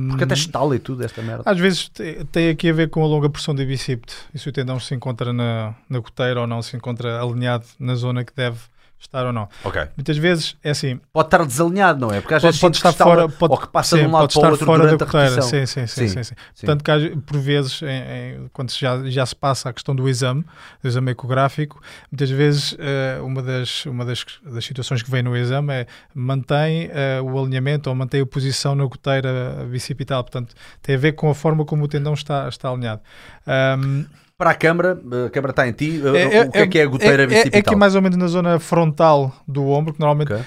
Porque 0.08 0.24
até 0.24 0.34
estala 0.34 0.74
e 0.74 0.78
tudo 0.78 1.04
esta 1.04 1.22
merda. 1.22 1.44
Às 1.46 1.58
vezes 1.58 1.88
te- 1.88 2.24
tem 2.32 2.48
aqui 2.50 2.68
a 2.70 2.72
ver 2.72 2.88
com 2.90 3.04
a 3.04 3.06
longa 3.06 3.28
pressão 3.30 3.54
do 3.54 3.64
bicipite. 3.64 4.16
E 4.34 4.38
se 4.38 4.48
o 4.48 4.52
tendão 4.52 4.80
se 4.80 4.94
encontra 4.94 5.32
na, 5.32 5.74
na 5.88 5.98
goteira 6.00 6.40
ou 6.40 6.46
não 6.46 6.60
se 6.62 6.76
encontra 6.76 7.20
alinhado 7.22 7.64
na 7.78 7.94
zona 7.94 8.24
que 8.24 8.34
deve 8.34 8.58
estar 9.00 9.24
ou 9.26 9.32
não. 9.32 9.48
Ok. 9.64 9.88
Muitas 9.96 10.16
vezes 10.18 10.56
é 10.62 10.70
assim, 10.70 11.00
Pode 11.12 11.26
estar 11.28 11.44
desalinhado, 11.44 11.98
não 12.00 12.12
é? 12.14 12.20
Porque 12.20 12.34
às 12.34 12.42
pode, 12.42 12.48
vezes 12.52 12.60
pode 12.60 12.76
estar 12.76 12.92
fora, 12.92 13.28
pode, 13.28 13.52
ou 13.52 13.58
que 13.58 13.68
passa 13.68 13.96
sim, 13.96 14.02
de 14.02 14.08
um 14.08 14.12
lado 14.12 14.22
pode 14.22 14.32
para 14.34 14.38
o 14.38 14.42
estar 14.42 14.50
outro 14.52 14.66
fora 14.66 14.82
durante 14.82 14.98
da 14.98 15.04
a 15.04 15.06
coteira. 15.06 15.28
repetição. 15.30 15.50
Sim, 15.60 15.66
sim, 15.66 15.86
sim, 15.86 16.08
Sim, 16.08 16.22
sim. 16.22 16.34
Portanto, 16.66 16.84
que 16.84 17.16
por 17.22 17.38
vezes, 17.38 17.82
em- 17.82 17.86
em- 17.86 18.48
quando 18.52 18.70
já, 18.72 19.02
já 19.08 19.24
se 19.26 19.34
passa 19.34 19.70
a 19.70 19.72
questão 19.72 19.94
do 19.96 20.08
exame, 20.08 20.44
do 20.82 20.88
exame 20.88 21.10
ecográfico, 21.12 21.80
muitas 22.12 22.30
vezes 22.30 22.76
eh, 22.78 23.18
uma, 23.22 23.42
das, 23.42 23.86
uma 23.86 24.04
das, 24.04 24.24
das 24.44 24.64
situações 24.64 25.02
que 25.02 25.10
vem 25.10 25.22
no 25.22 25.36
exame 25.36 25.72
é 25.72 25.86
mantém 26.14 26.90
eh, 26.92 27.20
o 27.22 27.38
alinhamento 27.38 27.88
ou 27.88 27.96
mantém 27.96 28.20
a 28.20 28.26
posição 28.26 28.74
na 28.74 28.84
goteira 28.84 29.66
bicipital. 29.70 30.22
Portanto, 30.22 30.54
tem 30.82 30.94
a 30.94 30.98
ver 30.98 31.12
com 31.12 31.30
a 31.30 31.34
forma 31.34 31.64
como 31.64 31.84
o 31.84 31.88
tendão 31.88 32.12
está, 32.14 32.48
está 32.48 32.68
alinhado. 32.68 33.00
Ahm, 33.46 34.04
Para 34.40 34.52
a 34.52 34.54
câmara, 34.54 34.98
a 35.26 35.28
câmara 35.28 35.50
está 35.50 35.68
em 35.68 35.72
ti. 35.72 36.00
o 36.02 36.16
é, 36.16 36.48
que 36.48 36.58
é 36.58 36.66
que 36.66 36.78
é 36.78 36.82
a 36.82 36.86
goteira 36.86 37.24
é, 37.24 37.24
é, 37.24 37.26
bicipital? 37.26 37.58
é 37.58 37.60
aqui 37.60 37.76
mais 37.76 37.94
ou 37.94 38.00
menos 38.00 38.16
na 38.16 38.26
zona 38.26 38.58
frontal 38.58 39.34
do 39.46 39.68
ombro, 39.68 39.92
que 39.92 40.00
normalmente 40.00 40.32
Ok. 40.32 40.42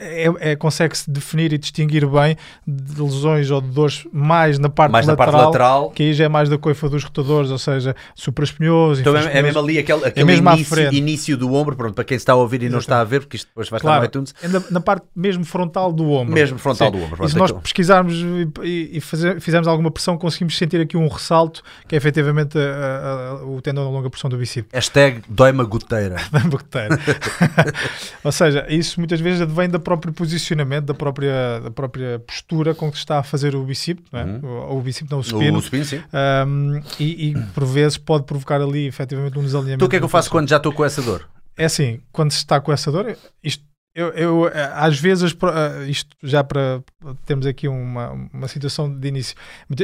É, 0.00 0.52
é- 0.52 0.56
consegue-se 0.56 1.10
definir 1.10 1.52
e 1.52 1.58
distinguir 1.58 2.06
bem 2.06 2.36
de 2.66 3.00
lesões 3.00 3.50
ou 3.50 3.60
de 3.60 3.68
dores 3.68 4.06
mais 4.12 4.58
na 4.58 4.68
parte, 4.68 4.90
Mais 4.92 5.06
na 5.06 5.12
lateral, 5.12 5.32
parte 5.32 5.44
lateral. 5.46 5.90
que 5.90 6.02
aí 6.02 6.14
já 6.14 6.24
é 6.24 6.28
mais 6.28 6.48
da 6.48 6.56
coifa 6.58 6.88
dos 6.88 7.04
rotadores, 7.04 7.50
ou 7.50 7.58
seja, 7.58 7.94
supraespinhoso, 8.14 9.00
Então 9.00 9.16
é, 9.16 9.38
é 9.38 9.42
mesmo 9.42 9.60
ali 9.60 9.78
aquele, 9.78 10.04
aquele 10.04 10.24
mesmo 10.24 10.48
à 10.48 10.54
início, 10.54 10.92
início 10.92 11.36
do 11.36 11.52
ombro, 11.52 11.76
pronto, 11.76 11.94
para 11.94 12.04
quem 12.04 12.16
está 12.16 12.32
a 12.32 12.36
ouvir 12.36 12.62
e 12.62 12.68
não 12.68 12.78
está 12.78 13.00
a 13.00 13.04
ver, 13.04 13.20
porque 13.20 13.36
isto 13.36 13.46
depois 13.48 13.68
vai 13.68 13.78
estar 13.78 13.88
Claro, 13.88 14.00
no 14.02 14.06
iTunes. 14.06 14.34
é 14.42 14.48
na, 14.48 14.62
na 14.70 14.80
parte 14.80 15.04
mesmo 15.14 15.44
frontal 15.44 15.92
do 15.92 16.10
ombro. 16.10 16.32
Mesmo 16.34 16.58
frontal 16.58 16.90
Sim. 16.90 16.98
do 16.98 17.04
ombro, 17.04 17.14
E 17.14 17.16
pronto, 17.18 17.30
se 17.30 17.36
nós 17.38 17.50
aquele- 17.50 17.62
pesquisarmos 17.62 18.14
e, 18.14 18.48
e- 18.66 18.90
e 18.96 19.00
fazer- 19.00 19.40
fizermos 19.40 19.68
alguma 19.68 19.90
pressão, 19.90 20.16
conseguimos 20.16 20.56
sentir 20.56 20.80
aqui 20.80 20.96
um 20.96 21.08
ressalto, 21.08 21.62
que 21.88 21.94
é 21.94 21.98
efetivamente 21.98 22.56
a- 22.58 22.60
a- 22.62 23.28
a- 23.40 23.44
o 23.46 23.60
tendão 23.60 23.84
da 23.84 23.90
longa 23.90 24.08
porção 24.08 24.30
do 24.30 24.36
bicípite. 24.36 24.74
Hashtag 24.74 25.22
dói-me 25.28 25.60
a 25.60 25.64
goteira. 25.64 26.16
da 26.32 26.38
bactéria. 26.40 26.98
Ou 28.24 28.32
seja, 28.32 28.66
isso 28.68 29.00
muitas 29.00 29.20
vezes 29.20 29.40
advém 29.42 29.68
do 29.68 29.78
próprio 29.90 30.12
posicionamento, 30.12 30.86
da 30.86 30.94
própria, 30.94 31.60
da 31.60 31.70
própria 31.70 32.20
postura 32.20 32.74
com 32.74 32.90
que 32.90 32.96
se 32.96 33.02
está 33.02 33.18
a 33.18 33.22
fazer 33.24 33.56
o 33.56 33.66
não 34.12 34.20
é? 34.20 34.40
ou 34.68 34.78
o 34.78 34.82
bicípite, 34.82 35.10
não, 35.10 35.18
o 35.18 35.24
supino. 35.24 35.58
O 35.58 35.62
supino, 35.62 35.84
sim. 35.84 36.00
Um, 36.46 36.80
e, 36.98 37.30
e, 37.30 37.34
por 37.52 37.64
vezes 37.64 37.98
pode 37.98 38.24
provocar 38.24 38.60
ali 38.60 38.86
efetivamente 38.86 39.36
um 39.36 39.42
desalinhamento. 39.42 39.78
Então 39.78 39.86
o 39.86 39.90
que 39.90 39.96
é 39.96 39.98
que 39.98 40.04
eu 40.04 40.08
faço 40.08 40.30
quando 40.30 40.48
já 40.48 40.58
estou 40.58 40.72
com 40.72 40.84
essa 40.84 41.02
dor? 41.02 41.28
É 41.56 41.64
assim, 41.64 42.00
quando 42.12 42.30
se 42.30 42.38
está 42.38 42.60
com 42.60 42.72
essa 42.72 42.92
dor, 42.92 43.16
isto, 43.42 43.64
eu, 44.00 44.08
eu, 44.10 44.48
eh, 44.48 44.70
às 44.74 44.98
vezes, 44.98 45.32
eh, 45.32 45.88
isto 45.88 46.16
já 46.22 46.42
para 46.42 46.82
termos 47.26 47.46
aqui 47.46 47.68
uma, 47.68 48.10
uma 48.32 48.48
situação 48.48 48.90
de 48.92 49.08
início, 49.08 49.36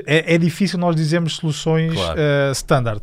é, 0.06 0.34
é 0.34 0.38
difícil 0.38 0.78
nós 0.78 0.94
dizermos 0.96 1.36
soluções 1.36 1.92
Claro. 1.94 2.18
eh, 2.20 2.50
standard. 2.52 3.02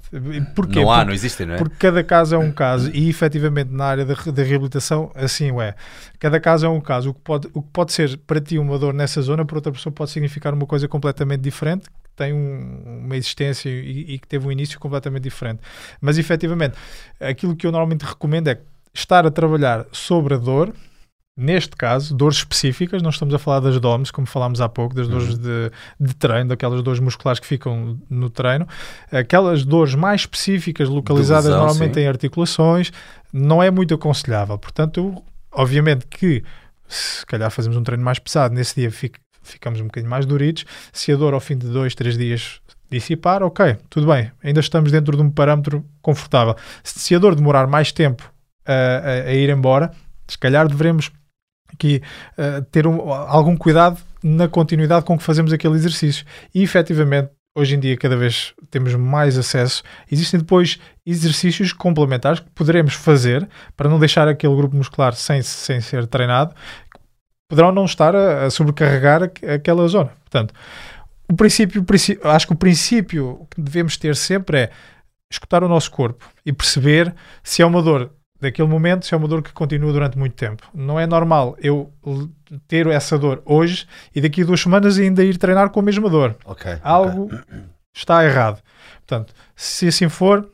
Porquê? 0.55 0.79
Não 0.81 0.91
há, 0.91 0.95
Porque- 0.97 1.05
não 1.07 1.13
existem, 1.13 1.45
não 1.47 1.55
é? 1.55 1.57
porque 1.57 1.75
cada 1.77 2.03
caso 2.03 2.35
é 2.35 2.37
um 2.37 2.51
caso 2.51 2.89
e 2.93 3.09
efetivamente 3.09 3.69
na 3.71 3.85
área 3.85 4.05
da, 4.05 4.13
da 4.13 4.43
reabilitação 4.43 5.11
assim 5.15 5.51
o 5.51 5.61
é. 5.61 5.75
Cada 6.19 6.39
caso 6.39 6.65
é 6.65 6.69
um 6.69 6.79
caso. 6.81 7.09
O 7.09 7.13
que, 7.13 7.21
pode, 7.21 7.47
o 7.53 7.61
que 7.61 7.69
pode 7.71 7.91
ser 7.93 8.17
para 8.25 8.39
ti 8.39 8.57
uma 8.57 8.79
dor 8.79 8.93
nessa 8.93 9.21
zona, 9.21 9.43
para 9.45 9.57
outra 9.57 9.71
pessoa 9.71 9.91
pode 9.93 10.11
significar 10.11 10.53
uma 10.53 10.65
coisa 10.65 10.87
completamente 10.87 11.41
diferente, 11.41 11.83
que 11.89 12.09
tem 12.15 12.31
um- 12.33 13.01
uma 13.05 13.15
existência 13.17 13.69
e, 13.69 14.13
e 14.13 14.19
que 14.19 14.27
teve 14.27 14.47
um 14.47 14.51
início 14.51 14.79
completamente 14.79 15.23
diferente. 15.23 15.59
Mas 15.99 16.17
efetivamente, 16.17 16.75
aquilo 17.19 17.55
que 17.55 17.67
eu 17.67 17.71
normalmente 17.71 18.03
recomendo 18.05 18.47
é 18.47 18.57
estar 18.93 19.25
a 19.25 19.31
trabalhar 19.31 19.85
sobre 19.91 20.35
a 20.35 20.37
dor. 20.37 20.73
Neste 21.35 21.75
caso, 21.75 22.15
dores 22.15 22.37
específicas, 22.37 23.01
não 23.01 23.09
estamos 23.09 23.33
a 23.33 23.39
falar 23.39 23.59
das 23.59 23.79
DOMs, 23.79 24.11
como 24.11 24.27
falámos 24.27 24.61
há 24.61 24.69
pouco, 24.69 24.93
das 24.93 25.07
dores 25.07 25.35
de, 25.35 25.71
de 25.99 26.13
treino, 26.15 26.49
daquelas 26.49 26.83
dores 26.83 26.99
musculares 26.99 27.39
que 27.39 27.47
ficam 27.47 27.99
no 28.07 28.29
treino, 28.29 28.67
aquelas 29.11 29.65
dores 29.65 29.95
mais 29.95 30.21
específicas, 30.21 30.87
localizadas 30.87 31.45
lesão, 31.45 31.57
normalmente 31.59 31.95
sim. 31.95 32.01
em 32.01 32.07
articulações, 32.07 32.91
não 33.31 33.63
é 33.63 33.71
muito 33.71 33.95
aconselhável. 33.95 34.59
Portanto, 34.59 35.23
obviamente 35.51 36.05
que 36.05 36.43
se 36.87 37.25
calhar 37.25 37.49
fazemos 37.49 37.75
um 37.77 37.83
treino 37.83 38.03
mais 38.03 38.19
pesado, 38.19 38.53
nesse 38.53 38.75
dia 38.79 38.91
fic- 38.91 39.17
ficamos 39.41 39.79
um 39.81 39.85
bocadinho 39.85 40.11
mais 40.11 40.27
duritos. 40.27 40.65
Se 40.91 41.11
a 41.11 41.15
dor 41.15 41.33
ao 41.33 41.39
fim 41.39 41.57
de 41.57 41.65
dois, 41.67 41.95
três 41.95 42.15
dias 42.15 42.61
dissipar, 42.91 43.41
ok, 43.41 43.75
tudo 43.89 44.05
bem, 44.05 44.31
ainda 44.43 44.59
estamos 44.59 44.91
dentro 44.91 45.17
de 45.17 45.23
um 45.23 45.31
parâmetro 45.31 45.83
confortável. 45.99 46.55
Se 46.83 46.99
se 46.99 47.15
a 47.15 47.17
dor 47.17 47.33
demorar 47.33 47.65
mais 47.65 47.91
tempo 47.91 48.31
a, 48.67 48.71
a- 48.71 49.29
a 49.29 49.33
ir 49.33 49.49
embora, 49.49 49.89
se 50.27 50.37
calhar 50.37 50.67
devemos 50.67 51.11
aqui 51.73 52.01
eh, 52.37 52.61
ter 52.71 52.85
um- 52.87 53.11
algum 53.11 53.55
cuidado 53.57 53.97
na 54.23 54.47
continuidade 54.47 55.05
com 55.05 55.17
que 55.17 55.23
fazemos 55.23 55.51
aquele 55.53 55.75
exercício. 55.75 56.25
E 56.53 56.63
efetivamente, 56.63 57.29
hoje 57.55 57.75
em 57.75 57.79
dia, 57.79 57.95
cada 57.97 58.15
vez 58.17 58.53
temos 58.71 58.95
mais 58.95 59.37
acesso. 59.37 59.83
Existem 60.11 60.39
depois 60.39 60.79
exercícios 61.05 61.73
complementares 61.73 62.39
que 62.39 62.49
poderemos 62.51 62.93
fazer 62.93 63.47
para 63.75 63.89
não 63.89 63.99
deixar 63.99 64.27
aquele 64.27 64.55
grupo 64.55 64.75
muscular 64.75 65.13
sem, 65.13 65.41
sem 65.41 65.81
ser 65.81 66.07
treinado, 66.07 66.53
que 66.53 66.99
poderão 67.49 67.71
não 67.71 67.85
estar 67.85 68.15
a, 68.15 68.45
a 68.45 68.49
sobrecarregar 68.49 69.23
aqu- 69.23 69.45
aquela 69.45 69.87
zona. 69.87 70.11
Portanto, 70.23 70.53
o 71.29 71.35
princípio- 71.35 71.83
acho 72.23 72.47
que 72.47 72.53
o 72.53 72.57
princípio 72.57 73.47
que 73.53 73.61
devemos 73.61 73.97
ter 73.97 74.15
sempre 74.15 74.57
é 74.57 74.69
escutar 75.31 75.63
o 75.63 75.67
nosso 75.67 75.89
corpo 75.91 76.25
e 76.45 76.53
perceber 76.53 77.13
se 77.43 77.61
é 77.61 77.65
uma 77.65 77.81
dor 77.81 78.11
daquele 78.43 78.67
momento, 78.67 79.05
se 79.05 79.13
é 79.13 79.17
uma 79.17 79.27
dor 79.27 79.41
que 79.41 79.51
continua 79.51 79.91
durante 79.91 80.17
muito 80.17 80.35
tempo. 80.35 80.67
Não 80.73 80.99
é 80.99 81.07
normal 81.07 81.55
eu 81.59 81.91
ter 82.67 82.85
essa 82.87 83.17
dor 83.17 83.41
hoje 83.45 83.87
e 84.13 84.21
daqui 84.21 84.43
a 84.43 84.45
duas 84.45 84.61
semanas 84.61 84.99
ainda 84.99 85.23
ir 85.23 85.37
treinar 85.37 85.69
com 85.69 85.79
a 85.79 85.83
mesma 85.83 86.09
dor. 86.09 86.35
Ok. 86.45 86.77
Algo 86.83 87.29
está 87.93 88.23
errado. 88.23 88.61
Portanto, 89.05 89.33
se 89.55 89.87
assim 89.87 90.09
for, 90.09 90.47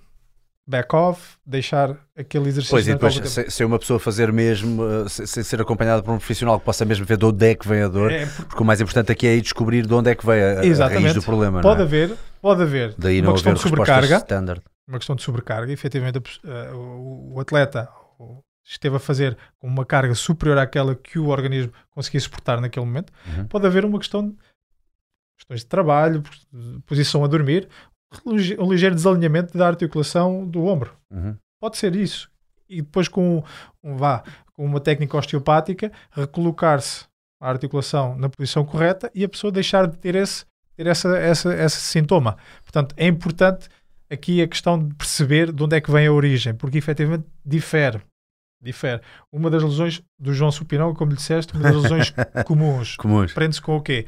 back 0.70 0.96
off, 0.96 1.36
deixar 1.44 1.98
aquele 2.16 2.48
exercício. 2.48 2.76
Pois, 2.76 2.88
e 2.88 2.94
depois, 2.94 3.16
se, 3.16 3.50
se 3.50 3.66
uma 3.66 3.80
pessoa 3.80 4.00
fazer 4.00 4.32
mesmo, 4.32 4.84
uh, 4.84 5.10
se- 5.10 5.26
sem 5.26 5.42
ser 5.42 5.60
acompanhada 5.60 6.04
por 6.04 6.12
um 6.14 6.18
profissional 6.18 6.60
que 6.60 6.66
possa 6.66 6.86
mesmo 6.86 7.06
ver 7.06 7.18
de 7.18 7.26
onde 7.26 7.44
é 7.48 7.56
que 7.56 7.68
vem 7.68 7.82
a 7.82 7.88
dor, 7.88 8.12
É, 8.12 8.26
porque 8.28 8.44
porque 8.44 8.62
o 8.64 8.66
mais 8.66 8.80
importante 8.80 9.12
aqui 9.12 9.26
é 9.26 9.36
ir 9.36 9.42
descobrir 9.42 9.88
de 9.88 9.94
onde 9.94 10.12
é 10.12 10.16
que 10.16 10.24
vem 10.26 10.40
a, 10.42 10.60
a 10.86 10.88
raiz 10.88 11.14
do 11.16 11.24
problema. 11.24 11.62
pode 11.62 11.82
é? 11.82 11.84
haver, 11.84 12.16
pode 12.40 12.62
haver 12.62 12.94
Daí 12.98 13.20
uma 13.20 13.34
questão 13.34 13.52
haver 13.52 13.64
de 13.64 13.68
sobrecarga, 13.70 14.18
standard. 14.18 14.62
uma 14.88 14.98
questão 15.00 15.16
de 15.16 15.24
sobrecarga. 15.24 15.72
Efetivamente, 15.74 16.20
a 16.20 16.48
eh, 16.48 16.72
o, 16.74 17.34
o 17.34 17.40
atleta 17.40 17.90
esteve 18.64 18.98
a 18.98 19.00
fazer 19.00 19.36
com 19.58 19.68
uma 19.68 19.84
carga 19.84 20.14
superior 20.14 20.60
àquela 20.60 20.94
que 20.94 21.18
o 21.18 21.30
organismo 21.30 21.74
conseguia 21.90 22.20
suportar 22.22 22.62
naquele 22.62 22.86
momento. 22.86 23.12
Uhum. 23.26 23.46
Pode 23.48 23.66
haver 23.66 23.84
uma 23.84 23.98
questão 23.98 24.30
de 24.30 24.36
questões 25.36 25.62
de 25.62 25.66
trabalho, 25.66 26.22
posição 26.86 27.24
a 27.24 27.28
dormir, 27.28 27.68
um 28.26 28.36
lige- 28.36 28.56
ligeiro 28.56 28.96
desalinhamento 28.96 29.58
da 29.58 29.68
articulação 29.68 30.46
do 30.46 30.66
ombro. 30.66 30.94
Uhum. 31.12 31.36
Pode 31.60 31.78
ser 31.78 31.96
isso. 31.96 32.30
E 32.68 32.82
depois 32.82 33.08
com, 33.08 33.44
um, 33.84 33.96
vá, 33.98 34.24
com 34.54 34.64
uma 34.66 34.80
técnica 34.80 35.18
osteopática, 35.18 35.92
recolocar-se 36.12 37.06
a 37.42 37.50
articulação 37.50 38.18
na 38.18 38.30
posição 38.30 38.66
correta 38.66 39.10
e 39.16 39.24
a 39.24 39.30
pessoa 39.30 39.52
deixar 39.52 39.88
de 39.88 39.98
ter 39.98 40.16
esse, 40.16 40.46
ter 40.76 40.88
essa, 40.88 41.18
essa, 41.18 41.54
esse 41.56 41.78
sintoma. 41.82 42.38
Portanto, 42.64 42.94
é 42.98 43.08
importante 43.08 43.68
aqui 44.10 44.42
a 44.42 44.48
questão 44.48 44.78
de 44.84 44.94
perceber 44.96 45.52
de 45.52 45.64
onde 45.64 45.76
é 45.76 45.82
que 45.82 45.92
vem 45.92 46.08
a 46.08 46.12
origem, 46.12 46.54
porque 46.54 46.78
efetivamente 46.78 47.26
difere. 47.46 48.02
Difere. 48.62 49.02
Uma 49.32 49.50
das 49.50 49.64
lesões 49.64 50.02
do 50.20 50.34
João 50.34 50.52
Supinão, 50.52 50.94
como 50.94 51.12
lhe 51.12 51.18
disseste, 51.18 51.54
uma 51.54 51.64
das 51.64 51.82
lesões 51.82 52.14
comuns. 52.46 52.98
Comuns. 52.98 53.32
Prende-se 53.34 53.62
com 53.62 53.78
o 53.78 53.82
quê? 53.82 54.06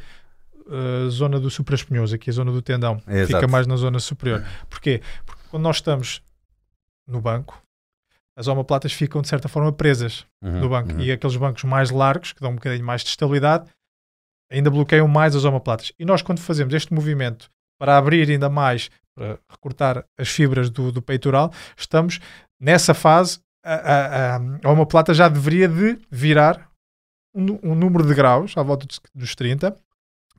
A 0.74 1.10
zona 1.10 1.40
do 1.40 1.50
supraespinhoso, 1.50 2.16
aqui 2.16 2.30
a 2.30 2.34
zona 2.34 2.52
do 2.52 2.62
tendão. 2.62 2.96
É, 3.08 3.26
Fica 3.26 3.38
exato. 3.40 3.50
mais 3.50 3.68
na 3.68 3.76
zona 3.76 4.00
superior. 4.00 4.44
Porquê? 4.70 5.02
Porque 5.26 5.42
quando 5.50 5.64
nós 5.64 5.78
estamos 5.78 6.22
no 7.08 7.20
banco, 7.20 7.62
as 8.38 8.48
omoplatas 8.48 8.94
ficam 8.94 9.22
de 9.22 9.28
certa 9.28 9.50
forma 9.50 9.72
presas 9.74 10.26
Uhum, 10.44 10.62
no 10.62 10.70
banco. 10.70 10.94
uhum. 10.94 11.00
E 11.02 11.12
aqueles 11.12 11.36
bancos 11.36 11.64
mais 11.66 11.92
largos, 11.92 12.32
que 12.34 12.40
dão 12.42 12.52
um 12.52 12.56
bocadinho 12.56 12.86
mais 12.86 13.04
de 13.04 13.10
estabilidade, 13.10 13.70
ainda 14.52 14.70
bloqueiam 14.70 15.08
mais 15.08 15.36
as 15.36 15.44
omoplatas. 15.44 15.92
E 16.00 16.06
nós, 16.06 16.22
quando 16.22 16.40
fazemos 16.40 16.74
este 16.74 16.94
movimento 16.94 17.50
para 17.80 17.98
abrir 17.98 18.30
ainda 18.30 18.50
mais, 18.50 18.90
para 19.16 19.38
recortar 19.50 20.06
as 20.18 20.30
fibras 20.30 20.70
do, 20.70 20.92
do 20.92 21.02
peitoral, 21.02 21.52
estamos 21.78 22.20
nessa 22.60 22.94
fase, 22.94 23.40
a, 23.64 23.74
a, 23.74 24.36
a, 24.36 24.40
a 24.64 24.70
omoplata 24.72 25.14
já 25.14 25.28
deveria 25.30 25.68
de 25.68 26.00
virar 26.10 26.70
um, 27.36 27.60
um 27.72 27.76
número 27.76 28.06
de 28.08 28.14
graus, 28.14 28.58
à 28.58 28.64
volta 28.64 28.86
dos, 28.86 29.00
dos 29.14 29.36
30, 29.36 29.76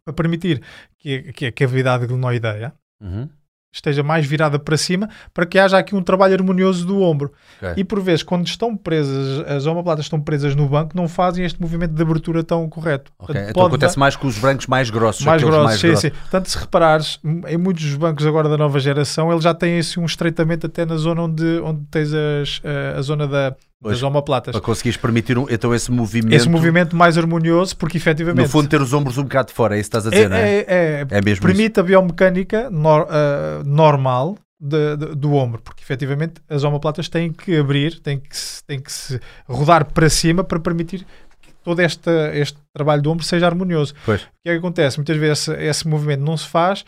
para 0.04 0.14
permitir 0.14 0.60
que, 0.98 1.26
a- 1.28 1.32
que 1.32 1.46
a 1.46 1.52
cavidade 1.52 2.06
glenoideia 2.06 2.72
Uhum. 3.00 3.28
esteja 3.74 4.02
mais 4.02 4.26
virada 4.26 4.58
para 4.58 4.76
cima, 4.76 5.08
para 5.32 5.46
que 5.46 5.58
haja 5.58 5.78
aqui 5.78 5.94
um 5.94 6.02
trabalho 6.02 6.34
harmonioso 6.34 6.86
do 6.86 7.00
ombro. 7.00 7.32
Ok. 7.60 7.72
E 7.76 7.82
por 7.84 8.00
vezes, 8.00 8.22
quando 8.22 8.46
estão 8.46 8.76
presas, 8.76 9.40
as 9.48 9.64
omoplatas 9.66 10.04
estão 10.04 10.20
presas 10.20 10.54
no 10.54 10.68
banco, 10.68 10.94
não 10.96 11.08
fazem 11.08 11.44
este 11.44 11.60
movimento 11.60 11.92
de 11.94 12.02
abertura 12.02 12.44
tão 12.44 12.68
correto. 12.68 13.10
Ok, 13.18 13.26
Portanto, 13.34 13.50
Então 13.50 13.66
acontece 13.66 13.96
dar- 13.96 14.00
mais 14.00 14.14
com 14.14 14.26
os 14.26 14.38
brancos 14.38 14.66
mais 14.66 14.90
grossos. 14.90 15.24
mais 15.24 15.42
grossos, 15.42 15.64
mais 15.64 15.80
sim, 15.80 15.86
grossos. 15.88 16.02
sim. 16.02 16.10
Portanto, 16.10 16.46
se 16.50 16.58
reparares, 16.58 17.18
em 17.48 17.56
muitos 17.56 17.82
dos 17.84 17.94
bancos 17.96 18.26
agora 18.26 18.48
da 18.48 18.58
nova 18.58 18.78
geração, 18.78 19.32
eles 19.32 19.42
já 19.42 19.54
têm 19.54 19.78
assim, 19.78 19.98
um 20.00 20.04
estreitamento 20.04 20.66
até 20.66 20.84
na 20.84 20.96
zona 20.96 21.22
onde, 21.22 21.60
onde 21.60 21.84
tens 21.90 22.12
as, 22.12 22.60
eh, 22.62 22.94
a 22.98 23.00
zona 23.02 23.26
da, 23.26 23.56
Pois, 23.82 23.96
das 23.96 24.02
omoplatas. 24.04 24.52
Para 24.52 24.60
conseguires 24.60 24.96
permitir 24.96 25.36
um- 25.36 25.46
então 25.50 25.74
esse 25.74 25.90
movimento. 25.90 26.32
Esse 26.34 26.48
movimento 26.48 26.94
mais 26.94 27.18
harmonioso, 27.18 27.76
porque 27.76 27.96
efetivamente 27.98 28.44
No 28.44 28.48
fundo, 28.48 28.68
ter 28.68 28.80
os 28.80 28.92
ombros 28.92 29.18
um 29.18 29.24
bocado 29.24 29.48
de 29.48 29.54
fora, 29.54 29.76
é 29.76 29.80
isso 29.80 29.90
que 29.90 29.96
estás 29.96 30.06
a 30.06 30.10
dizer, 30.10 30.28
não 30.30 30.36
é? 30.36 30.58
é, 30.58 30.64
é- 30.68 31.06
É 31.10 31.20
mesmo 31.20 31.44
permite 31.44 31.80
a 31.80 31.82
biomecânica 31.82 32.70
nor- 32.70 33.08
ah, 33.10 33.60
normal 33.64 34.36
de- 34.60 34.96
de- 34.96 35.14
do 35.16 35.34
ombro, 35.34 35.60
porque 35.60 35.82
efetivamente 35.82 36.34
as 36.48 36.62
omoplatas 36.62 37.08
têm 37.08 37.32
que 37.32 37.56
abrir, 37.56 37.98
têm 37.98 38.20
que, 38.20 38.36
se- 38.36 38.62
tem 38.64 38.78
que 38.80 38.92
se 38.92 39.20
rodar 39.48 39.84
para 39.86 40.08
cima 40.08 40.44
para 40.44 40.60
permitir 40.60 41.04
que 41.40 41.52
todo 41.64 41.80
esta, 41.80 42.30
este 42.34 42.56
trabalho 42.72 43.02
do 43.02 43.10
ombro 43.10 43.24
seja 43.24 43.46
harmonioso. 43.46 43.94
Pois. 44.06 44.22
O 44.22 44.26
que 44.44 44.48
é 44.50 44.52
que 44.52 44.58
acontece? 44.58 44.98
Muitas 44.98 45.16
vezes 45.16 45.48
esse, 45.48 45.60
esse 45.60 45.88
movimento 45.88 46.20
não 46.20 46.36
se 46.36 46.46
faz, 46.46 46.84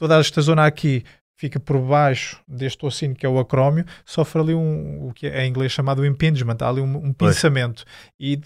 toda 0.00 0.18
esta 0.18 0.40
zona 0.40 0.64
aqui 0.64 1.04
fica 1.40 1.58
por 1.58 1.80
baixo 1.80 2.38
deste 2.46 2.84
ossinho 2.84 3.14
que 3.14 3.24
é 3.24 3.28
o 3.28 3.38
acrómio, 3.38 3.86
sofre 4.04 4.42
ali 4.42 4.54
um, 4.54 5.08
o 5.08 5.12
que 5.14 5.26
é 5.26 5.46
em 5.46 5.48
inglês 5.48 5.72
chamado 5.72 6.04
impingement, 6.04 6.58
há 6.60 6.68
ali 6.68 6.82
um, 6.82 6.96
um 7.06 7.12
pinçamento. 7.14 7.82
E 8.20 8.38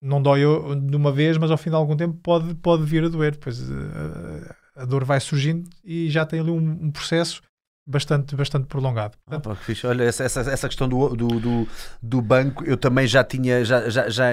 não 0.00 0.22
dói 0.22 0.42
de 0.80 0.96
uma 0.96 1.10
vez, 1.10 1.36
mas 1.38 1.50
ao 1.50 1.58
fim 1.58 1.70
de 1.70 1.76
algum 1.76 1.96
tempo 1.96 2.16
pode, 2.22 2.54
pode 2.54 2.84
vir 2.84 3.02
a 3.02 3.08
doer, 3.08 3.32
depois 3.32 3.60
eh, 3.68 4.54
a 4.76 4.84
dor 4.84 5.04
vai 5.04 5.18
surgindo 5.18 5.68
e 5.84 6.08
já 6.08 6.24
tem 6.24 6.38
ali 6.38 6.52
um, 6.52 6.84
um 6.84 6.90
processo 6.92 7.42
bastante, 7.90 8.36
bastante 8.36 8.66
prolongado. 8.66 9.14
Ah, 9.30 9.40
pá, 9.40 9.56
que 9.56 9.64
fixe. 9.64 9.86
Olha, 9.86 10.04
essa, 10.04 10.24
essa, 10.24 10.40
essa 10.40 10.68
questão 10.68 10.88
do, 10.88 11.08
do, 11.08 11.28
do, 11.40 11.68
do 12.02 12.22
banco, 12.22 12.64
eu 12.64 12.76
também 12.76 13.06
já 13.06 13.24
tinha. 13.24 13.64
Já, 13.64 13.88
já, 13.90 14.08
já, 14.08 14.26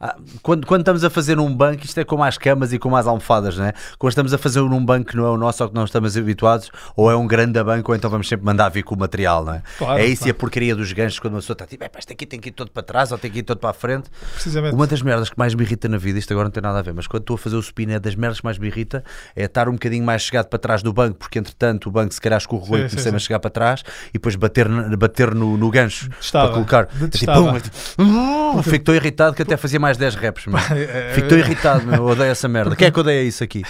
ah, 0.00 0.16
quando, 0.42 0.66
quando 0.66 0.80
estamos 0.80 1.04
a 1.04 1.10
fazer 1.10 1.38
um 1.38 1.54
banco, 1.54 1.84
isto 1.84 1.98
é 1.98 2.04
como 2.04 2.24
as 2.24 2.36
camas 2.36 2.72
e 2.72 2.78
como 2.78 2.96
as 2.96 3.06
almofadas, 3.06 3.56
não 3.56 3.66
é? 3.66 3.72
Quando 3.98 4.10
estamos 4.10 4.34
a 4.34 4.38
fazer 4.38 4.60
num 4.60 4.84
banco 4.84 5.10
que 5.10 5.16
não 5.16 5.26
é 5.26 5.30
o 5.30 5.36
nosso 5.36 5.62
ou 5.62 5.68
que 5.68 5.74
não 5.74 5.84
estamos 5.84 6.16
habituados, 6.16 6.70
ou 6.96 7.10
é 7.10 7.16
um 7.16 7.26
grande 7.26 7.62
banco, 7.62 7.92
ou 7.92 7.96
então 7.96 8.10
vamos 8.10 8.28
sempre 8.28 8.44
mandar 8.44 8.68
vir 8.68 8.82
com 8.82 8.94
o 8.94 8.98
material, 8.98 9.44
não 9.44 9.54
é? 9.54 9.62
Claro, 9.78 10.00
é 10.00 10.06
isso 10.06 10.22
e 10.22 10.24
a 10.24 10.34
claro. 10.34 10.38
porcaria 10.38 10.74
dos 10.74 10.92
ganchos 10.92 11.18
quando 11.20 11.34
uma 11.34 11.40
pessoa 11.40 11.54
está 11.54 11.66
tipo, 11.66 11.84
"Epá, 11.84 11.98
isto 11.98 12.12
aqui 12.12 12.26
tem 12.26 12.40
que 12.40 12.48
ir 12.48 12.52
todo 12.52 12.70
para 12.70 12.82
trás 12.82 13.12
ou 13.12 13.18
tem 13.18 13.30
que 13.30 13.38
ir 13.38 13.42
todo 13.42 13.58
para 13.58 13.70
a 13.70 13.74
frente. 13.74 14.10
Precisamente. 14.32 14.74
Uma 14.74 14.86
das 14.86 15.02
merdas 15.02 15.30
que 15.30 15.38
mais 15.38 15.54
me 15.54 15.62
irrita 15.62 15.88
na 15.88 15.98
vida, 15.98 16.18
isto 16.18 16.32
agora 16.32 16.46
não 16.46 16.50
tem 16.50 16.62
nada 16.62 16.78
a 16.78 16.82
ver, 16.82 16.92
mas 16.92 17.06
quando 17.06 17.22
estou 17.22 17.34
a 17.34 17.38
fazer 17.38 17.56
o 17.56 17.62
supino, 17.62 17.92
é 17.92 17.98
das 17.98 18.14
merdas 18.14 18.40
que 18.40 18.44
mais 18.44 18.58
me 18.58 18.66
irrita 18.66 19.04
é 19.34 19.44
estar 19.44 19.68
um 19.68 19.72
bocadinho 19.72 20.04
mais 20.04 20.22
chegado 20.22 20.48
para 20.48 20.58
trás 20.58 20.82
do 20.82 20.92
banco, 20.92 21.18
porque 21.18 21.38
entretanto 21.38 21.88
o 21.88 21.90
banco 21.90 22.12
se 22.12 22.20
calhar 22.20 22.38
escorregou 22.38 22.78
Sim, 22.78 22.84
e 22.84 22.95
comecei-me 22.96 23.16
a 23.16 23.20
chegar 23.20 23.38
para 23.38 23.50
trás 23.50 23.82
e 24.08 24.12
depois 24.14 24.34
bater, 24.36 24.68
bater 24.96 25.34
no, 25.34 25.56
no 25.56 25.70
gancho 25.70 26.08
Detestava. 26.08 26.46
para 26.46 26.54
colocar. 26.54 26.88
É 27.00 27.08
tipo, 27.08 27.30
é 27.56 27.60
tipo, 27.60 27.76
"Uh", 28.02 28.62
Fico 28.62 28.84
tão 28.84 28.94
irritado 28.94 29.34
que 29.36 29.42
até 29.42 29.56
fazia 29.56 29.78
mais 29.78 29.96
10 29.96 30.14
reps. 30.14 30.46
meu. 30.46 30.58
É, 30.76 31.12
Fico 31.14 31.28
tão 31.28 31.38
irritado, 31.38 31.86
meu. 31.86 32.04
odeio 32.04 32.30
essa 32.30 32.48
merda. 32.48 32.74
Quem 32.76 32.88
é 32.88 32.90
que 32.90 32.98
odeia 33.00 33.22
isso 33.22 33.42
aqui? 33.44 33.62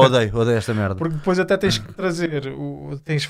Pá, 0.00 0.06
odeio, 0.06 0.36
odeio 0.36 0.56
esta 0.58 0.72
merda. 0.74 0.94
Porque 0.94 1.14
depois 1.14 1.38
até 1.38 1.56
tens 1.56 1.78
que 1.78 1.92
trazer 1.92 2.46
o, 2.48 2.98
tens, 3.04 3.28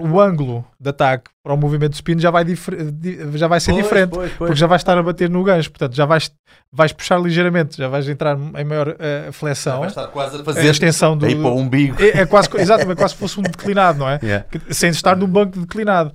o 0.00 0.20
ângulo 0.20 0.64
de 0.80 0.90
ataque 0.90 1.30
para 1.42 1.52
o 1.52 1.56
movimento 1.56 1.90
de 1.90 1.96
spin 1.96 2.18
já 2.18 2.30
vai, 2.30 2.44
difer- 2.44 2.90
di- 2.90 3.18
já 3.38 3.46
vai 3.48 3.60
ser 3.60 3.72
Pois, 3.72 3.82
diferente. 3.84 4.10
pois, 4.10 4.32
pois. 4.32 4.48
Porque 4.48 4.54
já 4.60 4.66
vais 4.66 4.80
estar 4.80 4.96
a 4.96 5.02
bater 5.02 5.28
no 5.30 5.42
gancho, 5.44 5.70
portanto 5.70 5.94
já 5.94 6.06
vais, 6.06 6.30
vais 6.72 6.92
puxar 6.92 7.18
ligeiramente, 7.20 7.76
já 7.76 7.88
vais 7.88 8.08
entrar 8.08 8.36
em 8.38 8.64
maior 8.64 8.96
eh, 8.98 9.28
flexão, 9.32 9.80
Vai 9.80 9.88
estar 9.88 10.06
quase 10.08 10.36
a 10.38 10.40
a 10.40 10.44
fazer 10.44 10.66
extensão 10.70 11.16
do. 11.16 11.26
aí 11.26 11.34
para 11.34 11.48
o 11.50 11.56
umbigo. 11.58 12.02
É, 12.02 12.20
é 12.22 12.26
quase, 12.26 12.48
exatamente, 12.56 12.96
quase 12.96 13.14
se 13.14 13.20
fosse 13.20 13.38
um 13.38 13.42
declinado, 13.42 13.98
não 13.98 14.08
é? 14.08 14.18
Yeah. 14.22 14.44
Que- 14.50 14.74
Sem 14.74 14.90
estar 14.90 15.16
num 15.16 15.26
banco 15.26 15.58
declinado. 15.58 16.12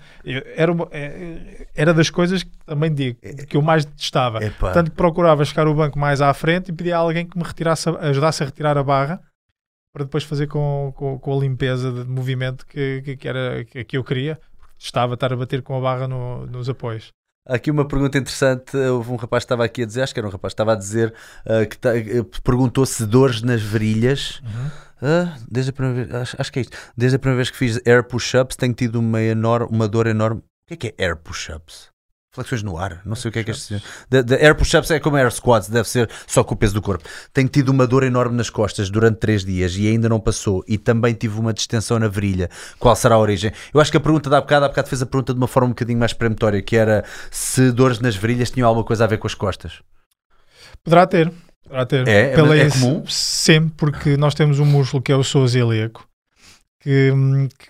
Era, 0.56 0.72
uma- 0.72 0.88
é- 0.92 1.68
era 1.76 1.94
das 1.94 2.10
coisas 2.10 2.44
que 2.44 2.50
também 2.66 2.92
digo 2.94 3.18
que 3.48 3.56
eu 3.58 3.62
mais 3.62 3.86
detestava. 3.86 4.44
Epá. 4.44 4.56
Portanto, 4.60 4.90
que 4.92 4.98
procurava 4.98 5.44
chegar 5.46 5.68
o 5.68 5.74
banco 5.76 5.98
mais 6.00 6.22
à 6.22 6.34
frente 6.34 6.70
e 6.70 6.74
pedia 6.74 6.96
a 6.96 7.00
alguém 7.00 7.26
que 7.26 7.38
me 7.38 7.44
retirasse, 7.44 7.88
a- 7.90 7.98
ajudasse 8.10 8.42
a 8.44 8.46
retirar 8.48 8.78
a 8.78 8.84
barra 8.84 9.20
para 9.94 10.04
depois 10.06 10.24
fazer 10.24 10.48
com, 10.48 10.94
com, 10.96 11.18
com 11.20 11.38
a 11.38 11.42
limpeza 11.42 11.92
de 11.92 12.10
movimento 12.10 12.66
que, 12.66 13.02
que, 13.04 13.18
que 13.18 13.28
era, 13.28 13.64
que, 13.66 13.84
que 13.84 13.98
eu 13.98 14.04
queria. 14.04 14.40
Estava 14.78 15.14
a 15.14 15.16
estar 15.16 15.34
a 15.34 15.36
bater 15.36 15.62
com 15.62 15.78
a 15.78 15.82
barra 15.82 16.08
no- 16.08 16.46
nos 16.46 16.70
apoios. 16.70 17.10
Aqui 17.48 17.72
uma 17.72 17.86
pergunta 17.88 18.18
interessante. 18.18 18.78
Houve 18.78 19.12
um 19.12 19.16
rapaz 19.16 19.44
que 19.44 19.46
estava 19.46 19.66
aqui 19.66 19.82
a 19.84 19.86
dizer, 19.86 20.04
acho 20.04 20.14
que 20.14 20.20
era 20.20 20.28
um 20.28 20.32
rapaz 20.32 20.52
que 20.52 20.56
estava 20.56 20.74
a 20.74 20.76
dizer 20.76 21.14
ah, 21.46 21.66
que 21.66 21.78
ta- 21.78 21.98
eh, 21.98 22.24
perguntou 22.44 22.86
se 22.86 23.06
dores 23.06 23.42
nas 23.42 23.62
virilhas. 23.62 24.42
Ah, 25.02 25.36
desde 25.50 25.72
a 25.72 25.74
primeira 25.74 26.04
vez, 26.06 26.16
acho, 26.22 26.36
acho 26.40 26.52
que 26.52 26.60
é 26.60 26.62
isto. 26.62 26.78
Desde 26.96 27.16
a 27.16 27.20
primeira 27.20 27.38
vez 27.38 27.50
que 27.50 27.58
fiz 27.58 27.82
air 27.86 28.04
push-ups, 28.04 28.56
tenho 28.56 28.74
tido 28.74 29.00
uma, 29.00 29.22
enorme, 29.22 29.68
uma 29.76 29.88
dor 29.88 30.06
enorme. 30.08 30.42
O 30.42 30.44
que 30.68 30.74
é 30.74 30.78
que 30.78 30.96
é 30.98 31.06
air 31.06 31.16
push-ups? 31.18 31.90
Flexões 32.32 32.62
no 32.62 32.78
ar, 32.78 33.02
não 33.06 33.16
sei 33.16 33.30
o 33.30 33.32
que 33.32 33.40
é 33.40 33.44
que 33.44 33.50
é 33.50 33.54
isto. 33.56 33.82
De, 34.08 34.22
de 34.22 34.36
air 34.36 34.54
push-ups 34.56 34.92
é 34.92 35.00
como 35.00 35.18
air 35.18 35.32
squats, 35.32 35.68
deve 35.68 35.90
ser 35.90 36.08
só 36.28 36.44
com 36.44 36.54
o 36.54 36.58
peso 36.58 36.76
do 36.76 36.82
corpo. 36.82 37.04
Tenho 37.34 37.48
tido 37.50 37.70
uma 37.70 37.88
dor 37.88 38.04
enorme 38.04 38.38
nas 38.38 38.52
costas 38.52 38.88
durante 38.92 39.18
três 39.18 39.44
dias 39.44 39.76
e 39.76 39.88
ainda 39.88 40.08
não 40.08 40.20
passou. 40.20 40.64
E 40.68 40.78
também 40.78 41.16
tive 41.16 41.40
uma 41.40 41.52
distensão 41.52 41.98
na 41.98 42.08
virilha. 42.08 42.48
Qual 42.78 42.96
será 42.96 43.16
a 43.16 43.20
origem? 43.20 43.52
Eu 43.74 43.82
acho 43.82 43.90
que 43.90 43.98
a 43.98 44.00
pergunta 44.00 44.30
da 44.30 44.40
bocado, 44.42 44.66
há 44.66 44.70
bocado 44.70 44.88
fez 44.88 45.02
a 45.02 45.08
pergunta 45.08 45.34
de 45.34 45.40
uma 45.40 45.48
forma 45.48 45.68
um 45.68 45.72
bocadinho 45.72 45.98
mais 45.98 46.14
peremptória, 46.14 46.62
que 46.62 46.76
era 46.76 47.04
se 47.32 47.72
dores 47.72 48.00
nas 48.00 48.16
virilhas 48.16 48.52
tinham 48.52 48.68
alguma 48.68 48.86
coisa 48.86 49.06
a 49.06 49.08
ver 49.08 49.18
com 49.18 49.26
as 49.26 49.34
costas. 49.34 49.82
Poderá 50.84 51.08
ter. 51.08 51.34
Poderá 51.64 51.86
ter. 51.88 52.08
É? 52.08 52.34
É- 52.34 52.36
é 52.60 52.66
esse- 52.68 52.80
comum? 52.80 53.04
Sim, 53.08 53.70
porque 53.70 54.16
nós 54.18 54.36
temos 54.36 54.60
um 54.60 54.66
músculo 54.66 55.02
que 55.02 55.12
é 55.12 55.16
o 55.16 55.22
psoas 55.22 55.56
ilíaco. 55.56 56.08
Que, 56.82 57.12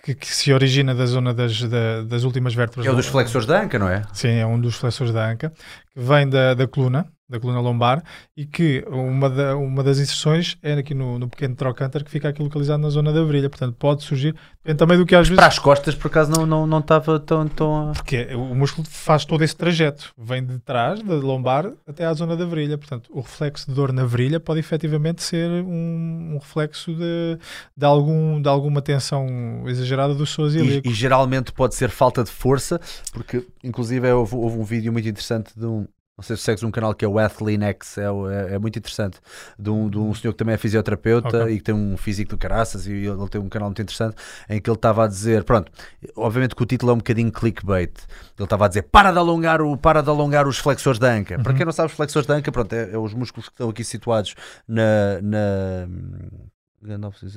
que, 0.04 0.14
que 0.14 0.26
se 0.28 0.52
origina 0.52 0.94
da 0.94 1.04
zona 1.04 1.34
das, 1.34 1.60
da- 1.62 2.02
das 2.02 2.22
últimas 2.22 2.54
vértebras. 2.54 2.86
É 2.86 2.90
o 2.90 2.94
dos 2.94 3.06
do- 3.06 3.12
flexores 3.12 3.46
da 3.46 3.60
anca, 3.60 3.76
não 3.78 3.88
é? 3.88 4.02
Sim, 4.12 4.28
é 4.36 4.46
um 4.46 4.60
dos 4.60 4.76
flexores 4.76 5.12
da 5.12 5.28
anca, 5.28 5.50
que 5.92 5.98
vem 6.00 6.28
da, 6.28 6.54
da 6.54 6.68
coluna, 6.68 7.06
da 7.30 7.38
coluna 7.38 7.60
lombar, 7.60 8.02
e 8.36 8.44
que 8.44 8.84
uma, 8.88 9.30
da- 9.30 9.56
uma 9.56 9.82
das 9.84 9.98
inserções 9.98 10.58
é 10.62 10.72
aqui 10.72 10.92
no, 10.94 11.18
no 11.18 11.28
pequeno 11.28 11.54
trocânter 11.54 12.04
que 12.04 12.10
fica 12.10 12.28
aqui 12.28 12.42
localizado 12.42 12.82
na 12.82 12.90
zona 12.90 13.12
da 13.12 13.22
virilha. 13.24 13.48
Portanto, 13.48 13.76
pode 13.78 14.02
surgir, 14.02 14.34
depende 14.58 14.78
também 14.78 14.98
do 14.98 15.06
que 15.06 15.14
às 15.14 15.28
vezes. 15.28 15.36
Para 15.36 15.46
as 15.46 15.58
costas, 15.58 15.94
por 15.94 16.08
acaso, 16.08 16.30
não 16.30 16.44
estava 16.44 16.66
não, 16.66 16.78
estava 16.80 17.20
tão, 17.20 17.48
tão. 17.48 17.92
Porque 17.94 18.34
o 18.34 18.54
músculo 18.54 18.86
faz 18.90 19.24
todo 19.24 19.44
esse 19.44 19.54
trajeto, 19.56 20.12
vem 20.18 20.44
de 20.44 20.58
trás, 20.58 21.00
da 21.02 21.14
lombar, 21.14 21.72
até 21.86 22.04
à 22.04 22.12
zona 22.12 22.36
da 22.36 22.44
virilha. 22.44 22.76
Portanto, 22.76 23.08
o 23.14 23.20
reflexo 23.20 23.66
de 23.68 23.74
dor 23.74 23.92
na 23.92 24.04
virilha 24.04 24.40
pode 24.40 24.58
efetivamente 24.60 25.22
ser 25.22 25.48
um, 25.48 26.34
um 26.34 26.38
reflexo 26.38 26.92
de, 26.94 27.38
de, 27.76 27.86
algum, 27.86 28.42
de 28.42 28.48
alguma 28.48 28.82
tensão 28.82 29.28
exagerada 29.66 30.14
do 30.14 30.24
psoas 30.24 30.54
E, 30.54 30.82
e 30.84 30.92
geralmente 30.92 31.52
pode 31.52 31.74
ser 31.74 31.90
falta 31.90 32.24
de 32.24 32.30
força, 32.30 32.80
porque 33.12 33.46
inclusive 33.62 34.10
houve, 34.12 34.34
houve 34.34 34.58
um 34.58 34.64
vídeo 34.64 34.92
muito 34.92 35.08
interessante 35.08 35.52
de 35.56 35.66
um. 35.66 35.86
Não 36.20 36.22
sei 36.22 36.36
se 36.36 36.42
segues 36.42 36.62
um 36.62 36.70
canal 36.70 36.92
que 36.92 37.02
é 37.02 37.08
o 37.08 37.18
Athlenex, 37.18 37.96
é, 37.96 38.02
é, 38.02 38.54
é 38.56 38.58
muito 38.58 38.78
interessante, 38.78 39.18
de 39.58 39.70
um, 39.70 39.88
de 39.88 39.96
um 39.96 40.14
senhor 40.14 40.34
que 40.34 40.36
também 40.36 40.54
é 40.54 40.58
fisioterapeuta 40.58 41.44
Ok. 41.44 41.54
e 41.54 41.56
que 41.56 41.64
tem 41.64 41.74
um 41.74 41.96
físico 41.96 42.32
do 42.32 42.36
caraças 42.36 42.86
e 42.86 42.92
ele 42.92 43.28
tem 43.30 43.40
um 43.40 43.48
canal 43.48 43.70
muito 43.70 43.80
interessante 43.80 44.16
em 44.46 44.60
que 44.60 44.68
ele 44.68 44.76
estava 44.76 45.04
a 45.04 45.06
dizer, 45.06 45.44
pronto, 45.44 45.72
obviamente 46.14 46.54
que 46.54 46.62
o 46.62 46.66
título 46.66 46.92
é 46.92 46.94
um 46.94 46.98
bocadinho 46.98 47.32
clickbait, 47.32 47.92
ele 48.38 48.44
estava 48.44 48.66
a 48.66 48.68
dizer 48.68 48.82
para 48.82 49.10
de 49.12 49.16
alongar, 49.16 49.62
o, 49.62 49.78
para 49.78 50.02
de 50.02 50.10
alongar 50.10 50.46
os 50.46 50.58
flexores 50.58 50.98
da 50.98 51.10
anca. 51.10 51.38
Para 51.38 51.54
quem 51.54 51.64
não 51.64 51.72
sabe, 51.72 51.88
os 51.88 51.94
flexores 51.94 52.26
da 52.26 52.34
anca, 52.34 52.52
pronto, 52.52 52.70
é, 52.74 52.90
é 52.92 52.98
os 52.98 53.14
músculos 53.14 53.48
que 53.48 53.54
estão 53.54 53.70
aqui 53.70 53.82
situados 53.82 54.34
na... 54.68 55.22
na 55.22 55.88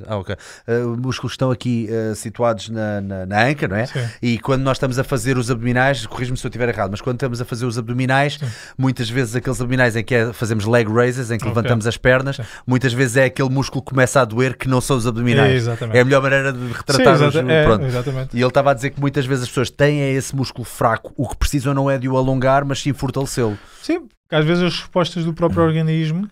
Ah, 0.08 0.16
ok. 0.18 0.36
Uh, 0.66 0.88
os 0.92 0.98
músculos 1.00 1.32
que 1.34 1.36
estão 1.36 1.52
aqui 1.52 1.90
uh, 1.92 2.16
situados 2.16 2.70
na, 2.70 3.02
na, 3.02 3.26
na 3.26 3.44
anca, 3.46 3.68
não 3.68 3.76
é? 3.76 3.86
Sim. 3.88 4.00
E 4.22 4.40
quando 4.40 4.62
nós 4.62 4.78
estamos 4.78 4.98
a 4.98 5.04
fazer 5.04 5.38
os 5.38 5.52
abdominais, 5.52 6.06
corrijo-me 6.08 6.38
se 6.38 6.46
eu 6.46 6.50
estiver 6.50 6.70
errado, 6.70 6.92
mas 6.92 7.02
quando 7.02 7.16
estamos 7.18 7.42
a 7.42 7.46
fazer 7.46 7.66
os 7.66 7.78
abdominais, 7.78 8.40
muitas 8.78 9.10
vezes 9.10 9.36
aqueles 9.36 9.60
abdominais 9.60 9.98
em 9.98 10.04
que 10.04 10.16
é- 10.16 10.32
fazemos 10.32 10.64
leg 10.66 10.88
raises, 10.90 11.30
em 11.30 11.38
que 11.38 11.44
Ok. 11.44 11.54
levantamos 11.56 11.86
as 11.86 11.98
pernas, 11.98 12.40
muitas 12.66 12.94
vezes 12.94 13.18
é 13.18 13.26
aquele 13.26 13.50
músculo 13.50 13.84
que 13.84 13.90
começa 13.90 14.22
a 14.22 14.26
doer 14.26 14.58
que 14.58 14.70
não 14.70 14.80
são 14.80 14.96
os 14.96 15.06
abdominais. 15.06 15.54
Exatamente. 15.54 15.98
É 15.98 16.00
a 16.00 16.06
melhor 16.06 16.22
maneira 16.22 16.54
de 16.54 16.60
Sim, 16.60 16.72
retratar 16.74 17.14
os. 17.16 17.22
exata- 17.36 17.52
é, 17.52 17.66
pronto. 17.66 17.86
exatamente. 17.86 18.38
E 18.38 18.40
ele 18.40 18.48
estava 18.48 18.72
a 18.72 18.74
dizer 18.74 18.92
que 18.92 19.02
muitas 19.02 19.26
vezes 19.26 19.44
as 19.44 19.50
pessoas 19.50 19.70
têm 19.70 20.16
esse 20.16 20.34
músculo 20.34 20.64
fraco, 20.64 21.12
o 21.18 21.28
que 21.28 21.36
precisam 21.36 21.74
não 21.74 21.92
é 21.92 21.98
de 21.98 22.08
o 22.08 22.16
alongar, 22.16 22.64
mas 22.64 22.80
sim 22.82 22.94
fortalecê-lo. 22.94 23.60
Sim, 23.82 24.08
porque 24.24 24.36
às 24.36 24.46
vezes 24.46 24.64
as 24.64 24.74
respostas 24.80 25.26
do 25.26 25.34
próprio 25.34 25.64
organismo, 25.68 26.30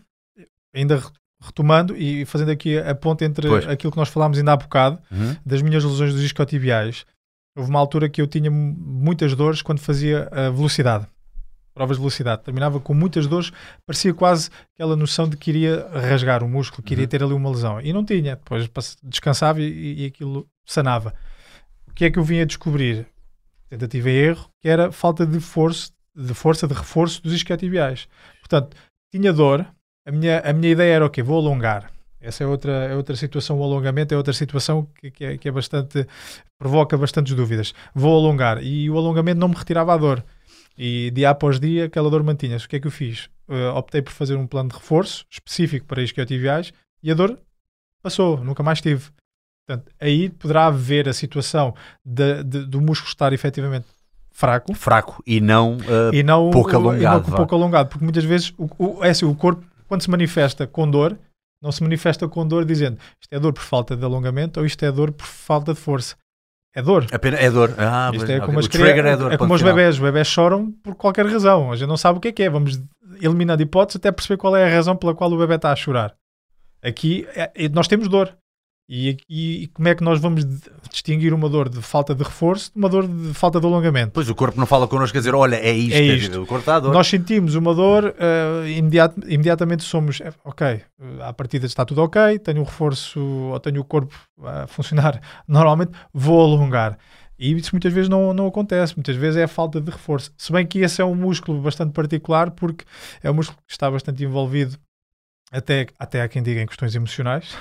ainda 0.74 1.01
retomando 1.42 1.96
e 1.98 2.24
fazendo 2.26 2.52
aqui 2.52 2.78
a 2.78 2.94
ponte 2.94 3.24
entre 3.26 3.48
Pois. 3.48 3.68
aquilo 3.68 3.92
que 3.92 3.98
nós 3.98 4.10
falámos 4.10 4.38
ainda 4.38 4.54
há 4.54 4.58
bocado, 4.58 5.00
das 5.46 5.62
minhas 5.62 5.84
lesões 5.84 6.14
dos 6.14 6.22
isquiotibiais, 6.24 7.06
houve 7.58 7.70
uma 7.70 7.80
altura 7.80 8.08
que 8.08 8.22
eu 8.22 8.28
tinha 8.28 8.50
mu- 8.52 8.76
muitas 8.78 9.36
dores 9.36 9.62
quando 9.62 9.80
fazia 9.80 10.30
a 10.32 10.50
velocidade, 10.52 11.08
provas 11.74 11.98
de 11.98 12.02
velocidade. 12.02 12.44
Terminava 12.44 12.80
com 12.80 12.94
muitas 12.94 13.26
dores, 13.28 13.52
parecia 13.86 14.14
quase 14.14 14.50
aquela 14.76 14.96
noção 14.96 15.28
de 15.28 15.36
que 15.36 15.50
iria 15.50 15.88
rasgar 15.89 16.44
o 16.44 16.48
músculo, 16.50 16.84
que 16.84 16.94
iria 16.94 17.08
ter 17.08 17.24
ali 17.24 17.34
uma 17.34 17.50
lesão. 17.50 17.82
E 17.82 17.92
não 17.92 18.06
tinha, 18.06 18.36
depois 18.36 18.70
descansava 19.04 19.60
e, 19.62 20.04
e 20.04 20.06
aquilo 20.06 20.48
sanava. 20.66 21.14
O 21.88 21.94
que 21.94 22.06
é 22.06 22.12
que 22.12 22.20
eu 22.20 22.24
vim 22.24 22.39
a 22.39 22.46
descobrir? 22.46 23.06
Tentativa 23.70 24.10
e 24.10 24.16
erro, 24.16 24.48
que 24.62 24.68
era 24.70 24.92
falta 24.92 25.26
de 25.26 25.39
força, 25.39 25.92
de 26.16 26.34
força, 26.34 26.68
de 26.68 26.74
reforço 26.74 27.22
dos 27.24 27.34
isquiotibiais. 27.34 28.08
Portanto, 28.42 28.76
tinha 29.14 29.32
dor, 29.34 29.66
a 30.06 30.12
minha, 30.12 30.39
a 30.39 30.54
minha 30.54 30.72
ideia 30.72 30.93
era, 30.95 31.06
ok, 31.06 31.24
vou 31.24 31.38
alongar. 31.39 31.91
Essa 32.20 32.43
é 32.43 32.47
outra, 32.47 32.72
é 32.72 32.95
outra 32.95 33.16
situação, 33.16 33.60
o 33.60 33.64
alongamento 33.64 34.14
é 34.14 34.18
outra 34.18 34.34
situação 34.34 34.88
que, 34.99 35.10
que 35.10 35.26
é, 35.26 35.38
que 35.38 35.47
é 35.47 35.52
bastante, 35.52 36.06
provoca 36.60 36.95
bastantes 36.97 37.34
dúvidas. 37.34 37.74
Vou 37.95 38.16
alongar 38.16 38.64
e 38.64 38.89
o 38.89 38.97
alongamento 38.97 39.39
não 39.39 39.47
me 39.47 39.56
retirava 39.56 39.93
a 39.93 39.97
dor. 39.97 40.24
E 40.78 41.10
dia 41.12 41.32
após 41.32 41.60
dia 41.60 41.86
aquela 41.86 42.10
dor 42.10 42.24
mantinha-se. 42.24 42.66
O 42.66 42.70
que 42.70 42.76
é 42.76 42.80
que 42.80 42.88
eu 42.88 42.91
fiz? 42.91 43.28
Eh, 43.49 43.70
optei 43.70 44.02
por 44.02 44.12
fazer 44.14 44.36
um 44.36 44.45
plano 44.47 44.70
de 44.70 44.76
reforço 44.76 45.26
específico 45.32 45.86
para 45.88 46.02
isquiotibiais 46.02 46.72
e 47.04 47.12
a 47.12 47.14
dor 47.16 47.38
passou, 48.04 48.38
nunca 48.43 48.62
mais 48.64 48.80
tive. 48.82 49.10
Portanto, 49.68 49.91
aí 49.99 50.30
poderá 50.30 50.68
haver 50.68 51.10
a 51.10 51.14
situação 51.14 51.74
de- 52.06 52.43
de- 52.43 52.66
do 52.66 52.80
músculo 52.82 53.10
estar 53.10 53.34
efetivamente 53.34 53.86
fraco 54.32 54.74
Fraco 54.74 55.22
e 55.28 55.39
não. 55.41 55.78
uh, 55.78 56.14
e 56.14 56.24
não 56.24 56.49
pouco 56.52 56.70
o- 56.70 56.72
e 56.72 56.74
não 56.74 56.89
alongado, 56.91 57.32
pouco 57.36 57.56
alongado, 57.56 57.89
porque 57.89 58.04
muitas 58.04 58.24
vezes 58.24 58.54
o, 58.58 58.70
o, 58.78 59.04
é 59.04 59.10
assim, 59.10 59.26
o 59.26 59.36
corpo, 59.36 59.64
quando 59.92 60.04
se 60.04 60.10
manifesta 60.10 60.66
com 60.66 60.89
dor, 60.89 61.20
não 61.62 61.70
se 61.70 61.84
manifesta 61.84 62.26
com 62.26 62.48
dor 62.48 62.64
dizendo 62.64 62.98
isto 63.20 63.34
é 63.34 63.38
dor 63.38 63.52
por 63.52 63.62
falta 63.62 63.94
de 63.94 64.06
alongamento 64.06 64.62
ou 64.62 64.66
isto 64.66 64.82
é 64.86 64.89
dor 64.89 65.12
por 65.12 65.26
falta 65.26 65.74
de 65.74 65.80
força. 65.82 66.16
é 66.74 66.82
dor. 66.82 67.06
Apenas, 67.12 67.42
é 67.42 67.52
dor. 67.52 67.76
Ah, 67.78 68.10
Isto 68.14 68.32
é 68.32 68.36
ok. 68.38 68.46
como, 68.46 68.60
as 68.60 68.68
crianças- 68.70 69.06
é 69.06 69.18
dor. 69.18 69.34
é 69.34 69.38
como 69.38 69.54
os 69.54 69.62
bebés. 69.62 69.96
Os 69.96 70.00
bebés 70.02 70.28
choram 70.28 70.72
por 70.82 70.96
qualquer 70.96 71.26
razão. 71.26 71.70
A 71.74 71.76
gente 71.76 71.89
não 71.89 71.98
sabe 71.98 72.18
o 72.18 72.22
que 72.22 72.30
é 72.30 72.32
que 72.32 72.44
é. 72.44 72.50
Vamos 72.50 72.82
eliminando 73.22 73.62
hipóteses 73.62 73.98
até 73.98 74.10
perceber 74.14 74.38
qual 74.38 74.56
é 74.56 74.64
a 74.64 74.74
razão 74.74 74.96
pela 74.96 75.14
qual 75.14 75.30
o 75.30 75.38
bebê 75.38 75.56
está 75.56 75.74
a 75.74 75.76
chorar. 75.76 76.16
Aqui 76.82 77.28
é- 77.36 77.68
nós 77.68 77.89
temos 77.89 78.08
dor. 78.08 78.34
E, 78.94 79.16
e- 79.30 79.64
e 79.64 79.68
como 79.68 79.88
é 79.88 79.96
que 79.96 80.04
nós 80.04 80.20
vamos 80.20 80.44
distinguir 80.92 81.34
uma 81.34 81.48
dor 81.48 81.70
de 81.70 81.82
falta 81.82 82.14
de 82.14 82.24
reforço 82.24 82.74
de 82.74 82.78
uma 82.78 82.89
dor 82.89 83.08
de 83.08 83.34
falta 83.34 83.58
de 83.58 83.66
alongamento? 83.66 84.12
Pois 84.14 84.30
o 84.30 84.36
corpo 84.36 84.60
não 84.60 84.66
fala 84.66 84.86
connosco 84.86 85.18
a 85.18 85.22
dizer, 85.22 85.34
olha, 85.34 85.56
é 85.56 85.72
isto. 85.72 85.96
É 85.98 86.02
isto. 86.02 86.42
O 86.42 86.46
corpo 86.46 86.60
está 86.60 86.76
a 86.76 86.80
dor. 86.82 86.94
Nós 86.94 87.08
sentimos 87.08 87.56
uma 87.56 87.74
dor, 87.74 88.14
eh, 88.20 88.70
imediat- 88.72 89.16
imediatamente 89.28 89.84
somos, 89.84 90.20
eh, 90.20 90.34
ok, 90.44 90.68
eh, 90.68 90.84
à 91.22 91.32
partida 91.32 91.66
está 91.66 91.86
tudo 91.86 92.02
ok, 92.04 92.38
tenho 92.39 92.60
um 92.60 92.66
reforço, 92.66 93.20
ou 93.22 93.58
tenho 93.62 93.80
o 93.80 93.86
corpo 93.86 94.14
a 94.44 94.68
funcionar 94.68 95.22
normalmente, 95.48 95.92
vou 96.14 96.42
alongar. 96.42 96.98
E 97.39 97.54
isso 97.54 97.70
muitas 97.72 97.94
vezes 97.94 98.10
não, 98.10 98.34
não 98.34 98.46
acontece, 98.46 98.94
muitas 98.98 99.16
vezes 99.16 99.38
é 99.38 99.44
a 99.44 99.48
falta 99.48 99.80
de 99.80 99.89
reforço. 99.89 100.32
Se 100.38 100.52
bem 100.52 100.68
que 100.68 100.80
esse 100.80 101.02
é 101.02 101.06
um 101.06 101.16
músculo 101.16 101.62
bastante 101.62 101.94
particular, 101.94 102.52
porque 102.52 102.84
é 103.24 103.32
um 103.32 103.34
músculo 103.34 103.58
que 103.66 103.72
está 103.72 103.89
bastante 103.89 104.22
envolvido. 104.24 104.78
Até, 105.52 105.88
até 105.99 106.22
há 106.22 106.30
quem 106.30 106.41
diga 106.41 106.62
em 106.62 106.66
questões 106.66 106.95
emocionais. 106.95 107.58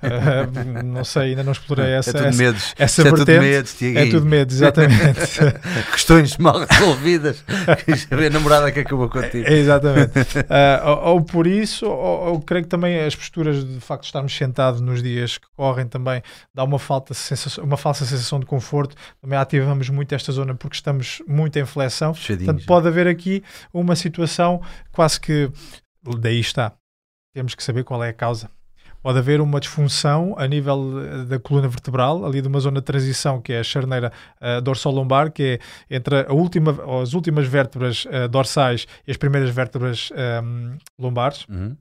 Eh, 0.00 0.46
não 0.84 1.02
sei, 1.04 1.30
ainda 1.30 1.42
não 1.42 1.50
explorei 1.50 1.92
essa, 1.92 2.10
é 2.10 2.12
tudo 2.12 2.26
essa, 2.26 2.38
medos. 2.38 2.74
essa 2.78 3.02
é 3.02 3.04
tudo 3.04 3.16
vertente. 3.24 3.40
medos, 3.40 3.74
é 3.74 3.76
Tiaguinho. 3.76 4.10
tudo 4.10 4.26
medo, 4.26 4.52
exatamente. 4.52 5.40
Questões 5.90 6.36
mal 6.36 6.64
resolvidas. 6.64 7.44
a 7.48 8.30
namorada 8.30 8.70
que 8.70 8.78
acabou 8.80 9.08
contigo. 9.08 9.48
É, 9.48 9.52
Exatamente. 9.52 10.12
Ah, 10.48 10.82
ou, 10.84 11.14
ou 11.14 11.24
por 11.24 11.48
isso, 11.48 11.86
ou, 11.86 12.34
ou 12.34 12.40
creio 12.40 12.62
que 12.64 12.70
também 12.70 13.00
as 13.00 13.16
posturas 13.16 13.64
de 13.64 13.80
facto 13.80 14.02
de 14.02 14.06
estarmos 14.06 14.36
sentados 14.36 14.80
nos 14.80 15.02
dias 15.02 15.36
que 15.36 15.46
correm 15.56 15.88
também 15.88 16.22
dá 16.54 16.62
uma, 16.62 16.78
falta 16.78 17.14
sensação, 17.14 17.64
uma 17.64 17.76
falsa 17.76 18.04
sensação 18.04 18.38
de 18.38 18.46
conforto. 18.46 18.94
Também 19.20 19.36
ativamos 19.36 19.88
muito 19.90 20.14
esta 20.14 20.30
zona 20.30 20.54
porque 20.54 20.76
estamos 20.76 21.20
muito 21.26 21.58
em 21.58 21.64
flexão. 21.64 22.12
Portanto, 22.14 22.64
pode 22.64 22.86
haver 22.86 23.08
aqui 23.08 23.42
uma 23.72 23.96
situação 23.96 24.62
quase 24.92 25.20
que. 25.20 25.50
Daí 26.20 26.38
está. 26.38 26.72
Temos 27.34 27.54
que 27.54 27.62
saber 27.62 27.84
qual 27.84 28.02
é 28.02 28.08
a 28.08 28.12
causa. 28.12 28.48
Pode 29.02 29.18
haver 29.18 29.40
uma 29.42 29.60
disfunção 29.60 30.34
a 30.38 30.46
nível 30.46 30.94
eh, 31.04 31.24
da 31.26 31.38
coluna 31.38 31.68
vertebral, 31.68 32.24
ali 32.24 32.40
de 32.40 32.48
uma 32.48 32.58
zona 32.58 32.80
de 32.80 32.86
transição 32.86 33.38
que 33.38 33.52
é 33.52 33.58
a 33.58 33.64
charneira 33.64 34.10
eh, 34.40 34.60
dorsal-lombar, 34.62 35.30
que 35.30 35.60
é 35.90 35.94
entre 35.96 36.20
a 36.26 36.32
última, 36.32 36.70
as 37.02 37.12
últimas 37.12 37.46
vértebras 37.46 38.06
eh, 38.10 38.26
dorsais 38.28 38.86
e 39.06 39.10
as 39.10 39.18
primeiras 39.18 39.50
vértebras 39.50 40.10
ehm, 40.16 40.78
lombares. 40.98 41.44
Uhum. 41.50 41.76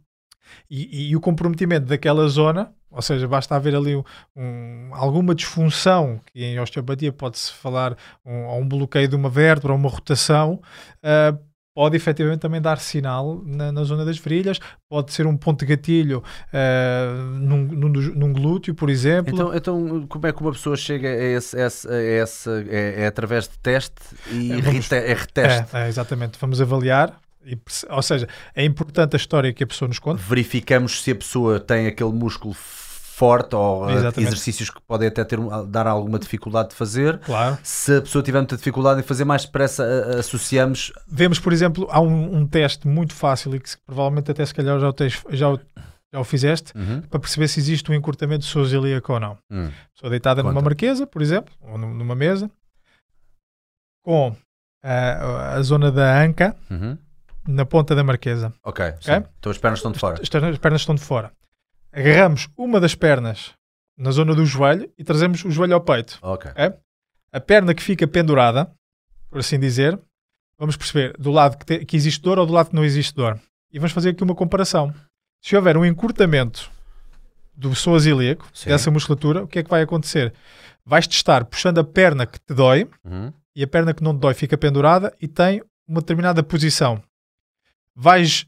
E, 0.70 1.12
e 1.12 1.16
o 1.16 1.22
comprometimento 1.22 1.86
daquela 1.86 2.28
zona, 2.28 2.74
ou 2.92 3.02
seja, 3.02 3.26
basta 3.28 3.56
haver 3.56 3.74
ali 3.76 3.96
um- 3.96 4.04
um- 4.36 4.90
alguma 4.94 5.34
disfunção, 5.34 6.20
que 6.26 6.44
em 6.44 6.60
osteopatia 6.60 7.14
pode-se 7.14 7.54
falar 7.54 7.96
um, 8.26 8.58
um 8.58 8.68
bloqueio 8.68 9.08
de 9.08 9.16
uma 9.16 9.30
vértebra, 9.30 9.72
ou 9.72 9.78
uma 9.80 9.90
rotação, 9.90 10.62
ah, 11.02 11.36
pode 11.76 11.96
efetivamente 11.96 12.40
também 12.40 12.62
dar 12.62 12.80
sinal 12.80 13.42
na, 13.46 13.72
na 13.72 13.84
zona 13.84 14.06
das 14.06 14.18
virilhas, 14.18 14.60
pode 14.90 15.12
ser 15.12 15.26
um 15.26 15.36
ponto 15.36 15.60
de 15.62 15.66
gatilho 15.66 16.24
ah, 16.54 17.14
num, 17.40 17.64
num, 17.66 17.90
num 17.90 18.34
glúteo, 18.34 18.76
por 18.76 18.90
exemplo. 18.90 19.34
Então, 19.34 19.56
então, 19.56 20.06
como 20.08 20.28
é 20.28 20.32
que 20.32 20.42
uma 20.42 20.52
pessoa 20.52 20.76
chega 20.76 21.08
a 21.10 21.24
esse, 21.24 21.58
esse- 21.60 21.88
a 21.90 22.02
esse- 22.02 22.50
é, 22.70 23.04
é 23.04 23.08
através 23.08 23.48
de 23.48 23.58
teste 23.60 23.96
e 24.32 24.52
É, 24.52 24.62
vamos- 24.62 24.88
rete- 24.88 25.06
é 25.06 25.14
reteste? 25.14 25.76
É, 25.76 25.86
é, 25.86 25.88
exatamente, 25.88 26.38
vamos 26.40 26.62
avaliar, 26.62 27.20
e 27.46 27.58
ou 27.90 28.02
seja, 28.02 28.28
é 28.56 28.64
importante 28.64 29.16
a 29.16 29.18
história 29.18 29.52
que 29.52 29.64
a 29.64 29.68
pessoa 29.68 29.88
nos 29.90 30.00
conta. 30.00 30.22
Verificamos 30.22 31.02
se 31.02 31.12
a 31.12 31.16
pessoa 31.16 31.60
tem 31.60 31.88
aquele 31.88 32.12
músculo 32.14 32.54
forte 33.16 33.56
ou 33.56 33.90
eh, 33.90 33.94
Exatamente. 33.94 34.30
exercícios 34.30 34.70
que 34.72 34.82
podem 34.82 35.08
até 35.08 35.24
ter, 35.24 35.38
dar 35.68 35.86
alguma 35.88 36.18
dificuldade 36.18 36.70
de 36.70 36.76
fazer. 36.76 37.20
Claro. 37.20 37.58
Se 37.64 37.98
a 37.98 38.02
pessoa 38.02 38.24
tiver 38.24 38.40
muita 38.40 38.58
dificuldade 38.58 39.00
em 39.00 39.04
fazer 39.04 39.24
mais 39.24 39.46
depressa, 39.46 39.84
a- 39.84 40.16
a- 40.16 40.20
associamos. 40.20 40.92
Vemos, 41.08 41.40
por 41.40 41.54
exemplo, 41.54 41.88
há 41.92 42.00
um, 42.02 42.38
um 42.38 42.48
teste 42.48 42.88
muito 42.88 43.14
fácil 43.14 43.56
e 43.56 43.60
que 43.60 43.70
provavelmente 43.86 44.32
até 44.32 44.44
se 44.46 44.54
calhar 44.54 44.80
já 44.80 44.90
o, 44.90 44.94
tens, 44.94 45.22
já 45.30 45.50
o, 45.50 45.60
já 46.12 46.20
o 46.20 46.24
fizeste, 46.24 46.76
Uhum. 46.76 47.02
para 47.02 47.20
perceber 47.20 47.48
se 47.48 47.60
existe 47.60 47.92
um 47.92 47.94
encurtamento 47.94 48.46
celíaco 48.46 49.14
ou 49.14 49.20
não. 49.20 49.38
Hum. 49.52 49.70
Pessoa 49.94 50.10
deitada 50.10 50.42
numa 50.42 50.54
Conta. 50.54 50.66
marquesa, 50.66 51.06
por 51.06 51.22
exemplo, 51.22 51.54
ou 51.62 51.78
num- 51.78 51.94
numa 51.94 52.16
mesa, 52.16 52.50
com 54.04 54.36
ah, 54.84 55.54
a 55.56 55.62
zona 55.62 55.92
da 55.92 56.20
anca 56.22 56.56
Uhum. 56.70 56.98
na 57.48 57.66
ponta 57.66 57.96
da 57.96 58.04
marquesa. 58.04 58.52
Ok, 58.64 58.86
sim. 59.02 59.12
então 59.40 59.52
as 59.52 59.58
pernas 59.58 59.80
estão 59.80 59.92
de 59.92 60.00
fora. 60.00 60.20
As 60.22 60.30
pernas 60.58 60.82
estão 60.82 60.96
de 60.96 61.02
fora. 61.02 61.32
Agarramos 61.94 62.48
uma 62.58 62.80
das 62.80 62.96
pernas 62.96 63.52
na 63.98 64.12
zona 64.12 64.34
do 64.34 64.46
joelho 64.46 64.92
e 64.98 65.04
trazemos 65.04 65.44
o 65.46 65.52
joelho 65.52 65.76
ao 65.76 65.82
peito. 65.82 66.18
Ok. 66.22 66.52
A 67.32 67.40
perna 67.40 67.74
que 67.74 67.84
fica 67.84 68.08
pendurada, 68.08 68.72
por 69.30 69.40
assim 69.40 69.60
dizer, 69.60 70.00
vamos 70.58 70.76
perceber 70.76 71.16
do 71.18 71.32
lado 71.32 71.58
que, 71.58 71.66
te- 71.66 71.86
que 71.86 71.96
existe 71.96 72.22
dor 72.22 72.40
ou 72.40 72.46
do 72.46 72.54
lado 72.54 72.70
que 72.70 72.76
não 72.76 72.84
existe 72.84 73.14
dor. 73.14 73.40
E 73.72 73.78
vamos 73.80 73.92
fazer 73.92 74.10
aqui 74.10 74.24
uma 74.24 74.36
comparação. 74.36 74.94
Se 75.42 75.56
houver 75.56 75.78
um 75.78 75.86
encurtamento 75.86 76.70
do 77.56 77.70
psoas 77.72 78.06
ilíaco, 78.06 78.48
Sim. 78.54 78.70
dessa 78.70 78.90
musculatura, 78.90 79.44
o 79.44 79.48
que 79.48 79.60
é 79.60 79.64
que 79.64 79.70
vai 79.70 79.82
acontecer? 79.84 80.34
Vais 80.86 81.08
testar 81.08 81.46
puxando 81.46 81.78
a 81.80 81.84
perna 81.84 82.26
que 82.26 82.40
te 82.40 82.54
dói 82.54 82.90
Uhum. 83.04 83.32
e 83.56 83.64
a 83.64 83.68
perna 83.68 83.94
que 83.94 84.04
não 84.04 84.16
te 84.16 84.20
dói 84.22 84.34
fica 84.34 84.58
pendurada 84.58 85.16
e 85.22 85.28
tem 85.28 85.62
uma 85.88 86.02
determinada 86.02 86.42
posição. 86.44 87.02
Vais 87.96 88.46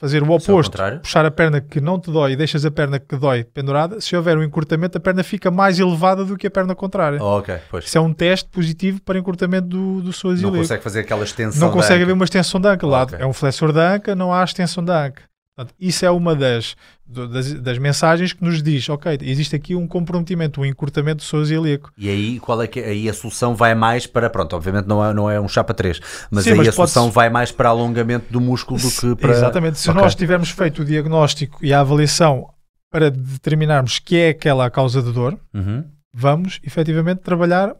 fazer 0.00 0.22
o 0.22 0.26
ao 0.26 0.32
oposto, 0.36 0.78
puxar 1.02 1.26
a 1.26 1.30
perna 1.30 1.60
que 1.60 1.78
não 1.80 2.00
te 2.00 2.10
dói 2.10 2.32
e 2.32 2.36
deixas 2.36 2.64
a 2.64 2.70
perna 2.70 2.98
que 2.98 3.16
dói 3.16 3.44
pendurada. 3.44 4.00
Se 4.00 4.16
houver 4.16 4.38
um 4.38 4.42
encurtamento, 4.42 4.96
a 4.96 5.00
perna 5.00 5.22
fica 5.22 5.50
mais 5.50 5.78
elevada 5.78 6.24
do 6.24 6.36
que 6.38 6.46
a 6.46 6.50
perna 6.50 6.74
contrária. 6.74 7.22
Ok, 7.22 7.54
pois. 7.70 7.84
Isso 7.84 7.98
é 7.98 8.00
um 8.00 8.12
teste 8.14 8.48
positivo 8.48 9.00
para 9.02 9.18
encurtamento 9.18 9.68
do, 9.68 10.00
do 10.00 10.10
psoas 10.10 10.40
Não 10.40 10.48
ilíaco. 10.48 10.64
consegue 10.64 10.82
fazer 10.82 11.00
aquela 11.00 11.22
extensão. 11.24 11.60
Não 11.60 11.70
consegue 11.72 12.02
haver 12.02 12.12
uma 12.12 12.24
extensão 12.24 12.58
da 12.58 12.72
anca. 12.72 12.86
Lá 12.86 13.02
Ok. 13.02 13.18
é 13.20 13.26
um 13.26 13.32
flexor 13.34 13.72
da 13.72 13.94
anca, 13.94 14.14
não 14.16 14.32
há 14.32 14.42
extensão 14.42 14.82
da 14.82 15.04
anca. 15.06 15.22
Portanto, 15.56 15.74
isso 15.80 16.06
é 16.06 16.10
uma 16.10 16.34
das, 16.34 16.74
das, 17.06 17.52
das 17.54 17.76
mensagens 17.78 18.32
que 18.32 18.42
nos 18.42 18.62
diz, 18.62 18.88
ok, 18.88 19.18
existe 19.20 19.54
aqui 19.56 19.74
um 19.74 19.86
comprometimento, 19.86 20.60
um 20.60 20.64
encurtamento 20.64 21.18
do 21.18 21.26
psoas 21.26 21.50
ilíaco. 21.50 21.90
E 21.98 22.08
aí, 22.08 22.40
qual 22.40 22.62
é 22.62 22.66
que 22.66 22.80
é? 22.80 22.86
Aí 22.90 23.08
a 23.08 23.12
solução 23.12 23.54
vai 23.54 23.74
mais 23.74 24.06
para, 24.06 24.30
pronto, 24.30 24.54
obviamente 24.56 24.86
não 24.86 25.04
é, 25.04 25.12
não 25.12 25.30
é 25.30 25.40
um 25.40 25.48
chapa 25.48 25.74
3, 25.74 26.00
mas 26.30 26.44
Sim, 26.44 26.52
aí 26.52 26.56
mas 26.56 26.68
a 26.68 26.72
solução 26.72 27.10
vai 27.10 27.28
mais 27.28 27.50
para 27.52 27.68
alongamento 27.68 28.32
do 28.32 28.40
músculo 28.40 28.80
do 28.80 28.90
que 28.90 29.14
para... 29.16 29.32
Exatamente. 29.32 29.78
Se 29.78 29.90
Ok. 29.90 30.00
nós 30.00 30.14
tivermos 30.14 30.50
feito 30.50 30.82
o 30.82 30.84
diagnóstico 30.84 31.58
e 31.62 31.72
a 31.74 31.80
avaliação 31.80 32.48
para 32.90 33.10
determinarmos 33.10 33.98
que 33.98 34.16
é 34.16 34.28
aquela 34.30 34.70
causa 34.70 35.02
de 35.02 35.12
dor, 35.12 35.38
Uhum. 35.52 35.84
vamos 36.14 36.58
efetivamente 36.64 37.18
trabalhar, 37.20 37.74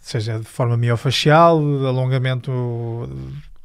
seja 0.00 0.38
de 0.38 0.44
forma 0.44 0.76
miofacial, 0.76 1.58
de 1.60 1.86
alongamento 1.86 2.50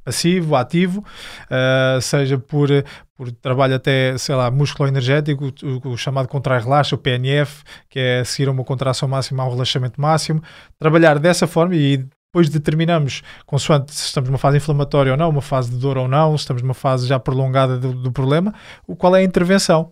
passivo, 0.08 0.56
ativo, 0.56 1.04
ah, 1.50 2.00
seja 2.02 2.38
por, 2.38 2.70
por 3.16 3.30
trabalho 3.32 3.76
até, 3.76 4.18
sei 4.18 4.36
lá, 4.36 4.50
músculo 4.50 4.88
energético, 4.88 5.52
o, 5.64 5.90
o 5.90 5.98
chamado 5.98 6.28
contrai-relaxa, 6.30 6.96
o 6.96 6.98
PNF, 6.98 7.64
que 7.90 8.00
é 8.00 8.24
seguir 8.24 8.48
a 8.48 8.52
uma 8.52 8.64
contração 8.64 9.08
máxima 9.08 9.44
ao 9.44 9.52
relaxamento 9.52 10.00
máximo, 10.00 10.42
trabalhar 10.80 11.20
dessa 11.20 11.46
forma 11.46 11.76
e 11.76 11.98
depois 11.98 12.50
determinamos, 12.50 13.22
consoante 13.46 13.94
se 13.94 14.06
estamos 14.06 14.30
numa 14.30 14.38
fase 14.38 14.58
inflamatória 14.58 15.12
ou 15.12 15.18
não, 15.18 15.30
uma 15.30 15.42
fase 15.42 15.72
de 15.72 15.78
dor 15.78 15.98
ou 15.98 16.08
não, 16.08 16.38
se 16.38 16.44
estamos 16.44 16.62
numa 16.62 16.74
fase 16.74 17.08
já 17.08 17.20
prolongada 17.20 17.78
do, 17.78 17.94
do 17.94 18.12
problema, 18.12 18.54
o 18.88 18.96
qual 18.96 19.16
é 19.16 19.20
a 19.20 19.24
intervenção. 19.24 19.92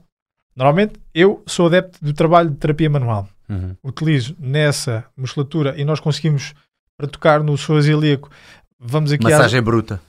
Normalmente, 0.56 0.94
eu 1.14 1.44
sou 1.46 1.68
adepto 1.68 2.00
do 2.02 2.14
trabalho 2.14 2.50
de 2.50 2.56
terapia 2.56 2.90
manual 2.90 3.28
Uhum. 3.48 3.76
utilizo 3.84 4.36
nessa 4.40 5.06
musculatura 5.16 5.76
e 5.78 5.86
nós 5.86 6.00
conseguimos 6.00 6.56
para 6.98 7.08
tocar 7.08 7.44
no 7.44 7.54
psoas 7.54 7.86
ilíaco 7.86 8.30
vamos 8.80 9.12
aqui 9.12 9.24
Massagem 9.24 9.62
bruta. 9.62 10.02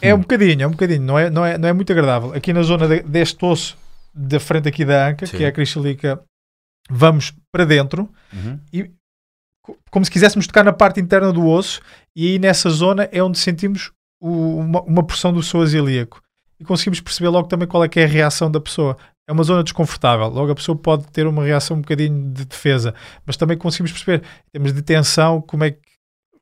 é 0.00 0.14
um 0.14 0.18
bocadinho, 0.20 0.62
é 0.62 0.66
um 0.66 0.70
bocadinho, 0.72 1.02
não 1.02 1.18
é, 1.18 1.30
não 1.30 1.44
é, 1.44 1.58
não 1.58 1.68
é 1.68 1.72
muito 1.72 1.92
agradável. 1.92 2.32
Aqui 2.32 2.52
na 2.52 2.62
zona 2.62 2.86
de- 2.88 3.02
deste 3.02 3.44
osso 3.44 3.76
da 4.14 4.40
frente 4.40 4.68
aqui 4.68 4.84
da 4.84 5.08
anca, 5.08 5.26
Sim. 5.26 5.36
que 5.36 5.44
é 5.44 5.48
a 5.48 5.52
cristalica, 5.52 6.20
vamos 6.90 7.32
para 7.52 7.64
dentro, 7.64 8.08
Uhum. 8.32 8.58
co- 9.62 9.76
como 9.90 10.04
se 10.04 10.10
quiséssemos 10.10 10.46
tocar 10.46 10.64
na 10.64 10.72
parte 10.72 11.00
interna 11.00 11.32
do 11.32 11.46
osso, 11.46 11.80
e 12.16 12.32
aí 12.32 12.38
nessa 12.38 12.70
zona 12.70 13.08
é 13.12 13.22
onde 13.22 13.38
sentimos 13.38 13.92
o- 14.20 14.56
uma, 14.58 14.82
uma 14.82 15.02
porção 15.06 15.32
do 15.32 15.40
psoas 15.40 15.72
ilíaco. 15.74 16.20
E 16.60 16.64
conseguimos 16.64 17.00
perceber 17.00 17.28
logo 17.28 17.46
também 17.46 17.68
qual 17.68 17.84
é 17.84 17.88
que 17.88 18.00
é 18.00 18.04
a 18.04 18.08
reação 18.08 18.50
da 18.50 18.60
pessoa. 18.60 18.96
É 19.28 19.32
uma 19.32 19.44
zona 19.44 19.62
desconfortável. 19.62 20.26
Logo 20.28 20.50
a 20.50 20.54
pessoa 20.56 20.76
pode 20.76 21.06
ter 21.12 21.24
uma 21.26 21.44
reação 21.44 21.76
um 21.76 21.80
bocadinho 21.82 22.32
de 22.32 22.44
defesa, 22.46 22.94
mas 23.24 23.36
também 23.36 23.56
conseguimos 23.56 23.92
perceber, 23.92 24.24
em 24.48 24.50
termos 24.52 24.72
de 24.72 24.82
tensão, 24.82 25.40
como 25.40 25.62
é 25.64 25.70
que 25.70 25.78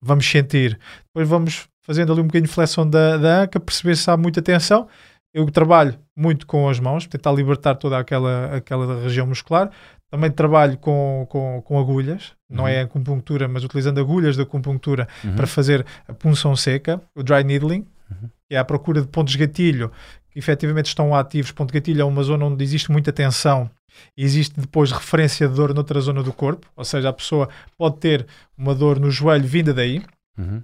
vamos 0.07 0.29
sentir. 0.31 0.79
Depois 1.09 1.29
vamos 1.29 1.69
fazendo 1.83 2.13
ali 2.13 2.21
um 2.21 2.25
bocadinho 2.27 2.49
de 2.49 2.53
flexão 2.55 2.89
da, 2.89 3.17
da 3.17 3.43
anca, 3.43 3.61
perceber 3.61 3.97
se 3.97 4.11
há 4.11 4.17
muita 4.17 4.41
tensão. 4.43 4.89
Eu 5.35 5.45
trabalho 5.51 5.99
muito 6.17 6.47
com 6.47 6.69
as 6.69 6.81
mãos, 6.81 7.07
tentar 7.07 7.33
libertar 7.33 7.75
toda 7.75 7.99
aquela, 7.99 8.57
aquela 8.57 9.03
região 9.03 9.27
muscular. 9.27 9.71
Também 10.11 10.31
trabalho 10.31 10.79
com, 10.79 11.27
com, 11.29 11.61
com 11.63 11.79
agulhas, 11.79 12.33
não 12.49 12.65
Uhum. 12.65 12.69
é 12.71 12.81
a 12.81 12.85
acupuntura, 12.85 13.47
mas 13.49 13.65
utilizando 13.65 14.01
agulhas 14.01 14.37
da 14.37 14.45
acupuntura 14.45 15.07
Uhum. 15.25 15.35
para 15.35 15.47
fazer 15.47 15.85
a 16.09 16.15
punção 16.15 16.55
seca, 16.57 17.01
o 17.15 17.23
dry 17.23 17.43
needling, 17.45 17.85
Uhum. 18.11 18.29
que 18.49 18.55
é 18.55 18.59
a 18.59 18.65
procura 18.65 19.01
de 19.03 19.09
pontos 19.09 19.33
de 19.33 19.39
gatilho 19.39 19.91
que 20.31 20.39
efetivamente 20.39 20.87
estão 20.87 21.15
ativos. 21.15 21.51
Ponto 21.53 21.73
de 21.73 21.79
gatilho 21.81 22.01
é 22.03 22.05
uma 22.05 22.23
zona 22.23 22.45
onde 22.47 22.63
existe 22.65 22.91
muita 22.91 23.13
tensão 23.13 23.69
Existe 24.17 24.61
depois 24.61 24.91
referência 24.93 25.49
de 25.49 25.55
dor 25.55 25.73
noutra 25.75 26.01
zona 26.01 26.23
do 26.23 26.33
corpo, 26.33 26.67
ou 26.77 26.85
seja, 26.85 27.09
a 27.09 27.13
pessoa 27.13 27.49
pode 27.77 27.99
ter 27.99 28.27
uma 28.57 28.75
dor 28.75 28.99
no 29.01 29.11
joelho 29.11 29.47
vinda 29.47 29.73
daí, 29.75 30.03
Uhum. 30.39 30.63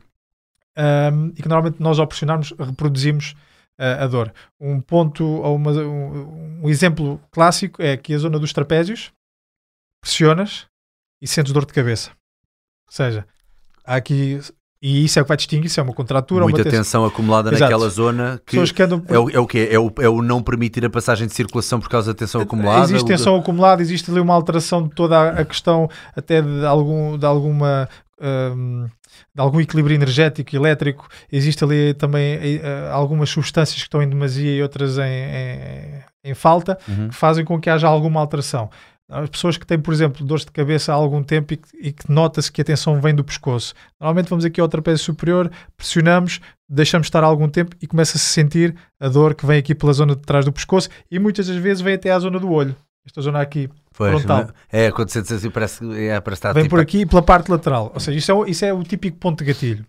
um, 0.79 1.27
e 1.29 1.43
que 1.43 1.49
normalmente 1.49 1.81
nós 1.81 1.99
ao 1.99 2.07
pressionarmos 2.07 2.53
reproduzimos 2.59 3.33
uh, 3.81 4.03
a 4.05 4.07
dor. 4.07 4.33
Um 4.61 4.81
ponto 4.81 5.25
ou 5.25 5.57
uma- 5.57 5.73
um, 5.73 6.63
um 6.65 6.69
exemplo 6.69 7.21
clássico 7.31 7.81
é 7.83 7.97
que 7.97 8.15
a 8.15 8.19
zona 8.19 8.39
dos 8.39 8.53
trapézios 8.53 9.13
pressionas 10.01 10.67
e 11.21 11.27
sentes 11.27 11.53
dor 11.53 11.65
de 11.67 11.73
cabeça. 11.73 12.11
Ou 12.87 12.93
seja, 12.93 13.27
há 13.85 13.97
aqui 13.97 14.41
e 14.83 15.05
isso 15.05 15.17
é 15.19 15.23
o 15.23 15.25
que 15.25 15.29
vai 15.29 15.37
distinguir 15.37 15.71
se 15.71 15.79
é 15.79 15.83
uma 15.83 15.93
contratura 15.93 16.43
ou 16.43 16.47
Muita 16.51 16.59
uma 16.59 16.65
tensão. 16.65 16.81
tensão 16.81 17.05
acumulada 17.05 17.51
Exato. 17.51 17.63
naquela 17.71 17.89
zona 17.89 18.43
que 18.45 18.73
que 18.73 18.83
andam 18.83 19.01
é 19.07 19.19
o, 19.19 19.31
é 19.31 19.39
o 19.39 19.47
quê? 19.47 19.69
É 19.71 19.79
o, 19.79 19.93
é 20.01 20.09
o 20.09 20.21
não 20.21 20.43
permitir 20.43 20.85
a 20.85 20.91
passagem 20.91 21.29
de 21.29 21.35
circulação 21.35 21.79
por 21.79 21.89
causa 21.89 22.13
da 22.13 22.19
tensão 22.19 22.41
acumulada? 22.41 22.85
Existe 22.85 23.07
tensão 23.07 23.37
acumulada, 23.37 23.81
existe 23.81 24.11
ali 24.11 24.19
uma 24.19 24.35
alteração 24.35 24.83
de 24.83 24.91
toda 24.95 25.31
a, 25.31 25.45
questão 25.45 25.89
até 26.17 26.43
de, 26.43 26.67
algum, 26.67 27.17
de 27.17 27.25
alguma 27.25 27.89
hum, 28.21 28.87
de 29.35 29.41
algum 29.41 29.61
equilíbrio 29.61 29.95
energético, 29.95 30.55
elétrico. 30.57 31.07
Existe 31.31 31.63
ali 31.65 31.95
também 31.95 32.39
eh, 32.43 32.89
algumas 32.91 33.31
substâncias 33.31 33.77
que 33.77 33.83
estão 33.83 34.03
em 34.03 34.09
demasia 34.09 34.51
e 34.57 34.63
outras 34.63 34.99
em, 34.99 35.03
em, 35.03 36.31
em 36.31 36.35
falta, 36.35 36.79
Uhum. 36.89 37.09
que 37.09 37.15
fazem 37.15 37.45
com 37.45 37.61
que 37.61 37.71
haja 37.71 37.87
alguma 37.87 38.21
alteração. 38.21 38.71
As 39.13 39.29
pessoas 39.29 39.59
que 39.59 39.67
têm, 39.67 39.79
por 39.79 39.93
exemplo, 39.93 40.25
dores 40.25 40.45
de 40.45 40.51
cabeça 40.51 40.91
há 40.93 40.95
algum 40.95 41.23
tempo 41.23 41.53
e 41.53 41.57
que, 41.59 41.69
e 41.81 41.93
que 41.93 42.11
nota-se 42.11 42.51
que 42.51 42.61
a 42.63 42.65
tensão 42.65 43.01
vem 43.01 43.15
do 43.15 43.23
pescoço. 43.23 43.75
Normalmente 44.01 44.29
vamos 44.31 44.45
aqui 44.45 44.61
ao 44.61 44.69
trapézio 44.69 45.05
superior, 45.05 45.51
pressionamos, 45.77 46.41
deixamos 46.69 47.07
estar 47.07 47.23
algum 47.23 47.49
tempo 47.49 47.77
e 47.83 47.87
começa 47.87 48.17
a 48.17 48.21
se 48.21 48.27
sentir 48.27 48.75
a 48.99 49.09
dor 49.09 49.35
que 49.35 49.45
vem 49.45 49.59
aqui 49.59 49.75
pela 49.75 49.93
zona 49.93 50.17
de 50.17 50.23
trás 50.23 50.45
do 50.45 50.53
pescoço 50.53 50.89
e 51.11 51.19
muitas 51.19 51.47
das 51.47 51.57
vezes 51.57 51.83
vem 51.83 51.95
até 51.95 52.11
à 52.11 52.19
zona 52.19 52.39
do 52.41 52.51
olho. 52.51 52.75
Esta 53.05 53.21
zona 53.21 53.41
aqui 53.41 53.69
Pois, 53.95 54.11
frontal. 54.23 54.49
É, 54.71 54.91
quando 54.91 55.11
sentes 55.11 55.33
assim, 55.33 55.51
parece, 55.51 55.81
que- 55.81 56.07
é, 56.09 56.21
parece 56.21 56.39
estar 56.39 56.53
vem 56.53 56.63
tipo, 56.63 56.77
por 56.77 56.81
aqui 56.81 57.01
e 57.01 57.07
pela 57.07 57.21
parte 57.23 57.51
lateral. 57.51 57.91
Ou 57.93 58.01
seja, 58.01 58.17
isso 58.17 58.33
é, 58.33 58.51
isso 58.51 58.65
é 58.65 58.73
o 58.73 58.83
típico 58.83 59.19
ponto 59.19 59.41
de 59.41 59.53
gatilho. 59.53 59.85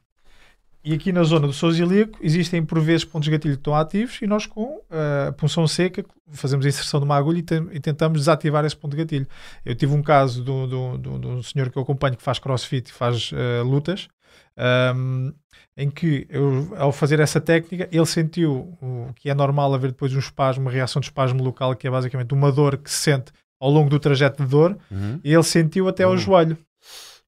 E 0.85 0.93
aqui 0.93 1.13
na 1.13 1.23
zona 1.23 1.47
do 1.47 1.53
soro 1.53 1.73
ilíaco 1.75 2.19
existem 2.21 2.63
por 2.65 2.79
vezes 2.81 3.05
pontos 3.05 3.25
de 3.25 3.31
gatilho 3.31 3.53
que 3.53 3.59
estão 3.61 3.73
ativos 3.73 4.21
e 4.21 4.27
nós 4.27 4.45
com 4.45 4.81
eh, 4.91 5.27
a 5.29 5.31
punção 5.31 5.65
seca 5.65 6.03
fazemos 6.31 6.65
a 6.65 6.69
inserção 6.69 6.99
de 6.99 7.05
uma 7.05 7.15
agulha 7.15 7.39
e, 7.39 7.75
e 7.77 7.79
tentamos 7.79 8.19
desativar 8.19 8.65
esse 8.65 8.75
ponto 8.75 8.91
de 8.91 8.97
gatilho. 8.97 9.27
Eu 9.63 9.75
tive 9.75 9.93
um 9.93 10.01
caso 10.03 10.43
de 10.43 10.51
um- 10.51 10.65
um- 10.65 10.99
um 11.07 11.37
um 11.37 11.43
senhor 11.43 11.69
que 11.69 11.77
eu 11.77 11.83
acompanho 11.83 12.17
que 12.17 12.23
faz 12.23 12.37
crossfit 12.37 12.89
e 12.89 12.93
faz 12.93 13.31
eh, 13.33 13.61
lutas 13.63 14.09
ahm, 14.57 15.31
em 15.77 15.89
que 15.89 16.27
eu, 16.29 16.73
ao 16.77 16.91
fazer 16.91 17.19
essa 17.21 17.39
técnica 17.39 17.87
ele 17.91 18.05
sentiu 18.05 18.77
o 18.81 19.07
que 19.15 19.29
é 19.29 19.33
normal 19.33 19.73
haver 19.73 19.91
depois 19.91 20.13
um 20.13 20.19
espasmo, 20.19 20.65
uma 20.65 20.71
reação 20.71 20.99
de 20.99 21.07
espasmo 21.07 21.41
local 21.43 21.75
que 21.75 21.87
é 21.87 21.91
basicamente 21.91 22.33
uma 22.33 22.51
dor 22.51 22.77
que 22.77 22.91
se 22.91 22.97
sente 22.97 23.31
ao 23.59 23.71
longo 23.71 23.89
do 23.89 23.99
trajeto 23.99 24.43
de 24.43 24.49
dor 24.49 24.77
Uhum. 24.91 25.19
e 25.23 25.33
ele 25.33 25.43
sentiu 25.43 25.87
até 25.87 26.03
ao 26.03 26.13
Uh. 26.13 26.17
joelho. 26.17 26.57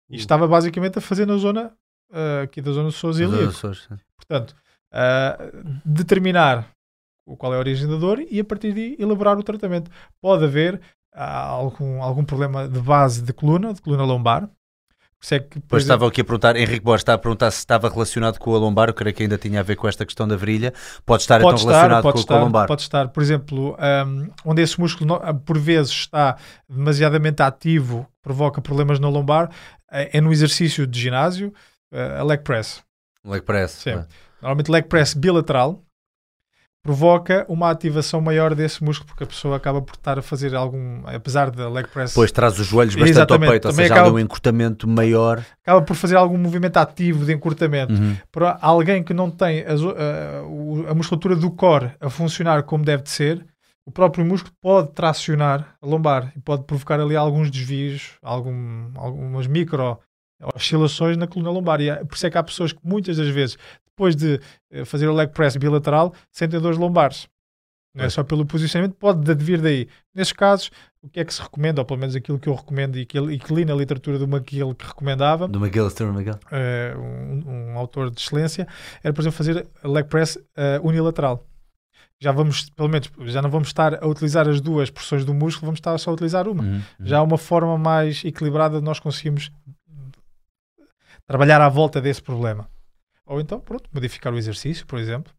E 0.09 0.15
Uh. 0.15 0.19
estava 0.19 0.45
basicamente 0.45 0.97
a 0.97 1.01
fazer 1.01 1.25
na 1.25 1.37
zona 1.37 1.71
ah, 2.11 2.41
aqui 2.43 2.61
da 2.61 2.71
zona 2.71 2.89
do 2.89 2.91
Sousa 2.91 3.23
Os 3.25 3.31
ilíaco. 3.31 3.49
Açores. 3.49 3.87
Portanto, 4.17 4.55
ah, 4.91 5.37
determinar 5.83 6.67
qual 7.37 7.53
é 7.53 7.57
a 7.57 7.59
origem 7.59 7.87
da 7.87 7.95
dor 7.95 8.19
e 8.29 8.39
a 8.39 8.43
partir 8.43 8.73
daí 8.73 8.95
elaborar 8.99 9.37
o 9.37 9.43
tratamento. 9.43 9.89
Pode 10.21 10.43
haver 10.43 10.79
ah, 11.13 11.41
algum, 11.41 12.01
algum 12.01 12.23
problema 12.23 12.67
de 12.67 12.79
base 12.79 13.21
de 13.21 13.33
coluna, 13.33 13.73
de 13.73 13.81
coluna 13.81 14.03
lombar. 14.03 14.49
É 15.31 15.39
que, 15.39 15.59
Pois 15.59 15.81
exemplo, 15.81 15.95
estava 15.95 16.07
aqui 16.07 16.21
a 16.21 16.23
perguntar, 16.23 16.55
Henrique 16.55 16.83
Borges 16.83 17.01
está 17.01 17.15
a 17.15 17.17
perguntar 17.17 17.49
se 17.49 17.57
estava 17.57 17.89
relacionado 17.89 18.37
com 18.37 18.53
a 18.53 18.59
lombar, 18.59 18.89
eu 18.89 18.93
creio 18.93 19.15
que 19.15 19.23
ainda 19.23 19.39
tinha 19.39 19.59
a 19.59 19.63
ver 19.63 19.75
com 19.75 19.87
esta 19.87 20.05
questão 20.05 20.27
da 20.27 20.35
virilha. 20.35 20.71
Pode 21.03 21.23
estar 21.23 21.41
pode 21.41 21.61
então 21.61 21.71
estar, 21.71 21.87
relacionado 21.87 22.03
com, 22.03 22.19
estar, 22.19 22.33
com 22.33 22.39
a 22.39 22.43
lombar. 22.43 22.67
pode 22.67 22.81
estar, 22.83 23.07
por 23.07 23.23
exemplo, 23.23 23.75
ahm, 23.79 24.29
onde 24.45 24.61
esse 24.61 24.79
músculo 24.79 25.19
por 25.43 25.57
vezes 25.57 25.91
está 25.91 26.37
demasiadamente 26.69 27.41
ativo, 27.41 28.07
provoca 28.21 28.61
problemas 28.61 28.99
na 28.99 29.09
lombar, 29.09 29.49
eh, 29.91 30.17
é 30.17 30.21
no 30.21 30.31
exercício 30.31 30.85
de 30.85 30.99
ginásio, 30.99 31.51
a 32.19 32.23
leg 32.23 32.41
press. 32.43 32.83
Leg 33.23 33.41
press. 33.43 33.71
Sim. 33.71 33.89
é? 33.91 34.05
Normalmente 34.41 34.69
leg 34.71 34.83
press 34.87 35.13
bilateral 35.13 35.81
provoca 36.83 37.43
uma 37.49 37.71
ativação 37.71 38.21
maior 38.21 38.53
desse 38.53 38.83
músculo 38.83 39.07
porque 39.07 39.23
a 39.23 39.27
pessoa 39.27 39.57
acaba 39.57 39.81
por 39.81 39.95
estar 39.95 40.19
a 40.19 40.21
fazer 40.21 40.53
algum, 40.53 41.01
apesar 41.07 41.49
da 41.49 41.67
leg 41.67 41.87
press, 41.87 42.11
Depois 42.11 42.31
traz 42.31 42.59
os 42.59 42.67
joelhos 42.67 42.93
bastante 42.93 43.09
Exatamente, 43.09 43.45
ao 43.47 43.51
peito, 43.53 43.65
ou 43.67 43.71
também 43.71 43.85
seja, 43.85 43.93
há 43.95 43.97
ali 43.97 44.05
acaba- 44.07 44.15
um 44.17 44.19
encurtamento 44.19 44.87
maior. 44.87 45.43
acaba 45.63 45.81
por 45.81 45.95
fazer 45.95 46.15
algum 46.15 46.37
movimento 46.37 46.77
ativo 46.77 47.25
de 47.25 47.33
encurtamento. 47.33 47.91
Uhum. 47.93 48.15
Para 48.31 48.59
alguém 48.61 49.03
que 49.03 49.15
não 49.15 49.31
tem 49.31 49.61
a, 49.63 49.71
a- 49.71 50.91
a 50.91 50.93
musculatura 50.93 51.35
do 51.35 51.49
core 51.49 51.91
a 51.99 52.07
funcionar 52.09 52.61
como 52.63 52.85
deve 52.85 53.01
de 53.01 53.09
ser, 53.09 53.43
o 53.83 53.91
próprio 53.91 54.23
músculo 54.23 54.53
pode 54.61 54.91
tracionar 54.91 55.75
a 55.81 55.87
lombar 55.87 56.31
e 56.35 56.39
pode 56.39 56.65
provocar 56.65 56.99
ali 56.99 57.15
alguns 57.15 57.49
desvios, 57.49 58.11
algum, 58.21 58.91
algumas 58.95 59.47
micro 59.47 59.99
oscilações 60.55 61.17
na 61.17 61.27
coluna 61.27 61.51
lombar. 61.51 61.81
E 61.81 61.89
é- 61.89 62.03
por 62.03 62.15
isso 62.15 62.27
é 62.27 62.29
que 62.29 62.37
há 62.37 62.43
pessoas 62.43 62.73
que 62.73 62.79
muitas 62.83 63.17
das 63.17 63.27
vezes, 63.29 63.57
depois 63.85 64.15
de 64.15 64.39
eh, 64.71 64.83
fazer 64.85 65.07
o 65.07 65.13
leg 65.13 65.31
press 65.31 65.55
bilateral, 65.55 66.13
sentem 66.31 66.59
dores 66.59 66.77
lombares. 66.77 67.27
Não 67.93 68.03
é 68.03 68.09
só 68.09 68.25
pelo 68.25 68.45
posicionamento, 68.45 68.93
pode 68.97 69.33
vir 69.35 69.61
daí. 69.61 69.87
Nesses 70.13 70.33
casos, 70.33 70.69
o 71.01 71.07
que 71.07 71.21
é 71.21 71.23
que 71.23 71.33
se 71.33 71.41
recomenda, 71.41 71.79
ou 71.79 71.85
pelo 71.85 71.97
menos 71.97 72.13
aquilo 72.13 72.37
que 72.37 72.49
eu 72.49 72.53
recomendo 72.53 72.97
e 72.97 73.05
que, 73.05 73.17
e 73.17 73.39
que 73.39 73.53
li 73.53 73.63
na 73.63 73.73
literatura 73.73 74.19
do 74.19 74.25
McGill 74.25 74.75
que 74.75 74.85
recomendava, 74.85 75.47
Do 75.47 75.61
Miguel, 75.61 75.89
Stuart 75.89 76.13
Miguel. 76.13 76.37
eh, 76.51 76.93
um, 76.97 77.71
um 77.71 77.77
autor 77.77 78.11
de 78.11 78.19
excelência, 78.19 78.67
era, 79.01 79.13
por 79.13 79.21
exemplo, 79.21 79.37
fazer 79.37 79.65
leg 79.81 80.05
press 80.09 80.37
eh, 80.57 80.77
unilateral. 80.83 81.47
Já 82.19 82.33
vamos, 82.33 82.69
pelo 82.71 82.89
menos, 82.89 83.09
já 83.27 83.41
não 83.41 83.49
vamos 83.49 83.69
estar 83.69 84.03
a 84.03 84.07
utilizar 84.07 84.45
as 84.49 84.59
duas 84.59 84.89
porções 84.89 85.23
do 85.23 85.33
músculo, 85.33 85.67
vamos 85.67 85.77
estar 85.79 85.97
só 85.97 86.11
a 86.11 86.13
utilizar 86.15 86.49
uma. 86.49 86.63
Uhum, 86.63 86.73
uhum. 86.75 87.05
Já 87.05 87.19
há 87.19 87.23
uma 87.23 87.37
forma 87.37 87.77
mais 87.77 88.25
equilibrada 88.25 88.79
de 88.79 88.83
nós 88.83 88.99
conseguimos 88.99 89.49
trabalhar 91.27 91.61
à 91.61 91.69
volta 91.69 92.01
desse 92.01 92.21
problema. 92.21 92.69
Ou 93.25 93.41
então, 93.41 93.59
pronto, 93.59 93.89
modificar 93.93 94.33
o 94.33 94.37
exercício, 94.37 94.85
por 94.85 94.99
exemplo. 94.99 95.33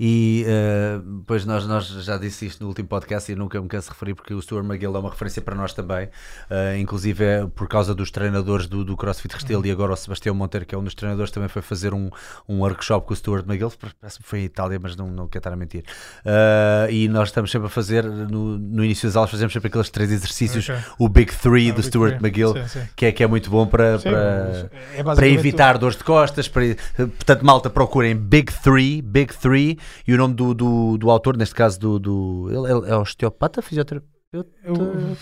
E 0.00 0.44
eh, 0.46 1.00
depois 1.18 1.44
nós, 1.44 1.66
nós 1.66 1.86
já 1.88 2.16
disse 2.16 2.46
isto 2.46 2.60
no 2.62 2.68
último 2.68 2.86
podcast 2.86 3.32
e 3.32 3.34
nunca 3.34 3.60
me 3.60 3.66
canso 3.66 3.88
de 3.88 3.94
referir 3.94 4.14
porque 4.14 4.32
o 4.32 4.40
Stuart 4.40 4.64
McGill 4.64 4.94
é 4.94 4.98
uma 4.98 5.10
referência 5.10 5.42
para 5.42 5.56
nós 5.56 5.72
também, 5.72 6.08
eh, 6.48 6.78
inclusive 6.78 7.24
é 7.24 7.46
por 7.46 7.66
causa 7.68 7.94
dos 7.94 8.10
treinadores 8.10 8.66
do, 8.68 8.84
do 8.84 8.96
CrossFit 8.96 9.34
Restelo 9.34 9.66
e 9.66 9.70
agora 9.72 9.92
o 9.92 9.96
Sebastião 9.96 10.34
Monteiro, 10.34 10.64
que 10.66 10.74
é 10.74 10.78
um 10.78 10.84
dos 10.84 10.94
treinadores, 10.94 11.32
também 11.32 11.48
foi 11.48 11.62
fazer 11.62 11.92
um, 11.92 12.10
um 12.48 12.60
workshop 12.60 13.06
com 13.08 13.12
o 13.12 13.16
Stuart 13.16 13.44
McGill, 13.46 13.72
parece 14.00 14.18
que 14.18 14.24
foi 14.24 14.40
em 14.40 14.44
Itália, 14.44 14.78
mas 14.80 14.94
não, 14.94 15.08
não 15.08 15.26
quero 15.26 15.40
estar 15.40 15.52
a 15.52 15.56
mentir. 15.56 15.82
Eh, 16.24 16.88
e 16.90 17.08
nós 17.08 17.28
estamos 17.30 17.50
sempre 17.50 17.66
a 17.66 17.70
fazer, 17.70 18.04
no, 18.04 18.56
no 18.56 18.84
início 18.84 19.08
das 19.08 19.16
aulas, 19.16 19.30
fazemos 19.32 19.52
sempre 19.52 19.68
aqueles 19.68 19.90
três 19.90 20.12
exercícios, 20.12 20.68
Ok. 20.68 20.82
o 20.98 21.08
Big 21.08 21.34
Three 21.36 21.70
Ah, 21.70 21.72
do 21.72 21.76
Big 21.76 21.88
Stuart 21.88 22.18
Three. 22.18 22.24
McGill, 22.28 22.52
Sim, 22.54 22.68
sim. 22.68 22.88
que 22.94 23.06
é, 23.06 23.12
que 23.12 23.22
é 23.24 23.26
muito 23.26 23.50
bom 23.50 23.66
para, 23.66 23.98
Sim, 23.98 24.10
para, 24.10 24.70
é 24.94 25.02
para 25.02 25.26
evitar 25.28 25.76
dores 25.76 25.96
de 25.96 26.04
costas. 26.04 26.46
Para, 26.48 26.62
portanto, 26.96 27.44
malta, 27.44 27.68
procurem 27.68 28.14
Big 28.14 28.52
Three, 28.62 29.02
Big 29.02 29.34
Three, 29.36 29.78
e 30.06 30.14
o 30.14 30.16
nome 30.16 30.34
do, 30.34 30.54
do, 30.54 30.96
do 30.98 31.10
autor, 31.10 31.36
neste 31.36 31.54
caso, 31.54 31.78
do. 31.78 31.98
do 31.98 32.48
ele, 32.50 32.72
ele 32.84 32.90
é 32.90 32.96
osteopata, 32.96 33.60
fisioterapeuta? 33.62 34.08
Eu- 34.30 34.46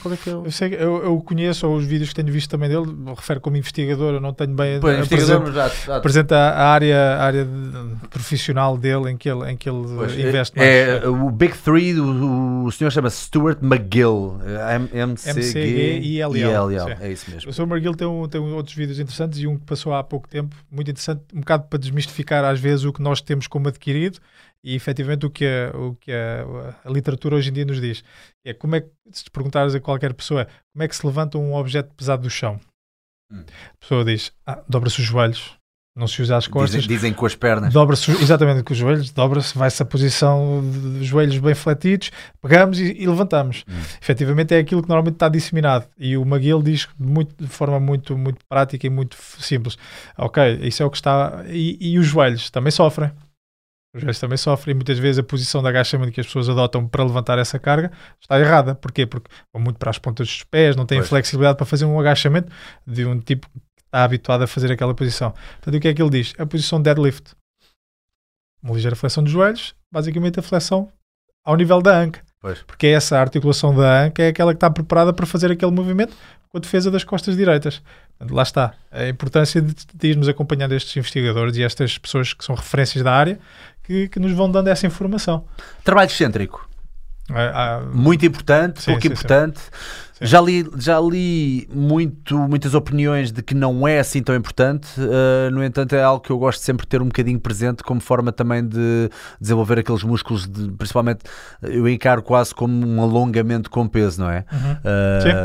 Qual 0.02 0.12
é 0.12 0.16
que 0.16 0.28
é 0.28 0.34
o. 0.34 0.44
Eu, 0.46 0.50
sei, 0.50 0.74
eu, 0.74 1.04
eu 1.04 1.16
conheço 1.20 1.64
os 1.68 1.84
vídeos 1.84 2.08
que 2.08 2.14
tenho 2.16 2.32
visto 2.32 2.50
também 2.50 2.68
dele, 2.68 2.86
me 2.88 3.10
refere 3.14 3.38
como 3.38 3.56
investigador, 3.56 4.14
eu 4.14 4.20
não 4.20 4.32
tenho 4.32 4.52
bem 4.52 4.80
Pois, 4.80 5.06
já- 5.08 5.68
já- 5.68 5.96
apresenta 5.96 6.36
a 6.36 6.70
área, 6.70 6.98
a 7.14 7.22
área 7.24 7.46
profissional 8.10 8.76
dele 8.76 9.10
em 9.12 9.16
que 9.16 9.30
ele, 9.30 9.48
em 9.48 9.56
que 9.56 9.70
ele 9.70 9.84
Pois, 9.94 10.12
eh, 10.18 10.28
investe 10.28 10.58
mais. 10.58 10.68
é, 10.68 11.06
o 11.08 11.30
Big 11.30 11.56
Three, 11.58 12.00
o, 12.00 12.64
o 12.64 12.72
senhor 12.72 12.90
chama-se 12.90 13.26
Stuart 13.26 13.58
McGill, 13.62 14.38
é 14.44 15.04
MCG-ILL, 15.06 16.32
MCG-ILL, 16.32 16.96
é 17.00 17.12
isso 17.12 17.30
mesmo. 17.30 17.50
O 17.50 17.52
Sr. 17.52 17.66
Marguil 17.66 17.94
tem, 17.94 18.06
um, 18.08 18.26
tem 18.28 18.40
outros 18.40 18.74
vídeos 18.74 18.98
interessantes 18.98 19.38
e 19.38 19.46
um 19.46 19.56
que 19.56 19.64
passou 19.66 19.94
há 19.94 20.02
pouco 20.02 20.28
tempo, 20.28 20.54
muito 20.70 20.90
interessante, 20.90 21.22
um 21.34 21.40
bocado 21.40 21.64
para 21.68 21.78
desmistificar 21.78 22.44
às 22.44 22.58
vezes 22.58 22.84
o 22.84 22.92
que 22.92 23.00
nós 23.02 23.20
temos 23.20 23.46
como 23.46 23.68
adquirido 23.68 24.18
e 24.66 24.74
efetivamente 24.74 25.24
o 25.24 25.30
que 25.30 25.46
a, 25.46 25.76
o 25.76 25.94
que 25.94 26.10
a, 26.10 26.76
a 26.84 26.90
literatura 26.90 27.36
hoje 27.36 27.50
em 27.50 27.52
dia 27.52 27.64
nos 27.64 27.80
diz. 27.80 28.02
É 28.44 28.52
como 28.52 28.74
é 28.74 28.80
que, 28.80 28.90
se 29.12 29.22
te 29.22 29.30
perguntares 29.30 29.76
a 29.76 29.80
qualquer 29.80 30.12
pessoa, 30.12 30.48
como 30.72 30.82
é 30.82 30.88
que 30.88 30.96
se 30.96 31.06
levanta 31.06 31.38
um 31.38 31.54
objeto 31.54 31.94
pesado 31.94 32.22
do 32.22 32.30
chão? 32.30 32.58
Hum. 33.30 33.44
A 33.74 33.76
pessoa 33.78 34.04
diz, 34.04 34.32
ah, 34.44 34.60
dobra-se 34.68 34.98
os 35.00 35.06
joelhos, 35.06 35.56
não 35.94 36.08
se 36.08 36.20
usa 36.20 36.36
as 36.36 36.48
costas, 36.48 36.82
Dizem, 36.82 36.96
dizem 36.96 37.14
com 37.14 37.24
as 37.24 37.36
pernas. 37.36 37.72
Dobra-se 37.72 38.10
exatamente 38.20 38.64
com 38.64 38.72
os 38.72 38.78
joelhos, 38.78 39.12
dobra-se, 39.12 39.56
vai-se 39.56 39.80
a 39.80 39.86
posição 39.86 40.60
de 40.68 40.98
de 40.98 41.04
joelhos 41.04 41.38
bem 41.38 41.54
fletidos, 41.54 42.10
pegamos 42.42 42.80
e, 42.80 42.92
e 42.98 43.06
levantamos. 43.06 43.64
Hum. 43.68 43.80
Efetivamente 44.02 44.52
é 44.52 44.58
aquilo 44.58 44.82
que 44.82 44.88
normalmente 44.88 45.14
está 45.14 45.28
disseminado. 45.28 45.86
E 45.96 46.16
o 46.16 46.22
McGill 46.22 46.60
diz 46.60 46.88
muito, 46.98 47.36
de 47.42 47.48
forma 47.48 47.78
muito, 47.78 48.18
muito 48.18 48.44
prática 48.48 48.84
e 48.84 48.90
muito 48.90 49.16
simples. 49.38 49.78
Ok, 50.18 50.58
isso 50.62 50.82
é 50.82 50.86
o 50.86 50.90
que 50.90 50.96
está. 50.96 51.44
E, 51.48 51.78
e 51.80 51.98
os 52.00 52.06
joelhos 52.06 52.50
também 52.50 52.72
sofrem. 52.72 53.12
Os 53.96 54.02
joelhos 54.02 54.20
também 54.20 54.36
sofrem 54.36 54.72
e 54.72 54.74
muitas 54.74 54.98
vezes 54.98 55.18
a 55.18 55.22
posição 55.22 55.62
de 55.62 55.68
agachamento 55.68 56.12
que 56.12 56.20
as 56.20 56.26
pessoas 56.26 56.50
adotam 56.50 56.86
para 56.86 57.02
levantar 57.02 57.38
essa 57.38 57.58
carga 57.58 57.90
está 58.20 58.38
errada. 58.38 58.74
Porquê? 58.74 59.06
Porque 59.06 59.30
vão 59.50 59.62
muito 59.62 59.78
para 59.78 59.88
as 59.88 59.98
pontas 59.98 60.28
dos 60.28 60.44
pés, 60.44 60.76
não 60.76 60.84
têm 60.84 60.98
Pois. 60.98 61.08
flexibilidade 61.08 61.56
para 61.56 61.64
fazer 61.64 61.86
um 61.86 61.98
agachamento 61.98 62.52
de 62.86 63.06
um 63.06 63.18
tipo 63.18 63.48
que 63.48 63.82
está 63.82 64.04
habituado 64.04 64.42
a 64.42 64.46
fazer 64.46 64.70
aquela 64.70 64.94
posição. 64.94 65.30
Portanto, 65.30 65.76
o 65.76 65.80
que 65.80 65.88
é 65.88 65.94
que 65.94 66.02
ele 66.02 66.10
diz? 66.10 66.34
A 66.38 66.44
posição 66.44 66.80
deadlift. 66.80 67.34
Uma 68.62 68.74
ligeira 68.74 68.94
flexão 68.94 69.22
dos 69.24 69.32
joelhos, 69.32 69.74
basicamente 69.90 70.38
a 70.38 70.42
flexão 70.42 70.92
ao 71.42 71.56
nível 71.56 71.80
da 71.80 71.98
anca. 71.98 72.20
Pois. 72.38 72.62
Porque 72.64 72.88
é 72.88 72.90
essa 72.90 73.18
articulação 73.18 73.74
da 73.74 74.04
anca 74.04 74.22
é 74.22 74.28
aquela 74.28 74.52
que 74.52 74.58
está 74.58 74.70
preparada 74.70 75.12
para 75.12 75.24
fazer 75.24 75.50
aquele 75.50 75.72
movimento 75.72 76.14
com 76.48 76.58
a 76.58 76.60
defesa 76.60 76.90
das 76.90 77.02
costas 77.02 77.36
direitas. 77.36 77.82
Lá 78.30 78.42
está 78.42 78.74
a 78.90 79.08
importância 79.08 79.60
de, 79.60 79.74
de 79.94 80.08
irmos 80.08 80.28
acompanhando 80.28 80.72
estes 80.72 80.96
investigadores 80.96 81.56
e 81.56 81.62
estas 81.62 81.98
pessoas 81.98 82.32
que 82.32 82.44
são 82.44 82.54
referências 82.54 83.02
da 83.02 83.12
área 83.12 83.38
que, 83.86 84.08
que 84.08 84.18
nos 84.20 84.32
vão 84.32 84.50
dando 84.50 84.68
essa 84.68 84.86
informação. 84.86 85.44
Trabalho 85.84 86.08
excêntrico. 86.10 86.68
Há- 87.30 87.80
Muito 87.92 88.24
importante, 88.24 88.80
Sim, 88.82 88.92
pouco 88.92 89.02
sim. 89.02 89.08
importante. 89.08 89.58
Sim. 89.58 89.70
Já 90.20 90.40
li, 90.40 90.66
já 90.78 90.98
li 90.98 91.68
muito, 91.74 92.38
muitas 92.38 92.72
opiniões 92.74 93.30
de 93.30 93.42
que 93.42 93.54
não 93.54 93.86
é 93.86 93.98
assim 93.98 94.22
tão 94.22 94.34
importante, 94.34 94.88
uh, 94.98 95.50
no 95.50 95.62
entanto, 95.62 95.94
é 95.94 96.02
algo 96.02 96.22
que 96.24 96.30
eu 96.30 96.38
gosto 96.38 96.60
sempre 96.62 96.86
de 96.86 96.88
ter 96.88 97.02
um 97.02 97.06
bocadinho 97.06 97.38
presente, 97.38 97.82
como 97.82 98.00
forma 98.00 98.32
também 98.32 98.66
de 98.66 99.10
desenvolver 99.40 99.78
aqueles 99.78 100.02
músculos, 100.02 100.46
de, 100.48 100.70
principalmente 100.72 101.20
eu 101.62 101.86
encaro 101.88 102.22
quase 102.22 102.54
como 102.54 102.86
um 102.86 103.02
alongamento 103.02 103.70
com 103.70 103.86
peso, 103.86 104.22
não 104.22 104.30
é? 104.30 104.44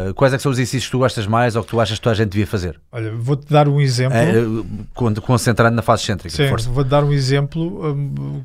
Uh, 0.10 0.14
quais 0.14 0.34
é 0.34 0.38
que 0.38 0.44
são 0.44 0.52
os 0.52 0.58
exercícios 0.58 0.86
que 0.86 0.92
tu 0.92 1.00
gostas 1.00 1.28
mais 1.28 1.56
ou 1.56 1.64
que 1.64 1.70
tu 1.70 1.80
achas 1.80 1.98
que 1.98 2.04
toda 2.04 2.14
a 2.14 2.18
gente 2.18 2.30
devia 2.30 2.48
fazer? 2.48 2.80
Olha, 2.92 3.12
vou-te 3.14 3.52
dar 3.52 3.68
um 3.68 3.82
exemplo. 3.82 4.18
Con- 4.94 5.14
concentrando 5.16 5.76
na 5.76 5.82
fase 5.82 6.04
excêntrica. 6.04 6.36
Sim, 6.36 6.72
vou-te 6.72 6.90
dar 6.90 7.04
um 7.04 7.12
exemplo 7.12 7.94
hum, 7.94 8.42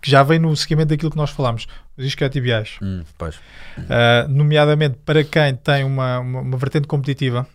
que 0.00 0.10
já 0.10 0.22
vem 0.22 0.38
no 0.38 0.54
seguimento 0.56 0.88
daquilo 0.90 1.10
que 1.10 1.16
nós 1.16 1.30
falámos, 1.30 1.66
os 1.96 2.04
isquiotibiais. 2.04 2.76
Hum, 2.82 3.02
pois. 3.18 3.36
Uh, 3.78 4.28
nomeadamente 4.28 4.96
para 5.04 5.22
quem 5.24 5.54
tem 5.56 5.84
uma, 5.84 6.18
uma, 6.20 6.40
uma 6.40 6.56
vertente 6.56 6.86
competitiva, 6.86 7.46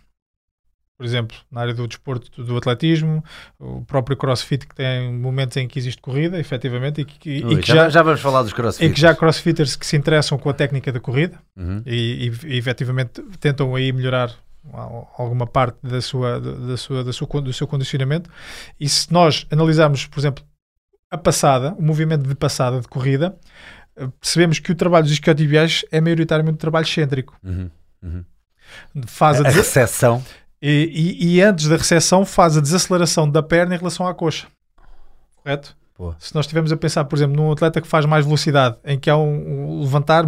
por 0.98 1.06
exemplo, 1.06 1.38
na 1.50 1.62
área 1.62 1.74
do 1.74 1.88
desporto, 1.88 2.44
do 2.44 2.58
atletismo, 2.58 3.24
o 3.58 3.84
próprio 3.86 4.18
crossfit, 4.18 4.68
que 4.68 4.76
tem 4.76 5.14
momentos 5.14 5.56
em 5.56 5.66
que 5.66 5.80
existe 5.80 6.02
corrida, 6.02 6.38
efetivamente, 6.38 7.00
e 7.02 7.06
que, 7.06 7.38
e 7.38 7.46
Ui, 7.46 7.62
que 7.62 7.68
já, 7.68 7.88
já, 7.90 8.04
vamos 8.04 8.20
falar 8.20 8.44
dos 8.44 8.52
crossfit. 8.52 8.86
e 8.86 8.94
que 8.94 9.00
já 9.00 9.12
há 9.12 9.16
crossfitters 9.16 9.78
que 9.78 9.86
se 9.86 9.96
interessam 9.96 10.38
com 10.38 10.50
a 10.50 10.54
técnica 10.54 10.92
da 10.92 11.00
corrida 11.00 11.40
Uhum. 11.56 11.82
e, 11.86 12.30
e, 12.44 12.48
e 12.54 12.58
efetivamente 12.58 13.22
tentam 13.40 13.74
aí 13.76 13.94
melhorar 13.94 14.34
al- 14.74 15.10
alguma 15.18 15.48
parte 15.48 15.78
da 15.82 16.02
sua, 16.02 16.38
da 16.42 16.76
sua, 16.76 17.02
da 17.04 17.14
sua, 17.14 17.42
do 17.42 17.54
seu 17.54 17.66
condicionamento. 17.66 18.30
E 18.78 18.90
se 18.90 19.12
nós 19.14 19.48
analisarmos, 19.50 20.06
por 20.06 20.20
exemplo, 20.20 20.44
a 21.12 21.18
passada, 21.18 21.74
o 21.78 21.82
movimento 21.82 22.28
de 22.28 22.36
passada 22.36 22.80
de 22.80 22.88
corrida, 22.88 23.36
eh, 23.98 24.08
percebemos 24.20 24.60
que 24.60 24.72
o 24.72 24.76
trabalho 24.76 25.04
dos 25.06 25.14
isquiotibiais 25.14 25.84
é 25.92 26.00
maioritariamente 26.02 26.56
um 26.56 26.58
trabalho 26.58 26.86
excêntrico. 26.86 27.36
Uhum. 27.44 27.70
Uhum. 28.04 28.24
Faz 29.08 29.42
a, 29.42 29.48
A 29.48 29.52
recessão. 29.52 30.24
e, 30.62 31.18
e- 31.20 31.36
e 31.36 31.42
antes 31.42 31.68
da 31.68 31.78
recessão 31.78 32.26
faz 32.26 32.56
a 32.58 32.62
desaceleração 32.62 33.30
da 33.30 33.42
perna 33.42 33.76
em 33.76 33.78
relação 33.78 34.08
à 34.08 34.14
coxa. 34.14 34.48
Correto? 35.44 35.76
Se 36.20 36.34
nós 36.34 36.46
estivermos 36.46 36.72
a 36.72 36.78
pensar, 36.78 37.04
por 37.06 37.18
exemplo, 37.18 37.36
num 37.36 37.52
atleta 37.52 37.82
que 37.82 37.88
faz 37.88 38.06
mais 38.06 38.24
velocidade, 38.24 38.78
em 38.86 38.98
que 38.98 39.10
há 39.10 39.18
um, 39.18 39.76
um 39.76 39.82
levantar 39.82 40.24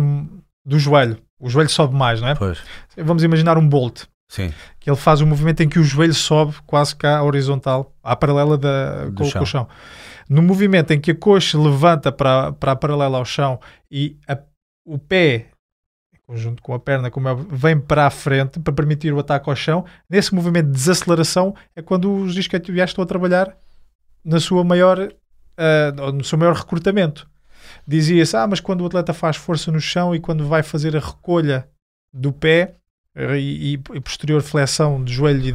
do 0.66 0.78
joelho, 0.78 1.18
o 1.40 1.50
joelho 1.50 1.70
sobe 1.70 1.96
mais, 1.96 2.20
não 2.20 2.28
é? 2.28 2.36
Pois, 2.36 2.58
Vamos 2.98 3.24
imaginar 3.24 3.58
um 3.58 3.66
bolt, 3.66 4.04
sim. 4.28 4.52
que 4.82 4.90
ele 4.90 4.98
faz 4.98 5.22
um 5.22 5.26
movimento 5.26 5.62
em 5.64 5.70
que 5.70 5.80
o 5.80 5.84
joelho 5.84 6.14
sobe 6.14 6.56
quase 6.68 6.94
cá 6.94 7.24
horizontal, 7.24 7.96
à 8.04 8.18
paralela 8.18 8.58
da, 8.58 9.06
Do 9.06 9.14
com, 9.14 9.24
chão. 9.26 9.42
o 9.42 9.46
chão. 9.46 9.68
No 10.34 10.42
movimento 10.42 10.92
em 10.94 11.00
que 11.02 11.12
a 11.12 11.16
coxa 11.16 11.60
levanta 11.60 12.10
para, 12.10 12.54
para 12.54 12.72
a 12.72 12.76
paralela 12.78 13.18
ao 13.18 13.26
chão 13.26 13.60
e 13.92 14.16
a- 14.26 14.40
o 14.86 14.98
pé, 14.98 15.48
em 16.14 16.20
conjunto 16.26 16.64
com 16.64 16.74
a 16.74 16.80
perna, 16.80 17.12
como 17.12 17.28
é, 17.28 17.36
vem 17.36 17.78
para 17.78 18.08
a 18.08 18.10
frente 18.10 18.58
para 18.58 18.72
permitir 18.72 19.12
o 19.14 19.20
ataque 19.20 19.50
ao 19.50 19.56
chão, 19.58 19.84
nesse 20.10 20.34
movimento 20.34 20.68
de 20.68 20.72
desaceleração 20.72 21.54
é 21.76 21.82
quando 21.82 22.10
os 22.14 22.38
isquiotibiais 22.38 22.92
estão 22.92 23.04
a 23.04 23.08
trabalhar 23.08 23.54
na 24.24 24.40
sua 24.40 24.64
maior, 24.64 25.12
ah, 25.58 26.12
no 26.14 26.24
seu 26.24 26.38
maior 26.38 26.56
recrutamento. 26.56 27.30
Dizia-se, 27.86 28.38
ah, 28.38 28.48
mas 28.48 28.62
quando 28.62 28.82
o 28.82 28.86
atleta 28.86 29.14
faz 29.14 29.36
força 29.36 29.70
no 29.70 29.82
chão 29.82 30.16
e 30.16 30.20
quando 30.22 30.48
vai 30.48 30.64
fazer 30.64 30.96
a 30.96 31.00
recolha 31.02 31.68
do 32.14 32.32
pé 32.32 32.76
e, 33.38 33.74
e- 33.74 33.98
e 33.98 34.00
posterior 34.00 34.42
flexão 34.42 35.04
de 35.04 35.12
joelho 35.12 35.40
e 35.40 35.44
de 35.44 35.52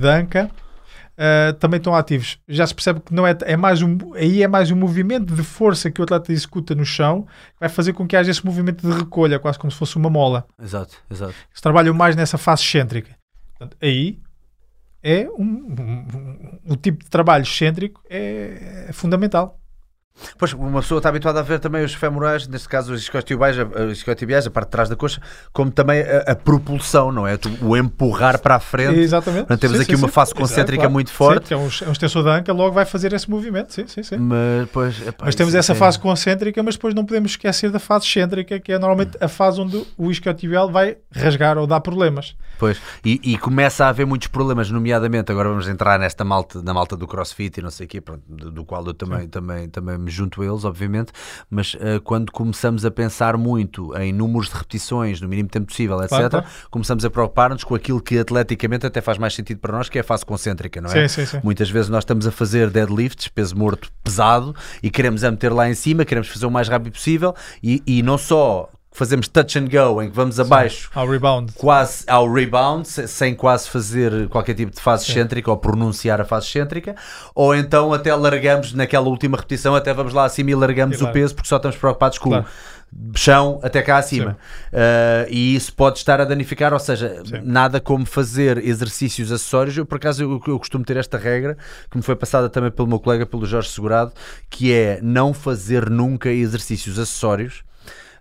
ah, 1.19 1.53
também 1.59 1.79
estão 1.79 1.95
ativos. 1.95 2.39
Já 2.49 2.67
se 2.67 2.75
percebe 2.75 3.01
que 3.01 3.15
não 3.15 3.27
é, 3.27 3.37
é 3.43 3.57
mais 3.57 3.83
um, 3.83 3.97
aí 4.15 4.43
é 4.43 4.49
mais 4.49 4.71
um 4.71 4.77
movimento 4.77 5.35
de 5.35 5.43
força 5.43 5.91
que 5.91 6.01
o 6.01 6.05
atleta 6.05 6.33
executa 6.33 6.75
no 6.75 6.85
chão 6.85 7.23
que 7.23 7.61
vai 7.61 7.69
fazer 7.69 7.93
com 7.93 8.07
que 8.07 8.17
haja 8.17 8.31
esse 8.31 8.45
movimento 8.45 8.87
de 8.87 8.97
recolha, 8.99 9.39
quase 9.39 9.59
como 9.59 9.71
se 9.71 9.79
fosse 9.79 9.97
uma 9.97 10.11
mola. 10.11 10.47
Exato, 10.63 10.97
exato. 11.11 11.35
Se 11.53 11.63
trabalham 11.63 11.95
mais 11.95 12.15
nessa 12.17 12.37
fase 12.39 12.63
excêntrica. 12.63 13.17
Portanto, 13.51 13.77
aí 13.83 14.19
é 15.03 15.29
um, 15.39 15.43
um- 15.43 16.07
um- 16.67 16.73
o 16.73 16.77
tipo 16.77 17.03
de 17.05 17.09
trabalho 17.11 17.43
excêntrico 17.43 18.03
é, 18.11 18.87
é 18.89 18.93
fundamental. 18.93 19.59
Pois, 20.39 20.53
uma 20.53 20.81
pessoa 20.81 20.99
está 20.99 21.09
habituada 21.09 21.41
a 21.41 21.43
ver 21.43 21.59
também 21.61 21.85
os 21.85 21.95
femorais, 21.95 22.49
neste 22.49 22.69
caso 22.69 22.93
os 22.93 23.01
isquiotibiais, 23.03 23.59
a, 23.59 24.49
a 24.49 24.51
parte 24.51 24.67
de 24.69 24.71
trás 24.71 24.89
da 24.89 24.97
coxa, 24.97 25.21
como 25.53 25.71
também 25.71 26.03
a, 26.03 26.33
a 26.33 26.35
propulsão, 26.37 27.13
não 27.13 27.27
é? 27.27 27.39
O 27.63 27.77
empurrar 27.77 28.41
para 28.41 28.57
a 28.57 28.61
frente. 28.61 28.99
Exatamente. 28.99 29.41
Portanto, 29.47 29.61
temos 29.61 29.77
Sim, 29.77 29.83
aqui 29.83 29.97
sim, 29.97 30.03
uma 30.03 30.09
sim. 30.09 30.15
Exato, 30.21 30.35
concêntrica 30.35 30.81
claro. 30.83 30.93
muito 30.93 31.11
Sim, 31.11 31.17
forte. 31.17 31.47
que 31.49 31.55
é 31.55 31.57
um, 31.57 31.61
é 31.61 31.89
um 31.89 31.93
extensor 31.93 32.23
da 32.23 32.37
anca, 32.37 32.53
logo 32.53 32.73
vai 32.73 32.85
fazer 32.85 33.13
esse 33.13 33.29
movimento. 33.31 33.73
Sim, 33.73 33.87
sim, 33.87 34.03
sim. 34.03 34.17
Mas, 34.17 34.69
pois, 34.73 35.07
epá, 35.07 35.27
Mas 35.27 35.35
temos 35.35 35.53
isso 35.53 35.59
essa 35.59 35.73
é- 35.73 35.77
fase 35.77 35.99
concêntrica, 35.99 36.63
mas 36.63 36.75
depois 36.77 36.95
não 36.95 37.05
podemos 37.05 37.33
esquecer 37.33 37.71
da 37.71 37.79
fase 37.79 38.07
excêntrica, 38.07 38.59
que 38.59 38.73
é 38.73 38.79
normalmente 38.79 39.17
a 39.21 39.29
fase 39.29 39.61
onde 39.61 39.83
o 39.97 40.11
isquiotibial 40.11 40.71
vai 40.71 40.97
rasgar 41.15 41.59
ou 41.59 41.67
dar 41.67 41.81
problemas. 41.81 42.35
Pois, 42.59 42.81
e, 43.05 43.21
e 43.23 43.39
começa 43.39 43.85
a 43.85 43.89
haver 43.91 44.07
muitos 44.07 44.29
problemas, 44.29 44.71
nomeadamente, 44.71 45.31
agora 45.31 45.49
vamos 45.51 45.69
entrar 45.69 45.99
nesta 45.99 46.25
malta, 46.25 46.63
na 46.63 46.73
malta 46.73 46.97
do 46.97 47.07
crossfit 47.07 47.61
e 47.61 47.63
não 47.63 47.71
sei 47.71 47.87
o 47.87 47.89
quê, 47.89 48.01
pronto, 48.01 48.23
do, 48.27 48.51
do 48.51 48.65
qual 48.65 48.85
eu 48.87 48.95
também, 48.95 49.29
também, 49.29 49.69
também 49.69 50.06
me 50.07 50.11
junto 50.11 50.41
a 50.41 50.47
eles, 50.47 50.65
obviamente, 50.65 51.13
mas 51.51 51.77
eh, 51.81 52.01
quando 52.03 52.31
começamos 52.33 52.85
a 52.85 52.91
pensar 52.91 53.37
muito 53.37 53.97
em 53.99 54.13
números 54.13 54.49
de 54.49 54.55
repetições, 54.55 55.21
no 55.21 55.29
mínimo 55.29 55.49
tempo 55.49 55.67
possível, 55.67 55.99
etc., 56.01 56.09
Claro, 56.17 56.31
claro. 56.31 56.47
começamos 56.71 57.05
a 57.05 57.11
preocupar-nos 57.11 57.65
com 57.65 57.75
aquilo 57.75 58.01
que 58.01 58.19
atleticamente 58.19 58.87
até 58.87 59.01
faz 59.01 59.19
mais 59.19 59.35
sentido 59.35 59.59
para 59.59 59.77
nós, 59.77 59.89
que 59.89 59.99
é 59.99 60.01
a 60.01 60.05
fase 60.05 60.25
concêntrica, 60.25 60.81
não 60.81 60.91
é? 60.91 61.09
Sim, 61.09 61.25
sim, 61.25 61.27
sim. 61.27 61.41
Muitas 61.43 61.69
vezes 61.69 61.91
nós 61.91 62.05
estamos 62.05 62.27
a 62.27 62.31
fazer 62.31 62.71
deadlifts, 62.71 63.29
peso 63.29 63.57
morto 63.57 63.91
pesado, 64.03 64.55
e 64.83 64.91
queremos 64.91 65.25
a 65.25 65.31
meter 65.31 65.53
lá 65.53 65.69
em 65.69 65.75
cima, 65.75 66.05
queremos 66.05 66.29
fazer 66.29 66.47
o 66.47 66.51
mais 66.51 66.69
rápido 66.69 66.93
possível, 66.93 67.35
e, 67.63 67.83
e 67.87 68.03
não 68.03 68.17
só 68.17 68.71
fazemos 68.97 69.29
touch 69.29 69.59
and 69.59 69.69
go, 69.69 70.03
em 70.03 70.09
que 70.11 70.17
vamos 70.17 70.41
abaixo 70.41 70.91
Ao 70.95 71.07
rebound. 71.09 71.53
quase 71.55 72.05
ao 72.07 72.33
rebound, 72.33 72.89
se- 72.89 73.07
sem 73.09 73.35
quase 73.35 73.69
fazer 73.69 74.29
qualquer 74.29 74.55
tipo 74.55 74.75
de 74.75 74.81
fase 74.81 75.09
excêntrica 75.09 75.51
ou 75.51 75.57
pronunciar 75.57 76.21
a 76.21 76.25
fase 76.25 76.47
excêntrica, 76.47 76.95
ou 77.35 77.55
então 77.55 77.93
até 77.93 78.15
largamos 78.15 78.73
naquela 78.73 79.07
última 79.09 79.37
repetição, 79.37 79.75
até 79.75 79.93
vamos 79.93 80.13
lá 80.13 80.25
acima 80.25 80.51
e 80.51 80.55
largamos 80.55 80.97
Claro. 80.97 81.11
o 81.11 81.13
peso 81.13 81.35
porque 81.35 81.49
só 81.49 81.57
estamos 81.57 81.77
preocupados 81.77 82.19
com 82.19 82.31
Claro. 82.31 82.47
o 83.15 83.19
chão 83.19 83.61
até 83.63 83.83
cá 83.83 83.99
acima. 83.99 84.39
Uh, 84.73 85.27
e 85.29 85.55
isso 85.57 85.73
pode 85.75 85.99
estar 85.99 86.21
a 86.21 86.25
danificar, 86.25 86.73
ou 86.73 86.79
seja, 86.79 87.23
Sim. 87.25 87.41
nada 87.43 87.81
como 87.81 88.07
fazer 88.07 88.59
exercícios 88.59 89.31
acessórios. 89.33 89.77
Eu, 89.77 89.85
por 89.85 89.97
acaso, 89.97 90.23
eu, 90.23 90.41
eu 90.47 90.59
costumo 90.59 90.85
ter 90.85 90.97
esta 90.97 91.19
regra 91.19 91.57
que 91.91 91.97
me 91.97 92.03
foi 92.03 92.17
passada 92.17 92.49
também 92.49 92.71
pelo 92.71 92.89
meu 92.89 92.99
colega, 92.99 93.27
pelo 93.27 93.45
Jorge 93.45 93.69
Segurado, 93.71 94.13
que 94.49 94.73
é 94.73 94.99
não 95.03 95.35
fazer 95.35 95.91
nunca 95.91 96.31
exercícios 96.31 96.99
acessórios 96.99 97.63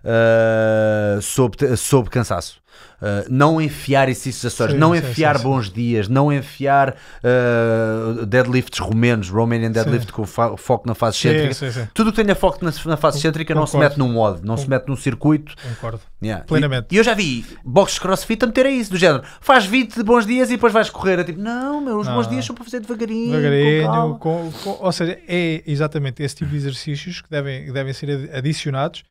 uh, 0.06 1.20
sob, 1.22 1.56
sob 1.76 2.08
cansaço. 2.10 2.64
Uh, 2.96 3.28
não 3.28 3.60
enfiar 3.60 4.08
exercícios 4.08 4.54
Sim, 4.54 4.78
não 4.78 4.92
sim, 4.92 4.98
enfiar 5.00 5.36
sim, 5.36 5.42
bons 5.44 5.70
dias, 5.70 6.08
não 6.08 6.32
enfiar 6.32 6.96
uh, 7.22 8.24
deadlifts 8.24 8.78
romenos, 8.78 9.28
Romanian 9.28 9.70
deadlift 9.70 10.10
com 10.12 10.24
fa- 10.24 10.56
foco 10.56 10.86
na 10.88 10.94
fase 10.94 11.18
excêntrica. 11.28 11.90
Tudo 11.92 12.10
que 12.10 12.22
tenha 12.22 12.34
foco 12.34 12.64
na, 12.64 12.72
na 12.86 12.96
fase 12.96 13.18
excêntrica 13.18 13.54
não 13.54 13.66
se 13.66 13.72
Concordo. 13.72 13.90
mete 13.90 13.98
num 13.98 14.12
mod, 14.14 14.40
não 14.42 14.56
se 14.56 14.68
mete 14.68 14.88
num 14.88 14.96
circuito. 14.96 15.54
Concordo. 15.62 16.00
Yeah. 16.22 16.44
Plenamente. 16.44 16.86
E, 16.90 16.96
eu 16.96 17.04
já 17.04 17.12
vi 17.12 17.44
boxes 17.62 17.98
crossfit 17.98 18.42
a 18.42 18.46
meter 18.46 18.64
a 18.64 18.70
isso, 18.70 18.90
do 18.90 18.96
género 18.96 19.22
faz 19.42 19.66
20 19.66 20.02
bons 20.02 20.24
dias 20.26 20.48
e 20.48 20.52
depois 20.54 20.72
vais 20.72 20.88
correr. 20.88 21.18
É 21.18 21.24
tipo, 21.24 21.40
não, 21.40 21.82
meu, 21.82 21.98
os 21.98 22.06
Não. 22.06 22.14
bons 22.14 22.28
dias 22.28 22.46
são 22.46 22.54
para 22.54 22.64
fazer 22.64 22.80
devagarinho, 22.80 23.32
Devagarinho, 23.36 24.16
com- 24.18 24.50
com- 24.64 24.78
ou 24.80 24.92
seja, 24.92 25.18
é 25.28 25.62
exatamente 25.66 26.22
esse 26.22 26.36
tipo 26.36 26.50
de 26.50 26.56
exercícios 26.56 27.20
que 27.20 27.28
devem, 27.28 27.66
que 27.66 27.72
devem 27.72 27.92
ser 27.92 28.10
adi- 28.10 28.30
adicionados 28.32 29.04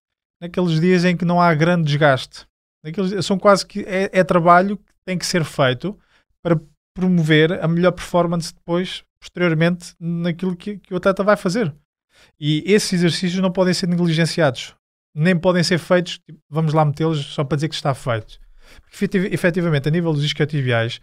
naqueles 0.45 0.79
dias 0.79 1.03
em 1.03 1.17
que 1.17 1.25
não 1.25 1.41
há 1.41 1.53
grande 1.53 1.85
desgaste. 1.85 2.45
Naqueles, 2.83 3.25
são 3.25 3.37
quase 3.37 3.65
que 3.65 3.81
é, 3.81 4.09
é 4.13 4.23
trabalho 4.23 4.77
que 4.77 4.93
tem 5.05 5.17
que 5.17 5.25
ser 5.25 5.43
feito 5.43 5.97
para 6.41 6.59
promover 6.95 7.63
a 7.63 7.67
melhor 7.67 7.91
performance 7.91 8.53
depois, 8.53 9.03
posteriormente, 9.19 9.93
naquilo 9.99 10.55
que, 10.55 10.77
que 10.77 10.93
o 10.93 10.97
atleta 10.97 11.23
vai 11.23 11.35
fazer. 11.35 11.73
E 12.39 12.63
esses 12.65 12.93
exercícios 12.93 13.41
não 13.41 13.51
podem 13.51 13.73
ser 13.73 13.87
negligenciados, 13.87 14.75
nem 15.13 15.35
podem 15.37 15.63
ser 15.63 15.79
feitos, 15.79 16.19
tipo, 16.19 16.39
vamos 16.49 16.73
lá 16.73 16.85
metê-los 16.85 17.33
só 17.33 17.43
para 17.43 17.57
dizer 17.57 17.69
que 17.69 17.75
está 17.75 17.93
feito. 17.93 18.39
Porque, 18.89 19.17
efetivamente, 19.31 19.87
a 19.87 19.91
nível 19.91 20.13
dos 20.13 20.23
isquiotibiais, 20.23 20.99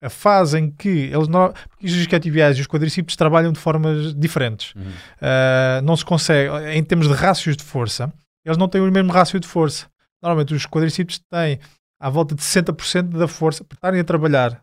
a 0.00 0.08
fase 0.08 0.58
em 0.58 0.70
que 0.70 0.88
eles 0.88 1.28
não, 1.28 1.52
porque 1.68 1.86
os 1.86 1.92
isquiotibiais 1.92 2.58
e 2.58 2.60
os 2.60 2.66
quadríceps 2.66 3.16
trabalham 3.16 3.52
de 3.52 3.58
formas 3.58 4.14
diferentes. 4.14 4.74
Uhum. 4.74 4.82
Uh, 4.82 5.82
não 5.82 5.96
se 5.96 6.04
consegue, 6.04 6.50
em 6.72 6.82
termos 6.82 7.08
de 7.08 7.14
rácios 7.14 7.56
de 7.56 7.64
força, 7.64 8.12
eles 8.44 8.58
não 8.58 8.68
têm 8.68 8.80
o 8.80 8.90
mesmo 8.90 9.12
rácio 9.12 9.40
de 9.40 9.46
força. 9.46 9.86
Normalmente 10.22 10.54
os 10.54 10.66
quadríceps 10.66 11.20
têm 11.30 11.58
à 12.00 12.10
volta 12.10 12.34
de 12.34 12.42
60% 12.42 13.18
da 13.18 13.28
força 13.28 13.64
para 13.64 13.76
estarem 13.76 14.00
a 14.00 14.04
trabalhar 14.04 14.62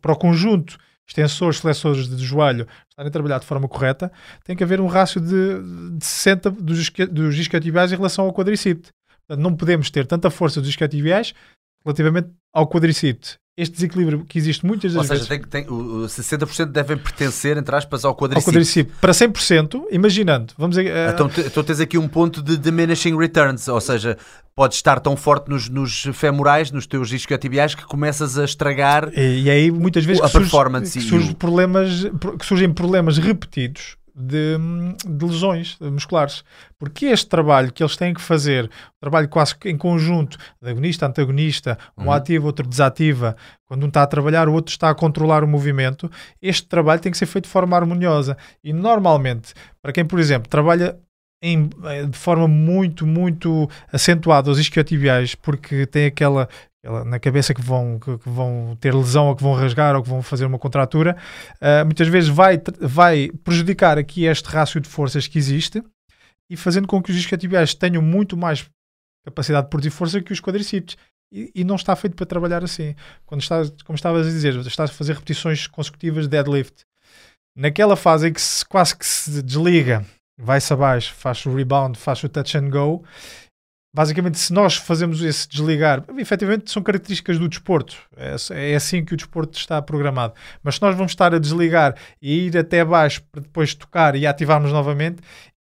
para 0.00 0.12
o 0.12 0.16
conjunto 0.16 0.78
extensores, 1.08 1.58
flexores 1.58 2.08
de 2.08 2.24
joelho 2.24 2.66
estarem 2.90 3.08
a 3.08 3.12
trabalhar 3.12 3.38
de 3.38 3.46
forma 3.46 3.68
correta, 3.68 4.10
tem 4.44 4.56
que 4.56 4.64
haver 4.64 4.80
um 4.80 4.86
rácio 4.86 5.20
de, 5.20 5.96
de 5.96 6.04
60 6.04 6.50
dos, 6.50 6.90
dos 6.90 7.38
isquiotibiais 7.38 7.92
em 7.92 7.96
relação 7.96 8.24
ao 8.24 8.32
quadríceps. 8.32 8.90
Portanto, 9.26 9.42
não 9.42 9.56
podemos 9.56 9.90
ter 9.90 10.06
tanta 10.06 10.30
força 10.30 10.60
dos 10.60 10.70
isquiotibiais 10.70 11.32
relativamente 11.86 12.28
ao 12.52 12.66
quadricípede. 12.68 13.36
Este 13.58 13.72
desequilíbrio 13.76 14.22
que 14.26 14.36
existe 14.36 14.66
muitas 14.66 14.92
das 14.92 15.00
Ou 15.00 15.02
seja, 15.04 15.14
vezes 15.14 15.28
tem, 15.28 15.40
que- 15.40 15.48
tem, 15.48 15.66
o, 15.66 16.04
o 16.04 16.06
60% 16.06 16.66
devem 16.66 16.98
pertencer, 16.98 17.56
entre 17.56 17.74
aspas, 17.74 18.04
ao 18.04 18.10
ao 18.10 18.16
quadricípede. 18.16 18.54
quadricípede 18.54 18.98
para 19.00 19.12
100%, 19.14 19.84
imaginando, 19.90 20.52
vamos 20.58 20.76
a, 20.76 20.80
a- 20.82 21.10
Então, 21.12 21.30
então 21.38 21.64
tens 21.64 21.80
aqui 21.80 21.96
um 21.96 22.06
ponto 22.06 22.42
de 22.42 22.58
diminishing 22.58 23.16
returns, 23.16 23.66
ou 23.68 23.80
seja, 23.80 24.18
podes 24.54 24.76
estar 24.76 25.00
tão 25.00 25.16
forte 25.16 25.48
nos, 25.48 25.70
nos 25.70 26.02
femorais, 26.12 26.70
nos 26.70 26.86
teus 26.86 27.10
isquiotibiais, 27.10 27.74
que 27.74 27.84
começas 27.86 28.36
a 28.36 28.44
estragar 28.44 29.10
E, 29.16 29.44
e 29.44 29.50
aí 29.50 29.70
muitas 29.70 30.04
vezes 30.04 30.22
A 30.22 30.28
surge- 30.28 30.44
performance 30.50 30.92
que, 30.92 30.98
e 30.98 31.08
surge 31.08 31.30
o- 31.30 31.34
problemas, 31.34 32.04
que 32.38 32.44
surgem 32.44 32.70
problemas 32.70 33.16
repetidos 33.16 33.96
de, 34.16 34.56
de 35.06 35.24
lesões 35.26 35.76
musculares. 35.80 36.42
Porque 36.78 37.06
este 37.06 37.28
trabalho 37.28 37.70
que 37.72 37.82
eles 37.82 37.96
têm 37.96 38.14
que 38.14 38.20
fazer, 38.20 38.64
um 38.64 38.68
trabalho 39.00 39.28
quase 39.28 39.54
em 39.66 39.76
conjunto, 39.76 40.38
de 40.62 40.70
agonista, 40.70 41.06
antagonista, 41.06 41.78
um 41.96 42.04
Uhum. 42.04 42.12
ativa, 42.12 42.46
outro 42.46 42.66
desativa, 42.66 43.36
quando 43.66 43.84
um 43.84 43.88
está 43.88 44.02
a 44.02 44.06
trabalhar, 44.06 44.48
o 44.48 44.54
outro 44.54 44.70
está 44.72 44.88
a 44.90 44.94
controlar 44.94 45.44
o 45.44 45.48
movimento, 45.48 46.10
este 46.40 46.66
trabalho 46.66 47.00
tem 47.00 47.12
que 47.12 47.18
ser 47.18 47.26
feito 47.26 47.44
de 47.44 47.50
forma 47.50 47.76
harmoniosa. 47.76 48.36
E 48.64 48.72
normalmente, 48.72 49.52
para 49.82 49.92
quem, 49.92 50.04
por 50.04 50.18
exemplo, 50.18 50.48
trabalha 50.48 50.96
em- 51.42 51.68
eh, 51.84 52.04
de 52.06 52.16
forma 52.16 52.48
muito, 52.48 53.06
muito 53.06 53.68
acentuada 53.92 54.50
os 54.50 54.58
isquiotibiais, 54.58 55.34
porque 55.34 55.84
tem 55.86 56.06
aquela 56.06 56.48
na 57.04 57.18
cabeça 57.18 57.52
que 57.52 57.60
vão, 57.60 57.98
que, 57.98 58.18
que 58.18 58.28
vão 58.28 58.76
ter 58.80 58.94
lesão 58.94 59.26
ou 59.28 59.36
que 59.36 59.42
vão 59.42 59.54
rasgar 59.54 59.96
ou 59.96 60.02
que 60.02 60.08
vão 60.08 60.22
fazer 60.22 60.46
uma 60.46 60.58
contratura, 60.58 61.16
ah, 61.60 61.84
muitas 61.84 62.08
vezes 62.08 62.28
vai, 62.28 62.60
vai 62.80 63.30
prejudicar 63.44 63.98
aqui 63.98 64.24
este 64.24 64.48
rácio 64.48 64.80
de 64.80 64.88
forças 64.88 65.26
que 65.26 65.38
existe 65.38 65.82
e 66.50 66.56
fazendo 66.56 66.86
com 66.86 67.02
que 67.02 67.10
os 67.10 67.16
isquiotibiais 67.16 67.74
tenham 67.74 68.02
muito 68.02 68.36
mais 68.36 68.68
capacidade 69.24 69.66
de 69.66 69.70
produzir 69.70 69.90
força 69.90 70.22
que 70.22 70.32
os 70.32 70.40
quadricípedes. 70.40 70.96
E, 71.32 71.50
e 71.56 71.64
não 71.64 71.74
está 71.74 71.94
feito 71.96 72.14
para 72.14 72.24
trabalhar 72.24 72.62
assim. 72.62 72.94
Quando 73.24 73.40
estás, 73.40 73.70
como 73.84 73.96
estavas 73.96 74.26
a 74.26 74.30
dizer, 74.30 74.54
estás 74.54 74.90
a 74.90 74.92
fazer 74.92 75.14
repetições 75.14 75.66
consecutivas 75.66 76.24
de 76.24 76.30
deadlift. 76.30 76.84
Naquela 77.56 77.96
fase 77.96 78.28
em 78.28 78.32
que 78.32 78.40
se, 78.40 78.64
quase 78.64 78.96
que 78.96 79.04
se 79.04 79.42
desliga, 79.42 80.04
vai-se 80.38 80.72
abaixo, 80.72 81.12
faz 81.14 81.44
o 81.46 81.54
rebound, 81.54 81.98
faz 81.98 82.22
o 82.22 82.28
touch 82.28 82.56
and 82.56 82.70
go. 82.70 83.04
Basicamente, 83.96 84.38
se 84.38 84.52
nós 84.52 84.76
fazemos 84.76 85.22
esse 85.22 85.48
desligar, 85.48 86.04
efetivamente 86.18 86.70
são 86.70 86.82
características 86.82 87.38
do 87.38 87.48
desporto. 87.48 87.96
É, 88.14 88.36
é 88.72 88.76
assim 88.76 89.02
que 89.02 89.14
o 89.14 89.16
desporto 89.16 89.56
está 89.56 89.80
programado. 89.80 90.34
Mas 90.62 90.74
se 90.74 90.82
nós 90.82 90.94
vamos 90.94 91.12
estar 91.12 91.34
a 91.34 91.38
desligar 91.38 91.96
e 92.20 92.48
ir 92.48 92.58
até 92.58 92.84
baixo 92.84 93.22
para 93.32 93.40
depois 93.40 93.74
tocar 93.74 94.14
e 94.14 94.26
ativarmos 94.26 94.70
novamente, 94.70 95.22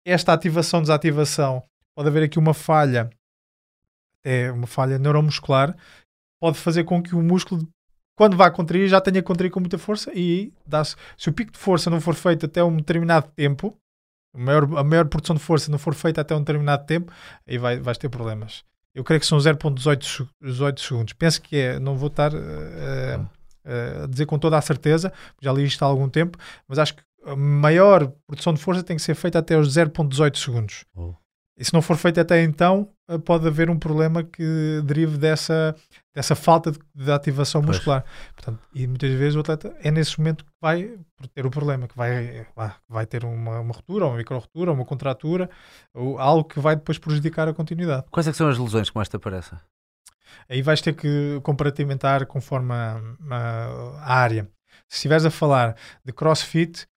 esta 0.07 0.31
ativação, 0.31 0.79
desativação, 0.79 1.61
pode 1.93 2.07
haver 2.07 2.23
aqui 2.23 2.39
uma 2.39 2.53
falha, 2.53 3.09
é 4.23 4.49
uma 4.49 4.65
falha 4.65 4.97
neuromuscular, 4.97 5.75
pode 6.41 6.57
fazer 6.57 6.85
com 6.85 7.03
que 7.03 7.13
o 7.13 7.21
músculo, 7.21 7.67
quando 8.17 8.37
vá 8.37 8.49
contrair, 8.49 8.87
já 8.87 9.01
tenha 9.01 9.21
contraído 9.21 9.55
com 9.55 9.59
muita 9.59 9.77
força 9.77 10.09
e 10.15 10.53
dá-se. 10.65 10.95
Se 11.17 11.27
o 11.27 11.33
pico 11.33 11.51
de 11.51 11.59
força 11.59 11.89
não 11.89 11.99
for 11.99 12.15
feito 12.15 12.45
até 12.45 12.63
um 12.63 12.77
determinado 12.77 13.29
tempo, 13.35 13.77
a 14.33 14.37
maior, 14.37 14.63
a 14.77 14.83
maior 14.83 15.05
produção 15.07 15.35
de 15.35 15.41
força 15.41 15.71
não 15.71 15.77
for 15.77 15.93
feita 15.93 16.21
até 16.21 16.35
um 16.35 16.39
determinado 16.39 16.85
tempo, 16.85 17.11
aí 17.47 17.57
vai, 17.57 17.79
vais 17.79 17.97
ter 17.97 18.09
problemas. 18.09 18.63
Eu 18.93 19.03
creio 19.03 19.19
que 19.21 19.25
são 19.27 19.37
0.18 19.37 20.03
se- 20.03 20.27
18 20.41 20.81
segundos. 20.81 21.13
Penso 21.13 21.41
que 21.41 21.55
é, 21.57 21.79
não 21.79 21.95
vou 21.95 22.07
estar 22.07 22.33
eh, 22.33 23.19
eh, 23.65 24.01
a 24.03 24.07
dizer 24.07 24.25
com 24.25 24.37
toda 24.37 24.57
a 24.57 24.61
certeza, 24.61 25.13
já 25.41 25.51
li 25.53 25.63
isto 25.65 25.83
há 25.83 25.87
algum 25.87 26.09
tempo, 26.09 26.37
mas 26.67 26.77
acho 26.79 26.95
que 26.95 27.03
a 27.25 27.35
maior 27.35 28.11
produção 28.27 28.53
de 28.53 28.59
força 28.59 28.83
tem 28.83 28.95
que 28.97 29.01
ser 29.01 29.15
feita 29.15 29.39
até 29.39 29.57
os 29.57 29.69
0.18 29.73 30.37
segundos. 30.37 30.85
Oh. 30.95 31.13
E 31.61 31.65
se 31.65 31.73
não 31.75 31.81
for 31.81 31.95
feito 31.95 32.19
até 32.19 32.41
então, 32.41 32.89
eh, 33.07 33.19
pode 33.19 33.45
haver 33.45 33.69
um 33.69 33.77
problema 33.77 34.23
que 34.23 34.81
derive 34.83 35.15
dessa, 35.19 35.75
dessa 36.11 36.33
falta 36.35 36.71
de, 36.71 36.79
de 36.95 37.11
ativação 37.11 37.61
Pois. 37.61 37.75
muscular. 37.77 38.03
Portanto, 38.33 38.59
e 38.73 38.87
muitas 38.87 39.11
vezes 39.11 39.35
o 39.35 39.41
atleta 39.41 39.71
é 39.83 39.91
nesse 39.91 40.17
momento 40.17 40.43
que 40.43 40.51
vai 40.59 40.97
ter 41.35 41.45
o 41.45 41.51
problema, 41.51 41.87
que 41.87 41.95
vai, 41.95 42.47
vai 42.89 43.05
ter 43.05 43.23
uma, 43.23 43.59
uma 43.59 43.73
ruptura, 43.75 44.07
uma 44.07 44.17
micro-ruptura, 44.17 44.71
uma 44.71 44.83
contratura, 44.85 45.47
ou 45.93 46.17
algo 46.17 46.43
que 46.49 46.59
vai 46.59 46.75
depois 46.75 46.97
prejudicar 46.97 47.47
a 47.47 47.53
continuidade. 47.53 48.05
Quais 48.09 48.27
é 48.27 48.31
que 48.31 48.37
são 48.37 48.49
as 48.49 48.57
lesões 48.57 48.89
que 48.89 48.95
mais 48.95 49.07
te 49.07 49.15
aparecem? 49.17 49.55
Aí 50.49 50.63
vais 50.63 50.81
ter 50.81 50.93
que 50.95 51.39
compartimentar 51.43 52.25
conforme 52.25 52.73
a, 52.73 52.99
a- 53.29 53.99
a 53.99 54.13
área. 54.15 54.49
Se 54.87 54.95
estiveres 54.95 55.25
a 55.25 55.29
falar 55.29 55.75
de 56.03 56.11
crossfit, 56.11 56.87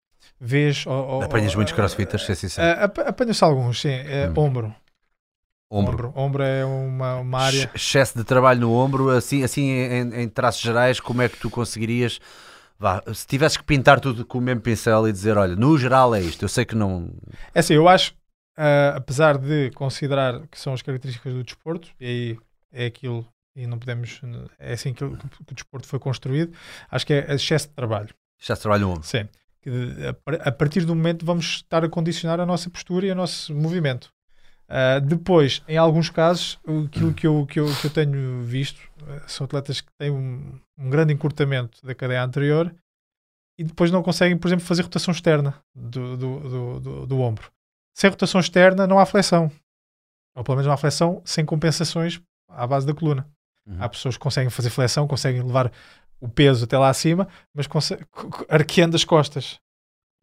vês. 0.44 0.86
ou- 0.86 0.92
ou- 1.06 1.22
Apanhas 1.22 1.54
muitos 1.54 1.72
crossfitters, 1.72 2.24
ser 2.24 2.34
sincero. 2.36 2.66
eh, 2.80 2.84
ap- 2.84 2.98
Apanhas 2.98 3.42
alguns, 3.42 3.80
sim. 3.80 3.88
Eh, 3.88 4.28
Hum. 4.28 4.38
Ombro. 4.38 4.74
Ombro. 5.70 6.12
Ombro 6.14 6.42
é 6.42 6.64
uma, 6.64 7.16
uma 7.16 7.38
área. 7.40 7.56
Ex- 7.56 7.74
Excesso 7.74 8.16
de 8.16 8.22
trabalho 8.24 8.60
no 8.60 8.72
ombro, 8.72 9.10
assim, 9.10 9.42
assim 9.42 9.62
em, 9.70 10.22
em 10.22 10.28
traços 10.28 10.60
gerais, 10.60 11.00
como 11.00 11.22
é 11.22 11.28
que 11.28 11.36
tu 11.38 11.50
conseguirias. 11.50 12.20
Vá, 12.78 13.02
se 13.14 13.26
tivesses 13.26 13.56
que 13.56 13.64
pintar 13.64 13.98
tudo 13.98 14.24
com 14.26 14.38
o 14.38 14.40
mesmo 14.40 14.60
pincel 14.60 15.08
e 15.08 15.12
dizer, 15.12 15.36
olha, 15.36 15.56
no 15.56 15.76
geral 15.78 16.14
é 16.14 16.20
isto, 16.20 16.42
eu 16.44 16.48
sei 16.48 16.64
que 16.64 16.74
não. 16.74 17.10
É 17.54 17.60
assim, 17.60 17.74
eu 17.74 17.88
acho, 17.88 18.14
ah, 18.56 18.94
apesar 18.96 19.38
de 19.38 19.70
considerar 19.72 20.46
que 20.48 20.60
são 20.60 20.72
as 20.74 20.82
características 20.82 21.32
do 21.32 21.42
desporto, 21.42 21.88
e 22.00 22.04
aí 22.06 22.38
é 22.72 22.86
aquilo, 22.86 23.26
e 23.56 23.66
não 23.66 23.78
podemos, 23.78 24.20
é 24.58 24.74
assim 24.74 24.92
que, 24.92 25.04
o- 25.04 25.16
que 25.16 25.52
o 25.52 25.54
desporto 25.54 25.86
foi 25.88 25.98
construído, 25.98 26.52
acho 26.90 27.06
que 27.06 27.14
é 27.14 27.32
excesso 27.34 27.68
de 27.68 27.74
trabalho. 27.74 28.10
Já 28.40 28.54
se 28.54 28.62
trabalha 28.62 28.82
no 28.82 28.90
ombro. 28.90 29.04
Sim. 29.04 29.28
A 30.08 30.12
par- 30.12 30.48
A 30.48 30.52
partir 30.52 30.84
do 30.84 30.94
momento 30.94 31.24
vamos 31.24 31.44
estar 31.46 31.84
a 31.84 31.88
condicionar 31.88 32.40
a 32.40 32.46
nossa 32.46 32.68
postura 32.70 33.06
e 33.06 33.10
o 33.10 33.14
nosso 33.14 33.54
movimento. 33.54 34.08
Ah, 34.68 34.98
depois, 34.98 35.62
em 35.68 35.76
alguns 35.76 36.08
casos, 36.10 36.58
o- 36.66 36.84
aquilo 36.86 37.12
que 37.12 37.26
eu, 37.26 37.46
que 37.46 37.60
eu, 37.60 37.66
que 37.80 37.86
eu 37.86 37.90
tenho 37.90 38.42
visto 38.42 38.80
ah, 39.06 39.22
são 39.28 39.44
atletas 39.44 39.80
que 39.80 39.90
têm 39.98 40.10
um, 40.10 40.58
um 40.78 40.88
grande 40.90 41.12
encurtamento 41.12 41.84
da 41.84 41.94
cadeia 41.94 42.22
anterior 42.24 42.74
e 43.58 43.62
depois 43.64 43.90
não 43.90 44.02
conseguem, 44.02 44.36
por 44.36 44.48
exemplo, 44.48 44.64
fazer 44.64 44.82
rotação 44.82 45.12
externa 45.12 45.54
do, 45.74 46.16
do, 46.16 46.40
do, 46.40 46.80
do- 46.80 47.06
do 47.06 47.20
ombro. 47.20 47.50
Sem 47.96 48.10
rotação 48.10 48.40
externa 48.40 48.86
não 48.86 48.98
há 48.98 49.06
flexão. 49.06 49.50
Ou 50.36 50.42
pelo 50.42 50.56
menos 50.56 50.66
não 50.66 50.72
há 50.74 50.76
flexão 50.76 51.22
sem 51.24 51.44
compensações 51.44 52.20
à 52.48 52.66
base 52.66 52.86
da 52.86 52.92
coluna. 52.94 53.28
Uhum. 53.66 53.76
Há 53.80 53.88
pessoas 53.88 54.16
que 54.16 54.22
conseguem 54.22 54.50
fazer 54.50 54.70
flexão, 54.70 55.06
conseguem 55.06 55.42
levar 55.42 55.70
o 56.24 56.28
peso 56.28 56.64
até 56.64 56.78
lá 56.78 56.88
acima, 56.88 57.28
mas 57.54 57.66
arqueando 58.48 58.96
as 58.96 59.04
costas. 59.04 59.58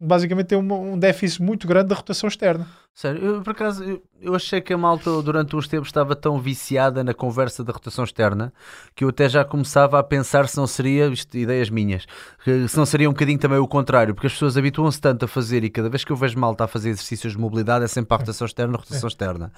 Basicamente 0.00 0.48
tem 0.48 0.58
uma- 0.58 0.74
um 0.74 0.98
déficit 0.98 1.40
muito 1.40 1.66
grande 1.66 1.88
da 1.88 1.94
rotação 1.94 2.28
externa. 2.28 2.66
Sério, 2.94 3.24
eu, 3.24 3.42
por 3.42 3.52
acaso 3.52 3.82
eu, 3.82 4.02
eu 4.20 4.34
achei 4.34 4.60
que 4.60 4.70
a 4.70 4.76
malta 4.76 5.22
durante 5.22 5.56
uns 5.56 5.66
tempos 5.66 5.88
estava 5.88 6.14
tão 6.14 6.38
viciada 6.38 7.02
na 7.02 7.14
conversa 7.14 7.64
da 7.64 7.72
rotação 7.72 8.04
externa 8.04 8.52
que 8.94 9.02
eu 9.02 9.08
até 9.08 9.30
já 9.30 9.42
começava 9.46 9.98
a 9.98 10.02
pensar 10.02 10.46
se 10.46 10.58
não 10.58 10.66
seria, 10.66 11.06
isto, 11.06 11.34
ideias 11.34 11.70
minhas, 11.70 12.04
se 12.44 12.76
não 12.76 12.84
seria 12.84 13.08
um 13.08 13.12
bocadinho 13.14 13.38
também 13.38 13.58
o 13.58 13.66
contrário, 13.66 14.14
porque 14.14 14.26
as 14.26 14.34
pessoas 14.34 14.58
habituam-se 14.58 15.00
tanto 15.00 15.24
a 15.24 15.28
fazer 15.28 15.64
e 15.64 15.70
cada 15.70 15.88
vez 15.88 16.04
que 16.04 16.12
eu 16.12 16.16
vejo 16.16 16.38
malta 16.38 16.64
a 16.64 16.68
fazer 16.68 16.90
exercícios 16.90 17.32
de 17.32 17.38
mobilidade 17.38 17.82
é 17.82 17.88
sempre 17.88 18.14
a 18.14 18.18
rotação 18.18 18.46
externa, 18.46 18.74
a 18.74 18.80
rotação 18.80 19.08
externa. 19.08 19.50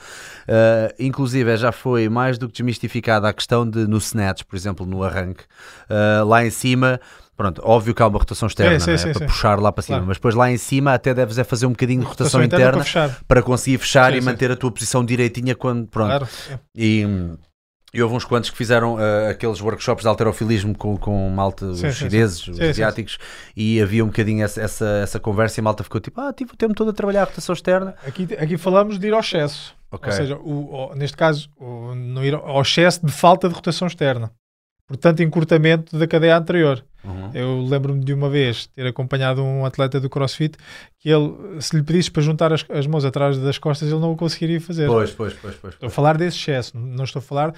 Uh, 0.49 0.95
inclusive 0.99 1.57
já 1.57 1.73
foi 1.73 2.09
mais 2.09 2.39
do 2.39 2.47
que 2.47 2.53
desmistificada 2.55 3.29
a 3.29 3.33
questão 3.33 3.69
de 3.69 3.85
no 3.89 3.99
snatch, 3.99 4.45
por 4.45 4.55
exemplo, 4.55 4.87
no 4.87 5.03
arranque, 5.03 5.43
uh, 5.91 6.25
lá 6.25 6.47
em 6.47 6.51
cima. 6.51 7.01
Pronto, 7.37 7.61
óbvio 7.65 7.93
que 7.93 8.01
há 8.01 8.07
uma 8.07 8.19
rotação 8.19 8.47
externa 8.47 8.79
sim, 8.79 8.87
não 8.87 8.95
é? 8.95 8.97
sim, 8.97 9.11
para 9.11 9.19
sim. 9.19 9.27
puxar 9.27 9.59
lá 9.59 9.73
para 9.73 9.83
cima, 9.83 9.97
Claro. 9.97 10.07
mas 10.07 10.19
depois 10.19 10.37
lá 10.37 10.53
em 10.53 10.57
cima 10.57 10.95
até 10.95 11.13
deves 11.13 11.37
é 11.37 11.43
fazer 11.43 11.67
um 11.67 11.71
bocadinho 11.71 12.01
de 12.03 12.07
rotação, 12.07 12.41
interna 12.41 12.81
interna 12.81 13.17
para 13.29 13.43
conseguir 13.43 13.79
fechar 13.79 14.13
Sim, 14.13 14.19
e 14.19 14.21
sim. 14.23 14.27
manter 14.27 14.51
a 14.51 14.57
tua 14.57 14.71
posição 14.71 15.05
direitinha 15.05 15.55
quando 15.55 15.87
pronto. 15.87 16.09
Claro. 16.09 16.29
E, 16.77 17.05
e 17.93 18.03
houve 18.03 18.15
uns 18.17 18.25
quantos 18.25 18.51
que 18.51 18.57
fizeram 18.57 18.97
ah, 18.99 19.31
aqueles 19.31 19.61
workshops 19.61 20.03
de 20.03 20.09
alterofilismo 20.09 20.77
com, 20.77 20.97
com 20.97 21.29
malta, 21.31 21.65
os 21.67 21.79
Sim, 21.79 21.91
sim, 21.93 22.11
chineses, 22.11 22.39
sim. 22.41 22.51
os 22.51 22.57
Sim, 22.57 22.63
sim, 22.65 22.71
asiáticos, 22.71 23.19
e 23.57 23.81
havia 23.81 24.03
um 24.05 24.09
bocadinho 24.09 24.45
essa, 24.45 24.61
essa, 24.61 24.87
essa 25.03 25.21
conversa 25.21 25.59
e 25.59 25.63
a 25.63 25.65
malta 25.65 25.85
ficou 25.85 26.01
tipo, 26.01 26.21
ah, 26.21 26.33
tive 26.33 26.53
o 26.53 26.57
tempo 26.57 26.75
todo 26.75 26.91
a 26.91 26.93
trabalhar 26.93 27.23
a 27.23 27.25
rotação 27.27 27.53
externa. 27.53 27.95
Aqui, 28.07 28.27
aqui 28.39 28.59
falamos 28.59 28.99
de 28.99 29.07
ir 29.07 29.15
ao 29.15 29.21
excesso. 29.21 29.75
Ok. 29.93 30.11
Ou 30.11 30.17
seja, 30.17 30.37
o, 30.37 30.91
o- 30.91 30.95
neste 30.97 31.17
caso, 31.17 31.49
o, 31.57 31.95
não 31.95 32.25
ir 32.25 32.35
ao 32.35 32.61
excesso 32.63 33.07
de 33.07 33.13
falta 33.13 33.49
de 33.49 33.55
rotação 33.55 33.87
externa. 33.87 34.33
Portanto, 34.87 35.23
encurtamento 35.23 35.99
da 35.99 36.07
cadeia 36.07 36.37
anterior. 36.37 36.85
Uhum. 37.03 37.31
Eu 37.35 37.61
lembro-me 37.63 38.03
de 38.05 38.13
uma 38.15 38.29
vez 38.31 38.67
ter 38.69 38.87
acompanhado 38.87 39.43
um 39.43 39.65
atleta 39.65 39.99
do 40.01 40.09
CrossFit 40.11 40.57
que 40.99 41.09
ele, 41.11 41.61
se 41.61 41.77
lhe 41.77 41.83
pedisse 41.83 42.11
para 42.11 42.23
juntar 42.23 42.53
as, 42.53 42.65
as 42.71 42.87
mãos 42.87 43.05
atrás 43.05 43.39
das 43.39 43.59
costas, 43.59 43.89
ele 43.91 44.01
não 44.01 44.13
o 44.13 44.17
conseguiria 44.17 44.61
fazer. 44.61 44.87
Pois, 44.87 45.11
pois, 45.11 45.35
pois, 45.35 45.55
pois. 45.57 45.75
Estou 45.75 45.87
a 45.87 45.91
falar 45.91 46.17
desse 46.17 46.37
excesso, 46.39 46.77
não 46.77 47.05
estou 47.05 47.21
a 47.21 47.23
falar. 47.23 47.55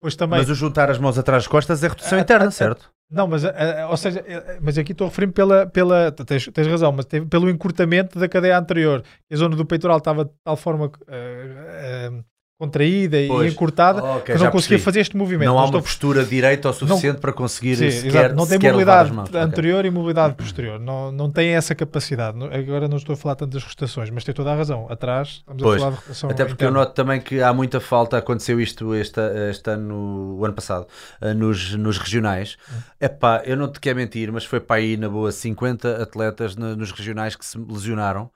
Pois 0.00 0.14
também. 0.14 0.38
Mas 0.40 0.50
o 0.50 0.54
juntar 0.54 0.90
as 0.90 0.98
mãos 0.98 1.16
atrás 1.18 1.44
das 1.44 1.48
costas 1.48 1.82
é 1.82 1.88
rotação 1.88 2.18
Ah, 2.18 2.20
interna, 2.22 2.46
ah, 2.46 2.50
certo? 2.50 2.90
Não, 3.10 3.26
mas, 3.28 3.42
ou 3.88 3.96
seja, 3.96 4.22
eh, 4.26 4.58
mas 4.60 4.76
aqui 4.76 4.90
estou 4.92 5.06
a 5.06 5.10
referir 5.10 5.28
pela, 5.32 5.64
pela 5.66 6.10
tens, 6.10 6.46
tens 6.52 6.66
razão, 6.66 6.90
mas 6.92 7.04
teve- 7.06 7.26
pelo 7.26 7.48
encurtamento 7.48 8.18
da 8.18 8.28
cadeia 8.28 8.58
anterior. 8.58 9.02
A 9.32 9.36
zona 9.36 9.54
do 9.56 9.64
peitoral 9.64 9.98
estava 9.98 10.24
de 10.24 10.32
tal 10.44 10.56
forma 10.56 10.90
eh, 11.08 12.10
contraída 12.58 13.18
Pois. 13.28 13.50
e 13.50 13.52
encurtada 13.54 14.02
Ok, 14.02 14.22
que 14.24 14.32
eu 14.32 14.38
já 14.38 14.44
não 14.46 14.50
conseguia 14.52 14.76
percebi. 14.78 14.84
fazer 14.84 15.00
este 15.00 15.16
movimento. 15.16 15.48
Não 15.48 15.58
há 15.58 15.64
uma 15.66 15.82
postura 15.82 16.24
direita 16.24 16.70
o 16.70 16.72
suficiente 16.72 17.20
para 17.20 17.32
conseguir 17.32 17.76
Sim, 17.76 17.90
sequer. 17.90 18.30
Não 18.30 18.44
tem 18.46 18.54
sequer 18.54 18.72
mobilidade 18.72 19.12
anterior 19.36 19.84
e 19.84 19.90
mobilidade 19.90 20.34
posterior. 20.34 20.80
Não, 20.80 21.12
não 21.12 21.30
tem 21.30 21.50
essa 21.50 21.74
capacidade. 21.74 22.36
Não- 22.38 22.46
Agora 22.46 22.88
não 22.88 22.96
estou 22.96 23.12
a 23.12 23.16
falar 23.16 23.34
tanto 23.34 23.52
das 23.52 23.62
rotações, 23.62 24.08
mas 24.08 24.24
tem 24.24 24.34
toda 24.34 24.50
a 24.52 24.56
razão. 24.56 24.86
Atrás 24.90 25.28
estamos 25.40 25.62
Pois. 25.62 25.76
a 25.76 25.84
falar 25.84 25.90
de 25.96 26.02
rotação 26.02 26.30
Até 26.30 26.44
porque 26.46 26.64
eu 26.64 26.68
interna. 26.70 26.84
noto 26.86 26.94
também 26.94 27.20
que 27.20 27.42
há 27.42 27.52
muita 27.52 27.78
falta, 27.78 28.16
aconteceu 28.16 28.58
isto 28.58 28.94
este, 28.94 29.20
este 29.50 29.70
ano, 29.70 30.36
o 30.38 30.44
ano 30.44 30.54
passado, 30.54 30.86
eh, 31.20 31.34
nos, 31.34 31.74
nos 31.74 31.98
regionais. 31.98 32.56
Hum. 32.72 32.76
Epá, 33.00 33.42
eu 33.44 33.56
não 33.56 33.70
te 33.70 33.78
quero 33.80 33.96
mentir, 33.98 34.32
mas 34.32 34.44
foi 34.46 34.60
para 34.60 34.76
aí 34.76 34.96
na 34.96 35.08
boa 35.10 35.30
50 35.30 36.02
atletas 36.02 36.56
nos 36.56 36.90
regionais 36.90 37.36
que 37.36 37.44
se 37.44 37.58
lesionaram 37.58 38.30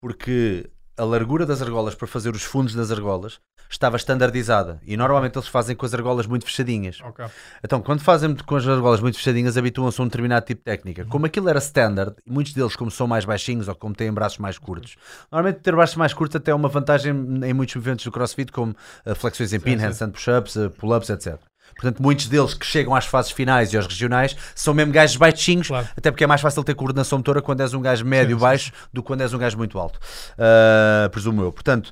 porque 0.00 0.68
a 0.96 1.04
largura 1.04 1.44
das 1.44 1.60
argolas 1.60 1.94
para 1.94 2.06
fazer 2.06 2.34
os 2.34 2.42
fundos 2.42 2.74
das 2.74 2.90
argolas 2.90 3.38
estava 3.68 3.96
standardizada 3.96 4.80
e 4.86 4.96
normalmente 4.96 5.36
eles 5.36 5.48
fazem 5.48 5.74
com 5.74 5.84
as 5.84 5.92
argolas 5.92 6.26
muito 6.26 6.46
fechadinhas. 6.46 7.00
Ok. 7.02 7.24
Então, 7.62 7.80
quando 7.80 8.00
fazem 8.00 8.34
com 8.34 8.56
as 8.56 8.66
argolas 8.66 9.00
muito 9.00 9.18
fechadinhas, 9.18 9.56
habituam-se 9.56 10.00
a 10.00 10.04
um 10.04 10.06
determinado 10.06 10.46
tipo 10.46 10.60
de 10.60 10.64
técnica. 10.64 11.04
Como 11.04 11.26
aquilo 11.26 11.48
era 11.48 11.58
standard, 11.58 12.14
muitos 12.24 12.52
deles, 12.52 12.76
como 12.76 12.90
são 12.90 13.06
mais 13.06 13.24
baixinhos 13.24 13.68
ou 13.68 13.74
como 13.74 13.94
têm 13.94 14.12
braços 14.12 14.38
mais 14.38 14.58
curtos, 14.58 14.96
normalmente 15.30 15.60
ter 15.60 15.74
braços 15.74 15.96
mais 15.96 16.14
curtos 16.14 16.36
até 16.36 16.50
é 16.50 16.54
uma 16.54 16.68
vantagem 16.68 17.12
em 17.12 17.52
muitos 17.52 17.74
movimentos 17.74 18.04
do 18.04 18.12
crossfit, 18.12 18.52
como 18.52 18.74
uh, 19.04 19.14
flexões 19.14 19.52
em 19.52 19.60
pin, 19.60 19.76
handstand 19.76 20.10
push-ups, 20.12 20.56
uh, 20.56 20.70
pull-ups, 20.70 21.10
etc. 21.10 21.38
Portanto, 21.76 22.02
muitos 22.02 22.26
deles 22.28 22.54
que 22.54 22.64
chegam 22.64 22.94
às 22.94 23.04
fases 23.06 23.30
finais 23.30 23.72
e 23.72 23.76
aos 23.76 23.86
regionais 23.86 24.34
são 24.54 24.72
mesmo 24.72 24.92
gajos 24.92 25.16
baixinhos, 25.16 25.68
Claro. 25.68 25.86
até 25.96 26.10
porque 26.10 26.24
é 26.24 26.26
mais 26.26 26.40
fácil 26.40 26.64
ter 26.64 26.74
coordenação 26.74 27.18
motora 27.18 27.42
quando 27.42 27.60
és 27.60 27.74
um 27.74 27.82
gajo 27.82 28.04
médio-baixo 28.04 28.72
do 28.92 29.02
que 29.02 29.06
quando 29.06 29.20
és 29.20 29.32
um 29.34 29.38
gajo 29.38 29.58
muito 29.58 29.78
alto. 29.78 29.98
Uh, 30.38 31.10
presumo 31.10 31.42
eu. 31.42 31.52
Portanto, 31.52 31.90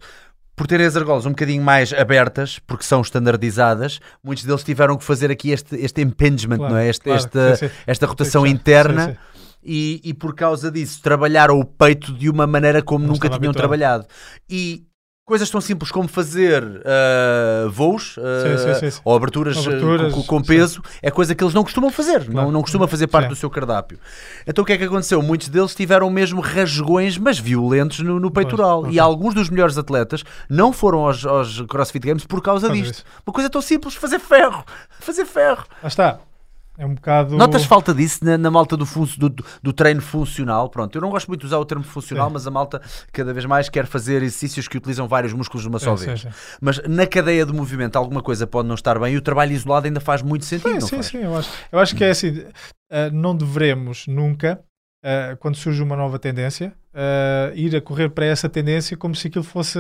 por 0.57 0.67
terem 0.67 0.87
as 0.87 0.97
argolas 0.97 1.27
um 1.27 1.31
bocadinho 1.31 1.63
mais 1.63 1.93
abertas, 1.93 2.59
porque 2.67 2.85
são 2.85 3.03
standardizadas, 3.03 4.01
muitos 4.23 4.45
deles 4.45 4.63
tiveram 4.65 4.97
que 4.97 5.05
fazer 5.05 5.31
aqui 5.31 5.51
este, 5.51 5.77
este 5.77 6.01
impingement, 6.01 6.57
Claro, 6.59 6.73
não 6.75 6.79
é? 6.81 6.89
Este, 6.89 7.03
claro, 7.05 7.19
esta, 7.19 7.57
sim, 7.57 7.69
sim. 7.69 7.75
esta 7.87 8.07
rotação 8.07 8.45
Sim, 8.45 8.51
interna. 8.53 9.17
E, 9.67 10.01
e 10.05 10.13
por 10.15 10.35
causa 10.35 10.71
disso 10.71 11.01
trabalharam 11.03 11.59
o 11.59 11.65
peito 11.65 12.13
de 12.13 12.29
uma 12.29 12.47
maneira 12.47 12.83
como 12.83 13.05
Não 13.07 13.15
nunca 13.15 13.29
tinham 13.29 13.37
habituado. 13.37 13.57
trabalhado. 13.57 14.07
E 14.49 14.85
coisas 15.25 15.49
tão 15.49 15.61
simples 15.61 15.91
como 15.91 16.07
fazer 16.07 16.63
ah, 16.85 17.67
voos 17.71 18.17
ah, 18.19 18.59
Sim, 18.59 18.75
sim, 18.75 18.91
sim, 18.91 19.01
ou 19.05 19.17
aberturas, 19.17 19.57
ah, 19.57 19.61
Aberturas, 19.61 20.13
com, 20.13 20.23
com 20.23 20.43
peso 20.43 20.83
é 21.03 21.11
coisa 21.11 21.35
que 21.35 21.43
eles 21.43 21.55
não 21.55 21.63
costumam 21.63 21.91
fazer, 21.91 22.25
não, 22.27 22.33
Claro. 22.33 22.51
não 22.53 22.61
costuma 22.61 22.87
fazer 22.87 23.07
parte 23.07 23.29
do 23.29 23.37
seu 23.37 23.49
cardápio. 23.49 23.99
Então 24.47 24.63
o 24.63 24.67
que 24.67 24.73
é 24.73 24.79
que 24.79 24.85
aconteceu? 24.85 25.23
Muitos 25.23 25.49
deles 25.49 25.75
tiveram 25.75 26.11
mesmo 26.11 26.41
rasgões, 26.41 27.17
mas 27.17 27.39
violentos 27.39 28.01
no, 28.01 28.21
no 28.21 28.31
peitoral. 28.31 28.83
Pois, 28.83 28.95
E 28.95 29.01
alguns 29.01 29.35
dos 29.35 29.49
melhores 29.49 29.79
atletas 29.79 30.25
não 30.49 30.73
foram 30.73 31.07
aos, 31.07 31.25
aos 31.25 31.61
CrossFit 31.63 32.07
Games 32.07 32.27
por 32.27 32.43
causa 32.43 32.69
disto. 32.69 32.91
disso. 32.93 33.05
Uma 33.27 33.33
coisa 33.33 33.49
tão 33.49 33.63
simples, 33.63 33.95
fazer 33.95 34.19
ferro. 34.19 34.63
Fazer 35.01 35.25
ferro. 35.25 35.65
Lá 35.83 35.89
está. 35.89 36.19
É 36.77 36.85
um 36.85 36.95
bocado. 36.95 37.37
Notas 37.37 37.65
falta 37.65 37.95
disso 37.95 38.25
na, 38.25 38.37
na 38.37 38.51
malta 38.51 38.77
do, 38.77 38.85
do, 38.85 39.45
do 39.63 39.73
treino 39.73 40.03
funcional? 40.03 40.69
Pronto, 40.69 40.97
eu 40.97 41.01
não 41.01 41.09
gosto 41.09 41.29
muito 41.29 41.41
de 41.41 41.47
usar 41.47 41.59
o 41.59 41.65
termo 41.65 41.85
funcional, 41.85 42.27
Sim. 42.27 42.33
mas 42.33 42.47
a 42.47 42.51
malta 42.51 42.83
cada 43.13 43.33
vez 43.33 43.47
mais 43.47 43.69
quer 43.69 43.87
fazer 43.87 44.17
exercícios 44.17 44.67
que 44.67 44.77
utilizam 44.77 45.07
vários 45.07 45.33
músculos 45.33 45.65
numa 45.65 45.79
só 45.79 45.97
Sim, 45.97 46.07
vez. 46.07 46.21
sim, 46.23 46.31
sim. 46.31 46.37
Mas 46.61 46.83
na 46.89 47.07
cadeia 47.07 47.47
de 47.47 47.53
movimento 47.53 47.95
alguma 47.97 48.21
coisa 48.21 48.45
pode 48.47 48.67
não 48.67 48.75
estar 48.75 48.99
bem 48.99 49.15
e 49.15 49.17
o 49.17 49.23
trabalho 49.23 49.53
isolado 49.53 49.87
ainda 49.87 50.01
faz 50.01 50.21
muito 50.21 50.45
sentido, 50.45 50.81
Sim, 50.81 50.89
sim, 50.89 50.97
faz? 50.97 51.07
sim, 51.07 51.19
eu 51.19 51.37
acho, 51.37 51.51
eu 51.71 51.79
acho 51.79 51.95
que 51.95 52.03
é 52.03 52.11
assim, 52.11 52.45
eh, 52.91 53.11
não 53.11 53.37
devemos 53.37 54.09
nunca, 54.09 54.61
eh, 55.05 55.37
quando 55.39 55.55
surge 55.57 55.81
uma 55.81 55.95
nova 55.95 56.19
tendência, 56.19 56.75
eh, 56.93 57.53
ir 57.55 57.77
a 57.77 57.81
correr 57.81 58.09
para 58.09 58.27
essa 58.27 58.49
tendência 58.49 58.97
como 58.97 59.15
se 59.15 59.29
aquilo 59.29 59.45
fosse 59.45 59.79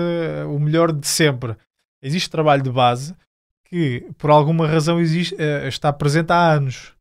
o 0.48 0.60
melhor 0.60 0.92
de 0.92 1.08
sempre. 1.08 1.56
Existe 2.00 2.30
trabalho 2.30 2.62
de 2.62 2.70
base 2.70 3.16
que, 3.64 4.06
por 4.18 4.30
alguma 4.30 4.66
razão, 4.66 5.00
existe, 5.00 5.34
eh, 5.38 5.66
está 5.68 5.92
presente 5.92 6.32
há 6.32 6.52
anos. 6.52 6.92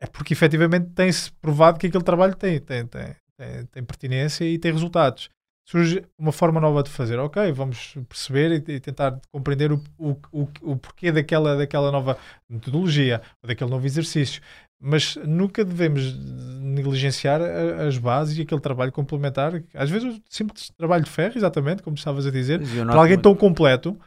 É 0.00 0.06
porque 0.06 0.34
efetivamente 0.34 0.90
tem-se 0.94 1.32
provado 1.40 1.78
que 1.78 1.86
aquele 1.86 2.04
trabalho 2.04 2.34
tem, 2.34 2.60
tem, 2.60 2.86
tem, 2.86 3.16
tem, 3.38 3.66
tem 3.66 3.82
pertinência 3.84 4.44
e 4.44 4.58
tem 4.58 4.72
resultados. 4.72 5.30
Surge 5.68 6.04
uma 6.16 6.30
forma 6.30 6.60
nova 6.60 6.80
de 6.82 6.90
fazer, 6.90 7.18
ok, 7.18 7.50
vamos 7.50 7.96
perceber 8.08 8.62
e, 8.68 8.72
e 8.74 8.78
tentar 8.80 9.18
compreender 9.32 9.72
o, 9.72 9.82
o, 9.98 10.10
o, 10.30 10.48
o 10.62 10.76
porquê 10.76 11.10
daquela, 11.10 11.56
daquela 11.56 11.90
nova 11.90 12.16
metodologia 12.48 13.20
daquele 13.44 13.70
novo 13.70 13.84
exercício. 13.84 14.40
Mas 14.80 15.16
nunca 15.16 15.64
devemos 15.64 16.14
negligenciar 16.60 17.40
as 17.40 17.96
bases 17.98 18.36
e 18.38 18.42
aquele 18.42 18.60
trabalho 18.60 18.92
complementar. 18.92 19.60
Às 19.74 19.88
vezes, 19.90 20.18
o 20.18 20.22
simples 20.28 20.70
trabalho 20.76 21.02
de 21.02 21.10
ferro, 21.10 21.32
exatamente, 21.36 21.82
como 21.82 21.96
estavas 21.96 22.26
a 22.26 22.30
dizer, 22.30 22.60
para 22.60 22.94
alguém 23.00 23.14
muito- 23.16 23.22
tão 23.22 23.34
completo, 23.34 23.98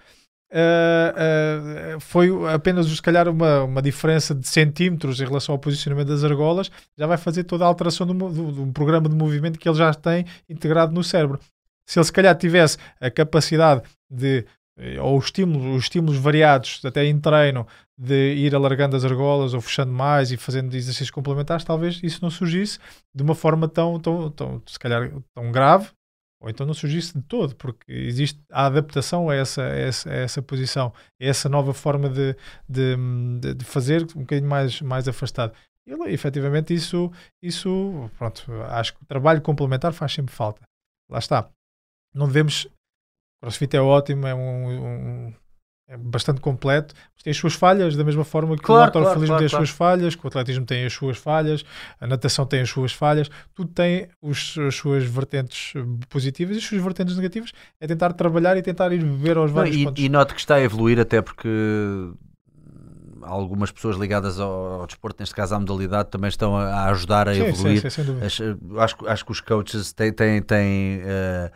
ah, 0.52 1.14
ah, 1.96 2.00
foi 2.00 2.30
apenas, 2.54 2.88
se 2.88 3.02
calhar, 3.02 3.28
uma, 3.28 3.64
uma 3.64 3.82
diferença 3.82 4.34
de 4.34 4.48
centímetros 4.48 5.22
em 5.22 5.26
relação 5.26 5.54
ao 5.54 5.60
posicionamento 5.60 6.08
das 6.08 6.24
argolas, 6.24 6.72
já 6.98 7.06
vai 7.06 7.18
fazer 7.18 7.44
toda 7.44 7.66
a 7.66 7.68
alteração 7.68 8.08
do 8.08 8.72
programa 8.74 9.08
de 9.08 9.16
movimento 9.16 9.60
que 9.60 9.70
ele 9.70 9.78
já 9.78 9.94
tem 9.94 10.26
integrado 10.50 10.94
no 10.94 11.04
cérebro. 11.04 11.40
Se 11.86 12.00
ele, 12.00 12.06
se 12.06 12.12
calhar, 12.12 12.36
tivesse 12.36 12.78
a 13.00 13.10
capacidade 13.10 13.84
de, 14.10 14.46
eh, 14.78 15.00
ou 15.02 15.18
os 15.18 15.26
estímulos, 15.26 15.76
os 15.76 15.84
estímulos 15.84 16.18
variados, 16.18 16.82
até 16.84 17.06
em 17.06 17.20
treino, 17.20 17.66
de 17.98 18.34
ir 18.36 18.56
alargando 18.56 18.96
as 18.96 19.04
argolas 19.04 19.54
ou 19.54 19.62
fechando 19.62 19.92
mais 19.92 20.32
e 20.32 20.38
fazendo 20.38 20.74
exercícios 20.74 21.12
complementares, 21.12 21.66
talvez 21.66 22.00
isso 22.02 22.20
não 22.22 22.30
surgisse 22.30 22.80
de 23.14 23.24
uma 23.24 23.36
forma 23.36 23.68
tão, 23.68 24.00
tão, 24.00 24.32
tão 24.32 24.62
se 24.66 24.80
calhar, 24.80 25.12
tão 25.34 25.52
grave 25.52 25.90
ou 26.42 26.50
então 26.50 26.66
não 26.66 26.74
surgisse 26.74 27.14
de 27.18 27.24
todo, 27.24 27.56
porque 27.56 27.92
existe 27.92 28.42
a 28.52 28.66
adaptação 28.68 29.30
a 29.30 29.36
essa, 29.36 29.62
a 29.64 29.76
essa, 29.76 30.10
a 30.10 30.14
essa 30.14 30.42
posição, 30.42 30.94
a 31.22 31.26
essa 31.26 31.50
nova 31.50 31.74
forma 31.74 32.10
de, 32.10 32.36
de, 32.68 32.96
de- 33.56 33.66
fazer 33.66 34.04
um 34.16 34.22
bocadinho 34.22 34.50
mais, 34.50 34.82
mais 34.82 35.08
afastado. 35.08 35.54
E 35.86 35.92
efetivamente 36.14 36.74
isso, 36.74 37.12
isso, 37.44 38.10
pronto, 38.18 38.52
acho 38.70 38.94
que 38.96 39.04
o 39.04 39.06
trabalho 39.08 39.42
complementar 39.42 39.92
faz 39.92 40.14
sempre 40.14 40.34
falta. 40.34 40.62
Lá 41.10 41.20
está. 41.20 41.50
Não 42.14 42.28
devemos. 42.28 42.68
CrossFit 43.42 43.76
é 43.76 43.82
ótimo, 43.82 44.28
é 44.28 44.36
um, 44.36 44.68
um- 45.28 45.36
é 45.90 45.98
bastante 45.98 46.40
completo, 46.40 46.94
mas 47.16 47.24
tem 47.24 47.32
as 47.32 47.38
suas 47.38 47.56
falhas, 47.56 47.96
da 47.96 48.04
mesma 48.04 48.24
forma 48.24 48.56
que 48.58 48.70
Claro, 48.70 48.76
o 48.76 48.82
autorofilismo 48.84 49.36
claro, 49.36 49.40
tem 49.40 49.46
as 49.48 49.52
claro, 49.52 49.66
suas 49.66 49.70
falhas, 49.72 50.16
que 50.16 50.24
o 50.24 50.28
atletismo 50.28 50.66
tem 50.66 50.86
as 50.86 50.94
suas 50.94 51.18
falhas, 51.18 51.66
a 52.00 52.06
natação 52.08 52.46
tem 52.46 52.62
as 52.62 52.70
suas 52.70 52.94
falhas, 52.94 53.30
tudo 53.56 53.72
tem 53.74 54.08
os- 54.22 54.56
as 54.60 54.76
suas 54.76 55.04
vertentes 55.04 55.74
eh, 55.76 55.84
positivas 56.10 56.56
e 56.56 56.60
as 56.60 56.66
suas 56.66 56.82
vertentes 56.82 57.16
negativas. 57.16 57.52
É 57.80 57.88
tentar 57.88 58.14
trabalhar 58.14 58.56
e 58.58 58.62
tentar 58.62 58.92
ir 58.94 59.04
beber 59.04 59.38
aos 59.38 59.52
Não, 59.54 59.66
vários 59.66 59.78
e, 59.78 59.84
pontos. 59.84 60.04
e 60.06 60.10
noto 60.10 60.34
que 60.34 60.40
está 60.40 60.56
a 60.56 60.62
evoluir 60.62 61.00
até 61.00 61.22
porque 61.22 61.48
algumas 63.22 63.72
pessoas 63.72 63.98
ligadas 63.98 64.40
ao, 64.40 64.82
ao 64.82 64.88
desporto, 64.88 65.22
neste 65.22 65.36
caso 65.36 65.56
à 65.56 65.60
modalidade, 65.60 66.10
também 66.10 66.30
estão 66.30 66.56
a, 66.56 66.66
a 66.68 66.90
ajudar 66.92 67.28
a 67.28 67.36
sim, 67.36 67.46
evoluir. 67.48 67.86
sim, 67.90 67.90
sim, 67.90 68.04
eh, 68.20 68.80
acho, 68.80 68.98
que- 68.98 69.08
acho 69.08 69.26
que 69.26 69.32
os 69.32 69.42
coaches 69.42 69.92
têm, 69.94 70.14
têm, 70.14 70.42
têm, 70.42 71.02
eh, 71.04 71.52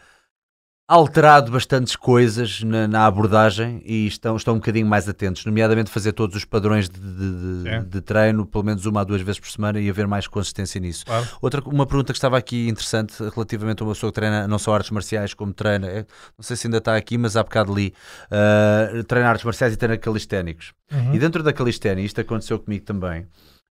alterado 0.87 1.49
bastantes 1.51 1.95
coisas 1.95 2.61
na, 2.61 2.87
na 2.87 3.05
abordagem 3.05 3.81
e 3.85 4.05
estão, 4.05 4.35
estão 4.35 4.55
um 4.55 4.57
bocadinho 4.57 4.85
mais 4.85 5.07
atentos, 5.07 5.45
nomeadamente 5.45 5.89
fazer 5.89 6.11
todos 6.11 6.35
os 6.35 6.43
padrões 6.45 6.89
de, 6.89 6.99
de- 6.99 7.63
de- 7.63 7.85
de 7.85 8.01
treino, 8.01 8.45
pelo 8.45 8.65
menos 8.65 8.85
uma 8.85 9.01
a 9.01 9.03
duas 9.03 9.21
vezes 9.21 9.39
por 9.39 9.49
semana 9.49 9.79
e 9.79 9.89
haver 9.89 10.07
mais 10.07 10.27
consistência 10.27 10.79
nisso. 10.81 11.05
Claro. 11.05 11.25
Outra, 11.41 11.61
uma 11.65 11.85
pergunta 11.85 12.11
que 12.11 12.17
estava 12.17 12.37
aqui 12.37 12.67
interessante 12.67 13.15
relativamente 13.33 13.81
a 13.81 13.85
uma 13.85 13.93
pessoa 13.93 14.11
que 14.11 14.15
treina 14.15 14.45
não 14.47 14.59
só 14.59 14.73
artes 14.75 14.91
marciais 14.91 15.33
como 15.33 15.53
treina, 15.53 15.87
é- 15.87 16.05
não 16.37 16.43
sei 16.43 16.57
se 16.57 16.67
ainda 16.67 16.77
está 16.77 16.95
aqui, 16.97 17.17
mas 17.17 17.37
há 17.37 17.43
bocado 17.43 17.73
li, 17.73 17.93
uh, 18.29 19.03
treina 19.05 19.29
artes 19.29 19.45
marciais 19.45 19.73
e 19.73 19.77
treina 19.77 19.97
calisténicos. 19.97 20.73
Uhum. 20.91 21.15
E 21.15 21.19
dentro 21.19 21.41
da 21.41 21.53
calistenia, 21.53 22.03
isto 22.05 22.19
aconteceu 22.19 22.59
comigo 22.59 22.83
também, 22.85 23.25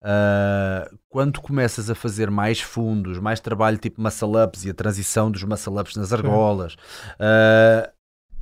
uh, 0.04 0.98
quando 1.10 1.42
começas 1.42 1.90
a 1.90 1.96
fazer 1.96 2.30
mais 2.30 2.62
fundos, 2.62 3.20
mais 3.20 3.40
trabalho 3.40 3.78
tipo 3.78 4.02
muscle 4.02 4.44
ups 4.44 4.66
e 4.66 4.70
a 4.70 4.74
transição 4.74 5.32
dos 5.32 5.44
muscle 5.44 5.80
ups 5.80 5.96
nas 5.96 6.14
argolas, 6.14 6.74
uh, 6.74 7.90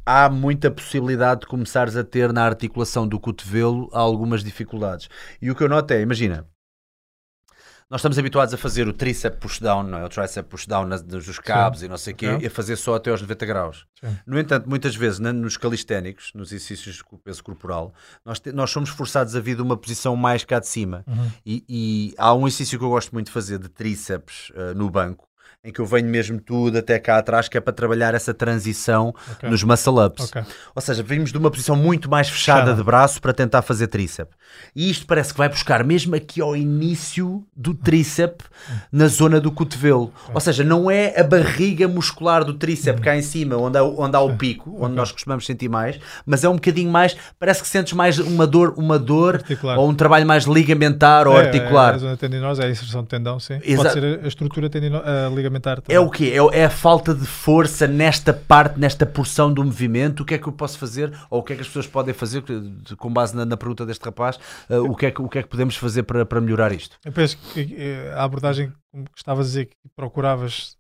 há 0.06 0.30
muita 0.30 0.72
possibilidade 0.72 1.42
de 1.42 1.48
começares 1.48 1.96
a 1.96 2.04
ter 2.04 2.32
na 2.32 2.44
articulação 2.44 3.08
do 3.08 3.20
cotovelo 3.20 3.90
algumas 3.92 4.44
dificuldades. 4.44 5.10
E 5.42 5.52
o 5.52 5.56
que 5.56 5.64
eu 5.64 5.70
noto 5.70 5.92
é, 5.92 6.02
imagina, 6.02 6.48
nós 7.90 8.02
estamos 8.02 8.20
habituados 8.20 8.54
a 8.54 8.58
fazer 8.58 8.88
o 8.88 8.92
tríceps 8.94 9.40
push-down, 9.40 9.84
não 9.84 9.98
é? 10.00 10.06
o 10.06 10.10
tricep 10.10 10.48
push-down 10.50 10.90
dos 11.06 11.40
cabos 11.40 11.84
e 11.84 11.88
não 11.88 11.98
sei 11.98 12.14
o 12.14 12.16
quê, 12.18 12.38
e 12.42 12.48
a 12.48 12.50
fazer 12.50 12.76
só 12.76 12.96
até 12.96 13.10
aos 13.12 13.22
90 13.22 13.46
graus. 13.46 13.86
Sim. 14.02 14.18
No 14.26 14.38
entanto, 14.40 14.68
muitas 14.70 14.96
vezes 14.96 15.20
na- 15.20 15.32
nos 15.32 15.56
calisténicos, 15.56 16.32
nos 16.36 16.52
exercícios 16.52 17.02
com 17.02 17.16
o 17.16 17.20
peso 17.20 17.44
corporal, 17.44 17.94
nós, 18.26 18.40
te- 18.40 18.52
nós 18.52 18.70
somos 18.72 18.90
forçados 18.90 19.36
a 19.36 19.40
vir 19.40 19.56
de 19.56 19.62
uma 19.62 19.78
posição 19.78 20.16
mais 20.16 20.44
cá 20.44 20.60
de 20.60 20.68
cima. 20.68 21.04
Uhum. 21.08 21.32
E, 21.46 21.64
e 21.70 22.14
há 22.18 22.34
um 22.34 22.46
exercício 22.48 22.78
que 22.78 22.84
eu 22.86 22.90
gosto 22.90 23.12
muito 23.14 23.28
de 23.28 23.32
fazer 23.32 23.58
de 23.58 23.70
tríceps 23.70 24.52
eh, 24.56 24.74
no 24.74 24.90
banco, 24.90 25.27
em 25.68 25.72
que 25.72 25.82
eu 25.82 25.86
venho 25.86 26.08
mesmo 26.08 26.40
tudo 26.40 26.78
até 26.78 26.98
cá 26.98 27.18
atrás, 27.18 27.50
que 27.50 27.58
é 27.58 27.62
para 27.62 27.74
trabalhar 27.74 28.16
essa 28.16 28.34
transição 28.34 29.14
Ok. 29.34 29.50
nos 29.50 29.64
muscle 29.64 30.00
ups. 30.06 30.24
Ok. 30.30 30.42
Ou 30.74 30.82
seja, 30.82 31.04
vimos 31.04 31.30
de 31.32 31.38
uma 31.38 31.52
posição 31.52 31.76
muito 31.76 32.10
mais 32.10 32.30
fechada, 32.30 32.62
Fechada. 32.62 32.78
de 32.78 32.84
braço 32.86 33.22
para 33.22 33.34
tentar 33.34 33.62
fazer 33.62 33.88
tríceps. 33.88 34.34
E 34.74 34.90
isto 34.90 35.06
parece 35.06 35.34
que 35.34 35.38
vai 35.38 35.50
buscar 35.50 35.84
mesmo 35.84 36.16
aqui 36.16 36.40
ao 36.40 36.56
início 36.56 37.46
do 37.54 37.74
tríceps, 37.74 38.46
na 38.92 39.08
zona 39.08 39.42
do 39.42 39.52
cotovelo. 39.52 40.14
Ou 40.34 40.40
seja, 40.40 40.64
não 40.64 40.90
é 40.90 41.20
a 41.20 41.24
barriga 41.24 41.86
muscular 41.86 42.46
do 42.46 42.54
tríceps 42.54 43.02
cá 43.04 43.18
em 43.18 43.22
cima, 43.22 43.58
onde 43.58 43.78
há, 43.78 43.84
onde 43.84 44.16
há 44.16 44.22
o 44.22 44.38
pico, 44.38 44.74
onde 44.80 44.96
nós 44.96 45.12
costumamos 45.12 45.46
sentir 45.46 45.68
mais, 45.68 46.00
mas 46.26 46.46
é 46.46 46.50
um 46.50 46.56
bocadinho 46.56 46.90
mais, 46.90 47.18
parece 47.38 47.62
que 47.62 47.68
sentes 47.68 47.92
mais 47.92 48.20
uma 48.20 48.48
dor, 48.48 48.74
uma 48.78 48.98
dor 48.98 49.36
Articular. 49.36 49.78
ou 49.78 49.90
um 49.90 49.94
trabalho 49.94 50.26
mais 50.26 50.46
ligamentar 50.46 51.28
ou 51.28 51.38
É, 51.38 51.46
articular. 51.46 51.92
É, 51.92 51.96
a 51.96 52.00
zona 52.00 52.16
tendinosa, 52.18 52.64
é 52.64 52.68
a 52.68 52.70
inserção 52.70 53.02
de 53.04 53.10
tendão, 53.10 53.38
sim. 53.38 53.60
Exato. 53.64 53.90
Pode 53.90 53.94
ser 54.00 54.20
a 54.24 54.28
estrutura 54.28 54.70
tendino, 54.70 55.02
ligamentar. 55.58 55.84
É 55.88 56.00
o 56.00 56.10
quê? 56.10 56.34
É, 56.34 56.60
é 56.60 56.66
a 56.66 56.70
falta 56.70 57.14
de 57.14 57.26
força 57.26 57.88
nesta 57.88 58.34
parte, 58.34 58.80
nesta 58.80 59.06
porção 59.06 59.52
do 59.52 59.64
movimento. 59.64 60.22
O 60.22 60.26
que 60.26 60.36
é 60.36 60.38
que 60.38 60.48
eu 60.48 60.54
posso 60.54 60.78
fazer? 60.78 61.12
Ou 61.30 61.40
o 61.40 61.44
que 61.44 61.54
é 61.54 61.56
que 61.56 61.62
as 61.62 61.68
pessoas 61.68 61.88
podem 61.88 62.14
fazer, 62.14 62.44
com 62.98 63.12
base 63.12 63.36
na, 63.36 63.46
na 63.46 63.58
pergunta 63.58 63.86
deste 63.86 64.04
rapaz, 64.04 64.38
uh, 64.70 64.84
o, 64.84 64.96
que 64.96 65.08
é 65.08 65.12
que, 65.12 65.22
o 65.22 65.30
que 65.30 65.40
é 65.40 65.44
que 65.44 65.50
podemos 65.50 65.76
fazer 65.76 66.04
para, 66.04 66.26
para 66.26 66.40
melhorar 66.40 66.72
isto? 66.72 66.98
Eu 67.04 67.12
penso 67.12 67.38
que 67.54 67.76
eh, 67.78 68.14
a 68.16 68.24
abordagem, 68.24 68.72
como 68.92 69.06
estavas 69.16 69.48
a 69.48 69.50
dizer, 69.50 69.66
que 69.66 69.76
procuravas 69.96 70.78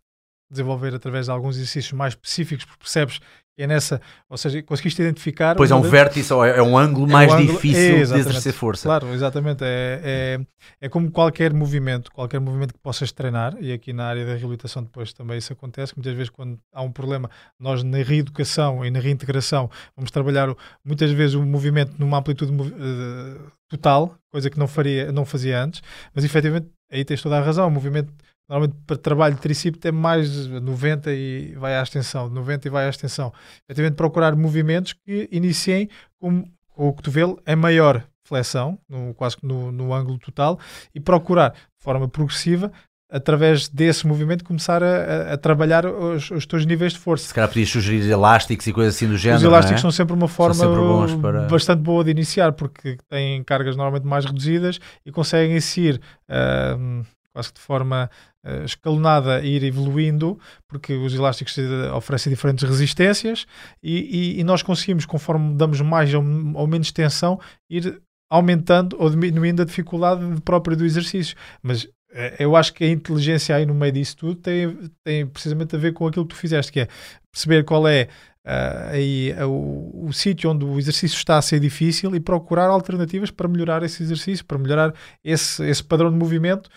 desenvolver 0.50 0.96
através 0.96 1.26
de 1.26 1.32
alguns 1.32 1.56
exercícios 1.56 1.94
mais 1.94 2.14
específicos, 2.14 2.66
porque 2.66 2.80
percebes 2.80 3.20
é 3.58 3.66
nessa, 3.68 4.00
ou 4.30 4.38
seja, 4.38 4.62
conseguiste 4.62 5.02
identificar. 5.02 5.56
Pois 5.56 5.72
é 5.72 5.76
um 5.76 5.82
vértice, 5.82 6.32
ou 6.34 6.46
é, 6.46 6.58
é 6.58 6.62
um 6.62 6.78
ângulo 6.78 7.06
É 7.08 7.10
um 7.10 7.12
mais 7.14 7.34
ângulo- 7.34 7.54
difícil 7.54 7.98
é, 7.98 8.04
de 8.04 8.14
exercer 8.20 8.54
força. 8.54 8.84
Claro, 8.88 9.14
exatamente. 9.14 9.64
É, 9.64 10.02
é, 10.04 10.86
é 10.86 10.90
como 10.90 11.10
qualquer 11.12 11.52
movimento, 11.54 12.12
qualquer 12.12 12.40
movimento 12.40 12.74
que 12.74 12.80
possas 12.80 13.12
treinar, 13.12 13.56
e 13.60 13.74
aqui 13.74 13.92
na 13.94 14.06
área 14.06 14.26
da 14.26 14.34
reabilitação 14.36 14.84
depois 14.84 15.12
também 15.14 15.38
isso 15.38 15.52
acontece, 15.54 15.94
muitas 15.96 16.14
vezes 16.14 16.30
quando 16.30 16.60
há 16.74 16.82
um 16.82 16.92
problema, 16.92 17.30
nós 17.60 17.84
na 17.84 17.98
reeducação 17.98 18.86
e 18.86 18.92
na 18.92 19.00
reintegração 19.00 19.70
vamos 19.96 20.12
trabalhar 20.12 20.54
muitas 20.86 21.12
vezes 21.12 21.36
o 21.36 21.44
movimento 21.46 21.94
numa 21.98 22.20
amplitude 22.20 22.52
eh, 22.54 23.42
total, 23.70 24.16
coisa 24.32 24.50
que 24.50 24.60
não, 24.60 24.68
faria, 24.68 25.12
não 25.12 25.26
fazia 25.26 25.62
antes, 25.64 25.82
mas 26.14 26.24
efetivamente 26.24 26.68
aí 26.92 27.04
tens 27.04 27.22
toda 27.22 27.38
a 27.38 27.42
razão, 27.42 27.68
o 27.68 27.72
movimento 27.72 28.14
Normalmente 28.50 28.78
para 28.88 28.98
trabalho 28.98 29.36
de 29.36 29.42
tricípio 29.42 29.80
é 29.88 29.92
mais 29.92 30.48
90 30.48 31.12
e 31.14 31.54
vai 31.56 31.76
à 31.78 31.84
extensão, 31.84 32.30
90 32.30 32.68
e 32.68 32.72
vai 32.72 32.86
à 32.86 32.90
extensão. 32.90 33.34
Efetivamente 33.68 33.96
procurar 33.98 34.36
movimentos 34.36 34.94
que 34.94 35.28
iniciem 35.32 35.90
com, 36.20 36.44
com 36.74 36.88
o 36.88 36.94
cotovelo 36.94 37.42
em 37.46 37.56
maior 37.56 38.04
flexão, 38.26 38.78
no, 38.90 39.14
quase 39.14 39.38
que 39.38 39.46
no, 39.46 39.72
no 39.72 39.94
ângulo 39.94 40.18
total, 40.20 40.60
e 40.96 41.00
procurar 41.00 41.50
de 41.52 41.84
forma 41.84 42.08
progressiva, 42.08 42.72
através 43.10 43.70
desse 43.70 44.06
movimento, 44.06 44.44
começar 44.44 44.84
a, 44.84 45.34
a- 45.34 45.38
trabalhar 45.38 45.86
os, 45.86 46.30
os 46.32 46.46
teus 46.46 46.66
níveis 46.66 46.92
de 46.94 47.00
força. 47.00 47.28
Se 47.28 47.34
calhar 47.34 47.48
podias 47.48 47.70
sugerir 47.70 48.10
elásticos 48.10 48.68
e 48.68 48.74
coisas 48.74 48.96
assim 48.96 49.08
do 49.08 49.18
género. 49.18 49.38
Os 49.40 49.44
elásticos 49.46 49.82
não 49.84 49.92
são 49.92 49.96
sempre 49.96 50.14
uma 50.14 50.28
forma 50.28 50.54
sempre 50.56 51.22
para- 51.22 51.48
bastante 51.48 51.82
boa 51.82 52.04
de 52.04 52.12
iniciar, 52.12 52.52
porque 52.52 52.98
têm 53.10 53.42
cargas 53.46 53.78
normalmente 53.78 54.06
mais 54.06 54.26
reduzidas 54.26 54.78
e 55.06 55.12
conseguem 55.12 55.58
seguir 55.62 56.02
ahm, 56.30 57.04
quase 57.38 57.50
que 57.54 57.60
de 57.60 57.66
forma 57.66 58.10
ah, 58.44 58.64
escalonada 58.66 59.46
ir 59.46 59.64
evoluindo, 59.64 60.40
porque 60.68 60.94
os 60.94 61.14
elásticos 61.14 61.56
eh, 61.58 61.92
oferecem 61.92 62.32
diferentes 62.32 62.68
resistências 62.68 63.46
e, 63.84 64.38
e- 64.38 64.40
e 64.40 64.44
nós 64.44 64.64
conseguimos, 64.64 65.06
conforme 65.06 65.56
damos 65.56 65.80
mais 65.82 66.12
ou, 66.16 66.24
ou 66.56 66.66
menos 66.68 66.92
tensão, 66.92 67.40
ir 67.70 68.02
aumentando 68.30 68.98
ou 69.00 69.10
diminuindo 69.10 69.62
a 69.62 69.66
dificuldade 69.66 70.22
própria 70.42 70.76
do 70.76 70.84
exercício. 70.84 71.36
Mas 71.62 71.88
eh, 72.12 72.38
eu 72.40 72.56
acho 72.56 72.74
que 72.74 72.84
a 72.84 72.90
inteligência 72.90 73.56
aí 73.56 73.66
no 73.68 73.76
meio 73.76 73.92
disso 73.94 74.18
tudo 74.18 74.36
tem, 74.36 74.76
tem 75.04 75.28
precisamente 75.28 75.76
a 75.76 75.80
ver 75.80 75.94
com 75.94 76.08
aquilo 76.08 76.26
que 76.26 76.34
tu 76.34 76.40
fizeste, 76.40 76.72
que 76.72 76.80
é 76.80 76.88
perceber 77.32 77.64
qual 77.64 77.88
é 77.88 78.08
ah, 78.50 78.92
aí, 78.92 79.36
ah, 79.38 79.46
o, 79.46 80.06
o 80.08 80.14
sítio 80.14 80.50
onde 80.50 80.64
o 80.64 80.80
exercício 80.80 81.18
está 81.18 81.38
a 81.38 81.42
ser 81.42 81.60
difícil 81.60 82.16
e 82.16 82.20
procurar 82.22 82.68
alternativas 82.70 83.30
para 83.30 83.46
melhorar 83.46 83.84
esse 83.84 84.02
exercício, 84.02 84.46
para 84.46 84.58
melhorar 84.58 84.94
esse, 85.22 85.62
esse 85.66 85.84
padrão 85.84 86.10
de 86.10 86.16
movimento, 86.18 86.70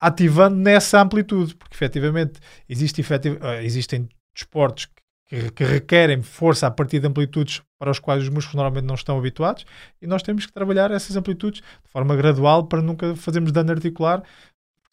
ativando 0.00 0.56
nessa 0.56 1.00
amplitude, 1.00 1.54
porque 1.56 1.74
efetivamente 1.74 2.40
existe 2.68 3.00
efetiv- 3.00 3.38
ah, 3.42 3.62
existem 3.62 4.08
desportos 4.34 4.88
que, 5.28 5.50
que 5.50 5.64
requerem 5.64 6.22
força 6.22 6.66
a 6.66 6.70
partir 6.70 7.00
de 7.00 7.06
amplitudes 7.06 7.60
para 7.78 7.90
os 7.90 7.98
quais 7.98 8.22
os 8.22 8.28
músculos 8.28 8.54
normalmente 8.54 8.86
não 8.86 8.94
estão 8.94 9.18
habituados 9.18 9.64
e 10.00 10.06
nós 10.06 10.22
temos 10.22 10.46
que 10.46 10.52
trabalhar 10.52 10.90
essas 10.90 11.16
amplitudes 11.16 11.60
de 11.60 11.90
forma 11.90 12.16
gradual 12.16 12.66
para 12.66 12.80
nunca 12.80 13.14
fazermos 13.16 13.52
dano 13.52 13.70
articular, 13.72 14.22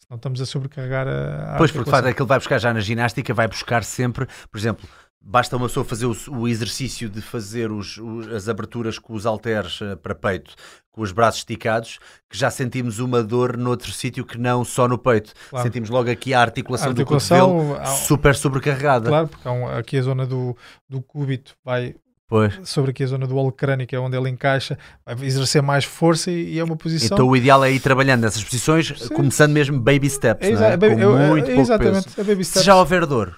senão 0.00 0.16
estamos 0.16 0.40
a 0.40 0.46
sobrecarregar 0.46 1.06
a, 1.08 1.54
a 1.54 1.56
Pois, 1.56 1.70
porque 1.70 1.90
aquilo 1.90 2.26
vai 2.26 2.38
buscar 2.38 2.58
já 2.58 2.74
na 2.74 2.80
ginástica, 2.80 3.32
vai 3.32 3.48
buscar 3.48 3.82
sempre, 3.84 4.26
por 4.50 4.58
exemplo, 4.58 4.86
basta 5.28 5.56
uma 5.56 5.66
pessoa 5.66 5.84
fazer 5.84 6.06
o, 6.06 6.16
o 6.28 6.46
exercício 6.46 7.08
de 7.08 7.20
fazer 7.20 7.72
os- 7.72 7.98
os- 7.98 8.28
as 8.28 8.48
aberturas 8.48 8.98
com 8.98 9.12
os 9.12 9.26
halteres 9.26 9.80
eh, 9.82 9.96
para 9.96 10.14
peito, 10.14 10.54
com 10.92 11.02
os 11.02 11.10
braços 11.10 11.40
esticados, 11.40 11.98
que 12.30 12.38
já 12.38 12.48
sentimos 12.50 13.00
uma 13.00 13.22
dor 13.22 13.56
noutro 13.56 13.90
sítio 13.90 14.24
que 14.24 14.38
não 14.38 14.64
só 14.64 14.86
no 14.86 14.96
peito. 14.96 15.32
Claro. 15.50 15.66
Sentimos 15.66 15.90
logo 15.90 16.08
aqui 16.10 16.32
a 16.32 16.40
articulação, 16.40 16.90
A 16.90 16.92
do 16.92 17.00
articulação, 17.00 17.48
cotovelo 17.58 17.76
há- 17.80 17.86
super 17.86 18.34
sobrecarregada. 18.36 19.08
Claro, 19.08 19.28
porque 19.28 19.48
um- 19.48 19.66
aqui 19.68 19.98
a 19.98 20.02
zona 20.02 20.24
do, 20.26 20.56
do 20.88 21.02
cúbito 21.02 21.54
vai 21.64 21.94
Pois. 22.28 22.58
sobre 22.64 22.92
aqui 22.92 23.02
a 23.02 23.06
zona 23.06 23.26
do 23.26 23.36
holocrâneo, 23.36 23.86
que 23.86 23.94
é 23.96 23.98
onde 24.00 24.16
ele 24.16 24.28
encaixa, 24.30 24.78
vai 25.04 25.14
exercer 25.26 25.60
mais 25.62 25.84
força 25.84 26.30
e, 26.30 26.54
e 26.54 26.58
é 26.58 26.64
uma 26.64 26.76
posição. 26.76 27.16
Então 27.16 27.28
o 27.28 27.36
ideal 27.36 27.64
é 27.64 27.70
ir 27.72 27.80
trabalhando 27.80 28.22
nessas 28.22 28.42
posições, 28.44 28.92
Sim. 28.96 29.08
começando 29.14 29.52
mesmo 29.52 29.78
baby 29.80 30.08
steps, 30.08 30.48
É 30.48 30.72
é? 30.72 30.76
baby- 30.76 30.94
com 30.94 31.00
eu- 31.02 31.16
muito 31.18 31.44
é 31.50 31.54
pouco 31.54 31.60
exatamente, 31.62 32.04
peso. 32.08 32.20
a 32.20 32.24
baby 32.24 32.44
Se 32.44 32.50
steps. 32.52 32.64
já 32.64 32.74
houver 32.76 33.04
dor, 33.06 33.36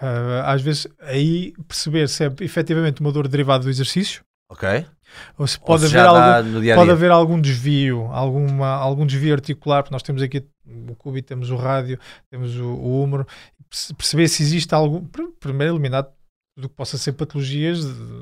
Ah, 0.00 0.52
às 0.52 0.62
vezes 0.62 0.86
aí 1.00 1.52
perceber 1.66 2.08
se 2.08 2.24
é 2.24 2.32
efetivamente 2.40 3.00
uma 3.00 3.12
dor 3.12 3.26
derivada 3.28 3.64
do 3.64 3.70
exercício 3.70 4.22
ok? 4.50 4.86
ou 5.36 5.46
se 5.46 5.58
Ou 5.66 5.66
pode 5.66 5.82
se 5.86 5.86
haver 5.86 6.06
algum, 6.06 6.60
dia 6.60 6.74
a 6.74 6.76
pode 6.76 6.86
dia. 6.86 6.92
haver 6.92 7.10
algum 7.10 7.40
desvio, 7.40 8.06
alguma, 8.12 8.68
algum 8.68 9.06
desvio 9.06 9.34
articular, 9.34 9.82
porque 9.82 9.94
nós 9.94 10.02
temos 10.02 10.22
aqui 10.22 10.46
o 10.66 10.94
cúbito, 10.96 11.28
temos 11.28 11.50
o 11.50 11.56
rádio, 11.56 11.98
temos 12.30 12.56
o, 12.56 12.66
o 12.66 13.02
húmero, 13.02 13.26
perce- 13.70 13.94
perceber 13.94 14.28
se 14.28 14.42
existe 14.42 14.74
algum, 14.74 15.04
pr- 15.04 15.32
primeiro 15.40 15.74
eliminar 15.74 16.04
tudo 16.54 16.66
o 16.66 16.68
que 16.68 16.74
possa 16.74 16.98
ser 16.98 17.12
patologias, 17.12 17.80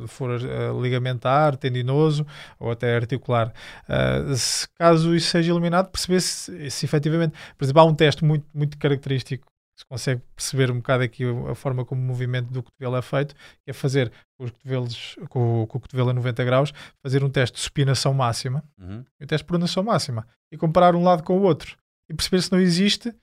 for 0.09 0.31
eh, 0.41 0.73
ligamentar, 0.81 1.57
tendinoso 1.57 2.27
ou 2.59 2.71
até 2.71 2.95
articular. 2.95 3.53
Ah, 3.89 4.35
se 4.37 4.69
caso 4.79 5.15
isso 5.15 5.29
seja 5.31 5.53
eliminado, 5.53 5.91
perceber 5.91 6.21
se, 6.21 6.71
se 6.71 6.85
efetivamente, 6.87 7.35
por 7.59 7.65
exemplo, 7.65 7.81
há 7.83 7.85
um 7.85 7.95
teste 7.95 8.25
muito, 8.25 8.47
muito 8.55 8.79
característico 8.79 9.47
se 9.79 9.85
consegue 9.87 10.23
perceber 10.35 10.71
um 10.71 10.77
bocado 10.77 11.03
aqui 11.05 11.23
a 11.51 11.55
forma 11.55 11.85
como 11.85 12.01
o 12.01 12.05
movimento 12.05 12.51
do 12.51 12.63
cotovelo 12.63 12.97
é 12.97 13.03
feito, 13.03 13.35
é 13.67 13.73
fazer 13.73 14.11
com 14.39 14.45
os 14.45 14.51
cotovelos, 14.51 15.17
com, 15.29 15.63
o- 15.63 15.67
com 15.67 15.79
o 15.79 15.81
cotovelo 15.81 16.11
a 16.11 16.15
90 16.15 16.45
graus, 16.45 16.73
fazer 17.03 17.23
um 17.23 17.29
teste 17.29 17.57
de 17.57 17.63
supinação 17.63 18.15
máxima 18.15 18.65
Uhum. 18.81 19.05
e 19.21 19.25
o 19.25 19.27
teste 19.27 19.45
de 19.45 19.49
pronação 19.49 19.83
máxima 19.83 20.27
e 20.51 20.57
comparar 20.57 20.95
um 20.95 21.03
lado 21.05 21.23
com 21.23 21.37
o 21.39 21.43
outro 21.43 21.77
e 22.11 22.15
perceber 22.15 22.41
se 22.43 22.51
não 22.53 22.59
existe 22.61 23.15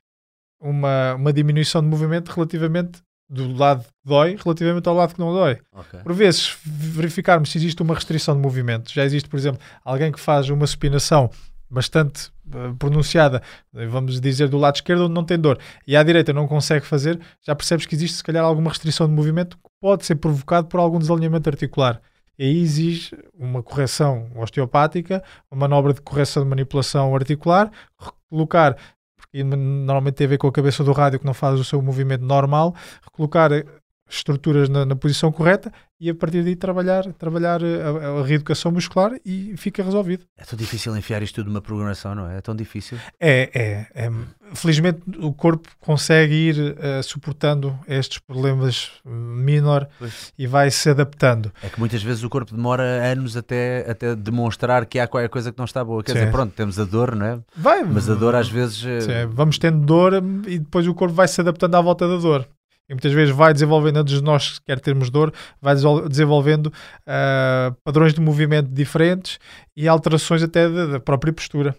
uma, 0.62 1.16
uma 1.16 1.34
diminuição 1.34 1.82
de 1.82 1.88
movimento 1.88 2.30
relativamente 2.30 3.02
do 3.30 3.52
lado 3.56 3.84
que 3.84 3.90
dói 4.06 4.36
relativamente 4.42 4.88
ao 4.88 4.94
lado 4.96 5.14
que 5.16 5.20
não 5.20 5.34
dói. 5.34 5.60
Ok. 5.72 6.00
Por 6.02 6.14
vezes, 6.14 6.56
verificarmos 6.64 7.52
se 7.52 7.58
existe 7.58 7.82
uma 7.82 7.96
restrição 7.96 8.36
de 8.36 8.42
movimento. 8.42 8.92
Já 8.94 9.04
existe, 9.04 9.28
por 9.28 9.38
exemplo, 9.38 9.60
alguém 9.84 10.12
que 10.12 10.20
faz 10.20 10.50
uma 10.50 10.68
supinação 10.68 11.32
bastante 11.74 12.32
eh, 12.54 12.74
pronunciada, 12.78 13.42
eh, 13.76 13.88
vamos 13.88 14.22
dizer, 14.22 14.48
do 14.48 14.58
lado 14.58 14.76
esquerdo 14.76 15.06
onde 15.06 15.14
não 15.14 15.26
tem 15.26 15.40
dor, 15.40 15.58
e 15.88 15.96
à 15.96 16.04
direita 16.04 16.32
não 16.32 16.48
consegue 16.48 16.86
fazer, 16.86 17.20
já 17.42 17.56
percebes 17.56 17.86
que 17.86 17.96
existe, 17.96 18.18
se 18.18 18.24
calhar, 18.24 18.46
alguma 18.46 18.70
restrição 18.70 19.08
de 19.08 19.14
movimento 19.14 19.58
que 19.58 19.70
pode 19.82 20.06
ser 20.06 20.16
provocado 20.16 20.68
por 20.68 20.80
algum 20.80 21.00
desalinhamento 21.00 21.50
articular. 21.50 22.00
E 22.38 22.46
aí 22.46 22.62
exige 22.62 23.16
uma 23.34 23.62
correção 23.62 24.30
osteopática, 24.36 25.24
uma 25.52 25.62
manobra 25.62 25.94
de 25.94 26.02
correção 26.02 26.44
de 26.44 26.50
manipulação 26.50 27.16
articular, 27.16 27.72
recolocar, 28.00 28.76
porque 29.16 29.44
normalmente 29.44 30.16
tem 30.16 30.26
a 30.26 30.30
ver 30.30 30.38
com 30.38 30.48
a 30.48 30.52
cabeça 30.52 30.84
do 30.84 30.92
rádio 30.92 31.20
que 31.20 31.26
não 31.26 31.34
faz 31.34 31.60
o 31.60 31.64
seu 31.64 31.82
movimento 31.82 32.24
normal, 32.24 32.76
recolocar 33.04 33.52
eh, 33.52 33.66
estruturas 34.10 34.70
na, 34.70 34.86
na 34.86 34.96
posição 34.96 35.32
correta 35.32 35.72
e 36.00 36.10
a 36.10 36.14
partir 36.16 36.44
daí 36.44 36.56
trabalhar, 36.56 37.04
trabalhar 37.14 37.62
eh, 37.64 37.82
a, 37.82 38.20
a 38.20 38.24
reeducação 38.26 38.72
muscular 38.72 39.14
e 39.26 39.56
fica 39.58 39.82
resolvido. 39.82 40.26
É 40.38 40.44
tão 40.44 40.58
difícil 40.58 40.96
enfiar 40.98 41.24
isto 41.24 41.36
tudo 41.36 41.48
numa 41.48 41.62
programação, 41.62 42.14
não 42.14 42.30
é? 42.30 42.38
É 42.38 42.42
tão 42.42 42.56
difícil. 42.56 42.98
É, 43.20 43.50
é, 43.96 44.06
é. 44.06 44.12
Felizmente 44.54 45.02
o 45.20 45.32
corpo 45.34 45.70
consegue 45.80 46.34
ir 46.34 46.76
eh, 46.78 47.02
suportando 47.02 47.80
estes 47.88 48.20
problemas 48.20 48.92
menor 49.06 49.88
Pois. 49.98 50.34
e 50.38 50.46
vai 50.46 50.70
se 50.70 50.90
adaptando. 50.90 51.52
É 51.64 51.70
que 51.70 51.80
muitas 51.80 52.04
vezes 52.04 52.22
o 52.24 52.30
corpo 52.30 52.54
demora 52.54 52.84
anos 52.84 53.38
até, 53.38 53.90
até 53.90 54.16
demonstrar 54.16 54.86
que 54.86 55.00
há 55.00 55.08
qualquer 55.08 55.30
coisa 55.30 55.52
que 55.52 55.58
não 55.58 55.66
está 55.66 55.84
boa. 55.84 56.04
Quer 56.04 56.12
Sim. 56.14 56.20
dizer, 56.20 56.32
pronto, 56.32 56.54
temos 56.54 56.78
a 56.80 56.84
dor, 56.84 57.16
não 57.16 57.26
é? 57.26 57.40
Vai, 57.56 57.84
Mas 57.84 58.10
a 58.10 58.14
dor 58.16 58.36
às 58.36 58.50
vezes. 58.50 58.84
eh, 58.86 59.00
Sim, 59.02 59.30
vamos 59.32 59.58
tendo 59.58 59.80
dor 59.86 60.16
e 60.48 60.60
depois 60.60 60.86
o 60.86 60.94
corpo 60.94 61.16
vai 61.16 61.28
se 61.28 61.40
adaptando 61.40 61.76
à 61.76 61.82
volta 61.82 62.08
da 62.08 62.18
dor. 62.18 62.48
E 62.94 62.96
muitas 62.96 63.12
vezes 63.12 63.36
vai 63.36 63.52
desenvolvendo, 63.54 63.98
antes 63.98 64.14
de 64.16 64.24
nós 64.24 64.60
quer 64.60 64.80
termos 64.80 65.10
dor, 65.10 65.34
vai 65.60 65.76
desenvolvendo 66.08 66.72
ah, 67.08 67.74
padrões 67.84 68.14
de 68.14 68.22
movimento 68.22 68.70
diferentes 68.70 69.40
e 69.76 69.88
alterações 69.88 70.44
até 70.44 70.70
da, 70.70 71.00
própria 71.00 71.34
postura. 71.34 71.76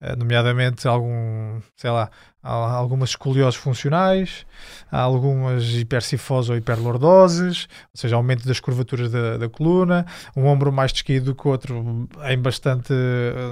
eh, 0.00 0.16
nomeadamente 0.16 0.86
algum, 0.88 1.60
sei 1.76 1.90
lá, 1.90 2.10
algumas 2.42 3.10
escolioses 3.10 3.56
funcionais, 3.56 4.46
algumas 4.90 5.64
hipercifose 5.74 6.50
ou 6.52 6.56
hiperlordoses, 6.58 7.68
ou 7.94 8.00
seja, 8.00 8.16
aumento 8.16 8.46
das 8.46 8.60
curvaturas 8.60 9.10
da, 9.10 9.36
da 9.38 9.48
coluna, 9.48 10.06
um 10.36 10.46
ombro 10.46 10.72
mais 10.72 10.92
descaído 10.92 11.26
do 11.26 11.34
que 11.34 11.48
o 11.48 11.50
outro 11.50 12.08
em 12.24 12.38
bastante, 12.38 12.92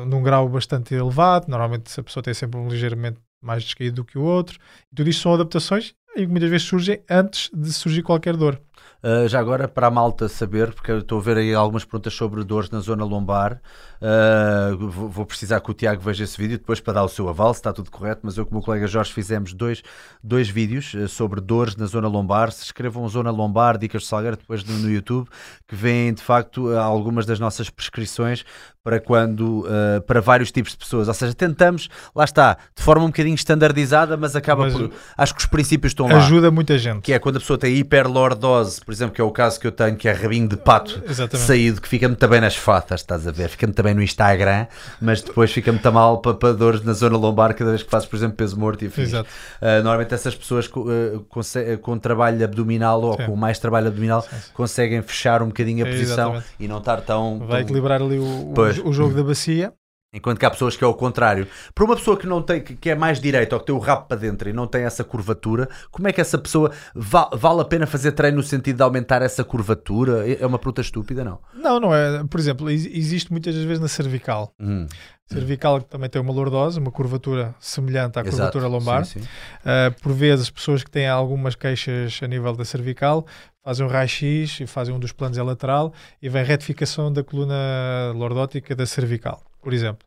num 0.06 0.22
grau 0.22 0.48
bastante 0.48 0.94
elevado, 0.94 1.46
normalmente 1.48 1.98
a 1.98 2.02
pessoa 2.02 2.22
tem 2.22 2.34
sempre 2.34 2.58
um 2.60 2.68
ligeiramente 2.68 3.18
mais 3.42 3.64
descaído 3.64 3.96
do 3.96 4.04
que 4.04 4.18
o 4.18 4.22
outro, 4.22 4.58
tudo 4.94 5.10
isto 5.10 5.22
são 5.22 5.34
adaptações 5.34 5.94
e 6.16 6.26
muitas 6.26 6.50
vezes 6.50 6.66
surgem 6.66 7.00
antes 7.08 7.50
de 7.52 7.72
surgir 7.72 8.02
qualquer 8.02 8.36
dor. 8.36 8.60
Uh, 9.02 9.28
já 9.28 9.38
agora, 9.38 9.68
para 9.68 9.88
a 9.88 9.90
malta 9.90 10.28
saber, 10.28 10.72
porque 10.72 10.90
eu 10.90 11.00
estou 11.00 11.18
a 11.18 11.22
ver 11.22 11.36
aí 11.36 11.54
algumas 11.54 11.84
perguntas 11.84 12.14
sobre 12.14 12.42
dores 12.42 12.70
na 12.70 12.80
zona 12.80 13.04
lombar, 13.04 13.60
uh, 14.00 14.76
vou, 14.78 15.10
vou, 15.10 15.26
precisar 15.26 15.60
que 15.60 15.70
o 15.70 15.74
Tiago 15.74 16.00
veja 16.00 16.24
esse 16.24 16.38
vídeo 16.38 16.56
depois 16.56 16.80
para 16.80 16.94
dar 16.94 17.04
o 17.04 17.08
seu 17.08 17.28
aval, 17.28 17.52
se 17.52 17.60
está 17.60 17.70
tudo 17.70 17.90
correto, 17.90 18.22
mas 18.22 18.38
eu 18.38 18.46
com 18.46 18.52
o 18.52 18.54
meu 18.54 18.62
colega 18.62 18.86
Jorge 18.86 19.12
fizemos 19.12 19.52
dois, 19.52 19.82
dois 20.22 20.48
vídeos 20.48 20.94
uh, 20.94 21.06
sobre 21.06 21.42
dores 21.42 21.76
na 21.76 21.84
zona 21.84 22.08
lombar. 22.08 22.50
Se 22.50 22.64
escrevam 22.64 23.06
zona 23.06 23.30
lombar, 23.30 23.76
dicas 23.76 24.02
de 24.02 24.08
Salgueiro, 24.08 24.38
depois 24.38 24.64
no, 24.64 24.78
no 24.78 24.90
YouTube, 24.90 25.28
que 25.68 25.74
vêm 25.74 26.14
de 26.14 26.22
facto 26.22 26.74
algumas 26.74 27.26
das 27.26 27.38
nossas 27.38 27.68
prescrições 27.68 28.42
para 28.82 29.00
quando 29.00 29.66
para 30.06 30.20
vários 30.20 30.52
tipos 30.52 30.72
de 30.72 30.78
pessoas. 30.78 31.08
Ou 31.08 31.14
seja, 31.14 31.34
tentamos, 31.34 31.88
lá 32.14 32.24
está, 32.24 32.58
de 32.76 32.82
forma 32.82 33.04
um 33.04 33.08
bocadinho 33.08 33.34
standardizada, 33.34 34.16
mas 34.16 34.36
acaba 34.36 34.64
mas 34.64 34.74
por. 34.74 34.90
Acho 35.16 35.34
que 35.34 35.40
os 35.40 35.46
princípios 35.46 35.92
estão 35.92 36.06
ajuda 36.06 36.18
lá. 36.18 36.26
Ajuda 36.26 36.50
muita 36.50 36.78
gente. 36.78 37.02
Que 37.02 37.12
é 37.12 37.18
quando 37.18 37.36
a 37.36 37.40
pessoa 37.40 37.58
tem 37.58 37.74
hiperlordose, 37.76 38.63
por 38.84 38.92
exemplo, 38.92 39.14
que 39.14 39.20
é 39.20 39.24
o 39.24 39.30
caso 39.30 39.58
que 39.60 39.66
eu 39.66 39.72
tenho, 39.72 39.96
que 39.96 40.08
é 40.08 40.12
rabinho 40.12 40.48
de 40.48 40.56
pato 40.56 41.02
Exatamente. 41.08 41.46
saído, 41.46 41.80
que 41.80 41.88
fica 41.88 42.08
muito 42.08 42.28
bem 42.28 42.40
nas 42.40 42.56
fotos, 42.56 43.00
estás 43.00 43.26
a 43.26 43.30
ver? 43.32 43.48
Fica 43.48 43.66
muito 43.66 43.82
bem 43.82 43.94
no 43.94 44.02
Instagram, 44.02 44.66
mas 45.00 45.22
depois 45.22 45.52
fica 45.52 45.70
muito 45.72 45.92
mal 45.92 46.18
para, 46.20 46.34
para 46.34 46.52
dores 46.52 46.82
na 46.84 46.92
zona 46.92 47.16
lombar 47.16 47.54
cada 47.54 47.70
vez 47.70 47.82
que 47.82 47.90
fazes, 47.90 48.08
por 48.08 48.16
exemplo, 48.16 48.36
peso 48.36 48.58
morto 48.58 48.84
e. 48.84 48.92
Exato. 49.00 49.28
Uh, 49.60 49.82
normalmente 49.82 50.14
essas 50.14 50.34
pessoas 50.34 50.66
com, 50.66 50.80
uh, 50.80 51.20
com, 51.28 51.40
com 51.82 51.98
trabalho 51.98 52.44
abdominal 52.44 53.00
ou 53.02 53.16
Sim. 53.16 53.26
com 53.26 53.36
mais 53.36 53.58
trabalho 53.58 53.88
abdominal 53.88 54.22
Sim, 54.22 54.28
sim. 54.30 54.50
conseguem 54.54 55.02
fechar 55.02 55.42
um 55.42 55.48
bocadinho 55.48 55.84
a 55.84 55.88
posição 55.88 56.30
Exatamente. 56.34 56.46
e 56.60 56.68
não 56.68 56.78
estar 56.78 57.00
tão. 57.02 57.38
Vai 57.40 57.48
tão- 57.48 57.58
equilibrar 57.60 58.00
ali 58.02 58.18
o, 58.18 58.24
o, 58.24 58.88
o 58.88 58.92
jogo 58.92 59.14
da 59.14 59.22
bacia. 59.22 59.72
Enquanto 60.14 60.38
que 60.38 60.46
há 60.46 60.50
pessoas 60.50 60.76
que 60.76 60.84
é 60.84 60.86
o 60.86 60.94
contrário. 60.94 61.46
Para 61.74 61.84
uma 61.84 61.96
pessoa 61.96 62.16
que 62.16 62.26
não 62.26 62.40
tem, 62.40 62.62
que 62.62 62.88
é 62.88 62.94
mais 62.94 63.20
direita 63.20 63.56
ou 63.56 63.60
que 63.60 63.66
tem 63.66 63.74
o 63.74 63.78
rabo 63.78 64.06
para 64.06 64.16
dentro 64.16 64.48
e 64.48 64.52
não 64.52 64.66
tem 64.66 64.84
essa 64.84 65.02
curvatura, 65.02 65.68
como 65.90 66.06
é 66.06 66.12
que 66.12 66.20
essa 66.20 66.38
pessoa 66.38 66.70
va- 66.94 67.28
vale 67.32 67.60
a 67.60 67.64
pena 67.64 67.86
fazer 67.86 68.12
treino 68.12 68.36
no 68.36 68.42
sentido 68.42 68.76
de 68.76 68.82
aumentar 68.82 69.20
essa 69.22 69.42
curvatura? 69.42 70.26
É 70.30 70.42
é 70.42 70.46
uma 70.46 70.58
pergunta 70.58 70.80
estúpida, 70.80 71.24
não? 71.24 71.38
Não, 71.54 71.80
não 71.80 71.94
é. 71.94 72.22
Por 72.24 72.38
exemplo, 72.38 72.70
ex- 72.70 72.86
existe 72.86 73.30
muitas 73.32 73.54
vezes 73.56 73.80
na 73.80 73.88
cervical. 73.88 74.54
Hum, 74.60 74.86
Cervical 75.26 75.80
que 75.80 75.86
também 75.88 76.08
tem 76.10 76.20
uma 76.20 76.32
lordose, 76.34 76.78
uma 76.78 76.90
curvatura 76.90 77.54
semelhante 77.58 78.18
à 78.18 78.22
exato. 78.22 78.36
curvatura 78.36 78.66
lombar. 78.68 79.04
Sim, 79.06 79.20
sim. 79.20 79.26
Uh, 79.60 80.00
por 80.02 80.12
vezes, 80.12 80.50
pessoas 80.50 80.84
que 80.84 80.90
têm 80.90 81.08
algumas 81.08 81.54
queixas 81.54 82.20
a 82.22 82.26
nível 82.26 82.52
da 82.54 82.62
cervical 82.64 83.24
fazem 83.64 83.86
um 83.86 83.88
raio-x 83.88 84.60
e 84.60 84.66
fazem 84.66 84.94
um 84.94 84.98
dos 84.98 85.12
planos 85.12 85.38
é 85.38 85.42
lateral 85.42 85.94
e 86.20 86.28
vem 86.28 86.44
retificação 86.44 87.10
da 87.10 87.24
coluna 87.24 88.12
lordótica 88.14 88.76
da 88.76 88.84
cervical, 88.84 89.42
por 89.64 89.72
exemplo. 89.72 90.06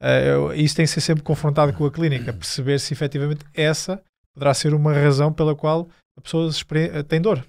Uh, 0.00 0.06
eu- 0.06 0.54
isso 0.54 0.76
tem 0.76 0.84
que 0.84 0.90
ser 0.92 1.00
sempre 1.00 1.22
confrontado 1.24 1.72
com 1.72 1.84
a 1.84 1.90
clínica, 1.90 2.32
perceber 2.32 2.78
se 2.78 2.92
efetivamente 2.94 3.44
essa 3.54 4.02
poderá 4.32 4.54
ser 4.54 4.72
uma 4.72 4.92
razão 4.92 5.32
pela 5.32 5.54
qual 5.56 5.88
a 6.16 6.20
pessoa 6.20 6.48
uh, 6.48 7.02
tem 7.04 7.20
dor. 7.20 7.44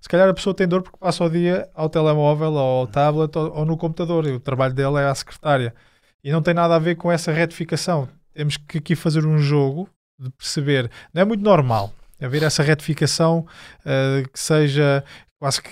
Se 0.00 0.08
calhar 0.08 0.28
a 0.28 0.34
pessoa 0.34 0.54
tem 0.54 0.66
dor 0.66 0.82
porque 0.82 0.96
passa 0.98 1.24
o 1.24 1.28
dia 1.28 1.68
ao 1.74 1.88
telemóvel 1.88 2.52
ou 2.52 2.80
ao 2.80 2.86
tablet 2.86 3.36
ou, 3.36 3.52
ou 3.58 3.64
no 3.64 3.76
computador 3.76 4.26
e 4.26 4.30
o 4.32 4.40
trabalho 4.40 4.72
dela 4.74 5.00
é 5.00 5.08
à 5.08 5.14
secretária. 5.14 5.74
E 6.22 6.32
não 6.32 6.40
tem 6.42 6.54
nada 6.54 6.74
a 6.74 6.78
ver 6.78 6.94
com 6.96 7.10
essa 7.12 7.32
retificação. 7.32 8.08
Temos 8.32 8.56
que 8.56 8.78
aqui 8.78 8.94
fazer 8.96 9.24
um 9.26 9.38
jogo 9.38 9.88
de 10.18 10.30
perceber. 10.30 10.90
Não 11.12 11.22
é 11.22 11.24
muito 11.24 11.42
normal 11.42 11.92
haver 12.20 12.42
essa 12.42 12.62
retificação 12.62 13.46
eh, 13.84 14.24
que 14.32 14.38
seja 14.38 15.04
quase 15.40 15.62
que 15.62 15.70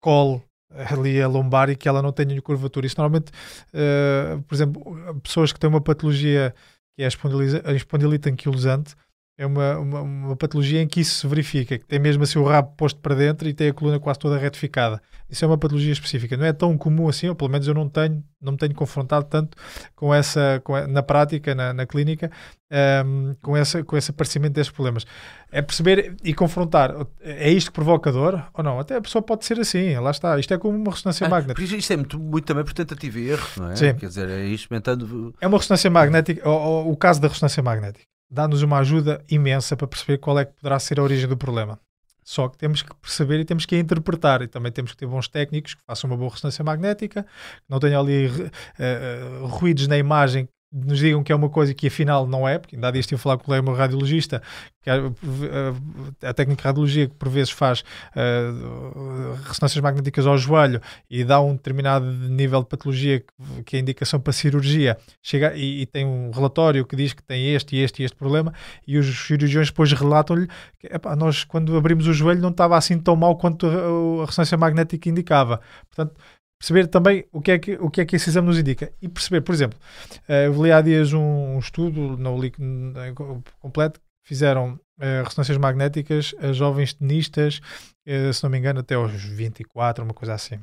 cole 0.00 0.42
ali 0.90 1.20
a 1.20 1.28
lombar 1.28 1.70
e 1.70 1.76
que 1.76 1.88
ela 1.88 2.02
não 2.02 2.12
tenha 2.12 2.40
curvatura. 2.42 2.86
Isso 2.86 2.96
normalmente, 2.98 3.30
eh, 3.72 4.38
por 4.46 4.54
exemplo, 4.54 5.20
pessoas 5.22 5.52
que 5.52 5.60
têm 5.60 5.68
uma 5.68 5.80
patologia 5.80 6.54
que 6.96 7.02
é 7.02 7.06
a 7.64 7.72
espondilite 7.72 8.28
anquilosante, 8.28 8.94
é 9.38 9.46
uma, 9.46 9.78
uma, 9.78 10.00
uma 10.02 10.36
patologia 10.36 10.80
em 10.82 10.86
que 10.86 11.00
isso 11.00 11.16
se 11.20 11.26
verifica, 11.26 11.78
que 11.78 11.84
tem 11.86 11.98
mesmo 11.98 12.22
assim 12.22 12.38
o 12.38 12.44
rabo 12.44 12.72
posto 12.76 13.00
para 13.00 13.14
dentro 13.14 13.48
e 13.48 13.54
tem 13.54 13.68
a 13.70 13.72
coluna 13.74 13.98
quase 13.98 14.18
toda 14.18 14.38
retificada. 14.38 15.00
Isso 15.28 15.44
é 15.44 15.48
uma 15.48 15.56
patologia 15.56 15.92
específica. 15.92 16.36
Não 16.36 16.44
é 16.44 16.52
tão 16.52 16.76
comum 16.76 17.08
assim, 17.08 17.28
ou 17.28 17.34
pelo 17.34 17.50
menos 17.50 17.66
eu 17.66 17.72
não 17.72 17.88
tenho, 17.88 18.22
não 18.40 18.52
me 18.52 18.58
tenho 18.58 18.74
confrontado 18.74 19.24
tanto 19.24 19.56
com 19.96 20.14
essa, 20.14 20.60
com 20.62 20.74
a- 20.74 20.86
na 20.86 21.02
prática, 21.02 21.54
na, 21.54 21.72
na 21.72 21.86
clínica, 21.86 22.30
ehm, 22.70 23.32
com, 23.42 23.56
essa, 23.56 23.82
com 23.82 23.96
esse 23.96 24.10
aparecimento 24.10 24.52
desses 24.52 24.70
problemas. 24.70 25.06
É 25.50 25.62
perceber 25.62 26.14
e 26.22 26.34
confrontar, 26.34 26.94
é 27.20 27.50
isto 27.50 27.68
que 27.70 27.74
provoca 27.74 28.12
dor 28.12 28.44
ou 28.52 28.62
não? 28.62 28.78
Até 28.78 28.96
a 28.96 29.00
pessoa 29.00 29.22
pode 29.22 29.44
ser 29.46 29.58
assim, 29.58 29.96
lá 29.98 30.10
está. 30.10 30.38
Isto 30.38 30.52
é 30.54 30.58
como 30.58 30.76
uma 30.76 30.90
ressonância 30.90 31.26
Ah, 31.26 31.30
magnética. 31.30 31.62
isto 31.76 31.92
é 31.92 31.96
muito, 31.96 32.18
muito 32.18 32.44
também 32.44 32.64
por 32.64 32.74
tentativa 32.74 33.18
e 33.18 33.30
erro, 33.30 33.48
não 33.56 33.70
é? 33.70 33.76
Sim. 33.76 33.94
Quer 33.94 34.06
dizer, 34.06 34.28
é 34.28 34.44
experimentando. 34.44 35.34
É 35.40 35.46
uma 35.46 35.56
ressonância 35.58 35.90
magnética, 35.90 36.46
ou, 36.48 36.60
ou 36.86 36.92
o 36.92 36.96
caso 36.96 37.20
da 37.20 37.28
ressonância 37.28 37.62
magnética, 37.62 38.04
dá-nos 38.32 38.62
uma 38.62 38.78
ajuda 38.78 39.22
imensa 39.28 39.76
para 39.76 39.86
perceber 39.86 40.18
qual 40.18 40.38
é 40.38 40.44
que 40.46 40.54
poderá 40.54 40.78
ser 40.78 40.98
a 40.98 41.02
origem 41.02 41.28
do 41.28 41.36
problema. 41.36 41.78
Só 42.24 42.48
que 42.48 42.56
temos 42.56 42.82
que 42.82 42.94
perceber 42.96 43.40
e 43.40 43.44
temos 43.44 43.66
que 43.66 43.76
interpretar. 43.76 44.42
E 44.42 44.48
também 44.48 44.72
temos 44.72 44.92
que 44.92 44.96
ter 44.96 45.06
bons 45.06 45.28
técnicos 45.28 45.74
que 45.74 45.82
façam 45.86 46.08
uma 46.08 46.16
boa 46.16 46.30
ressonância 46.30 46.64
magnética, 46.64 47.24
que 47.24 47.68
não 47.68 47.78
tenham 47.78 48.00
ali 48.00 48.30
eh, 48.78 49.40
ruídos 49.42 49.86
na 49.88 49.98
imagem 49.98 50.48
nos 50.72 50.98
digam 51.00 51.22
que 51.22 51.30
é 51.30 51.34
uma 51.34 51.50
coisa 51.50 51.74
que 51.74 51.86
afinal 51.86 52.26
não 52.26 52.48
é, 52.48 52.58
porque 52.58 52.76
ainda 52.76 52.88
há 52.88 52.90
dias 52.90 53.02
estive 53.02 53.20
a 53.20 53.22
falar 53.22 53.36
com 53.36 53.42
o 53.42 53.46
colega 53.46 53.62
meu 53.62 53.74
radiologista, 53.74 54.42
que 54.82 54.88
é, 54.88 54.96
eh, 54.96 56.28
a 56.28 56.32
técnica 56.32 56.62
de 56.62 56.68
radiologia 56.68 57.08
que 57.08 57.14
por 57.14 57.28
vezes 57.28 57.50
faz 57.50 57.84
eh, 58.16 58.50
ressonâncias 59.44 59.82
magnéticas 59.82 60.26
ao 60.26 60.38
joelho 60.38 60.80
e 61.10 61.22
dá 61.24 61.40
um 61.40 61.52
determinado 61.52 62.06
nível 62.06 62.62
de 62.62 62.68
patologia 62.68 63.20
que, 63.20 63.62
que 63.64 63.76
é 63.76 63.80
indicação 63.80 64.18
para 64.18 64.32
cirurgia, 64.32 64.96
chega 65.22 65.54
e, 65.54 65.82
e 65.82 65.86
tem 65.86 66.06
um 66.06 66.30
relatório 66.30 66.86
que 66.86 66.96
diz 66.96 67.12
que 67.12 67.22
tem 67.22 67.54
este 67.54 67.76
este 67.76 68.02
e 68.02 68.04
este 68.06 68.16
problema, 68.16 68.54
e 68.86 68.96
os 68.96 69.26
cirurgiões 69.26 69.68
depois 69.68 69.92
relatam-lhe 69.92 70.48
que 70.78 70.88
nós 71.16 71.44
quando 71.44 71.76
abrimos 71.76 72.06
o 72.06 72.14
joelho 72.14 72.40
não 72.40 72.50
estava 72.50 72.78
assim 72.78 72.98
tão 72.98 73.14
mal 73.14 73.36
quanto 73.36 73.66
a, 73.66 74.22
a 74.22 74.26
ressonância 74.26 74.56
magnética 74.56 75.08
indicava. 75.08 75.60
Portanto, 75.88 76.14
perceber 76.62 76.86
também 76.86 77.24
o 77.32 77.40
que 77.40 77.50
é 77.50 77.58
que, 77.58 77.72
o 77.72 77.90
que, 77.90 78.00
é 78.00 78.04
que 78.04 78.14
esse 78.14 78.30
exame 78.30 78.46
nos 78.46 78.56
indica 78.56 78.92
e 79.02 79.08
perceber, 79.08 79.40
por 79.40 79.52
exemplo, 79.52 79.76
eh, 80.28 80.46
eu 80.46 80.62
li 80.62 80.70
há 80.70 80.80
dias 80.80 81.12
um, 81.12 81.56
um 81.56 81.58
estudo, 81.58 82.16
não 82.16 82.38
li 82.38 82.52
eh, 82.56 83.12
completo, 83.58 83.98
que 83.98 84.28
fizeram 84.28 84.78
eh, 85.00 85.24
ressonâncias 85.24 85.58
magnéticas 85.58 86.32
a 86.38 86.52
jovens 86.52 86.94
tenistas, 86.94 87.60
eh, 88.06 88.32
se 88.32 88.44
não 88.44 88.50
me 88.50 88.58
engano, 88.58 88.78
até 88.78 88.94
aos 88.94 89.12
24, 89.12 90.04
uma 90.04 90.14
coisa 90.14 90.34
assim. 90.34 90.60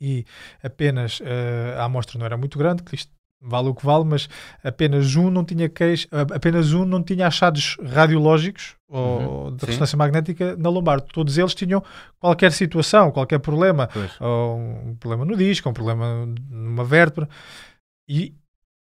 E 0.00 0.24
apenas 0.62 1.20
eh, 1.22 1.74
a 1.76 1.84
amostra 1.84 2.18
não 2.18 2.24
era 2.24 2.38
muito 2.38 2.58
grande, 2.58 2.82
que 2.82 2.94
isto 2.94 3.12
vale 3.40 3.68
o 3.68 3.74
que 3.74 3.84
vale, 3.84 4.04
mas 4.04 4.28
apenas 4.62 5.16
um 5.16 5.30
não 5.30 5.44
tinha 5.44 5.68
queixa, 5.68 6.06
apenas 6.34 6.72
um 6.72 6.84
não 6.84 7.02
tinha 7.02 7.26
achados 7.26 7.76
radiológicos 7.82 8.76
ou 8.88 9.46
Uhum, 9.46 9.56
de 9.56 9.64
ressonância 9.66 9.96
magnética 9.96 10.56
na 10.56 10.68
lombar. 10.68 11.00
Todos 11.00 11.38
eles 11.38 11.54
tinham 11.54 11.82
qualquer 12.18 12.52
situação, 12.52 13.10
qualquer 13.10 13.38
problema, 13.38 13.88
um 14.20 14.94
problema 14.98 15.24
no 15.24 15.36
disco, 15.36 15.68
um 15.68 15.72
problema 15.72 16.26
numa 16.50 16.84
vértebra. 16.84 17.28
E 18.08 18.34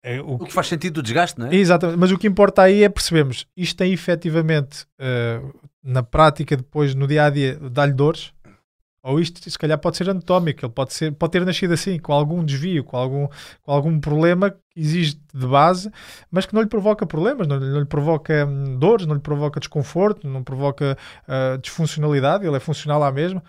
é, 0.04 0.20
o 0.22 0.34
O 0.34 0.40
que- 0.40 0.46
que 0.48 0.54
faz 0.54 0.68
sentido 0.68 0.96
do 0.96 1.04
desgaste, 1.04 1.40
não 1.40 1.48
é? 1.48 1.56
Exatamente, 1.56 1.98
mas 1.98 2.12
o 2.12 2.18
que 2.18 2.28
importa 2.28 2.62
aí 2.64 2.84
é 2.84 2.90
percebermos 2.90 3.48
isto 3.56 3.78
tem 3.78 3.94
efetivamente 3.94 4.86
eh, 5.00 5.42
na 5.82 6.04
prática, 6.04 6.58
depois 6.58 6.94
no 6.94 7.08
dia 7.08 7.26
a 7.26 7.30
dia, 7.30 7.58
dá-lhe 7.72 7.94
dores, 7.94 8.34
ou 9.04 9.20
isto 9.20 9.50
se 9.50 9.60
calhar 9.60 9.78
pode 9.78 9.98
ser 9.98 10.10
anatómico, 10.10 10.66
ele 10.66 10.72
pode, 10.72 10.94
ser, 10.94 11.12
pode 11.12 11.34
ter 11.34 11.46
nascido 11.46 11.74
assim, 11.74 12.00
com 12.00 12.14
algum 12.14 12.44
desvio, 12.44 12.86
com 12.86 12.96
algum, 12.96 13.28
com 13.62 13.72
algum 13.72 14.00
problema 14.00 14.50
que 14.50 14.80
existe 14.80 15.22
de 15.34 15.46
base, 15.46 15.92
mas 16.32 16.46
que 16.46 16.54
não 16.54 16.62
lhe 16.62 16.70
provoca 16.70 17.06
problemas, 17.06 17.46
não, 17.46 17.60
não 17.60 17.80
lhe 17.80 17.86
provoca 17.86 18.46
hum, 18.46 18.80
dores, 18.80 19.06
não 19.06 19.16
lhe 19.16 19.22
provoca 19.22 19.60
desconforto, 19.60 20.26
não 20.26 20.42
provoca 20.42 20.98
ah, 21.28 21.58
disfuncionalidade, 21.62 22.48
ele 22.48 22.56
é 22.56 22.60
funcional 22.62 23.04
à 23.04 23.12
mesma. 23.12 23.44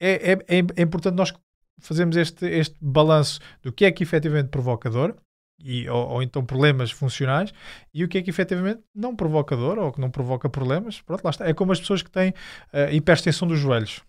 É, 0.00 0.32
é, 0.32 0.32
é, 0.32 0.58
é 0.76 0.82
importante 0.82 1.16
nós 1.16 1.34
fazermos 1.80 2.16
este, 2.16 2.46
este 2.46 2.76
balanço 2.80 3.40
do 3.62 3.72
que 3.72 3.84
é 3.84 3.90
que 3.90 4.04
efetivamente 4.04 4.48
provoca 4.48 4.88
dor, 4.88 5.16
e, 5.58 5.88
ou, 5.88 6.08
ou 6.08 6.22
então 6.22 6.44
problemas 6.44 6.90
funcionais, 6.90 7.52
e 7.92 8.04
o 8.04 8.08
que 8.08 8.18
é 8.18 8.22
que 8.22 8.30
efetivamente 8.30 8.82
não 8.94 9.16
provoca 9.16 9.56
dor 9.56 9.78
ou 9.78 9.92
que 9.92 10.00
não 10.00 10.10
provoca 10.10 10.48
problemas. 10.48 11.00
Pronto, 11.00 11.24
lá 11.24 11.30
está. 11.30 11.48
É 11.48 11.54
como 11.54 11.72
as 11.72 11.80
pessoas 11.80 12.02
que 12.02 12.10
têm 12.10 12.32
ah, 12.72 12.92
hiperextensão 12.92 13.48
dos 13.48 13.58
joelhos. 13.58 14.02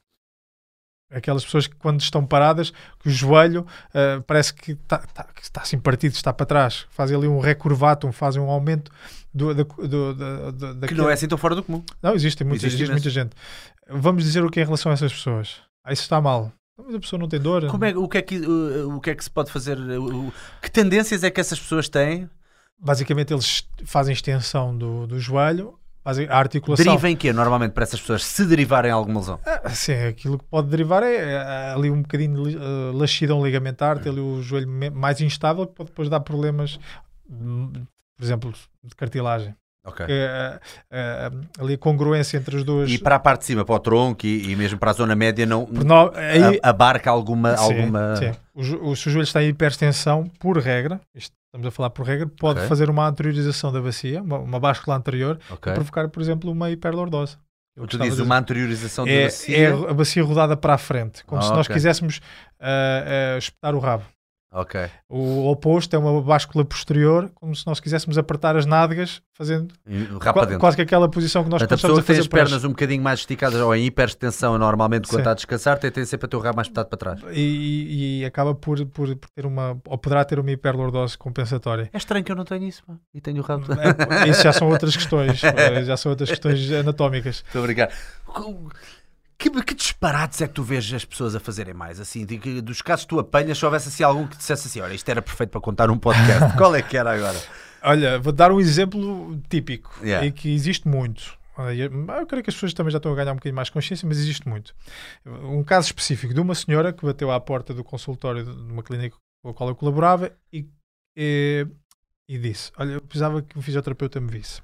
Aquelas 1.11 1.45
pessoas 1.45 1.67
que 1.67 1.75
quando 1.75 2.01
estão 2.01 2.25
paradas, 2.25 2.71
que 2.99 3.07
o 3.07 3.11
joelho 3.11 3.65
ah, 3.93 4.21
parece 4.25 4.53
que 4.53 4.71
está, 4.71 4.97
que 4.99 5.41
está 5.41 5.61
assim 5.61 5.77
partido, 5.79 6.13
está 6.13 6.33
para 6.33 6.45
trás, 6.45 6.85
fazem 6.89 7.15
ali 7.15 7.27
um 7.27 7.39
recurvatum, 7.39 8.11
fazem 8.11 8.41
um 8.41 8.49
aumento 8.49 8.91
do, 9.33 9.53
do, 9.53 10.13
da, 10.13 10.73
da, 10.73 10.87
Que 10.87 10.93
não 10.93 11.09
é 11.09 11.13
assim 11.13 11.27
tão 11.27 11.37
fora 11.37 11.55
do 11.55 11.63
comum. 11.63 11.83
não, 12.01 12.13
existe, 12.13 12.43
muita, 12.43 12.65
Existe 12.65 12.83
existe 12.83 12.91
muita 12.91 13.09
gente. 13.09 13.31
Vamos 13.87 14.23
dizer 14.23 14.43
o 14.43 14.49
que 14.49 14.59
é 14.59 14.63
em 14.63 14.65
relação 14.65 14.91
a 14.91 14.93
essas 14.93 15.13
pessoas. 15.13 15.57
Aí 15.83 15.93
isso 15.93 16.03
está 16.03 16.19
mal. 16.19 16.51
Mas 16.77 16.95
a 16.95 16.99
pessoa 16.99 17.19
não 17.19 17.27
tem 17.29 17.39
dor. 17.39 17.67
Como 17.67 17.85
é, 17.85 17.95
o, 17.95 18.07
que 18.07 18.17
é 18.17 18.21
que, 18.21 18.39
o, 18.39 18.97
o 18.97 18.99
que 18.99 19.11
é 19.11 19.15
que 19.15 19.23
se 19.23 19.29
pode 19.29 19.51
fazer? 19.51 19.77
O- 19.79 20.33
que 20.61 20.69
tendências 20.71 21.23
é 21.23 21.29
que 21.29 21.39
essas 21.39 21.59
pessoas 21.59 21.87
têm 21.87 22.29
basicamente 22.77 23.33
eles 23.33 23.65
fazem 23.85 24.13
extensão 24.13 24.77
do, 24.77 25.07
do 25.07 25.19
joelho, 25.19 25.79
a 26.05 26.37
articulação. 26.37 26.85
Deriva 26.85 27.09
em 27.09 27.15
quê, 27.15 27.33
normalmente, 27.33 27.71
para 27.71 27.83
essas 27.83 27.99
pessoas 27.99 28.23
se 28.23 28.45
derivarem 28.45 28.91
alguma 28.91 29.19
lesão? 29.19 29.39
Ah, 29.45 29.69
Sim, 29.71 29.93
aquilo 30.07 30.37
que 30.37 30.45
pode 30.45 30.67
derivar 30.69 31.01
é, 31.03 31.15
é 31.15 31.71
ali 31.73 31.89
um 31.89 32.01
bocadinho 32.01 32.43
de 32.47 32.55
eh, 32.57 32.59
laxidão 32.93 33.43
ligamentar, 33.43 33.99
ter 33.99 34.09
ali 34.09 34.19
o 34.21 34.41
joelho 34.41 34.67
mais 34.93 35.19
instável, 35.21 35.65
que 35.65 35.73
pode 35.73 35.89
depois 35.89 36.07
dar 36.09 36.19
problemas, 36.19 36.79
por 37.27 38.23
exemplo, 38.23 38.53
de 38.83 38.95
cartilagem. 38.95 39.55
Ok. 39.87 40.03
Eh, 40.09 40.59
eh, 40.89 41.31
ali 41.59 41.73
a 41.75 41.77
congruência 41.77 42.37
entre 42.37 42.57
as 42.57 42.63
duas. 42.63 42.89
E 42.89 42.97
para 42.97 43.15
a 43.17 43.19
parte 43.19 43.41
de 43.41 43.45
cima, 43.45 43.63
para 43.63 43.75
o 43.75 43.79
tronco 43.79 44.25
e, 44.25 44.51
e 44.51 44.55
mesmo 44.55 44.79
para 44.79 44.89
a 44.89 44.93
zona 44.93 45.15
média, 45.15 45.45
não 45.45 45.67
no- 45.67 46.11
aí- 46.15 46.59
abarca 46.63 47.11
alguma. 47.11 47.55
Sim, 47.55 47.63
alguma... 47.63 48.15
sim. 48.15 48.31
O, 48.55 48.89
o 48.91 48.95
seu 48.95 49.11
joelho 49.11 49.25
está 49.25 49.43
em 49.43 49.49
hiperextensão, 49.49 50.27
por 50.39 50.57
regra, 50.57 50.99
isto 51.13 51.35
estamos 51.55 51.67
a 51.67 51.71
falar 51.71 51.89
por 51.89 52.05
regra, 52.05 52.27
pode 52.27 52.59
Ok. 52.59 52.69
fazer 52.69 52.89
uma 52.89 53.07
anteriorização 53.07 53.71
da 53.71 53.81
bacia, 53.81 54.21
uma, 54.21 54.37
uma 54.39 54.59
báscula 54.59 54.95
anterior, 54.97 55.39
Ok. 55.49 55.71
e 55.71 55.75
provocar, 55.75 56.09
por 56.09 56.21
exemplo, 56.21 56.51
uma 56.51 56.69
hiperlordose. 56.69 57.37
Eu 57.77 57.87
Tu 57.87 57.97
dizes 57.97 58.19
uma 58.19 58.37
anteriorização 58.37 59.03
da 59.05 59.11
é, 59.11 59.23
bacia. 59.23 59.57
é 59.57 59.67
a 59.71 59.93
bacia 59.93 60.23
rodada 60.23 60.55
para 60.55 60.75
a 60.75 60.77
frente, 60.77 61.23
como 61.25 61.41
Ah, 61.41 61.43
se 61.45 61.51
nós 61.51 61.67
quiséssemos 61.67 62.21
ah, 62.59 63.33
ah, 63.35 63.37
espetar 63.37 63.75
o 63.75 63.79
rabo. 63.79 64.03
Ok. 64.57 64.89
O 65.09 65.51
oposto 65.51 65.93
é 65.93 65.99
uma 65.99 66.21
báscula 66.21 66.63
posterior, 66.63 67.29
como 67.35 67.53
se 67.53 67.67
nós 67.67 67.81
quiséssemos 67.81 68.17
apertar 68.17 68.55
as 68.55 68.65
nádegas, 68.65 69.21
fazendo 69.33 69.73
Rapa 70.21 70.57
quase 70.57 70.77
que 70.77 70.81
aquela 70.81 71.09
posição 71.09 71.43
que 71.43 71.49
nós 71.49 71.59
Portanto, 71.61 71.77
a 71.77 71.81
começamos 71.81 71.99
pessoa 71.99 71.99
a 71.99 72.01
que 72.01 72.07
tem 72.07 72.15
fazer 72.15 72.21
as 72.21 72.49
pernas 72.49 72.63
um 72.63 72.69
bocadinho 72.69 73.03
mais 73.03 73.19
esticadas 73.19 73.59
ou 73.59 73.75
em 73.75 73.85
hiperextensão 73.85 74.57
normalmente 74.57 75.09
quando 75.09 75.15
Sim. 75.15 75.17
está 75.19 75.31
a 75.31 75.33
descansar, 75.33 75.77
tem 75.77 75.91
tendência 75.91 76.17
para 76.17 76.29
ter 76.29 76.37
o 76.37 76.39
rabo 76.39 76.55
mais 76.55 76.67
espetado 76.67 76.87
para 76.87 76.97
trás. 76.97 77.19
e, 77.33 78.21
e- 78.21 78.25
acaba 78.25 78.55
por, 78.55 78.85
por, 78.85 79.13
por 79.17 79.29
ter 79.35 79.45
uma, 79.45 79.77
ou 79.85 79.97
poderá 79.97 80.23
ter 80.23 80.39
uma 80.39 80.49
hiperlordose 80.49 81.17
compensatória. 81.17 81.89
É 81.91 81.97
estranho 81.97 82.23
que 82.23 82.31
eu 82.31 82.35
não 82.37 82.45
tenho 82.45 82.63
isso, 82.63 82.81
pá. 82.85 82.93
E 83.13 83.19
tenho 83.19 83.41
o 83.41 83.45
rabo. 83.45 83.65
É, 83.73 84.29
isso 84.29 84.41
já 84.41 84.53
são 84.53 84.69
outras 84.69 84.95
questões, 84.95 85.43
eh, 85.43 85.83
já 85.83 85.97
são 85.97 86.11
outras 86.11 86.29
questões 86.29 86.71
anatómicas. 86.71 87.43
Estou 87.45 87.61
a 87.61 87.65
brincar. 87.65 87.89
Que, 89.49 89.63
que 89.63 89.73
disparates 89.75 90.41
é 90.41 90.47
que 90.47 90.53
tu 90.53 90.63
vês 90.63 90.91
as 90.93 91.05
pessoas 91.05 91.35
a 91.35 91.39
fazerem 91.39 91.73
mais? 91.73 91.99
Assim, 91.99 92.25
de 92.25 92.37
que- 92.39 92.61
dos 92.61 92.81
casos 92.81 93.05
que 93.05 93.09
tu 93.09 93.19
apanhas, 93.19 93.57
se 93.57 93.65
houvesse 93.65 93.89
assim 93.89 94.03
algum 94.03 94.25
que 94.27 94.35
dissesse 94.37 94.67
assim: 94.67 94.79
olha, 94.81 94.93
isto 94.93 95.07
era 95.09 95.21
perfeito 95.21 95.51
para 95.51 95.61
contar 95.61 95.87
num 95.87 95.97
podcast. 95.99 96.55
Qual 96.57 96.73
é 96.75 96.81
que 96.81 96.97
era 96.97 97.13
agora? 97.13 97.39
Olha, 97.83 98.17
vou 98.19 98.33
dar 98.33 98.51
um 98.51 98.59
exemplo 98.59 99.39
típico 99.47 99.93
Yeah. 100.03 100.25
e 100.25 100.31
que 100.31 100.53
existe 100.53 100.87
muito. 100.87 101.37
Eu 101.77 102.25
creio 102.25 102.43
que 102.43 102.49
as 102.49 102.55
pessoas 102.55 102.73
também 102.73 102.91
já 102.91 102.97
estão 102.97 103.13
a 103.13 103.15
ganhar 103.15 103.31
um 103.31 103.35
bocadinho 103.35 103.55
mais 103.55 103.69
consciência, 103.69 104.05
mas 104.07 104.17
existe 104.17 104.47
muito. 104.49 104.73
Um 105.25 105.63
caso 105.63 105.87
específico 105.87 106.33
de 106.33 106.41
uma 106.41 106.53
senhora 106.55 106.91
que 106.91 107.05
bateu 107.05 107.31
à 107.31 107.39
porta 107.39 107.73
do 107.73 107.83
consultório 107.83 108.43
de 108.43 108.73
uma 108.73 108.81
clínica 108.83 109.15
com 109.43 109.49
a 109.51 109.53
qual 109.53 109.69
eu 109.69 109.75
colaborava 109.75 110.31
e, 110.51 110.67
e, 111.15 111.65
e 112.27 112.37
disse: 112.39 112.71
Olha, 112.77 112.93
eu 112.93 113.01
precisava 113.01 113.41
que 113.43 113.57
um 113.57 113.61
fisioterapeuta 113.61 114.19
me 114.19 114.29
visse. 114.31 114.61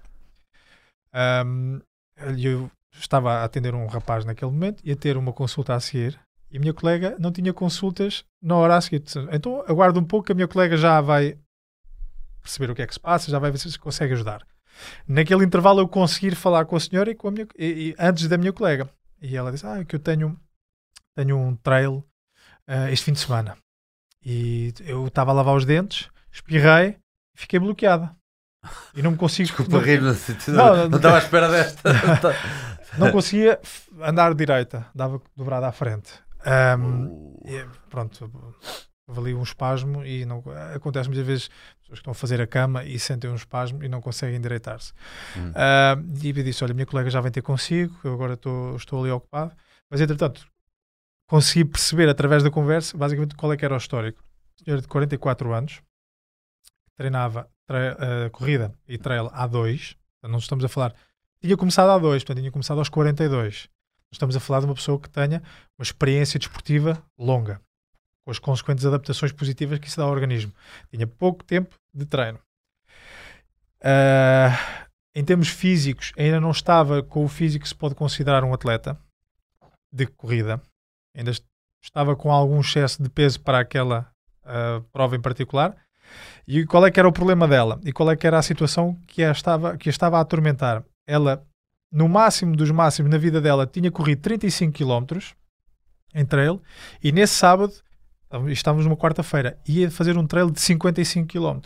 E 2.37 2.45
eu 2.45 2.69
estava 2.99 3.33
a 3.35 3.43
atender 3.43 3.73
um 3.75 3.85
rapaz 3.87 4.25
naquele 4.25 4.51
momento, 4.51 4.81
ia 4.85 4.95
ter 4.95 5.17
uma 5.17 5.33
consulta 5.33 5.73
a 5.75 5.79
seguir. 5.79 6.19
E 6.49 6.57
a 6.57 6.59
minha 6.59 6.73
colega 6.73 7.15
não 7.17 7.31
tinha 7.31 7.53
consultas 7.53 8.25
na 8.41 8.55
hora 8.57 8.75
a 8.75 8.81
seguir. 8.81 9.03
Então 9.31 9.63
aguardo 9.67 9.99
um 9.99 10.03
pouco 10.03 10.25
que 10.25 10.31
a 10.33 10.35
minha 10.35 10.47
colega 10.47 10.75
já 10.75 10.99
vai 10.99 11.37
perceber 12.41 12.71
o 12.71 12.75
que 12.75 12.81
é 12.81 12.87
que 12.87 12.93
se 12.93 12.99
passa, 12.99 13.31
já 13.31 13.39
vai 13.39 13.51
ver 13.51 13.57
se 13.57 13.71
se 13.71 13.79
consegue 13.79 14.13
ajudar. 14.13 14.41
Naquele 15.07 15.45
intervalo 15.45 15.79
eu 15.79 15.87
conseguir 15.87 16.35
falar 16.35 16.65
com 16.65 16.75
a 16.75 16.79
senhora 16.79 17.09
e, 17.11 17.15
com 17.15 17.27
a 17.27 17.31
minha, 17.31 17.47
e- 17.57 17.89
e 17.89 17.95
antes 17.99 18.27
da 18.27 18.37
minha 18.37 18.51
colega. 18.51 18.89
E 19.21 19.35
ela 19.37 19.51
disse, 19.51 19.65
ah, 19.65 19.83
que 19.85 19.95
eu 19.95 19.99
tenho, 19.99 20.37
tenho 21.15 21.37
um 21.37 21.55
trail 21.55 22.03
ah, 22.67 22.91
este 22.91 23.05
fim 23.05 23.13
de 23.13 23.19
semana. 23.19 23.55
E 24.25 24.73
eu 24.81 25.07
estava 25.07 25.31
a 25.31 25.33
lavar 25.33 25.55
os 25.55 25.65
dentes, 25.65 26.09
espirrei 26.31 26.97
e 27.35 27.39
fiquei 27.39 27.59
bloqueada. 27.59 28.15
E 28.95 29.01
não 29.01 29.11
me 29.11 29.17
consigo... 29.17 29.47
Desculpa 29.49 29.77
não, 29.77 29.83
rir, 29.83 30.01
não, 30.01 30.11
Não, 30.11 30.55
não, 30.55 30.75
não- 30.77 30.89
não 30.89 30.97
estava 30.97 31.15
à 31.15 31.19
espera 31.19 31.49
desta. 31.49 31.89
não 32.97 33.11
conseguia 33.11 33.59
andar 34.01 34.33
direita, 34.33 34.85
dava 34.93 35.21
dobrada 35.35 35.67
à 35.67 35.71
frente. 35.71 36.11
Ahm, 36.45 37.35
e, 37.45 37.65
pronto, 37.89 38.31
ali 39.17 39.33
um 39.33 39.43
espasmo 39.43 40.05
e 40.05 40.25
não, 40.25 40.43
acontece 40.75 41.07
muitas 41.09 41.25
vezes 41.25 41.47
pessoas 41.81 41.89
que 41.89 41.93
estão 41.95 42.11
a 42.11 42.15
fazer 42.15 42.41
a 42.41 42.47
cama 42.47 42.83
e 42.83 42.97
sentem 42.97 43.29
um 43.29 43.35
espasmo 43.35 43.83
e 43.83 43.89
não 43.89 44.01
conseguem 44.01 44.37
endireitar-se. 44.37 44.93
Hum. 45.37 45.51
E 46.23 46.29
eu 46.29 46.43
disse: 46.43 46.63
Olha, 46.63 46.73
minha 46.73 46.85
colega 46.85 47.09
já 47.09 47.21
vem 47.21 47.31
ter 47.31 47.41
consigo, 47.41 47.95
eu 48.03 48.13
agora 48.13 48.33
estou, 48.33 48.75
estou 48.75 49.01
ali 49.01 49.11
ocupado. 49.11 49.55
Mas 49.89 49.99
entretanto, 49.99 50.47
consegui 51.27 51.65
perceber 51.65 52.09
através 52.09 52.43
da 52.43 52.49
conversa 52.49 52.97
basicamente 52.97 53.35
qual 53.35 53.51
é 53.51 53.57
que 53.57 53.65
era 53.65 53.73
o 53.73 53.77
histórico. 53.77 54.23
Senhora 54.63 54.81
de 54.81 54.87
44 54.87 55.53
anos, 55.53 55.81
treinava 56.95 57.49
tra- 57.67 57.97
ah, 57.99 58.29
corrida 58.29 58.73
e 58.87 58.97
trail 58.97 59.29
A2, 59.31 59.95
não 60.23 60.37
estamos 60.39 60.63
a 60.63 60.69
falar. 60.69 60.93
Tinha 61.41 61.57
começado 61.57 61.89
a 61.89 61.97
2, 61.97 62.23
portanto, 62.23 62.39
tinha 62.39 62.51
começado 62.51 62.77
aos 62.77 62.89
42. 62.89 63.67
Estamos 64.11 64.35
a 64.35 64.39
falar 64.39 64.59
de 64.59 64.65
uma 64.65 64.75
pessoa 64.75 64.99
que 64.99 65.09
tenha 65.09 65.41
uma 65.77 65.83
experiência 65.83 66.37
desportiva 66.37 67.01
longa, 67.17 67.59
com 68.23 68.31
as 68.31 68.39
consequentes 68.39 68.85
adaptações 68.85 69.31
positivas 69.31 69.79
que 69.79 69.87
isso 69.87 69.97
dá 69.97 70.03
ao 70.03 70.11
organismo. 70.11 70.53
Tinha 70.91 71.07
pouco 71.07 71.43
tempo 71.43 71.75
de 71.93 72.05
treino. 72.05 72.39
Ah, 73.83 74.85
em 75.15 75.23
termos 75.25 75.47
físicos, 75.47 76.11
ainda 76.17 76.39
não 76.39 76.51
estava 76.51 77.01
com 77.01 77.25
o 77.25 77.27
físico 77.27 77.63
que 77.63 77.69
se 77.69 77.75
pode 77.75 77.95
considerar 77.95 78.43
um 78.43 78.53
atleta 78.53 78.97
de 79.91 80.05
corrida. 80.05 80.61
Ainda 81.15 81.31
est- 81.31 81.45
estava 81.83 82.15
com 82.15 82.31
algum 82.31 82.59
excesso 82.59 83.01
de 83.01 83.09
peso 83.09 83.39
para 83.41 83.59
aquela 83.59 84.11
ah, 84.43 84.81
prova 84.91 85.15
em 85.15 85.21
particular. 85.21 85.75
E 86.47 86.65
qual 86.65 86.85
é 86.85 86.91
que 86.91 86.99
era 86.99 87.07
o 87.07 87.13
problema 87.13 87.47
dela? 87.47 87.79
E 87.83 87.91
qual 87.93 88.11
é 88.11 88.15
que 88.17 88.27
era 88.27 88.37
a 88.37 88.41
situação 88.43 88.95
que 89.07 89.23
a 89.23 89.31
estava, 89.31 89.77
que 89.77 89.89
a 89.89 89.91
estava 89.91 90.17
a 90.17 90.21
atormentar? 90.21 90.83
Ela, 91.07 91.43
no 91.91 92.07
máximo 92.07 92.55
dos 92.55 92.71
máximos 92.71 93.11
na 93.11 93.17
vida 93.17 93.41
dela, 93.41 93.65
tinha 93.67 93.91
corrido 93.91 94.21
35 94.21 94.71
km 94.77 95.17
em 96.13 96.25
trail 96.25 96.61
e 97.03 97.11
nesse 97.11 97.35
sábado, 97.35 97.73
estávamos 98.47 98.85
numa 98.85 98.97
quarta-feira, 98.97 99.57
ia 99.67 99.89
fazer 99.91 100.17
um 100.17 100.25
trail 100.27 100.49
de 100.49 100.59
55 100.61 101.27
km. 101.27 101.59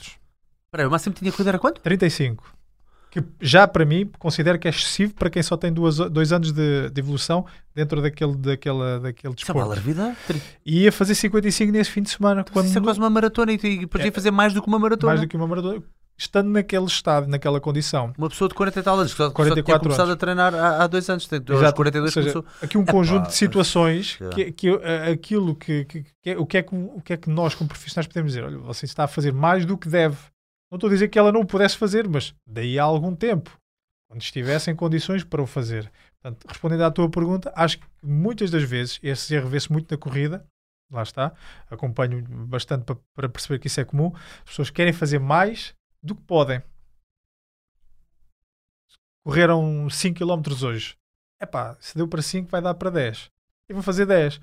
Aí, 0.74 0.86
o 0.86 0.91
máximo 0.91 1.14
que 1.14 1.20
tinha 1.22 1.32
corrido 1.32 1.48
era 1.49 1.60
quanto? 1.60 1.80
35. 1.82 2.53
Que 3.10 3.24
já 3.40 3.66
para 3.66 3.86
mim 3.86 4.12
considero 4.20 4.60
que 4.60 4.68
é 4.68 4.72
excessivo 4.72 5.14
para 5.14 5.30
quem 5.30 5.41
só 5.41 5.56
tem 5.56 5.72
duas, 5.72 5.95
dois 5.98 6.34
anos 6.34 6.52
de, 6.52 6.90
de 6.90 6.99
evolução 6.99 7.45
dentro 7.74 8.02
daquele, 8.02 8.36
daquela, 8.36 8.99
daquele 8.99 9.34
Isso 9.36 9.44
é 9.44 9.53
desporto. 9.53 9.70
larvidade. 9.70 10.18
E 10.66 10.82
ia 10.84 10.91
fazer 10.91 11.16
55 11.16 11.72
nesse 11.72 11.91
fim 11.91 12.02
de 12.02 12.10
semana. 12.10 12.44
Quando 12.52 12.66
Isso 12.68 12.78
é 12.78 12.82
quase 12.82 12.99
uma 12.99 13.10
maratona 13.10 13.53
e 13.53 13.56
e 13.56 13.88
podia 13.88 14.10
É. 14.10 14.12
fazer 14.12 14.32
mais 14.32 14.53
do 14.53 14.62
que 14.62 14.68
uma 14.68 14.78
maratona. 14.78 15.12
mais 15.14 15.22
do 15.22 15.28
que 15.30 15.38
uma 15.38 15.48
maratona, 15.48 15.82
estando 16.18 16.50
naquele 16.50 16.86
estado, 16.86 17.28
naquela 17.28 17.60
condição. 17.60 18.14
Uma 18.18 18.30
pessoa 18.30 18.48
de 18.48 18.56
40 18.56 18.80
e 18.80 18.84
tal 18.84 18.98
anos, 19.00 19.12
que 19.12 19.18
só, 19.18 19.24
só 19.26 19.30
tinha 19.30 19.36
44 19.36 19.84
começado 19.84 20.06
anos. 20.06 20.14
a 20.14 20.18
treinar 20.18 20.56
há, 20.56 20.84
há 20.84 20.88
dois 20.88 21.10
anos, 21.10 21.28
tem 21.28 21.40
aos 21.50 21.60
Exato. 21.60 21.76
42 21.76 22.16
Ou 22.18 22.24
seja, 22.24 22.34
começou. 22.42 22.54
Aqui 22.64 22.78
um 22.78 22.84
Epá, 22.84 22.92
conjunto 22.92 23.28
de 23.28 23.34
situações 23.36 24.18
mas- 24.20 24.34
que, 24.36 24.52
que 24.52 24.70
eh, 24.70 25.12
aquilo 25.12 25.56
que, 25.56 25.86
que- 25.86 26.06
que 26.22 26.30
é- 26.32 26.38
o, 26.38 26.46
que 26.46 26.58
é 26.58 26.64
que, 26.64 26.76
o 26.76 27.02
que 27.02 27.14
é 27.14 27.18
que 27.18 27.30
nós 27.30 27.54
como 27.56 27.68
profissionais 27.68 28.08
podemos 28.08 28.32
dizer? 28.32 28.44
Olha, 28.46 28.58
você 28.60 28.86
está 28.86 29.04
a 29.04 29.08
fazer 29.08 29.34
mais 29.34 29.66
do 29.66 29.78
que 29.78 29.90
deve. 29.90 30.18
Não 30.72 30.78
estou 30.78 30.90
a 30.90 30.94
dizer 30.94 31.08
que 31.10 31.20
ela 31.20 31.32
não 31.32 31.42
o 31.42 31.46
pudesse 31.46 31.78
fazer, 31.78 32.08
mas 32.08 32.34
daí 32.48 32.80
a 32.80 32.84
algum 32.84 33.16
tempo, 33.16 33.52
quando 34.10 34.22
estivesse 34.22 34.72
em 34.72 34.76
condições 34.76 35.24
para 35.24 35.42
o 35.42 35.46
fazer. 35.48 35.92
Portanto, 36.22 36.46
respondendo 36.48 36.82
à 36.84 36.90
tua 36.92 37.10
pergunta, 37.10 37.54
acho 37.56 37.78
que 37.78 37.86
muitas 38.02 38.50
das 38.50 38.64
vezes 38.64 39.00
esse 39.04 39.36
erro 39.36 39.48
vê-se 39.50 39.72
muito 39.72 39.92
na 39.92 39.98
corrida. 39.98 40.46
Lá 40.92 41.02
está, 41.04 41.34
acompanho 41.70 42.24
bastante 42.48 42.84
para, 42.86 42.96
para 43.16 43.28
perceber 43.30 43.60
que 43.60 43.68
isso 43.68 43.80
é 43.82 43.84
comum. 43.84 44.12
As 44.44 44.50
pessoas 44.50 44.70
querem 44.70 44.94
fazer 44.94 45.20
mais 45.20 45.74
do 46.06 46.15
que 46.15 46.22
podem. 46.22 46.61
Correram 49.23 49.90
5 49.90 50.19
km 50.19 50.64
hoje. 50.64 50.95
Epá, 51.41 51.76
se 51.80 51.95
deu 51.95 52.07
para 52.07 52.22
5, 52.22 52.49
vai 52.49 52.61
dar 52.61 52.76
para 52.76 52.91
10. 52.91 53.32
E 53.69 53.73
vou 53.73 53.82
fazer 53.82 54.06
10. 54.06 54.40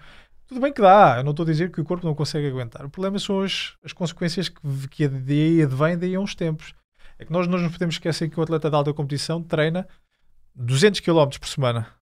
Tudo 0.46 0.60
bem 0.60 0.72
que 0.72 0.82
dá, 0.82 1.18
eu 1.18 1.24
não 1.24 1.30
estou 1.30 1.44
a 1.44 1.46
dizer 1.46 1.70
que 1.70 1.80
o 1.80 1.84
corpo 1.84 2.04
não 2.04 2.14
consegue 2.14 2.48
aguentar. 2.48 2.84
O 2.84 2.90
problema 2.90 3.18
são 3.18 3.40
as, 3.40 3.76
as 3.82 3.92
consequências 3.92 4.48
que, 4.48 4.88
que 4.88 5.08
daí 5.08 5.62
advêm 5.62 5.96
daí 5.96 6.14
a 6.14 6.20
uns 6.20 6.34
tempos. 6.34 6.74
É 7.18 7.24
que 7.24 7.32
nós 7.32 7.46
não 7.46 7.70
podemos 7.70 7.94
esquecer 7.94 8.28
que 8.28 8.38
o 8.38 8.42
atleta 8.42 8.68
de 8.68 8.76
alta 8.76 8.92
competição 8.92 9.42
treina 9.42 9.88
200 10.54 11.00
km 11.00 11.38
por 11.38 11.48
semana. 11.48 12.01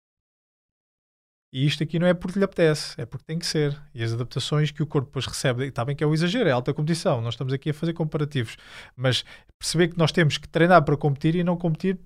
E 1.52 1.66
isto 1.66 1.82
aqui 1.84 1.98
não 1.98 2.06
é 2.06 2.14
porque 2.14 2.38
lhe 2.38 2.46
apetece, 2.46 2.94
é 3.02 3.06
porque 3.06 3.26
tem 3.26 3.40
que 3.40 3.46
ser. 3.46 3.76
E 3.94 4.04
as 4.04 4.14
adaptações 4.14 4.70
que 4.70 4.84
o 4.84 4.88
corpo 4.88 5.08
depois 5.08 5.26
recebe, 5.26 5.66
está 5.66 5.84
bem 5.84 5.96
que 5.96 6.04
é 6.04 6.08
o 6.08 6.14
exagero, 6.14 6.48
é 6.48 6.52
alta 6.52 6.74
competição, 6.74 7.22
nós 7.22 7.34
estamos 7.34 7.52
aqui 7.54 7.72
a 7.72 7.74
fazer 7.74 7.94
comparativos. 7.94 8.56
Mas 8.96 9.26
perceber 9.58 9.88
que 9.88 9.98
nós 9.98 10.12
temos 10.12 10.38
que 10.38 10.48
treinar 10.48 10.84
para 10.84 10.96
competir 10.96 11.36
e 11.36 11.44
não 11.44 11.58
competir 11.58 11.98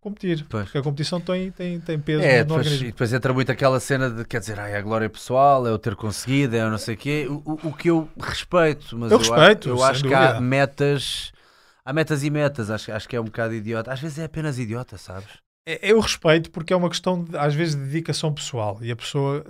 competir. 0.00 0.46
Pois. 0.48 0.64
Porque 0.66 0.78
a 0.78 0.82
competição 0.82 1.20
tem, 1.20 1.50
tem, 1.50 1.80
tem 1.80 1.98
peso 1.98 2.22
É, 2.22 2.38
no 2.38 2.44
depois, 2.50 2.66
e 2.66 2.68
organismo. 2.70 2.86
depois 2.92 3.12
entra 3.12 3.32
muito 3.34 3.50
aquela 3.50 3.80
cena 3.80 4.08
de, 4.08 4.24
quer 4.24 4.38
dizer, 4.38 4.58
ai, 4.60 4.76
a 4.76 4.80
glória 4.80 5.10
pessoal, 5.10 5.66
é 5.66 5.72
o 5.72 5.78
ter 5.78 5.96
conseguido, 5.96 6.54
é 6.54 6.64
o 6.64 6.70
não 6.70 6.78
sei 6.78 6.94
o 6.94 6.98
quê, 6.98 7.26
o, 7.28 7.42
o- 7.44 7.68
o 7.68 7.72
que 7.74 7.90
eu 7.90 8.08
respeito, 8.16 8.96
mas 8.96 9.10
Eu 9.10 9.18
acho- 9.18 9.32
respeito, 9.34 9.68
eu 9.70 9.76
sem 9.78 9.86
acho 9.86 10.04
que 10.04 10.14
há 10.14 10.20
dúvida. 10.28 10.40
metas, 10.40 11.32
há 11.84 11.92
metas 11.92 12.22
e 12.22 12.30
metas, 12.30 12.70
acho, 12.70 12.92
acho 12.92 13.08
que 13.08 13.16
é 13.16 13.20
um 13.20 13.24
bocado 13.24 13.52
idiota, 13.54 13.92
às 13.92 14.00
vezes 14.00 14.20
é 14.20 14.24
apenas 14.24 14.56
idiota, 14.56 14.96
sabes? 14.96 15.28
É- 15.68 15.90
Eu 15.92 16.00
respeito 16.00 16.50
porque 16.50 16.72
é 16.72 16.76
uma 16.76 16.88
questão, 16.88 17.22
de, 17.22 17.36
às 17.36 17.54
vezes, 17.54 17.74
de 17.76 17.82
dedicação 17.82 18.32
pessoal. 18.32 18.78
E 18.80 18.90
a 18.90 18.96
pessoa 18.96 19.44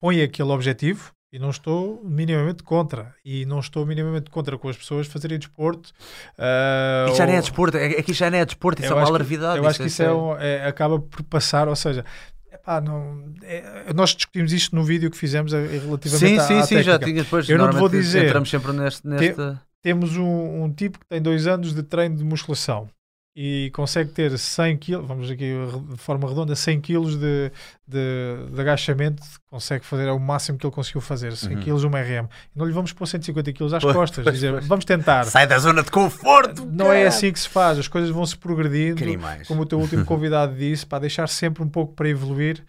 põe 0.00 0.22
aquele 0.22 0.50
objetivo 0.50 1.12
E 1.32 1.38
não 1.38 1.50
estou 1.50 2.02
minimamente 2.04 2.62
contra. 2.64 3.14
E 3.24 3.46
não 3.46 3.60
estou 3.60 3.86
minimamente 3.86 4.28
contra 4.30 4.58
com 4.58 4.68
as 4.68 4.76
pessoas 4.76 5.06
fazerem 5.06 5.38
desporto. 5.38 5.92
Isso 7.08 7.16
já 7.16 7.24
não 7.24 7.32
é 7.32 7.36
ou- 7.36 7.42
desporto, 7.42 7.76
é 7.76 8.00
é 8.00 8.12
já 8.12 8.30
não 8.30 8.38
é 8.38 8.44
desporto, 8.44 8.82
isso 8.82 8.92
eu 8.92 8.98
é 8.98 9.00
uma 9.00 9.08
alarvidade. 9.08 9.58
Eu 9.58 9.66
acho 9.66 9.78
que 9.78 9.86
isso 9.86 10.02
é, 10.02 10.12
um- 10.12 10.36
é- 10.36 10.66
acaba 10.66 10.98
por 10.98 11.22
passar, 11.22 11.68
ou 11.68 11.76
seja, 11.76 12.04
epá, 12.52 12.80
não, 12.80 13.32
é- 13.42 13.92
nós 13.94 14.10
discutimos 14.10 14.52
isto 14.52 14.74
no 14.74 14.82
vídeo 14.82 15.08
que 15.08 15.16
fizemos 15.16 15.52
relativamente 15.52 16.18
Sim, 16.18 16.38
à, 16.38 16.42
sim, 16.42 16.58
à 16.58 16.62
sim, 16.64 16.82
já 16.82 16.98
tinha 16.98 17.22
depois. 17.22 17.48
Eu 17.48 17.58
não 17.58 17.70
te 17.70 17.76
vou 17.76 17.88
dizer. 17.88 18.24
Entramos 18.24 18.50
sempre 18.50 18.72
neste. 18.72 19.06
nesta... 19.06 19.62
Temos 19.82 20.16
um, 20.16 20.64
um 20.64 20.72
tipo 20.72 20.98
que 20.98 21.06
tem 21.06 21.22
dois 21.22 21.46
anos 21.46 21.72
de 21.72 21.82
treino 21.84 22.16
de 22.16 22.24
musculação 22.24 22.88
e 23.36 23.70
consegue 23.72 24.10
ter 24.10 24.36
100 24.36 24.76
kg, 24.78 24.96
vamos 25.02 25.30
aqui 25.30 25.52
de 25.90 25.96
forma 25.96 26.28
redonda, 26.28 26.54
100 26.56 26.80
kg 26.80 27.06
de, 27.16 27.52
de, 27.86 28.50
de 28.52 28.60
agachamento, 28.60 29.22
consegue 29.48 29.84
fazer, 29.84 30.08
é 30.08 30.12
o 30.12 30.18
máximo 30.18 30.58
que 30.58 30.66
ele 30.66 30.74
conseguiu 30.74 31.00
fazer, 31.00 31.36
100 31.36 31.54
Uhum. 31.56 31.60
kg 31.62 31.86
uma 31.86 32.00
RM. 32.00 32.26
E 32.54 32.58
não 32.58 32.66
lhe 32.66 32.72
vamos 32.72 32.92
pôr 32.92 33.06
150 33.06 33.52
kg 33.52 33.74
às 33.76 33.82
Pois, 33.82 33.94
costas, 33.96 34.24
pois, 34.24 34.34
dizer, 34.34 34.52
pois. 34.52 34.66
vamos 34.66 34.84
tentar. 34.84 35.24
Sai 35.24 35.46
da 35.46 35.58
zona 35.58 35.82
de 35.82 35.90
conforto! 35.90 36.66
Não 36.66 36.86
é 36.92 36.96
cara. 36.98 37.08
assim 37.08 37.32
que 37.32 37.38
se 37.38 37.48
faz, 37.48 37.78
as 37.78 37.86
coisas 37.88 38.10
vão 38.10 38.26
se 38.26 38.36
progredindo. 38.36 39.00
Como 39.46 39.62
o 39.62 39.66
teu 39.66 39.78
último 39.78 40.04
convidado 40.06 40.54
disse, 40.56 40.84
para 40.84 40.98
deixar 41.00 41.28
sempre 41.28 41.62
um 41.62 41.68
pouco 41.68 41.94
para 41.94 42.08
evoluir. 42.08 42.64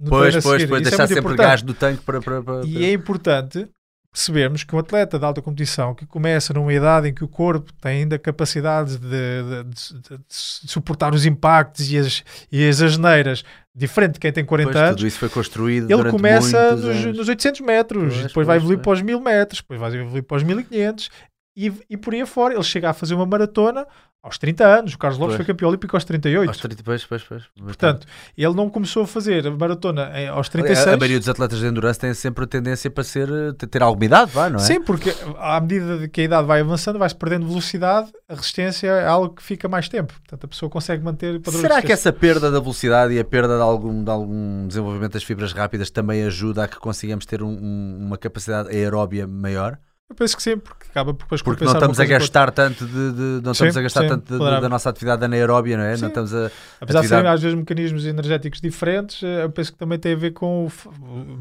No 0.00 0.08
Pois, 0.10 0.34
pois, 0.42 0.44
pois, 0.44 0.62
Isso 0.62 0.74
é 0.74 0.80
deixar 0.80 0.98
muito 0.98 1.08
sempre 1.14 1.18
importante. 1.20 1.46
gás 1.46 1.62
do 1.62 1.74
tanque 1.74 2.02
para. 2.02 2.20
para, 2.20 2.42
para- 2.42 2.66
E 2.66 2.84
é 2.84 2.92
importante 2.92 3.68
percebermos 4.12 4.62
que 4.62 4.76
um 4.76 4.78
atleta 4.78 5.18
de 5.18 5.24
alta 5.24 5.40
competição 5.40 5.94
que 5.94 6.04
começa 6.04 6.52
numa 6.52 6.72
idade 6.72 7.08
em 7.08 7.14
que 7.14 7.24
o 7.24 7.28
corpo 7.28 7.72
tem 7.80 8.02
ainda 8.02 8.18
capacidade 8.18 8.98
de, 8.98 9.08
de- 9.08 9.64
de- 9.64 10.16
de- 10.18 10.24
suportar 10.28 11.14
os 11.14 11.24
impactos 11.24 11.90
e 11.90 11.96
as, 11.98 12.22
e 12.52 12.68
as 12.68 12.82
asneiras, 12.82 13.42
diferente 13.74 14.14
de 14.14 14.20
quem 14.20 14.30
tem 14.30 14.44
40 14.44 14.70
Pois, 14.70 14.82
anos, 14.84 14.96
tudo 14.96 15.06
isso 15.08 15.18
foi 15.18 15.30
construído. 15.30 15.90
ele 15.90 16.10
começa 16.10 16.76
nos, 16.76 17.04
nos 17.16 17.28
800 17.28 17.62
metros, 17.62 18.12
Pois, 18.14 18.26
depois 18.26 18.46
vai 18.46 18.56
pois, 18.56 18.62
evoluir 18.62 18.78
pois. 18.82 18.98
para 18.98 19.02
os 19.02 19.02
1000 19.02 19.20
metros, 19.20 19.60
depois 19.62 19.80
vai 19.80 19.94
evoluir 19.94 20.22
para 20.24 20.36
os 20.36 20.42
1500 20.42 21.10
e, 21.56 21.72
e 21.90 21.96
por 21.96 22.14
aí 22.14 22.20
afora. 22.22 22.54
Ele 22.54 22.62
chega 22.62 22.90
a 22.90 22.92
fazer 22.92 23.14
uma 23.14 23.26
maratona 23.26 23.86
aos 24.22 24.38
30 24.38 24.64
anos. 24.64 24.94
O 24.94 24.98
Carlos 24.98 25.18
Lopes 25.18 25.34
Pois. 25.36 25.46
foi 25.46 25.52
campeão 25.52 25.68
olímpico 25.68 25.96
aos 25.96 26.04
38. 26.04 26.48
Aos 26.48 26.56
30, 26.58 26.82
pois, 26.84 27.04
pois, 27.04 27.22
pois. 27.24 27.42
Portanto, 27.60 28.06
ele 28.38 28.54
não 28.54 28.70
começou 28.70 29.02
a 29.02 29.06
fazer 29.06 29.44
a 29.48 29.50
maratona 29.50 30.12
em- 30.14 30.28
aos 30.28 30.46
a, 30.46 30.50
36. 30.52 30.86
a 30.94 30.96
maioria 30.96 31.18
dos 31.18 31.28
atletas 31.28 31.58
de 31.58 31.66
endurance 31.66 31.98
tem 31.98 32.14
sempre 32.14 32.44
a 32.44 32.46
tendência 32.46 32.88
para 32.88 33.02
ser, 33.02 33.28
eh, 33.28 33.66
ter- 33.66 33.82
alguma 33.82 34.04
idade, 34.04 34.30
vá, 34.30 34.48
não 34.48 34.60
é? 34.60 34.62
Sim, 34.62 34.80
porque 34.80 35.12
à 35.38 35.60
medida 35.60 36.06
que 36.08 36.20
a 36.20 36.24
idade 36.24 36.46
vai 36.46 36.60
avançando, 36.60 37.00
vai-se 37.00 37.16
perdendo 37.16 37.48
velocidade, 37.48 38.12
a 38.28 38.34
resistência 38.34 38.86
é 38.86 39.06
algo 39.08 39.34
que 39.34 39.42
fica 39.42 39.68
mais 39.68 39.88
tempo. 39.88 40.12
Portanto, 40.12 40.44
a 40.44 40.48
pessoa 40.48 40.70
consegue 40.70 41.02
manter 41.02 41.40
padrões 41.40 41.60
Será 41.60 41.82
que 41.82 41.90
essa 41.92 42.12
perda 42.12 42.48
da 42.48 42.60
velocidade 42.60 43.12
e 43.14 43.18
a 43.18 43.24
perda 43.24 43.56
de 43.56 43.62
algum, 43.62 44.04
de 44.04 44.10
algum 44.10 44.68
desenvolvimento 44.68 45.14
das 45.14 45.24
fibras 45.24 45.52
rápidas 45.52 45.90
também 45.90 46.22
ajuda 46.22 46.62
a 46.62 46.68
que 46.68 46.76
consigamos 46.78 47.26
ter 47.26 47.42
um- 47.42 47.48
um- 47.60 47.98
uma 48.06 48.16
capacidade 48.16 48.68
aeróbia 48.68 49.26
maior? 49.26 49.78
Eu 50.12 50.14
penso 50.14 50.36
que 50.36 50.42
sim, 50.42 50.58
porque 50.58 50.88
acaba 50.90 51.14
por 51.14 51.22
depois 51.24 51.40
Porque 51.40 51.64
não 51.64 51.72
estamos 51.72 51.98
a 51.98 52.04
gastar 52.04 52.50
tanto 52.50 52.84
de, 52.84 53.12
de- 53.12 53.40
não 53.42 53.54
Sim, 53.54 53.64
estamos 53.68 53.76
a 53.78 53.82
gastar 53.82 54.02
sim, 54.02 54.08
tanto 54.08 54.38
de- 54.38 54.38
de- 54.38 54.60
da 54.60 54.68
nossa 54.68 54.90
atividade 54.90 55.24
anaeróbia, 55.24 55.74
não 55.78 55.84
é? 55.84 55.96
Sim. 55.96 56.02
Não 56.02 56.08
estamos 56.08 56.34
a. 56.34 56.50
Apesar 56.82 57.00
de 57.00 57.08
serem 57.08 57.20
atividade- 57.20 57.28
às 57.28 57.42
vezes 57.42 57.56
mecanismos 57.58 58.04
energéticos 58.04 58.60
diferentes, 58.60 59.22
eh, 59.22 59.44
eu 59.44 59.50
penso 59.50 59.72
que 59.72 59.78
também 59.78 59.98
tem 59.98 60.12
a 60.12 60.16
ver 60.16 60.32
com 60.32 60.66
o. 60.66 60.72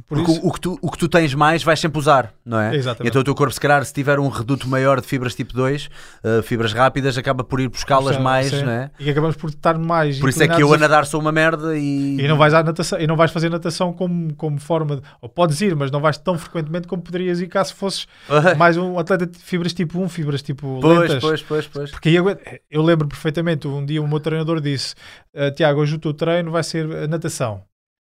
Porque 0.07 0.31
o, 0.31 0.47
o 0.47 0.53
que 0.53 0.61
tu, 0.61 0.79
o 0.81 0.89
que 0.89 0.97
tu 0.97 1.09
tens 1.09 1.33
mais 1.33 1.63
vais 1.63 1.81
sempre 1.81 1.99
usar, 1.99 2.33
não 2.45 2.61
é? 2.61 2.73
Exatamente. 2.73 3.09
Então 3.09 3.19
o 3.19 3.25
teu 3.25 3.35
corpo, 3.35 3.53
se 3.53 3.59
calhar, 3.59 3.83
se 3.83 3.93
tiver 3.93 4.17
um 4.17 4.29
reduto 4.29 4.69
maior 4.69 5.01
de 5.01 5.07
fibras 5.07 5.35
tipo 5.35 5.53
2, 5.53 5.89
uh, 6.23 6.41
fibras 6.43 6.71
rápidas, 6.71 7.17
acaba 7.17 7.43
por 7.43 7.59
ir 7.59 7.67
buscá-las 7.67 8.17
mais, 8.17 8.53
não 8.63 8.71
é? 8.71 8.89
E 8.97 9.09
acabamos 9.09 9.35
por 9.35 9.49
estar 9.49 9.77
mais. 9.77 10.17
Por 10.17 10.29
isso 10.29 10.41
é 10.43 10.47
que 10.47 10.63
eu 10.63 10.73
a 10.73 10.77
nadar 10.77 11.05
sou 11.05 11.19
uma 11.19 11.31
merda 11.33 11.77
e. 11.77 12.21
E 12.21 12.25
não 12.25 12.37
vais 12.37 12.53
à 12.53 12.63
natação, 12.63 12.97
e 13.01 13.05
não 13.05 13.17
vais 13.17 13.31
fazer 13.31 13.49
natação 13.49 13.91
como, 13.91 14.33
como 14.35 14.57
forma 14.61 14.95
de, 14.95 15.01
ou 15.19 15.27
podes 15.27 15.59
ir, 15.59 15.75
mas 15.75 15.91
não 15.91 15.99
vais 15.99 16.17
tão 16.17 16.37
frequentemente 16.37 16.87
como 16.87 17.01
poderias 17.01 17.41
ir 17.41 17.47
caso 17.47 17.75
fosses 17.75 18.07
mais 18.61 18.77
um 18.77 18.99
atleta 18.99 19.25
de 19.25 19.39
fibras 19.39 19.73
tipo 19.73 19.99
1, 19.99 20.07
fibras 20.07 20.43
tipo 20.43 20.77
Pois, 20.79 20.99
lentas. 20.99 21.19
pois, 21.19 21.41
pois, 21.41 21.67
pois. 21.67 21.89
Porque 21.89 22.09
eu, 22.09 22.25
eu 22.69 22.83
lembro 22.83 23.07
perfeitamente, 23.07 23.67
um 23.67 23.83
dia 23.83 23.99
o 23.99 24.07
meu 24.07 24.19
treinador 24.19 24.61
disse: 24.61 24.93
"Ah, 25.35 25.49
Tiago, 25.49 25.81
hoje 25.81 25.95
o 25.95 25.99
teu 25.99 26.13
treino 26.13 26.51
vai 26.51 26.61
ser 26.63 26.87
natação. 27.09 27.63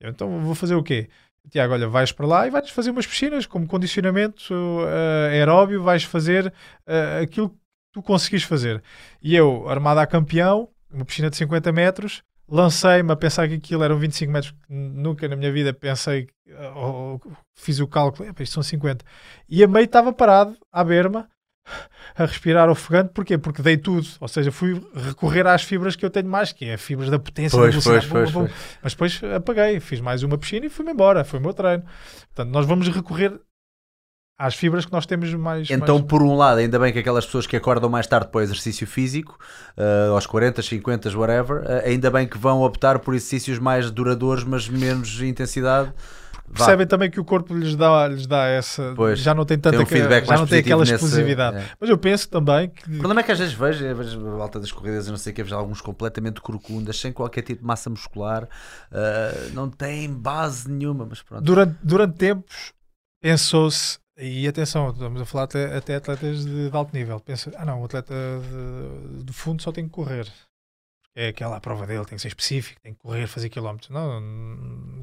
Eu, 0.01 0.09
então 0.09 0.41
vou 0.41 0.55
fazer 0.55 0.75
o 0.75 0.83
quê? 0.83 1.11
Tiago, 1.51 1.75
olha, 1.75 1.87
vais 1.87 2.12
para 2.12 2.27
lá 2.27 2.47
e 2.47 2.51
vais 2.51 2.70
fazer 2.70 2.91
umas 2.91 3.07
piscinas 3.07 3.45
como 3.45 3.66
condicionamento 3.66 4.55
ah, 4.87 5.27
aeróbio, 5.33 5.83
vais 5.83 6.05
fazer 6.05 6.51
ah, 6.87 7.20
aquilo 7.23 7.51
que 7.51 7.57
tu 7.93 8.03
conseguis 8.03 8.43
fazer. 8.43 8.83
E 9.23 9.37
eu, 9.37 9.69
armado 9.69 10.01
a 10.01 10.07
campeão, 10.07 10.70
uma 10.91 11.05
piscina 11.05 11.29
de 11.29 11.37
50 11.37 11.70
metros, 11.73 12.23
lancei-me 12.49 13.12
a 13.12 13.16
pensar 13.16 13.49
que 13.49 13.55
aquilo 13.55 13.83
eram 13.85 13.99
25 13.99 14.33
metros. 14.33 14.55
Nunca 14.69 15.29
na 15.29 15.37
minha 15.37 15.53
vida 15.53 15.73
pensei, 15.73 16.27
que- 16.27 16.33
ou- 16.75 17.20
fiz 17.55 17.79
o 17.81 17.87
cálculo, 17.87 18.29
"Epá, 18.29 18.43
isto 18.43 18.55
são 18.55 18.62
50. 18.62 19.05
E 19.49 19.62
a 19.62 19.69
meio 19.69 19.85
estava 19.85 20.12
parado, 20.12 20.57
à 20.73 20.83
berma, 20.83 21.29
a 22.16 22.25
respirar 22.25 22.70
ofegante, 22.70 23.12
porquê? 23.12 23.37
Porque 23.37 23.61
dei 23.61 23.77
tudo, 23.77 24.07
ou 24.20 24.27
seja, 24.29 24.51
fui 24.51 24.83
recorrer 24.95 25.47
às 25.47 25.62
fibras 25.62 25.95
que 25.95 26.05
eu 26.05 26.09
tenho 26.11 26.27
mais, 26.29 26.51
que 26.53 26.65
é 26.65 26.75
as 26.75 26.81
fibras 26.81 27.11
da 27.11 27.19
potência, 27.19 27.59
Pois, 27.59 27.75
da 27.75 27.81
velocidade, 27.81 28.09
pois, 28.11 28.33
pois, 28.33 28.79
mas 28.83 28.93
depois 28.95 29.20
apaguei, 29.37 29.79
fiz 29.79 30.01
mais 30.01 30.23
uma 30.23 30.39
piscina 30.39 30.65
e 30.65 30.70
fui-me 30.70 30.93
embora, 30.93 31.25
foi 31.25 31.39
o 31.39 31.43
meu 31.43 31.53
treino. 31.53 31.85
Portanto, 32.35 32.51
nós 32.53 32.65
vamos 32.65 32.89
recorrer 32.89 33.39
às 34.39 34.55
fibras 34.55 34.85
que 34.86 34.93
nós 34.93 35.05
temos 35.05 35.32
mais. 35.35 35.69
Então, 35.69 35.97
mais- 35.97 36.06
por 36.09 36.23
um 36.23 36.36
lado, 36.36 36.59
ainda 36.59 36.78
bem 36.78 36.93
que 36.93 36.98
aquelas 37.01 37.27
pessoas 37.27 37.47
que 37.47 37.56
acordam 37.56 37.90
mais 37.90 38.06
tarde 38.06 38.28
para 38.28 38.39
o 38.39 38.40
exercício 38.40 38.86
físico, 38.86 39.36
uh, 39.77 40.12
aos 40.15 40.27
40, 40.27 40.62
50, 40.62 41.10
whatever, 41.19 41.62
uh, 41.62 41.85
ainda 41.85 42.10
bem 42.10 42.27
que 42.27 42.39
vão 42.39 42.62
optar 42.62 43.01
por 43.01 43.15
exercícios 43.15 43.59
mais 43.59 43.90
duradouros, 43.90 44.44
mas 44.44 44.69
menos 44.69 45.20
intensidade. 45.20 45.93
Vá. 46.51 46.55
percebem 46.65 46.86
também 46.86 47.10
que 47.10 47.20
o 47.20 47.24
corpo 47.27 47.52
lhes 47.55 47.77
dá, 47.77 48.09
lhes 48.09 48.27
dá 48.27 48.47
essa. 48.47 48.94
Pois, 48.97 49.19
já 49.19 49.35
não 49.35 49.44
tem 49.44 49.59
tanta 49.59 49.77
tem 49.77 49.85
um 49.85 49.86
feedback 49.86 50.24
já 50.24 50.35
não 50.39 50.47
tem 50.47 50.60
aquela 50.60 50.81
nesse- 50.81 50.94
exclusividade. 50.94 51.59
é. 51.59 51.65
Mas 51.78 51.90
eu 51.90 51.98
penso 51.98 52.27
também 52.31 52.70
que 52.70 52.85
O 52.90 52.97
problema 52.97 53.20
é 53.20 53.23
que 53.23 53.31
às 53.32 53.39
vezes 53.39 53.52
vejo, 53.52 53.94
vejo 53.94 54.27
a 54.39 54.43
alta 54.44 54.59
das 54.59 54.73
corridas, 54.73 55.06
não 55.09 55.19
sei 55.19 55.32
o 55.32 55.36
que, 55.36 55.43
vejo 55.43 55.55
alguns 55.55 55.82
completamente 55.82 56.40
corcundas, 56.40 56.98
sem 56.98 57.12
qualquer 57.12 57.43
tipo 57.43 57.60
de 57.60 57.66
massa 57.66 57.90
muscular, 57.90 58.44
uh, 58.44 59.52
não 59.52 59.69
tem 59.69 60.10
base 60.10 60.70
nenhuma, 60.70 61.05
mas 61.05 61.20
pronto. 61.20 61.43
durante, 61.44 61.77
durante 61.82 62.16
tempos 62.16 62.73
pensou-se, 63.20 63.98
e 64.19 64.47
atenção, 64.49 64.90
estamos 64.90 65.20
a 65.20 65.24
falar 65.24 65.45
até, 65.45 65.77
até 65.77 65.97
atletas 65.97 66.45
de, 66.45 66.69
de 66.70 66.77
alto 66.77 66.95
nível, 66.95 67.20
pensa, 67.20 67.53
ah 67.57 67.65
não, 67.65 67.81
o 67.81 67.85
atleta 67.85 68.15
de, 69.16 69.24
de 69.24 69.32
fundo 69.32 69.62
só 69.62 69.70
tem 69.73 69.85
que 69.85 69.90
correr. 69.90 70.31
É 71.15 71.28
aquela 71.28 71.57
a 71.57 71.61
prova 71.61 71.85
dele, 71.86 72.05
tem 72.05 72.15
que 72.16 72.23
ser 72.23 72.28
específico, 72.28 72.81
tem 72.81 72.93
que 72.95 73.01
correr, 73.01 73.27
fazer 73.27 73.49
quilómetros. 73.49 73.90
Não, 73.90 74.20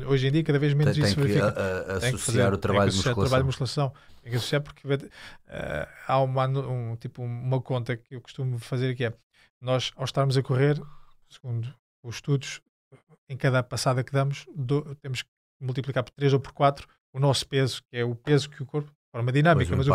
hoje 0.07 0.27
em 0.27 0.31
dia 0.31 0.43
cada 0.45 0.57
vez 0.59 0.71
Tem, 0.71 0.77
menos 0.77 0.95
tem 0.95 1.03
isso 1.05 1.15
que 1.15 1.21
verifica. 1.21 1.47
a- 1.47 1.95
a- 1.97 1.99
Tem 1.99 2.11
que 2.13 2.17
fazer- 2.19 2.53
o 2.53 2.57
trabalho 2.57 2.89
tem 2.91 2.97
de 2.97 3.03
que 3.03 3.09
associar 3.09 3.15
musculação. 3.15 3.23
trabalho 3.25 3.43
de 3.43 3.47
musculação. 3.47 3.93
Tem 4.21 4.31
que 4.31 4.37
associar 4.37 4.61
porque 4.61 4.87
eh, 5.47 5.87
há 6.07 6.19
uma, 6.21 6.47
um, 6.47 6.95
tipo, 6.95 7.21
uma 7.21 7.61
conta 7.61 7.97
que 7.97 8.15
eu 8.15 8.21
costumo 8.21 8.57
fazer 8.59 8.95
que 8.95 9.03
é 9.05 9.13
nós, 9.59 9.91
ao 9.97 10.05
estarmos 10.05 10.37
a 10.37 10.41
correr, 10.43 10.81
segundo 11.29 11.73
os 12.01 12.15
estudos, 12.15 12.61
em 13.27 13.35
cada 13.35 13.61
passada 13.61 14.01
que 14.03 14.13
damos, 14.13 14.45
do- 14.55 14.95
temos 14.95 15.21
que 15.21 15.29
multiplicar 15.59 16.03
por 16.03 16.11
3 16.11 16.31
ou 16.31 16.39
por 16.39 16.53
4 16.53 16.87
o 17.11 17.19
nosso 17.19 17.45
peso, 17.47 17.81
que 17.89 17.97
é 17.97 18.05
o 18.05 18.15
peso 18.15 18.49
que 18.49 18.61
o 18.63 18.65
corpo, 18.65 18.89
de 18.89 18.94
forma 19.17 19.31
dinâmica, 19.31 19.69
mas 19.77 19.87
o, 19.87 19.91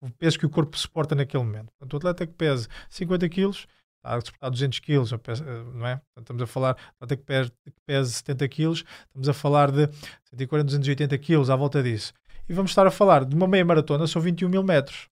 o 0.00 0.10
peso 0.10 0.38
que 0.38 0.46
o 0.46 0.50
corpo 0.50 0.76
suporta 0.78 1.14
naquele 1.14 1.42
momento. 1.44 1.70
Portanto, 1.78 1.92
o 1.94 1.96
atleta 1.96 2.26
que 2.26 2.32
pesa 2.34 2.68
50 2.90 3.28
quilos 3.28 3.66
está 3.96 4.16
a 4.16 4.20
suportar 4.20 4.50
200 4.50 4.78
quilos, 4.80 5.12
pesa- 5.22 5.44
não 5.44 5.86
é? 5.86 5.96
Portanto, 5.96 6.20
estamos 6.20 6.42
a 6.42 6.46
falar, 6.46 6.72
o 7.00 7.04
atleta 7.04 7.16
que 7.16 7.22
pesa, 7.22 7.50
que 7.64 7.72
pesa 7.86 8.10
70 8.10 8.48
quilos, 8.48 8.84
estamos 9.06 9.28
a 9.28 9.32
falar 9.32 9.70
de 9.70 9.88
140, 10.30 10.64
280 10.66 11.18
quilos 11.18 11.50
à 11.50 11.56
volta 11.56 11.82
disso. 11.82 12.12
E 12.48 12.52
vamos 12.52 12.70
estar 12.70 12.86
a 12.86 12.90
falar 12.90 13.24
de 13.24 13.34
uma 13.34 13.46
meia 13.48 13.64
maratona, 13.64 14.06
são 14.06 14.20
21 14.20 14.48
mil 14.48 14.62
metros. 14.62 15.08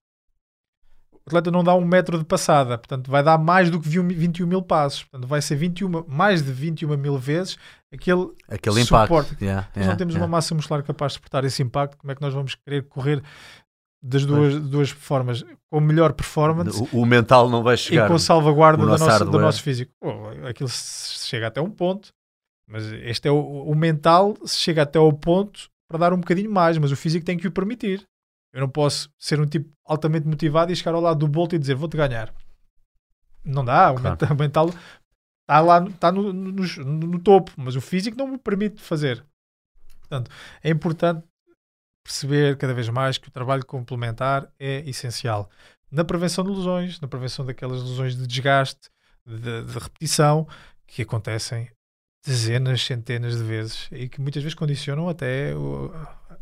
O 1.13 1.29
atleta 1.29 1.49
não 1.49 1.63
dá 1.63 1.73
um 1.73 1.85
metro 1.85 2.17
de 2.19 2.25
passada, 2.25 2.77
portanto 2.77 3.09
vai 3.09 3.23
dar 3.23 3.37
mais 3.37 3.69
do 3.71 3.79
que 3.79 3.87
21 3.87 4.45
mil 4.45 4.61
passos. 4.61 5.03
Portanto, 5.05 5.27
vai 5.27 5.41
ser 5.41 5.55
21, 5.55 6.05
mais 6.07 6.43
de 6.43 6.51
21 6.51 6.97
mil 6.97 7.17
vezes 7.17 7.57
aquele 7.93 8.29
Aquele 8.49 8.81
impacto. 8.81 9.35
Yeah, 9.41 9.67
nós 9.67 9.75
yeah, 9.75 9.91
não 9.91 9.97
temos 9.97 10.13
yeah. 10.13 10.25
uma 10.25 10.27
massa 10.37 10.53
muscular 10.55 10.83
capaz 10.83 11.11
de 11.11 11.15
suportar 11.15 11.43
esse 11.45 11.61
impacto, 11.61 11.97
como 11.97 12.11
é 12.11 12.15
que 12.15 12.21
nós 12.21 12.33
vamos 12.33 12.55
querer 12.55 12.83
correr 12.87 13.21
das 14.01 14.25
duas, 14.25 14.59
duas 14.59 14.89
formas, 14.89 15.45
com 15.71 15.79
melhor 15.79 16.11
performance 16.13 16.77
O, 16.91 17.01
o 17.01 17.05
mental 17.05 17.49
não 17.49 17.63
vai 17.63 17.75
e 17.75 17.77
chegar. 17.77 18.07
com 18.09 18.17
salvaguarda 18.19 18.83
o 18.83 18.85
da 18.85 18.91
nosso 18.93 19.05
nossa, 19.05 19.19
do 19.19 19.23
hardware. 19.25 19.45
nosso 19.45 19.63
físico? 19.63 19.91
Pô, 20.01 20.09
aquilo 20.47 20.69
chega 20.69 21.47
até 21.47 21.61
um 21.61 21.69
ponto, 21.69 22.09
mas 22.67 22.83
este 22.91 23.27
é 23.29 23.31
o, 23.31 23.37
o 23.37 23.73
mental, 23.75 24.35
se 24.45 24.57
chega 24.57 24.81
até 24.81 24.99
ao 24.99 25.11
ponto 25.13 25.69
para 25.87 25.97
dar 25.99 26.13
um 26.13 26.17
bocadinho 26.17 26.51
mais, 26.51 26.77
mas 26.77 26.91
o 26.91 26.95
físico 26.97 27.25
tem 27.25 27.37
que 27.37 27.47
o 27.47 27.51
permitir. 27.51 28.03
Eu 28.53 28.59
não 28.61 28.69
posso 28.69 29.09
ser 29.17 29.39
um 29.39 29.45
tipo 29.45 29.69
altamente 29.85 30.27
motivado 30.27 30.71
e 30.71 30.75
chegar 30.75 30.93
ao 30.95 31.01
lado 31.01 31.19
do 31.19 31.27
Bolt 31.27 31.53
e 31.53 31.57
dizer 31.59 31.75
vou-te 31.75 31.95
ganhar. 31.97 32.33
Não 33.45 33.63
dá, 33.63 33.91
o 33.91 33.95
Claro. 33.95 34.17
o 34.33 34.35
mental 34.35 34.69
está 35.43 35.59
lá, 35.61 35.83
está 35.85 36.11
no, 36.11 36.33
no- 36.33 36.51
no- 36.53 37.19
topo, 37.19 37.51
mas 37.57 37.75
o 37.75 37.81
físico 37.81 38.17
não 38.17 38.27
me 38.27 38.37
permite 38.37 38.81
fazer. 38.81 39.23
Portanto, 40.01 40.29
é 40.63 40.69
importante 40.69 41.23
perceber 42.03 42.57
cada 42.57 42.73
vez 42.73 42.89
mais 42.89 43.17
que 43.17 43.27
o 43.27 43.31
trabalho 43.31 43.65
complementar 43.65 44.51
é 44.59 44.79
essencial 44.89 45.49
na 45.91 46.03
prevenção 46.03 46.43
de 46.43 46.49
lesões, 46.49 46.99
na 46.99 47.07
prevenção 47.07 47.45
daquelas 47.45 47.81
lesões 47.83 48.15
de 48.15 48.25
desgaste, 48.27 48.89
de, 49.25 49.63
de 49.63 49.73
repetição, 49.79 50.47
que 50.87 51.01
acontecem 51.03 51.69
dezenas, 52.25 52.81
centenas 52.83 53.37
de 53.37 53.43
vezes 53.43 53.87
e 53.91 54.09
que 54.09 54.19
muitas 54.19 54.41
vezes 54.43 54.55
condicionam 54.55 55.07
até 55.07 55.53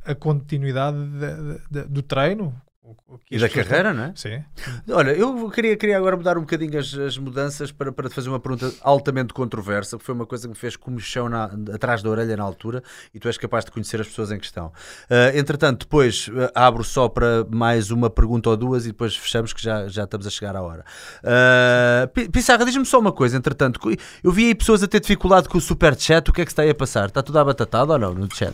a 0.05 0.15
continuidade 0.15 0.97
da- 1.19 1.57
da- 1.69 1.83
do 1.85 2.01
treino. 2.01 2.59
O- 2.83 3.13
o 3.13 3.19
E 3.29 3.37
da 3.37 3.47
carreira, 3.47 3.93
não 3.93 4.05
é? 4.05 4.13
Sim. 4.15 4.43
Olha, 4.89 5.11
eu 5.11 5.49
queria, 5.51 5.77
queria 5.77 5.97
agora 5.97 6.17
mudar 6.17 6.37
um 6.37 6.41
bocadinho 6.41 6.79
as, 6.79 6.93
as 6.95 7.17
mudanças 7.17 7.71
para, 7.71 7.91
para 7.91 8.09
te 8.09 8.15
fazer 8.15 8.27
uma 8.29 8.39
pergunta 8.39 8.73
altamente 8.81 9.33
controversa, 9.33 9.97
que 9.97 10.03
foi 10.03 10.15
uma 10.15 10.25
coisa 10.25 10.43
que 10.43 10.49
me 10.49 10.55
fez 10.55 10.75
comichão 10.75 11.29
na, 11.29 11.45
atrás 11.73 12.01
da 12.01 12.09
orelha 12.09 12.35
na 12.35 12.43
altura 12.43 12.81
e 13.13 13.19
tu 13.19 13.27
és 13.27 13.37
capaz 13.37 13.63
de 13.65 13.71
conhecer 13.71 14.01
as 14.01 14.07
pessoas 14.07 14.31
em 14.31 14.39
questão. 14.39 14.71
Ah, 15.09 15.31
entretanto, 15.37 15.81
depois 15.81 16.29
ah, 16.55 16.67
abro 16.67 16.83
só 16.83 17.07
para 17.07 17.45
mais 17.49 17.91
uma 17.91 18.09
pergunta 18.09 18.49
ou 18.49 18.57
duas 18.57 18.85
e 18.85 18.87
depois 18.89 19.15
fechamos 19.15 19.53
que 19.53 19.61
já, 19.61 19.87
já 19.87 20.03
estamos 20.05 20.25
a 20.25 20.29
chegar 20.29 20.55
à 20.55 20.61
hora. 20.61 20.83
Uh, 21.23 22.07
Pi- 22.09 22.29
Pissarra, 22.29 22.65
diz-me 22.65 22.85
só 22.85 22.99
uma 22.99 23.11
coisa, 23.11 23.37
entretanto, 23.37 23.79
eu 24.23 24.31
vi 24.31 24.47
aí 24.47 24.55
pessoas 24.55 24.81
a 24.81 24.87
ter 24.87 24.99
dificuldade 24.99 25.47
com 25.47 25.57
o 25.57 25.61
superchat, 25.61 26.29
o 26.29 26.33
que 26.33 26.41
é 26.41 26.45
que 26.45 26.51
está 26.51 26.63
aí 26.63 26.69
a 26.71 26.75
passar? 26.75 27.07
Está 27.07 27.21
tudo 27.21 27.37
abatatado 27.37 27.91
ou 27.93 27.99
não 27.99 28.13
no 28.13 28.27
chat? 28.33 28.53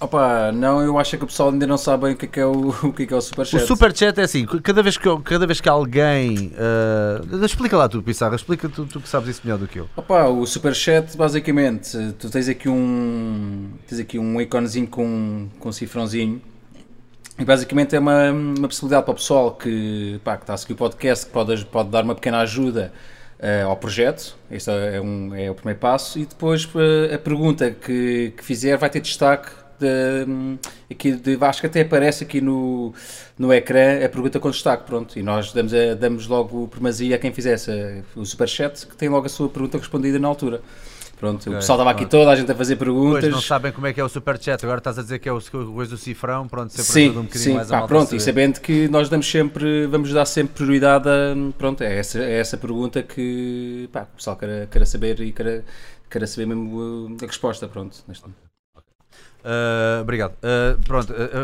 Opa, 0.00 0.52
não, 0.52 0.80
eu 0.80 0.96
acho 0.96 1.18
que 1.18 1.24
o 1.24 1.26
pessoal 1.26 1.50
ainda 1.50 1.66
não 1.66 1.76
sabe 1.76 2.04
bem 2.04 2.14
o 2.14 2.16
que 2.16 2.26
é 2.26 2.28
que 2.28 2.40
é 2.40 2.46
o, 2.46 2.68
o, 2.86 2.92
que 2.92 3.02
é, 3.02 3.06
que 3.06 3.12
é 3.12 3.16
o 3.16 3.18
O 3.18 3.22
Superchat. 3.22 3.66
superchat 3.66 4.20
é 4.20 4.22
assim, 4.22 4.46
cada 4.46 4.82
vez 4.82 4.96
que, 4.96 5.22
cada 5.22 5.46
vez 5.46 5.60
que 5.60 5.68
alguém. 5.68 6.52
ah, 6.56 7.44
explica 7.44 7.76
lá 7.76 7.88
tu, 7.88 8.00
Pissarra, 8.02 8.36
explica 8.36 8.68
tu, 8.68 8.86
tu 8.86 9.00
que 9.00 9.08
sabes 9.08 9.28
isso 9.30 9.40
melhor 9.42 9.58
do 9.58 9.66
que 9.66 9.80
eu. 9.80 9.88
Opa, 9.96 10.26
o 10.28 10.46
Superchat, 10.46 11.16
basicamente, 11.16 11.96
tu 12.18 12.30
tens 12.30 12.48
aqui 12.48 12.68
um, 12.68 13.70
tens 13.88 13.98
aqui 13.98 14.18
um 14.18 14.40
iconezinho 14.40 14.86
com, 14.86 15.48
com 15.58 15.68
um 15.68 15.72
cifrãozinho 15.72 16.40
e 17.36 17.44
basicamente 17.44 17.96
é 17.96 17.98
uma, 17.98 18.30
uma 18.30 18.68
possibilidade 18.68 19.04
para 19.04 19.12
o 19.12 19.16
pessoal 19.16 19.52
que, 19.52 20.20
pá, 20.22 20.36
que 20.36 20.44
está 20.44 20.54
a 20.54 20.56
seguir 20.56 20.74
o 20.74 20.76
podcast, 20.76 21.26
que 21.26 21.32
pode, 21.32 21.64
pode 21.66 21.88
dar 21.88 22.04
uma 22.04 22.14
pequena 22.14 22.38
ajuda 22.38 22.92
eh, 23.38 23.62
ao 23.62 23.76
projeto, 23.76 24.36
este 24.50 24.70
é, 24.70 25.00
um, 25.00 25.34
é 25.34 25.50
o 25.50 25.54
primeiro 25.54 25.78
passo, 25.78 26.18
e 26.18 26.26
depois 26.26 26.68
eh, 26.74 27.14
a 27.14 27.18
pergunta 27.18 27.70
que, 27.70 28.32
que 28.36 28.44
fizer 28.44 28.76
vai 28.76 28.90
ter 28.90 29.00
destaque 29.00 29.50
de, 29.78 30.58
aqui 30.90 31.12
de, 31.12 31.36
que 31.60 31.66
até 31.66 31.80
aparece 31.82 32.24
aqui 32.24 32.40
no, 32.40 32.92
no 33.38 33.52
ecrã 33.52 34.04
a 34.04 34.08
pergunta 34.08 34.38
com 34.40 34.50
destaque, 34.50 34.84
pronto, 34.84 35.18
e 35.18 35.22
nós 35.22 35.52
damos, 35.52 35.72
a- 35.74 35.94
damos 35.94 36.26
logo 36.26 36.68
primazia 36.68 37.16
a 37.16 37.18
quem 37.18 37.32
fizesse 37.32 37.70
o 38.14 38.24
superchat, 38.24 38.86
que 38.86 38.96
tem 38.96 39.08
logo 39.08 39.26
a 39.26 39.28
sua 39.28 39.48
pergunta 39.48 39.78
respondida 39.78 40.18
na 40.18 40.28
altura. 40.28 40.60
Pronto, 41.18 41.40
Ok, 41.40 41.52
o 41.52 41.56
pessoal 41.56 41.76
estava 41.78 41.90
aqui 41.90 42.06
toda 42.06 42.30
a 42.30 42.36
gente 42.36 42.50
a 42.52 42.54
fazer 42.54 42.76
perguntas. 42.76 43.22
Pois 43.22 43.32
não 43.32 43.40
sabem 43.40 43.72
como 43.72 43.88
é 43.88 43.92
que 43.92 44.00
é 44.00 44.04
o 44.04 44.08
superchat, 44.08 44.64
agora 44.64 44.78
estás 44.78 44.98
a 45.00 45.02
dizer 45.02 45.18
que 45.18 45.28
é 45.28 45.32
o 45.32 45.40
coisa 45.72 45.90
do 45.90 45.98
cifrão, 45.98 46.46
pronto, 46.46 46.70
sempre 46.72 46.92
Sim, 46.92 47.04
ajuda 47.06 47.20
um 47.20 47.22
bocadinho 47.24 47.44
sim, 47.44 47.54
mais 47.54 47.68
a 47.68 47.70
pá, 47.70 47.78
malta 47.78 47.88
pronto, 47.92 48.14
a 48.14 48.16
e 48.16 48.20
sabendo 48.20 48.60
que 48.60 48.88
nós 48.88 49.08
damos 49.08 49.28
sempre, 49.28 49.86
vamos 49.88 50.12
dar 50.12 50.24
sempre 50.26 50.54
prioridade 50.54 51.08
a, 51.08 51.34
pronto, 51.56 51.82
é 51.82 51.98
essa, 51.98 52.20
é 52.20 52.38
essa 52.38 52.56
pergunta 52.56 53.02
que, 53.02 53.88
pá, 53.92 54.02
o 54.12 54.16
pessoal 54.16 54.36
quer, 54.36 54.68
quer 54.68 54.86
saber 54.86 55.20
e 55.20 55.32
quer, 55.32 55.64
quer 56.08 56.26
saber 56.28 56.46
mesmo 56.46 56.78
uh, 57.10 57.16
a 57.20 57.26
resposta, 57.26 57.66
pronto, 57.66 57.96
neste 58.06 58.24
Ah, 59.44 60.00
obrigado. 60.02 60.36
Ah, 60.42 60.78
pronto, 60.86 61.12
ah, 61.12 61.42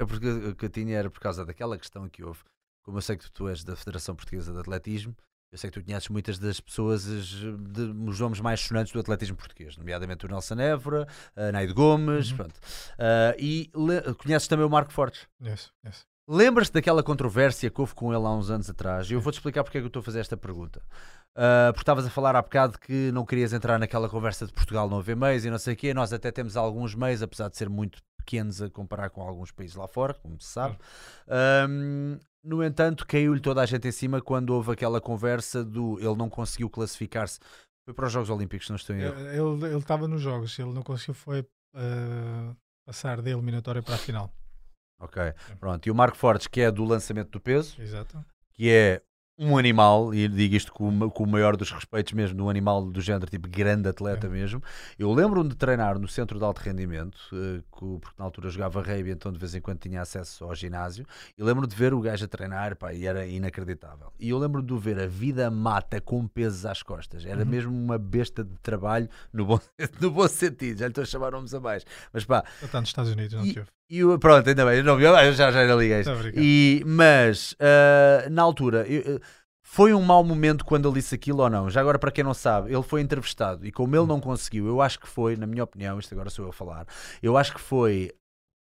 ah, 0.00 0.06
porque 0.06 0.28
o 0.28 0.54
que 0.54 0.64
eu 0.66 0.70
tinha 0.70 0.96
era 0.98 1.10
por 1.10 1.20
causa 1.20 1.44
daquela 1.44 1.76
questão 1.78 2.08
que 2.08 2.22
houve. 2.22 2.40
Como 2.82 2.98
eu 2.98 3.02
sei 3.02 3.16
que 3.16 3.30
tu 3.30 3.48
és 3.48 3.62
da 3.62 3.76
Federação 3.76 4.14
Portuguesa 4.16 4.52
de 4.52 4.58
Atletismo, 4.58 5.14
eu 5.52 5.58
sei 5.58 5.70
que 5.70 5.78
tu 5.80 5.84
conheces 5.84 6.08
muitas 6.08 6.38
das 6.38 6.58
pessoas, 6.60 7.06
as- 7.06 7.26
de, 7.26 7.82
os 8.08 8.18
nomes 8.18 8.40
mais 8.40 8.60
sonantes 8.60 8.92
do 8.92 8.98
atletismo 8.98 9.36
português, 9.36 9.76
nomeadamente 9.76 10.24
o 10.24 10.28
Nelson 10.28 10.58
Évora, 10.58 11.06
a 11.36 11.52
Naide 11.52 11.72
Gomes, 11.74 12.30
Uhum. 12.30 12.36
pronto. 12.38 12.54
Ah, 12.98 13.34
e 13.38 13.70
conheces 14.18 14.48
também 14.48 14.64
o 14.66 14.70
Marco 14.70 14.92
Fortes. 14.92 15.28
Yes, 15.44 15.70
yes. 15.86 16.06
Lembras-te 16.26 16.72
daquela 16.72 17.02
controvérsia 17.02 17.68
que 17.68 17.80
houve 17.80 17.94
com 17.94 18.14
ele 18.14 18.24
há 18.24 18.30
uns 18.30 18.48
anos 18.48 18.70
atrás? 18.70 19.10
E 19.10 19.14
eu 19.14 19.20
vou-te 19.20 19.36
explicar 19.36 19.62
porque 19.64 19.78
é 19.78 19.80
que 19.80 19.84
eu 19.84 19.88
estou 19.88 20.00
a 20.00 20.04
fazer 20.04 20.20
esta 20.20 20.36
pergunta. 20.36 20.80
Ah, 21.34 21.70
porque 21.72 21.82
estavas 21.82 22.06
a 22.06 22.10
falar 22.10 22.36
há 22.36 22.42
bocado 22.42 22.78
que 22.78 23.10
não 23.12 23.24
querias 23.24 23.52
entrar 23.52 23.78
naquela 23.78 24.08
conversa 24.08 24.46
de 24.46 24.52
Portugal 24.52 24.88
não 24.88 24.98
haver 24.98 25.16
meios 25.16 25.44
e 25.44 25.50
não 25.50 25.58
sei 25.58 25.74
o 25.74 25.76
quê. 25.76 25.94
Nós 25.94 26.12
até 26.12 26.30
temos 26.30 26.56
alguns 26.56 26.94
meios, 26.94 27.22
apesar 27.22 27.48
de 27.48 27.56
ser 27.56 27.68
muito 27.68 28.02
pequenos 28.18 28.62
a 28.62 28.70
comparar 28.70 29.10
com 29.10 29.20
alguns 29.22 29.50
países 29.50 29.74
lá 29.74 29.88
fora, 29.88 30.14
como 30.14 30.40
se 30.40 30.48
sabe. 30.48 30.78
Ahm, 31.28 32.18
no 32.44 32.62
entanto, 32.62 33.06
caiu-lhe 33.06 33.40
toda 33.40 33.60
a 33.60 33.66
gente 33.66 33.88
em 33.88 33.92
cima 33.92 34.20
quando 34.20 34.50
houve 34.50 34.72
aquela 34.72 35.00
conversa 35.00 35.64
do 35.64 35.98
ele 35.98 36.16
não 36.16 36.28
conseguiu 36.28 36.68
classificar-se. 36.68 37.40
Foi 37.84 37.94
para 37.94 38.06
os 38.06 38.12
Jogos 38.12 38.30
Olímpicos, 38.30 38.68
não 38.68 38.76
estou 38.76 38.94
em 38.94 39.00
erro. 39.00 39.64
Ele 39.64 39.78
estava 39.78 40.06
nos 40.06 40.20
jogos, 40.20 40.56
ele 40.56 40.72
não 40.72 40.82
conseguiu 40.82 41.14
foi 41.14 41.44
eh, 41.74 42.54
passar 42.86 43.20
da 43.20 43.30
eliminatória 43.30 43.82
para 43.82 43.96
a 43.96 43.98
final. 43.98 44.32
Ok, 45.00 45.20
pronto. 45.58 45.84
E 45.86 45.90
o 45.90 45.94
Marco 45.94 46.16
Fortes, 46.16 46.46
que 46.46 46.60
é 46.60 46.70
do 46.70 46.84
lançamento 46.84 47.30
do 47.30 47.40
peso, 47.40 47.80
Exato. 47.82 48.24
que 48.52 48.70
é 48.70 49.02
um 49.44 49.58
animal, 49.58 50.14
e 50.14 50.28
digo 50.28 50.54
isto 50.54 50.72
com, 50.72 51.10
com 51.10 51.24
o 51.24 51.26
maior 51.26 51.56
dos 51.56 51.70
respeitos 51.70 52.12
mesmo, 52.12 52.36
de 52.36 52.42
um 52.42 52.48
animal 52.48 52.84
do 52.84 53.00
género, 53.00 53.30
tipo 53.30 53.48
grande 53.48 53.88
atleta 53.88 54.26
É. 54.26 54.30
mesmo. 54.30 54.62
Eu 54.98 55.12
lembro-me 55.12 55.48
de 55.48 55.56
treinar 55.56 55.98
no 55.98 56.06
centro 56.06 56.38
de 56.38 56.44
alto 56.44 56.58
rendimento, 56.60 57.18
eh, 57.32 57.62
porque 57.70 58.08
na 58.18 58.24
altura 58.24 58.48
jogava 58.50 58.80
rugby, 58.80 59.10
então 59.10 59.32
de 59.32 59.38
vez 59.38 59.54
em 59.54 59.60
quando 59.60 59.78
tinha 59.80 60.00
acesso 60.00 60.44
ao 60.44 60.54
ginásio, 60.54 61.04
e 61.36 61.42
lembro 61.42 61.66
de 61.66 61.74
ver 61.74 61.92
o 61.92 62.00
gajo 62.00 62.24
a 62.24 62.28
treinar, 62.28 62.76
pá, 62.76 62.92
e 62.92 63.04
era 63.06 63.26
inacreditável. 63.26 64.12
E 64.20 64.28
eu 64.30 64.38
lembro 64.38 64.62
de 64.62 64.76
ver 64.78 64.98
a 65.00 65.06
vida 65.06 65.50
mata 65.50 66.00
com 66.00 66.26
pesos 66.28 66.64
às 66.64 66.82
costas, 66.82 67.24
era 67.26 67.42
Uhum. 67.42 67.48
mesmo 67.48 67.72
uma 67.72 67.98
besta 67.98 68.44
de 68.44 68.54
trabalho, 68.62 69.08
no 69.32 69.44
bom, 69.44 69.60
no 70.00 70.10
bom 70.10 70.28
sentido, 70.28 70.78
já 70.78 70.86
lhe 70.86 70.90
estou 70.92 71.02
a 71.02 71.06
chamar 71.06 71.32
nomes 71.32 71.52
a 71.54 71.60
mais. 71.60 71.84
Mas 72.12 72.24
pá, 72.24 72.44
está 72.62 72.80
nos 72.80 72.90
Estados 72.90 73.10
Unidos, 73.12 73.34
não 73.34 73.44
E- 73.44 73.52
tive. 73.54 73.66
E 73.94 74.18
pronto, 74.18 74.48
ainda 74.48 74.64
bem, 74.64 74.78
eu 74.78 74.84
não 74.84 74.96
vi, 74.96 75.04
eu 75.04 75.32
já, 75.32 75.50
já 75.52 75.60
era 75.60 75.74
liguei. 75.74 76.00
Obrigado. 76.00 76.42
E, 76.42 76.82
mas, 76.86 77.54
ah, 77.60 78.28
na 78.30 78.42
altura, 78.42 78.86
eu- 78.88 79.20
foi 79.62 79.92
um 79.94 80.00
mau 80.02 80.22
momento 80.24 80.64
quando 80.64 80.88
ele 80.88 80.94
disse 81.00 81.14
aquilo 81.14 81.42
ou 81.42 81.50
não? 81.50 81.68
Já 81.70 81.80
agora, 81.80 81.98
para 81.98 82.10
quem 82.10 82.24
não 82.24 82.34
sabe, 82.34 82.72
ele 82.72 82.82
foi 82.82 83.00
entrevistado 83.00 83.64
e 83.66 83.70
como 83.72 83.94
ele 83.94 84.06
não 84.06 84.20
conseguiu, 84.20 84.66
eu 84.66 84.80
acho 84.82 84.98
que 84.98 85.06
foi, 85.08 85.36
na 85.36 85.46
minha 85.46 85.64
opinião, 85.64 85.98
isto 85.98 86.12
agora 86.14 86.30
sou 86.30 86.44
eu 86.46 86.50
a 86.50 86.52
falar, 86.52 86.86
eu 87.22 87.36
acho 87.36 87.52
que 87.54 87.60
foi 87.60 88.10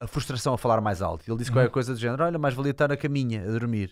a 0.02 0.06
frustração 0.06 0.54
a 0.54 0.58
falar 0.58 0.80
mais 0.80 1.02
alto. 1.02 1.24
Ele 1.28 1.36
disse 1.38 1.50
Uhum. 1.50 1.56
qualquer 1.56 1.70
coisa 1.70 1.92
do 1.92 1.98
género: 2.00 2.24
olha, 2.24 2.38
mais 2.38 2.54
valia 2.54 2.70
estar 2.70 2.88
na 2.88 2.96
caminha, 2.96 3.42
a 3.42 3.50
dormir. 3.50 3.90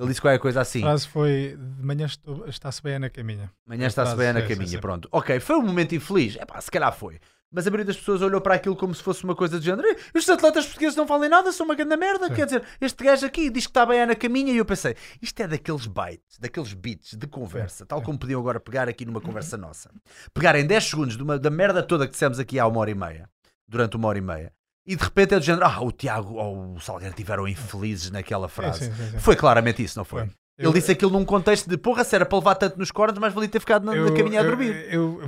Ele 0.00 0.08
disse 0.08 0.20
qualquer 0.20 0.38
coisa 0.38 0.62
assim. 0.62 0.78
A 0.80 0.86
frase 0.86 1.06
foi 1.08 1.58
de 1.76 1.84
manhã 1.84 2.06
está-se 2.46 2.82
bem 2.82 2.98
na 2.98 3.10
caminha. 3.10 3.52
Amanhã 3.66 3.86
está-se 3.86 4.16
bem 4.16 4.32
na 4.32 4.40
sim, 4.40 4.48
caminha, 4.48 4.68
sim. 4.70 4.78
pronto. 4.78 5.08
Ok, 5.12 5.38
foi 5.40 5.56
um 5.56 5.62
momento 5.62 5.94
infeliz. 5.94 6.36
É 6.38 6.44
pá, 6.46 6.58
se 6.60 6.70
calhar 6.70 6.90
foi. 6.92 7.18
Mas 7.52 7.66
a 7.66 7.70
maioria 7.70 7.86
das 7.86 7.96
pessoas 7.96 8.22
olhou 8.22 8.40
para 8.40 8.54
aquilo 8.54 8.76
como 8.76 8.94
se 8.94 9.02
fosse 9.02 9.24
uma 9.24 9.34
coisa 9.34 9.58
de 9.58 9.66
género. 9.66 9.86
"Ei, 9.86 9.96
Estes 10.14 10.30
atletas 10.30 10.64
portugueses 10.64 10.96
não 10.96 11.04
valem 11.04 11.28
nada, 11.28 11.52
são 11.52 11.66
uma 11.66 11.74
grande 11.74 11.96
merda. 11.96 12.28
Sim. 12.28 12.34
Quer 12.34 12.44
dizer, 12.46 12.62
este 12.80 13.04
gajo 13.04 13.26
aqui 13.26 13.50
diz 13.50 13.66
que 13.66 13.70
está 13.72 13.84
bem 13.84 14.06
na 14.06 14.14
caminha. 14.14 14.52
E 14.52 14.56
eu 14.56 14.64
pensei, 14.64 14.94
isto 15.20 15.38
é 15.42 15.48
daqueles 15.48 15.86
bytes, 15.86 16.38
daqueles 16.38 16.72
bits 16.72 17.14
de 17.14 17.26
conversa, 17.26 17.84
tal 17.84 18.00
como 18.00 18.18
podiam 18.18 18.40
agora 18.40 18.58
pegar 18.60 18.88
aqui 18.88 19.04
numa 19.04 19.20
conversa 19.20 19.56
nossa. 19.58 19.90
Pegar 20.32 20.54
em 20.56 20.64
10 20.66 20.84
segundos 20.84 21.16
uma- 21.16 21.38
da 21.38 21.50
merda 21.50 21.82
toda 21.82 22.06
que 22.06 22.12
dissemos 22.12 22.38
aqui 22.38 22.58
há 22.58 22.66
uma 22.66 22.78
hora 22.80 22.90
e 22.90 22.94
meia, 22.94 23.28
durante 23.68 23.96
uma 23.96 24.06
hora 24.08 24.18
e 24.18 24.22
meia. 24.22 24.52
E 24.90 24.96
de 24.96 25.04
repente 25.04 25.34
é 25.34 25.38
do 25.38 25.44
género, 25.44 25.64
ah, 25.66 25.80
o 25.82 25.92
Tiago 25.92 26.34
ou 26.34 26.74
o 26.74 26.80
Salgueiro 26.80 27.14
tiveram 27.14 27.46
infelizes 27.46 28.10
naquela 28.10 28.48
frase. 28.48 28.86
Sim, 28.86 28.92
sim, 28.94 29.10
sim. 29.12 29.18
Foi 29.20 29.36
claramente 29.36 29.82
isso, 29.82 29.96
não 29.98 30.04
foi? 30.04 30.22
Ele 30.22 30.32
Eu- 30.58 30.72
disse 30.72 30.90
aquilo 30.90 31.12
num 31.12 31.24
contexto 31.24 31.68
de 31.70 31.78
porra, 31.78 32.02
se 32.02 32.14
era 32.16 32.26
para 32.26 32.36
levar 32.38 32.54
tanto 32.56 32.76
nos 32.78 32.90
cornos, 32.90 33.18
mas 33.18 33.32
valia 33.32 33.48
ter 33.48 33.60
ficado 33.60 33.84
na, 33.84 33.92
na 33.92 33.98
eu- 33.98 34.14
caminha 34.16 34.40
a 34.40 34.42
eu- 34.42 34.48
dormir. 34.48 34.74
Eu, 34.92 35.26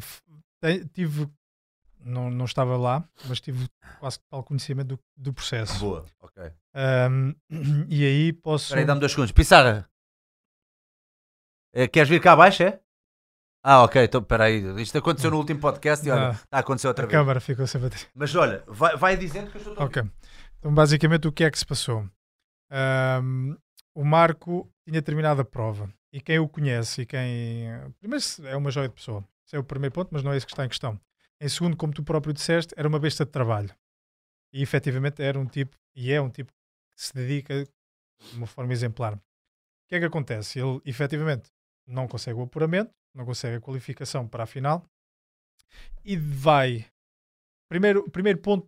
te- 0.60 0.84
tive, 0.93 1.28
não, 2.05 2.28
não 2.30 2.44
estava 2.44 2.76
lá, 2.76 3.05
mas 3.28 3.40
tive 3.40 3.68
quase 4.01 4.18
tal 4.28 4.43
conhecimento 4.43 4.89
do, 4.89 4.98
do 5.16 5.32
processo. 5.32 5.78
Boa, 5.78 6.05
ok. 6.20 6.51
Ahm, 6.74 7.32
e 7.89 8.05
aí 8.05 8.32
posso. 8.32 8.64
Espera 8.64 8.80
aí, 8.80 8.86
dá-me 8.86 8.98
dois 9.01 9.12
segundos. 9.12 9.30
Pissarra, 9.32 9.89
Eh, 11.74 11.89
queres 11.89 12.09
vir 12.09 12.20
cá 12.20 12.32
abaixo, 12.32 12.62
é? 12.64 12.80
Ah, 13.62 13.82
ok, 13.84 14.02
então 14.05 14.20
espera 14.20 14.44
aí. 14.44 14.82
Isto 14.82 14.98
aconteceu 14.98 15.30
no 15.30 15.36
último 15.39 15.60
podcast 15.60 16.06
e 16.06 16.10
olha, 16.10 16.30
Ah. 16.30 16.32
está 16.32 16.56
a 16.56 16.60
acontecer 16.60 16.89
outra 16.89 17.05
a 17.05 17.09
vez. 17.09 17.18
câmara 17.18 17.40
ficou 17.40 17.66
sem 17.66 17.80
bateria. 17.80 18.06
Mas 18.14 18.34
olha, 18.34 18.64
vai, 18.66 18.97
vai 18.97 19.16
dizendo 19.16 19.51
que 19.51 19.56
eu 19.56 19.60
estou 19.60 19.76
a 19.78 19.84
Ok. 19.86 20.02
Então, 20.59 20.74
basicamente, 20.74 21.28
o 21.28 21.32
que 21.32 21.44
é 21.44 21.51
que 21.51 21.59
se 21.59 21.66
passou? 21.66 22.09
Ahm, 22.70 23.55
o 23.94 24.05
Marco 24.05 24.68
tinha 24.86 25.01
terminado 25.02 25.40
a 25.40 25.44
prova 25.44 25.93
e 26.12 26.20
quem 26.20 26.39
o 26.39 26.48
conhece 26.48 27.02
e 27.02 27.06
quem. 27.06 27.66
Primeiro, 28.01 28.24
é 28.44 28.56
uma 28.56 28.70
joia 28.70 28.89
de 28.89 28.94
pessoa. 28.94 29.24
Esse 29.47 29.56
é 29.56 29.59
o 29.59 29.64
primeiro 29.64 29.93
ponto, 29.94 30.09
mas 30.12 30.22
não 30.22 30.32
é 30.32 30.36
isso 30.36 30.47
que 30.47 30.52
está 30.52 30.64
em 30.64 30.68
questão. 30.68 30.98
Em 31.40 31.48
segundo, 31.48 31.76
como 31.76 31.93
tu 31.93 32.02
próprio 32.02 32.32
disseste, 32.32 32.72
era 32.76 32.89
uma 32.89 32.98
besta 32.98 33.24
de 33.24 33.30
trabalho. 33.30 33.70
E 34.52 34.62
efetivamente 34.62 35.22
era 35.22 35.39
um 35.39 35.47
tipo, 35.47 35.76
e 35.94 36.12
é 36.12 36.20
um 36.20 36.30
tipo 36.30 36.52
que 36.97 37.02
se 37.02 37.12
dedica 37.14 37.64
de 37.64 38.36
uma 38.36 38.47
forma 38.47 38.72
exemplar. 38.72 39.14
O 39.14 39.20
que 39.89 39.97
é 39.97 39.98
que 40.01 40.05
acontece? 40.06 40.59
Ele 40.60 40.80
efetivamente 40.84 41.51
não 41.86 42.06
consegue 42.06 42.39
o 42.39 42.43
apuramento, 42.43 42.93
não 43.14 43.24
consegue 43.24 43.56
a 43.56 43.60
qualificação 43.60 44.26
para 44.26 44.44
a 44.44 44.47
final 44.47 44.84
e 46.05 46.16
vai. 46.16 46.86
Primeiro, 47.68 48.10
primeiro 48.10 48.39
ponto 48.39 48.66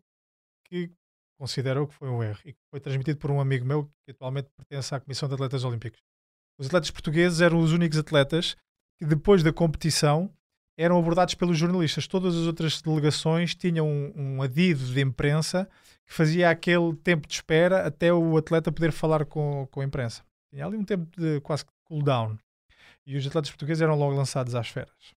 que 0.67 0.91
considerou 1.39 1.87
que 1.87 1.95
foi 1.95 2.09
um 2.09 2.23
erro 2.23 2.41
e 2.45 2.53
que 2.53 2.61
foi 2.71 2.81
transmitido 2.81 3.19
por 3.19 3.31
um 3.31 3.41
amigo 3.41 3.65
meu 3.65 3.85
que 4.05 4.13
atualmente 4.13 4.49
pertence 4.57 4.95
à 4.95 5.01
Comissão 5.01 5.29
de 5.29 5.35
Atletas 5.35 5.65
Olímpicos. 5.65 6.01
Os 6.59 6.67
atletas 6.67 6.91
portugueses 6.91 7.41
eram 7.41 7.59
os 7.59 7.73
únicos 7.73 7.99
atletas 7.99 8.57
que 8.99 9.05
depois 9.05 9.43
da 9.43 9.53
competição 9.53 10.33
eram 10.79 10.99
abordados 10.99 11.35
pelos 11.35 11.59
jornalistas. 11.59 12.07
Todas 12.07 12.35
as 12.35 12.47
outras 12.47 12.81
delegações 12.81 13.55
tinham 13.55 13.89
um, 13.89 14.13
um 14.17 14.43
adido 14.43 14.85
de 14.85 15.01
imprensa 15.01 15.69
que 16.07 16.13
fazia 16.13 16.51
aquele 16.51 16.95
tempo 16.97 17.27
de 17.27 17.35
espera 17.35 17.87
até 17.87 18.13
o 18.13 18.37
atleta 18.37 18.73
poder 18.73 18.93
falar 18.93 19.25
com, 19.25 19.67
com 19.71 19.81
a 19.81 19.85
imprensa. 19.85 20.25
Tinha 20.53 20.67
ali 20.67 20.77
um 20.77 20.85
tempo 20.85 21.09
de 21.19 21.41
quase 21.41 21.65
cool-down. 21.85 22.39
E 23.07 23.17
os 23.17 23.27
atletas 23.27 23.51
portugueses 23.51 23.83
eram 23.83 23.97
logo 23.97 24.17
lançados 24.17 24.55
às 24.55 24.69
feras. 24.69 25.15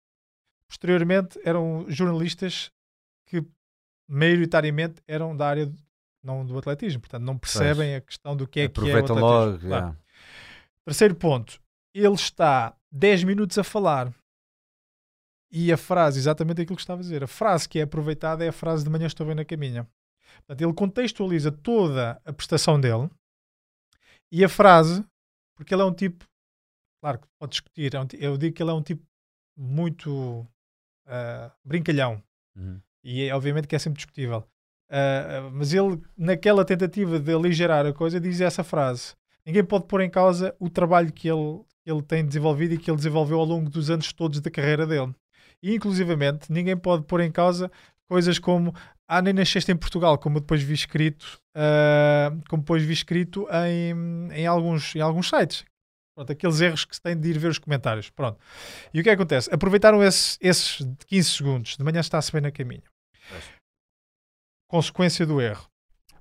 Posteriormente, 0.69 1.39
eram 1.45 1.85
jornalistas 1.89 2.71
que 3.27 3.45
maioritariamente 4.09 5.03
eram 5.07 5.37
da 5.37 5.49
área 5.49 5.73
não 6.23 6.45
do 6.45 6.57
atletismo. 6.59 7.01
Portanto, 7.01 7.23
não 7.23 7.39
percebem 7.39 7.97
a 7.97 8.01
questão 8.01 8.37
do 8.37 8.49
que 8.49 8.61
é 8.61 8.69
que 8.69 8.81
é 8.81 8.83
o 8.83 8.87
atletismo. 8.87 9.21
logo. 9.21 9.59
Claro. 9.59 9.67
yeah. 9.69 9.99
Terceiro 10.85 11.15
ponto, 11.15 11.61
ele 11.95 12.15
está 12.15 12.75
10 12.91 13.25
minutos 13.25 13.59
a 13.59 13.65
falar. 13.65 14.13
E 15.53 15.73
a 15.73 15.77
frase, 15.77 16.19
exatamente 16.19 16.63
aquilo 16.63 16.75
que 16.75 16.83
estava 16.83 17.01
a 17.01 17.03
dizer, 17.03 17.23
a 17.23 17.29
frase 17.29 17.69
que 17.69 17.79
é 17.79 17.83
aproveitada 17.83 18.45
é 18.45 18.49
a 18.49 18.53
frase 18.53 18.83
de 18.83 18.91
manhã 18.91 19.07
estou 19.07 19.25
bem 19.25 19.37
na 19.37 19.45
caminha. 19.45 19.87
Portanto, 20.39 20.61
ele 20.61 20.75
contextualiza 20.75 21.53
toda 21.53 22.21
a 22.25 22.33
prestação 22.33 22.81
dele 22.81 23.09
e 24.33 24.45
a 24.45 24.49
frase, 24.49 25.05
porque 25.55 25.73
ele 25.73 25.83
é 25.83 25.85
um 25.85 25.95
tipo, 25.95 26.25
claro 27.05 27.19
que 27.19 27.27
pode 27.39 27.51
discutir, 27.51 27.95
é 27.95 28.01
um 28.01 28.07
eu 28.15 28.39
digo 28.39 28.57
que 28.57 28.63
ele 28.63 28.71
é 28.71 28.73
um 28.73 28.83
tipo 28.83 29.03
muito 29.55 30.47
ah, 31.07 31.53
brincalhão 31.63 32.23
Uhum. 32.57 32.81
e 33.03 33.25
é, 33.25 33.35
obviamente 33.35 33.67
que 33.67 33.75
é 33.75 33.79
sempre 33.79 33.97
discutível. 33.99 34.43
Ah, 34.91 35.51
mas 35.53 35.75
ele, 35.75 36.01
naquela 36.17 36.65
tentativa 36.65 37.19
de 37.21 37.35
aligerar 37.35 37.85
a 37.85 37.93
coisa, 37.93 38.19
diz 38.19 38.41
essa 38.41 38.65
frase: 38.65 39.15
Ninguém 39.45 39.65
pode 39.65 39.87
pôr 39.87 40.01
em 40.01 40.09
causa 40.09 40.55
o 40.59 40.71
trabalho 40.71 41.13
que 41.13 41.29
ele, 41.29 41.61
que 41.83 41.91
ele 41.91 42.03
tem 42.03 42.25
desenvolvido 42.25 42.73
e 42.75 42.79
que 42.79 42.91
ele 42.91 42.97
desenvolveu 42.97 43.39
ao 43.39 43.45
longo 43.45 43.69
dos 43.69 43.91
anos 43.91 44.13
todos 44.13 44.41
da 44.41 44.51
carreira 44.51 44.87
dele. 44.87 45.13
E, 45.63 45.75
inclusivamente, 45.75 46.51
ninguém 46.51 46.77
pode 46.77 47.05
pôr 47.05 47.21
em 47.21 47.31
causa 47.31 47.71
coisas 48.09 48.39
como 48.39 48.73
Ah, 49.07 49.21
nem 49.21 49.35
nasceste 49.35 49.71
em 49.71 49.77
Portugal, 49.77 50.17
como 50.17 50.41
depois 50.41 50.63
vi 50.63 50.73
escrito, 50.73 51.39
ah, 51.55 52.31
como 52.49 52.63
depois 52.63 52.83
vi 52.83 52.93
escrito 52.95 53.47
em, 53.51 54.33
em, 54.33 54.47
alguns, 54.47 54.95
em 54.97 55.01
alguns 55.01 55.29
sites. 55.29 55.65
Pronto, 56.15 56.31
aqueles 56.31 56.61
erros 56.61 56.85
que 56.85 56.95
se 56.95 57.03
tem 57.03 57.19
de 57.19 57.29
ir 57.29 57.39
ver 57.39 57.49
os 57.49 57.59
comentários. 57.59 58.09
Pronto. 58.09 58.39
E 58.93 59.01
o 59.01 59.03
que 59.03 59.11
é 59.11 59.17
que 59.17 59.21
acontece? 59.21 59.53
Aproveitaram 59.53 60.03
esses, 60.03 60.39
esses 60.41 60.79
de 60.79 61.07
15 61.07 61.31
segundos. 61.31 61.77
De 61.77 61.83
manhã 61.83 62.01
está-se 62.01 62.31
bem 62.31 62.41
na 62.41 62.53
caminho. 62.53 62.83
Consequência 64.69 65.27
do 65.27 65.41
erro. 65.41 65.67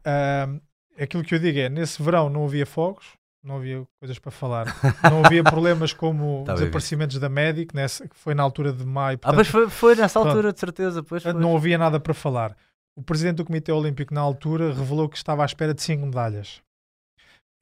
Ahm, 0.06 0.60
aquilo 1.00 1.24
que 1.24 1.36
eu 1.36 1.40
digo 1.40 1.60
é, 1.60 1.70
nesse 1.70 2.02
verão 2.02 2.30
não 2.30 2.46
havia 2.46 2.66
fogos, 2.66 3.06
não 3.44 3.58
havia 3.58 3.86
coisas 4.00 4.18
para 4.20 4.32
falar, 4.32 4.66
não 5.10 5.24
havia 5.24 5.44
problemas 5.44 5.94
como 5.94 6.44
Tá 6.46 6.54
desaparecimentos 6.54 7.20
da 7.20 7.30
Medic, 7.30 7.76
nessa, 7.76 8.08
que 8.08 8.16
foi 8.16 8.34
na 8.34 8.44
altura 8.44 8.74
de 8.74 8.86
maio. 8.86 9.16
Ah, 9.16 9.20
portanto, 9.20 9.38
mas 9.38 9.48
foi, 9.48 9.70
foi 9.70 9.96
nessa 9.96 10.20
Pronto. 10.20 10.30
altura, 10.30 10.54
de 10.54 10.60
certeza. 10.60 11.04
Pois. 11.04 11.24
não 11.24 11.56
havia 11.56 11.78
nada 11.78 12.00
para 12.00 12.14
falar. 12.14 12.56
O 12.96 13.02
presidente 13.02 13.38
do 13.38 13.46
Comitê 13.46 13.72
Olímpico, 13.72 14.14
na 14.14 14.22
altura, 14.22 14.74
revelou 14.74 15.10
que 15.10 15.18
estava 15.18 15.42
à 15.44 15.46
espera 15.46 15.74
de 15.74 15.82
cinco 15.82 16.06
medalhas. 16.06 16.62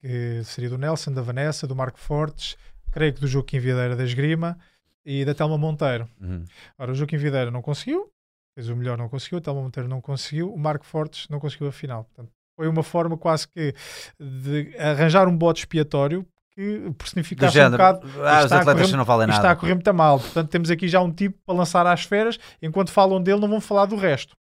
Que 0.01 0.41
seria 0.43 0.69
do 0.69 0.77
Nelson, 0.77 1.11
da 1.11 1.21
Vanessa, 1.21 1.67
do 1.67 1.75
Marco 1.75 1.99
Fortes, 1.99 2.57
creio 2.91 3.13
que 3.13 3.21
do 3.21 3.27
Joaquim 3.27 3.59
Videira 3.59 3.95
da 3.95 4.03
Esgrima 4.03 4.57
e 5.05 5.23
da 5.23 5.33
Telma 5.33 5.57
Monteiro. 5.57 6.09
Uhum. 6.19 6.43
Ora, 6.77 6.91
o 6.91 6.95
Joaquim 6.95 7.17
Videira 7.17 7.51
não 7.51 7.61
conseguiu, 7.61 8.11
fez 8.55 8.67
o 8.69 8.75
melhor, 8.75 8.97
não 8.97 9.07
conseguiu, 9.07 9.37
o 9.37 9.41
Telma 9.41 9.61
Monteiro 9.61 9.87
não 9.87 10.01
conseguiu, 10.01 10.51
o 10.51 10.57
Marco 10.57 10.85
Fortes 10.85 11.27
não 11.29 11.39
conseguiu 11.39 11.67
a 11.67 11.71
final. 11.71 12.03
Portanto, 12.05 12.31
foi 12.55 12.67
uma 12.67 12.83
forma 12.83 13.15
quase 13.17 13.47
que 13.47 13.73
de 14.19 14.75
arranjar 14.77 15.27
um 15.27 15.37
bote 15.37 15.61
expiatório 15.61 16.25
que 16.53 16.91
personificasse 16.97 17.59
um 17.61 17.71
bocado 17.71 18.07
Ah, 18.23 18.39
os 18.39 18.43
está 18.45 18.57
a 18.57 18.61
atletas 18.61 18.91
não 18.91 19.05
valem 19.05 19.29
isto 19.29 19.37
está 19.37 19.43
nada. 19.47 19.53
a 19.53 19.55
correr 19.55 19.73
muito 19.73 19.93
mal. 19.93 20.19
Portanto, 20.19 20.49
temos 20.49 20.69
aqui 20.69 20.87
já 20.87 20.99
um 20.99 21.11
tipo 21.11 21.37
para 21.45 21.55
lançar 21.55 21.87
às 21.87 22.03
feras, 22.03 22.37
enquanto 22.61 22.91
falam 22.91 23.21
dele, 23.21 23.39
não 23.39 23.47
vão 23.47 23.61
falar 23.61 23.85
do 23.85 23.95
resto. 23.95 24.35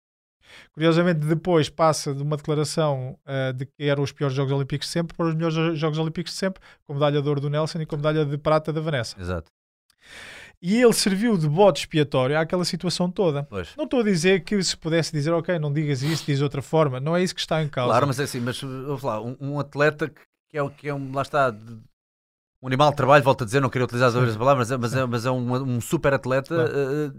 Curiosamente, 0.72 1.20
depois 1.20 1.68
passa 1.68 2.14
de 2.14 2.22
uma 2.22 2.36
declaração 2.36 3.18
ah, 3.26 3.52
de 3.52 3.66
que 3.66 3.84
eram 3.84 4.02
os 4.02 4.12
piores 4.12 4.34
Jogos 4.36 4.52
Olímpicos 4.52 4.86
de 4.86 4.92
sempre 4.92 5.16
para 5.16 5.26
os 5.26 5.34
melhores 5.34 5.54
Jo- 5.54 5.74
Jogos 5.74 5.98
Olímpicos 5.98 6.32
de 6.32 6.38
sempre, 6.38 6.62
com 6.86 6.94
medalha 6.94 7.20
de 7.22 7.28
ouro 7.28 7.40
do 7.40 7.50
Nelson 7.50 7.80
e 7.80 7.86
com 7.86 7.96
medalha 7.96 8.24
de 8.24 8.38
prata 8.38 8.72
da 8.72 8.80
Vanessa. 8.80 9.16
Exato. 9.20 9.50
E 10.62 10.80
ele 10.82 10.92
serviu 10.92 11.38
de 11.38 11.48
bote 11.48 11.80
expiatório 11.80 12.38
àquela 12.38 12.64
situação 12.66 13.10
toda. 13.10 13.44
Pois. 13.44 13.74
Não 13.76 13.84
estou 13.84 14.00
a 14.00 14.04
dizer 14.04 14.44
que 14.44 14.62
se 14.62 14.76
pudesse 14.76 15.10
dizer, 15.10 15.30
ok, 15.32 15.58
não 15.58 15.72
digas 15.72 16.02
isso, 16.02 16.24
diz 16.26 16.42
outra 16.42 16.60
forma. 16.60 17.00
Não 17.00 17.16
é 17.16 17.22
isso 17.22 17.34
que 17.34 17.40
está 17.40 17.62
em 17.62 17.68
causa. 17.68 17.90
Claro, 17.92 18.06
mas 18.06 18.20
é 18.20 18.24
assim, 18.24 18.40
mas 18.40 18.60
vamos 18.60 19.02
lá, 19.02 19.20
um, 19.22 19.36
um 19.40 19.58
atleta 19.60 20.08
que 20.08 20.20
que 20.50 20.58
é, 20.58 20.68
que 20.70 20.88
é 20.88 20.94
um, 20.94 21.12
lá 21.14 21.22
está, 21.22 21.54
um 22.60 22.66
animal 22.66 22.90
de 22.90 22.96
trabalho, 22.96 23.22
volto 23.22 23.42
a 23.42 23.44
dizer, 23.46 23.60
não 23.60 23.70
queria 23.70 23.84
utilizar 23.84 24.08
as 24.08 24.16
outras 24.16 24.36
palavras, 24.36 24.68
mas 24.68 24.72
é, 24.72 24.76
mas 24.76 24.94
é, 24.96 25.06
mas 25.06 25.24
é 25.26 25.30
um, 25.30 25.76
um 25.76 25.80
super 25.80 26.12
atleta. 26.12 26.54
eh, 26.56 27.10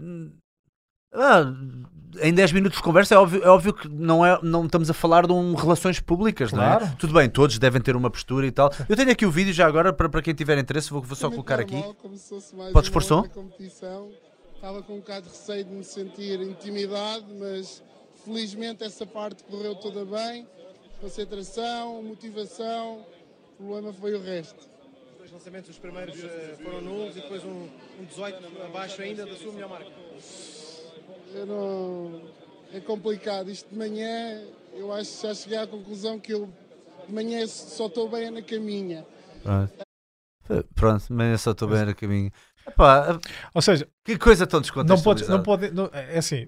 ah, 1.12 1.52
em 2.20 2.32
10 2.34 2.52
minutos 2.52 2.78
de 2.78 2.84
conversa 2.84 3.14
é 3.14 3.18
óbvio, 3.18 3.42
é 3.42 3.48
óbvio 3.48 3.72
que 3.72 3.88
não, 3.88 4.24
é, 4.24 4.38
não 4.42 4.66
estamos 4.66 4.90
a 4.90 4.94
falar 4.94 5.26
de 5.26 5.32
um 5.32 5.54
relações 5.54 6.00
públicas, 6.00 6.52
não 6.52 6.62
é? 6.62 6.78
Claro. 6.78 6.96
Tudo 6.98 7.14
bem, 7.14 7.28
todos 7.28 7.58
devem 7.58 7.80
ter 7.80 7.96
uma 7.96 8.10
postura 8.10 8.46
e 8.46 8.50
tal. 8.50 8.70
Eu 8.88 8.96
tenho 8.96 9.10
aqui 9.10 9.24
o 9.24 9.30
vídeo 9.30 9.52
já 9.52 9.66
agora, 9.66 9.92
para, 9.92 10.08
para 10.08 10.22
quem 10.22 10.34
tiver 10.34 10.58
interesse, 10.58 10.90
vou, 10.90 11.00
vou 11.00 11.16
só 11.16 11.28
Muito 11.28 11.36
colocar 11.36 11.60
aqui. 11.60 11.82
se 12.16 12.28
fosse 12.28 12.54
mais 12.54 12.72
Podes 12.72 12.90
pôr 12.90 13.02
som? 13.02 13.26
Estava 14.54 14.82
com 14.82 14.94
um 14.94 14.98
bocado 14.98 15.26
de 15.26 15.32
receio 15.32 15.64
de 15.64 15.72
me 15.72 15.82
sentir 15.82 16.40
intimidado, 16.40 17.26
mas 17.38 17.82
felizmente 18.24 18.84
essa 18.84 19.04
parte 19.04 19.42
correu 19.44 19.74
toda 19.74 20.04
bem. 20.04 20.46
Concentração, 21.00 22.00
motivação, 22.02 23.04
o 23.58 23.64
problema 23.64 23.92
foi 23.92 24.14
o 24.14 24.22
resto. 24.22 24.60
Os 25.12 25.18
dois 25.18 25.32
lançamentos, 25.32 25.70
os 25.70 25.78
primeiros 25.78 26.22
eh, 26.22 26.56
foram 26.62 26.80
nulos 26.80 27.16
e 27.16 27.20
depois 27.20 27.42
um, 27.44 27.68
um 28.00 28.04
18 28.04 28.38
abaixo 28.64 29.02
ainda 29.02 29.26
da 29.26 29.34
sua 29.34 29.52
melhor 29.52 29.70
marca. 29.70 29.90
Eu 31.34 31.46
não... 31.46 32.22
É 32.74 32.80
complicado. 32.80 33.50
Isto 33.50 33.68
de 33.70 33.76
manhã, 33.76 34.40
eu 34.74 34.92
acho 34.92 35.10
que 35.20 35.26
já 35.26 35.34
cheguei 35.34 35.58
à 35.58 35.66
conclusão 35.66 36.18
que 36.18 36.32
eu 36.32 36.50
de 37.06 37.12
manhã 37.12 37.46
só 37.46 37.86
estou 37.86 38.08
bem 38.08 38.30
na 38.30 38.40
caminha. 38.42 39.04
Pronto, 39.42 39.72
Pronto 40.74 41.04
mas 41.10 41.32
eu 41.32 41.38
só 41.38 41.50
estou 41.52 41.68
bem 41.68 41.80
a 41.82 41.94
caminho. 41.94 42.30
Epá, 42.66 43.18
Ou 43.54 43.60
seja, 43.60 43.88
que 44.04 44.16
coisa 44.16 44.46
tão 44.46 44.58
não 44.58 44.62
descontextualizada. 44.62 45.42
pode, 45.42 45.70
não 45.72 45.80
pode, 45.80 45.92
não- 45.94 46.00
é 46.00 46.18
assim, 46.18 46.46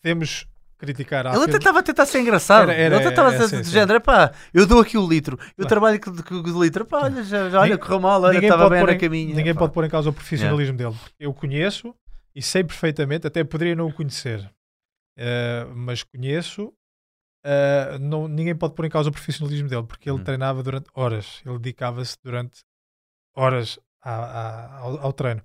podemos 0.00 0.46
criticar 0.78 1.26
a 1.26 1.30
Ele 1.30 1.36
até 1.38 1.42
afirma- 1.42 1.58
estava 1.58 1.78
a 1.80 1.82
tentar 1.82 2.06
ser 2.06 2.20
engraçado. 2.20 2.70
Era- 2.70 2.72
era- 2.74 2.94
ele 2.96 3.04
até 3.04 3.08
estava 3.10 3.30
a 3.30 3.34
é, 3.34 3.48
ser 3.48 3.60
de 3.60 3.66
sim. 3.66 3.72
género, 3.72 4.00
pá, 4.00 4.32
eu 4.54 4.64
dou 4.66 4.80
aqui 4.80 4.96
o 4.96 5.06
litro, 5.06 5.38
eu 5.58 5.66
trabalho 5.66 6.00
com, 6.00 6.10
o 6.10 6.62
litro, 6.62 6.86
pá, 6.86 7.02
olha, 7.02 7.22
já, 7.24 7.50
já, 7.50 7.60
olha, 7.60 7.76
correu 7.76 8.00
mal, 8.00 8.22
olha, 8.22 8.38
estava 8.38 8.62
pode 8.62 8.70
bem 8.74 8.80
pôr 8.80 8.86
na 8.90 8.94
em- 8.94 8.98
caminha. 8.98 9.34
Ninguém 9.34 9.52
pá. 9.54 9.58
pode 9.60 9.72
pôr 9.74 9.84
em 9.84 9.90
causa 9.90 10.08
o 10.08 10.12
profissionalismo 10.12 10.76
dele. 10.76 10.94
Eu 11.18 11.34
conheço 11.34 11.94
e 12.34 12.42
sei 12.42 12.62
perfeitamente, 12.64 13.26
até 13.26 13.42
poderia 13.44 13.74
não 13.76 13.88
o 13.88 13.92
conhecer, 13.92 14.50
eh, 15.16 15.64
mas 15.74 16.02
conheço. 16.02 16.72
eh, 17.44 17.98
não, 17.98 18.28
ninguém 18.28 18.54
pode 18.54 18.74
pôr 18.74 18.84
em 18.84 18.90
causa 18.90 19.08
o 19.08 19.12
profissionalismo 19.12 19.66
dele 19.68 19.84
porque 19.84 20.10
ele 20.10 20.18
Uhum. 20.18 20.24
treinava 20.24 20.62
durante 20.62 20.90
horas, 20.94 21.40
ele 21.46 21.58
dedicava-se 21.58 22.16
durante 22.22 22.60
horas 23.34 23.78
a- 24.02 24.10
a- 24.24 24.78
ao, 24.80 24.98
ao 25.00 25.12
treino 25.12 25.42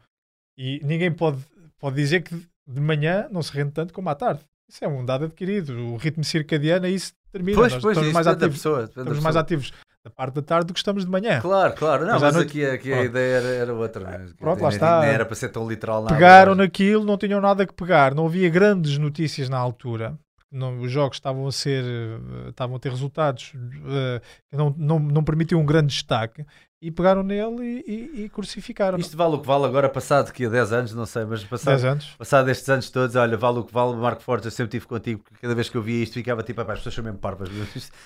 e 0.58 0.80
ninguém 0.84 1.12
pode, 1.12 1.42
pode 1.80 1.96
dizer 1.96 2.22
que 2.22 2.36
de 2.68 2.82
manhã 2.82 3.28
não 3.32 3.42
se 3.42 3.52
rende 3.54 3.72
tanto 3.72 3.94
como 3.94 4.10
à 4.10 4.16
tarde. 4.16 4.42
Isso 4.68 4.84
é 4.84 4.88
um 4.88 5.06
dado 5.06 5.26
adquirido. 5.26 5.78
O 5.94 5.96
ritmo 5.98 6.24
circadiano 6.24 6.86
aí 6.86 7.00
se 7.00 7.14
termina. 7.32 7.58
Pois, 7.58 7.74
Nós 7.74 7.82
pois, 7.82 7.96
estamos 7.98 8.14
mais 8.14 8.28
ativos, 8.28 8.56
pessoa. 8.58 8.84
estamos 8.86 9.20
mais 9.20 9.36
ativos 9.36 9.72
da 10.06 10.12
parte 10.12 10.36
da 10.36 10.42
tarde 10.44 10.68
do 10.68 10.74
que 10.74 10.80
estamos 10.80 11.04
de 11.04 11.10
manhã. 11.10 11.42
Claro, 11.42 11.74
claro, 11.74 12.06
não, 12.06 12.14
Mas 12.14 12.22
mas, 12.22 12.36
noite- 12.36 12.50
aqui, 12.64 12.66
aqui 12.66 12.92
a 12.94 12.96
Pronto. 12.98 13.10
ideia 13.10 13.38
era, 13.38 13.48
era 13.48 13.74
outra. 13.74 14.04
né? 14.06 14.26
Pronto, 14.40 14.62
lá 14.62 14.70
está. 14.70 15.04
Era 15.04 15.26
para 15.26 15.36
ser 15.36 15.50
tão 15.50 15.68
literal 15.68 16.04
nada. 16.04 16.14
pegaram 16.14 16.52
mas- 16.52 16.60
naquilo, 16.60 17.04
não 17.04 17.18
tinham 17.18 17.42
nada 17.42 17.66
que 17.66 17.74
pegar, 17.74 18.14
não 18.14 18.28
havia 18.28 18.48
grandes 18.50 19.00
notícias 19.00 19.50
na 19.50 19.58
altura. 19.58 20.16
Não, 20.56 20.80
os 20.80 20.90
jogos 20.92 21.18
estavam 21.18 21.46
a 21.48 21.52
ser, 21.52 21.84
eh, 21.84 22.50
estavam 22.50 22.76
a 22.78 22.80
ter 22.80 22.90
resultados 22.90 23.52
eh, 23.88 24.22
que 24.50 24.56
não, 24.56 24.74
não, 24.78 25.00
não 25.00 25.24
permitiam 25.24 25.60
um 25.60 25.66
grande 25.66 25.88
destaque 25.88 26.46
e 26.82 26.92
pegaram 26.92 27.24
nele 27.24 27.84
e, 27.88 27.92
e, 28.22 28.24
e 28.26 28.30
crucificaram. 28.30 29.00
Isto 29.00 29.18
vale 29.18 29.36
o 29.36 29.40
que 29.40 29.48
vale 29.48 29.66
agora, 29.66 29.90
passado 29.90 30.32
que 30.32 30.46
há 30.46 30.50
10 30.50 30.72
anos, 30.72 30.94
não 30.94 31.06
sei, 31.06 31.26
mas 31.26 31.44
passado, 31.44 31.74
10 31.74 31.86
anos. 31.86 32.16
passado 32.18 32.50
estes 32.50 32.70
anos 32.70 32.90
todos, 32.92 33.16
olha, 33.16 33.36
vale 33.36 33.60
o 33.60 33.64
que 33.64 33.74
vale, 33.74 33.96
Marco 33.96 34.22
Forte, 34.22 34.46
eu 34.46 34.52
sempre 34.52 34.78
estive 34.78 34.86
contigo, 34.88 35.22
porque 35.24 35.40
cada 35.42 35.56
vez 35.56 35.68
que 35.68 35.76
eu 35.76 35.82
via 35.82 36.04
isto 36.04 36.14
ficava 36.14 36.44
tipo, 36.44 36.62
"Epá, 36.62 36.74
as 36.74 36.80
pessoas 36.80 36.96
são 36.96 37.04
mesmo 37.04 37.18
parvas. 37.20 37.50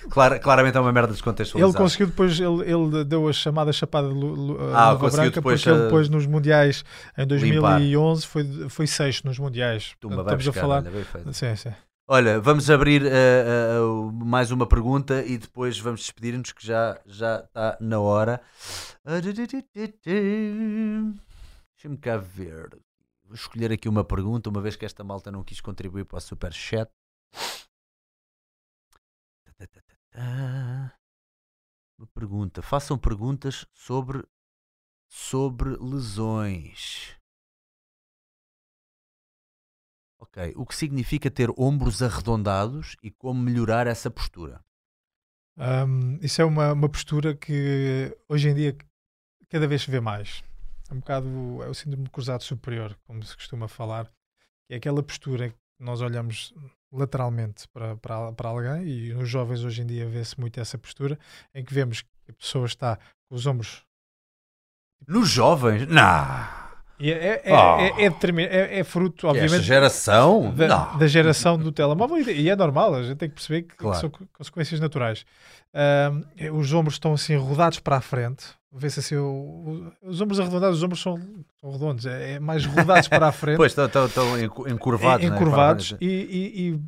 Clara- 0.09 0.39
claramente 0.39 0.77
é 0.77 0.79
uma 0.79 0.91
merda 0.93 1.09
Ele 1.09 1.13
descontextualizada. 1.15 1.77
conseguiu 1.77 2.07
depois, 2.07 2.39
ele, 2.39 2.61
ele 2.71 3.03
deu 3.03 3.27
a 3.27 3.33
chamada 3.33 3.73
chapada 3.73 4.07
de 4.07 4.13
lu, 4.13 4.33
lu, 4.33 4.57
Ah, 4.73 4.91
luva 4.91 5.09
branca 5.09 5.31
depois, 5.31 5.59
porque 5.61 5.69
ele 5.69 5.79
eh, 5.81 5.83
depois 5.85 6.09
nos 6.09 6.25
mundiais 6.25 6.83
em 7.17 7.25
limpar. 7.25 7.79
2011 7.79 8.25
foi, 8.27 8.69
foi 8.69 8.87
sexto 8.87 9.25
nos 9.27 9.37
mundiais. 9.37 9.93
Tumba, 9.99 10.21
estamos 10.21 10.45
a 10.47 10.51
buscar, 10.51 10.61
falar. 10.61 10.77
olha, 10.77 10.91
bem 10.91 11.03
feito. 11.03 11.33
Sim, 11.33 11.55
sim. 11.55 11.73
Olha, 12.11 12.39
vamos 12.41 12.69
abrir 12.71 13.03
eh, 13.05 13.79
o- 13.81 14.11
mais 14.11 14.49
uma 14.49 14.65
pergunta 14.67 15.23
e 15.23 15.37
depois 15.37 15.77
vamos 15.77 16.01
despedir-nos 16.01 16.51
que 16.51 16.65
já 16.65 16.99
já 17.05 17.41
está 17.41 17.77
na 17.79 17.99
hora. 17.99 18.41
Deixa-me 21.75 21.97
cá 21.97 22.17
ver. 22.17 22.69
Vou 23.23 23.35
escolher 23.35 23.71
aqui 23.71 23.87
uma 23.87 24.03
pergunta, 24.03 24.49
uma 24.49 24.61
vez 24.61 24.75
que 24.75 24.85
esta 24.85 25.03
malta 25.03 25.31
não 25.31 25.43
quis 25.43 25.61
contribuir 25.61 26.05
para 26.05 26.17
o 26.17 26.21
super 26.21 26.51
chat. 26.53 26.89
Uma 31.97 32.07
pergunta. 32.07 32.61
Façam 32.61 32.97
perguntas 32.97 33.65
sobre 33.73 34.25
sobre 35.07 35.75
lesões. 35.77 37.18
Ok. 40.29 40.53
O 40.55 40.65
que 40.65 40.75
significa 40.75 41.29
ter 41.29 41.49
ombros 41.57 42.01
arredondados 42.01 42.95
e 43.01 43.09
como 43.11 43.41
melhorar 43.41 43.87
essa 43.87 44.11
postura? 44.11 44.63
Um, 45.57 46.17
isso 46.21 46.41
é 46.41 46.45
uma, 46.45 46.71
uma 46.71 46.87
postura 46.87 47.35
que 47.35 48.15
hoje 48.29 48.49
em 48.49 48.55
dia 48.55 48.77
cada 49.49 49.67
vez 49.67 49.81
se 49.81 49.91
vê 49.91 49.99
mais. 49.99 50.43
É 50.89 50.93
um 50.93 50.99
bocado 50.99 51.27
é 51.63 51.67
o 51.67 51.73
síndrome 51.73 52.05
de 52.05 52.09
cruzado 52.09 52.43
superior, 52.43 52.97
como 53.05 53.23
se 53.23 53.35
costuma 53.35 53.67
falar, 53.67 54.05
que 54.67 54.73
é 54.73 54.77
aquela 54.77 55.03
postura 55.03 55.49
que 55.49 55.55
nós 55.79 56.01
olhamos 56.01 56.53
lateralmente 56.91 57.67
para, 57.69 57.95
para, 57.97 58.31
para 58.33 58.49
alguém, 58.49 58.87
e 58.87 59.13
nos 59.13 59.29
jovens 59.29 59.63
hoje 59.63 59.81
em 59.81 59.85
dia 59.85 60.07
vê-se 60.07 60.39
muito 60.39 60.59
essa 60.59 60.77
postura, 60.77 61.19
em 61.53 61.63
que 61.63 61.73
vemos 61.73 62.01
que 62.01 62.09
a 62.29 62.33
pessoa 62.33 62.65
está 62.65 62.97
com 63.27 63.35
os 63.35 63.45
ombros. 63.45 63.83
Nos 65.07 65.29
jovens? 65.29 65.87
Não. 65.87 66.68
E 66.99 67.11
é, 67.11 67.41
é, 67.45 67.53
Oh. 67.53 67.79
é, 67.79 68.05
é, 68.05 68.43
é- 68.75 68.79
é 68.79 68.83
fruto, 68.83 69.25
Esta 69.25 69.27
obviamente, 69.29 69.63
geração? 69.63 70.53
da, 70.53 70.85
da 70.95 71.07
geração 71.07 71.57
do 71.57 71.71
telemóvel 71.71 72.17
e, 72.29 72.49
é 72.49 72.55
normal, 72.55 72.93
a 72.95 73.03
gente 73.03 73.17
tem 73.17 73.29
que 73.29 73.35
perceber 73.35 73.61
que, 73.63 73.69
que 73.69 73.77
Claro. 73.77 73.99
são 73.99 74.09
co- 74.09 74.25
consequências 74.37 74.79
naturais. 74.81 75.25
Ahm, 75.73 76.23
os 76.53 76.73
ombros 76.73 76.95
estão 76.95 77.13
assim 77.13 77.35
rodados 77.37 77.79
para 77.79 77.97
a 77.97 78.01
frente, 78.01 78.43
vê-se 78.73 78.99
assim, 78.99 79.15
o- 79.15 79.91
o- 80.03 80.09
os 80.09 80.19
ombros 80.19 80.39
arredondados, 80.39 80.77
os 80.79 80.83
ombros 80.83 81.01
são, 81.01 81.17
são 81.61 81.71
redondos, 81.71 82.05
é, 82.05 82.33
é 82.33 82.39
mais 82.39 82.65
rodados 82.65 83.07
para 83.07 83.27
a 83.27 83.31
frente, 83.31 83.57
Pois, 83.63 83.71
estão, 83.71 83.85
estão, 83.85 84.05
estão 84.05 84.39
encu- 84.41 84.67
encurvados. 84.67 85.25
en- 85.25 85.29
né? 85.29 85.35
encurvados, 85.35 85.89
Para- 85.93 85.97
e, 86.01 86.07
e- 86.07 86.69
e 86.73 86.79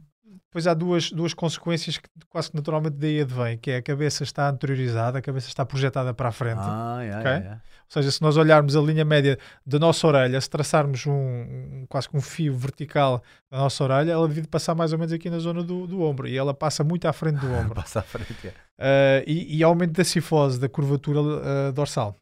depois 0.47 0.67
há 0.67 0.73
duas, 0.73 1.09
duas 1.11 1.33
consequências 1.33 1.97
que 1.97 2.09
quase 2.27 2.49
que 2.49 2.57
naturalmente 2.57 2.97
daí 2.97 3.21
advém, 3.21 3.57
que 3.57 3.71
é 3.71 3.77
a 3.77 3.81
cabeça 3.81 4.23
está 4.23 4.49
anteriorizada, 4.49 5.19
a 5.19 5.21
cabeça 5.21 5.47
está 5.47 5.65
projetada 5.65 6.13
para 6.13 6.27
a 6.27 6.31
frente, 6.33 6.59
Ah, 6.59 6.99
é, 7.01 7.17
Ok? 7.17 7.31
é, 7.31 7.35
é. 7.35 7.57
Ou 7.91 8.01
seja, 8.01 8.09
se 8.09 8.21
nós 8.21 8.37
olharmos 8.37 8.75
a 8.75 8.81
linha 8.81 9.03
média 9.03 9.37
da 9.65 9.77
nossa 9.77 10.07
orelha, 10.07 10.39
se 10.39 10.49
traçarmos 10.49 11.05
um, 11.05 11.85
quase 11.89 12.07
que 12.07 12.15
um 12.15 12.21
fio 12.21 12.55
vertical 12.55 13.21
da 13.49 13.57
nossa 13.57 13.83
orelha, 13.83 14.13
ela 14.13 14.27
deve 14.29 14.47
passar 14.47 14.73
mais 14.73 14.93
ou 14.93 14.97
menos 14.97 15.11
aqui 15.11 15.29
na 15.29 15.39
zona 15.39 15.61
do, 15.61 15.85
do 15.85 16.01
ombro 16.01 16.25
e 16.27 16.37
ela 16.37 16.53
passa 16.53 16.83
muito 16.85 17.05
à 17.05 17.11
frente 17.11 17.39
do 17.41 17.51
ombro. 17.53 17.75
Passa 17.75 17.99
à 17.99 18.01
frente. 18.03 18.33
é. 18.47 18.49
Uh, 18.49 19.23
e, 19.27 19.57
e 19.57 19.63
aumento 19.63 19.91
da 19.91 20.03
cifose, 20.05 20.57
da 20.57 20.69
curvatura 20.69 21.19
uh, 21.19 21.73
dorsal. 21.73 22.15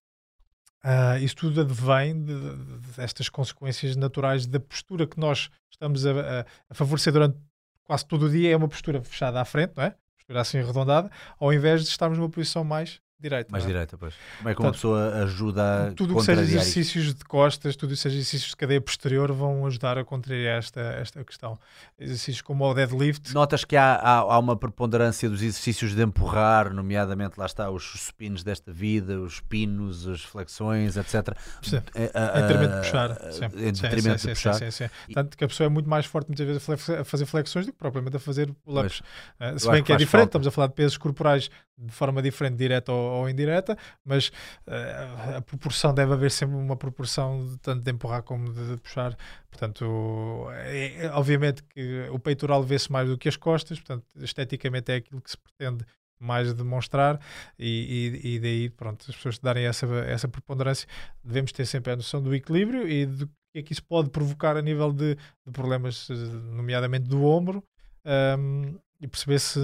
Uh, 0.83 1.21
isso 1.23 1.35
tudo 1.35 1.61
advém 1.61 2.23
de- 2.23 2.33
de- 2.55 2.91
destas 2.97 3.27
consequências 3.29 3.95
naturais 3.95 4.47
da 4.47 4.59
postura 4.59 5.05
que 5.05 5.19
nós 5.19 5.49
estamos 5.69 6.05
a, 6.05 6.11
a- 6.11 6.45
a 6.69 6.73
favorecer 6.73 7.11
durante 7.13 7.37
quase 7.83 8.05
todo 8.07 8.25
o 8.25 8.29
dia. 8.29 8.51
É 8.51 8.55
uma 8.57 8.67
postura 8.67 9.03
fechada 9.03 9.39
à 9.41 9.45
frente, 9.45 9.73
não 9.75 9.83
é? 9.83 9.93
Postura 10.17 10.41
assim 10.41 10.57
arredondada, 10.59 11.11
ao 11.39 11.51
invés 11.53 11.83
de 11.83 11.89
estarmos 11.89 12.17
numa 12.17 12.29
posição 12.29 12.63
mais 12.63 12.99
direita. 13.19 13.51
Mais 13.51 13.63
é? 13.63 13.67
direita, 13.67 13.97
pois. 13.97 14.13
Como 14.37 14.49
é 14.49 14.55
que 14.55 14.61
uma 14.61 14.71
pessoa 14.71 15.13
ajuda 15.23 15.87
a 15.87 15.91
tudo 15.91 16.13
o 16.15 16.17
que 16.19 16.23
seja 16.23 16.41
exercícios 16.41 17.13
de 17.13 17.23
costas, 17.25 17.75
tudo 17.75 17.89
o 17.91 17.93
que 17.93 17.99
seja 17.99 18.15
exercícios 18.15 18.51
de 18.51 18.55
cadeia 18.57 18.79
posterior 18.81 19.31
vão 19.33 19.65
ajudar 19.65 19.97
a 19.97 20.05
contrariar 20.05 20.57
esta, 20.59 20.79
esta 20.81 21.23
questão. 21.23 21.59
Exercícios 21.99 22.41
como 22.41 22.63
o 22.65 22.73
deadlift, 22.73 23.33
Notas 23.33 23.65
que 23.65 23.75
há, 23.75 23.95
há, 23.95 24.17
há 24.19 24.39
uma 24.39 24.55
preponderância 24.55 25.29
dos 25.29 25.41
exercícios 25.41 25.93
de 25.95 26.01
empurrar, 26.01 26.73
nomeadamente 26.73 27.37
lá 27.37 27.45
está 27.45 27.69
os 27.69 27.83
supinos 27.83 28.43
desta 28.43 28.71
vida, 28.71 29.19
os 29.19 29.39
pinos, 29.41 30.07
as 30.07 30.21
flexões, 30.21 30.95
etc. 30.97 31.35
Sim. 31.61 31.81
Eh, 31.95 32.11
ah, 32.13 32.39
Em 32.39 32.41
detrimento 32.47 32.69
de 32.71 32.75
ah, 32.75 32.81
puxar. 32.81 33.31
sim. 33.31 33.45
Em 33.45 33.75
Sim, 33.75 33.81
detrimento 33.81 34.19
sim, 34.21 34.27
de 34.27 34.33
puxar. 34.33 34.53
sim, 34.53 34.71
sim, 34.71 34.87
sim. 35.07 35.13
Tanto 35.13 35.37
que 35.37 35.43
a 35.43 35.47
pessoa 35.47 35.65
é 35.65 35.69
muito 35.69 35.89
mais 35.89 36.05
forte 36.05 36.27
muitas 36.29 36.45
vezes 36.45 36.61
a 36.61 36.65
flex- 36.65 36.89
a 36.89 37.03
fazer 37.03 37.25
flexões 37.25 37.65
do 37.65 37.71
que 37.73 37.77
propriamente 37.77 38.15
a 38.15 38.19
fazer 38.19 38.51
pull-ups. 38.63 39.01
Eh, 39.39 39.57
Se 39.57 39.69
bem 39.69 39.83
que 39.83 39.91
é 39.91 39.95
diferente, 39.97 40.07
falta. 40.23 40.29
estamos 40.29 40.47
a 40.47 40.51
falar 40.51 40.67
de 40.67 40.73
pesos 40.73 40.97
corporais 40.97 41.49
de 41.77 41.91
forma 41.93 42.21
diferente, 42.21 42.57
direta 42.57 42.91
ou, 42.91 43.08
ou 43.09 43.29
indireta, 43.29 43.77
mas 44.05 44.31
eh, 44.67 45.35
a 45.37 45.41
proporção 45.41 45.93
deve 45.93 46.13
haver 46.13 46.31
sempre 46.31 46.55
uma 46.55 46.75
proporção 46.77 47.45
de, 47.45 47.57
tanto 47.59 47.81
de 47.83 47.91
empurrar 47.91 48.23
como 48.23 48.51
de, 48.53 48.75
de 48.75 48.77
puxar. 48.77 49.17
Portanto, 49.49 50.47
é- 50.51 51.05
é- 51.05 51.11
obviamente 51.11 51.63
que 51.63 52.07
o 52.11 52.19
peitoral 52.19 52.63
vê-se 52.63 52.91
mais 52.91 53.07
do 53.09 53.17
que 53.17 53.29
as 53.29 53.35
costas, 53.37 53.79
portanto, 53.79 54.05
esteticamente 54.17 54.91
é 54.91 54.95
aquilo 54.95 55.21
que 55.21 55.31
se 55.31 55.37
pretende 55.37 55.85
mais 56.19 56.53
demonstrar 56.53 57.19
e, 57.57 58.21
e, 58.23 58.35
e 58.35 58.39
daí, 58.39 58.69
pronto, 58.69 59.05
as 59.07 59.15
pessoas 59.15 59.39
darem 59.39 59.65
essa, 59.65 59.85
essa 60.05 60.27
preponderância, 60.27 60.87
devemos 61.23 61.51
ter 61.51 61.65
sempre 61.65 61.93
a 61.93 61.95
noção 61.95 62.21
do 62.21 62.35
equilíbrio 62.35 62.87
e 62.89 63.05
do 63.05 63.27
que 63.27 63.59
é 63.59 63.63
que 63.63 63.71
isso 63.73 63.83
pode 63.83 64.09
provocar 64.09 64.55
a 64.57 64.61
nível 64.61 64.91
de, 64.91 65.15
de 65.15 65.51
problemas, 65.51 66.07
eh, 66.09 66.13
nomeadamente 66.53 67.07
do 67.07 67.23
ombro, 67.23 67.63
ahm, 68.05 68.75
e 69.01 69.07
perceber 69.07 69.39
se 69.39 69.59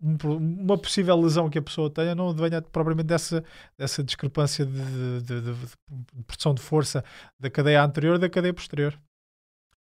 um 0.00 0.16
uma 0.62 0.78
possível 0.78 1.16
lesão 1.20 1.50
que 1.50 1.58
a 1.58 1.62
pessoa 1.62 1.90
tenha 1.90 2.14
não 2.14 2.32
venha 2.34 2.62
propriamente 2.62 3.06
dessa, 3.08 3.44
dessa 3.76 4.02
discrepância 4.04 4.64
de, 4.66 5.20
de, 5.22 5.40
de, 5.42 5.54
de- 5.54 5.76
produção 6.26 6.54
de 6.54 6.62
força 6.62 7.04
da 7.38 7.50
cadeia 7.50 7.82
anterior 7.82 8.16
e 8.16 8.18
da 8.20 8.28
cadeia 8.30 8.54
posterior. 8.54 8.98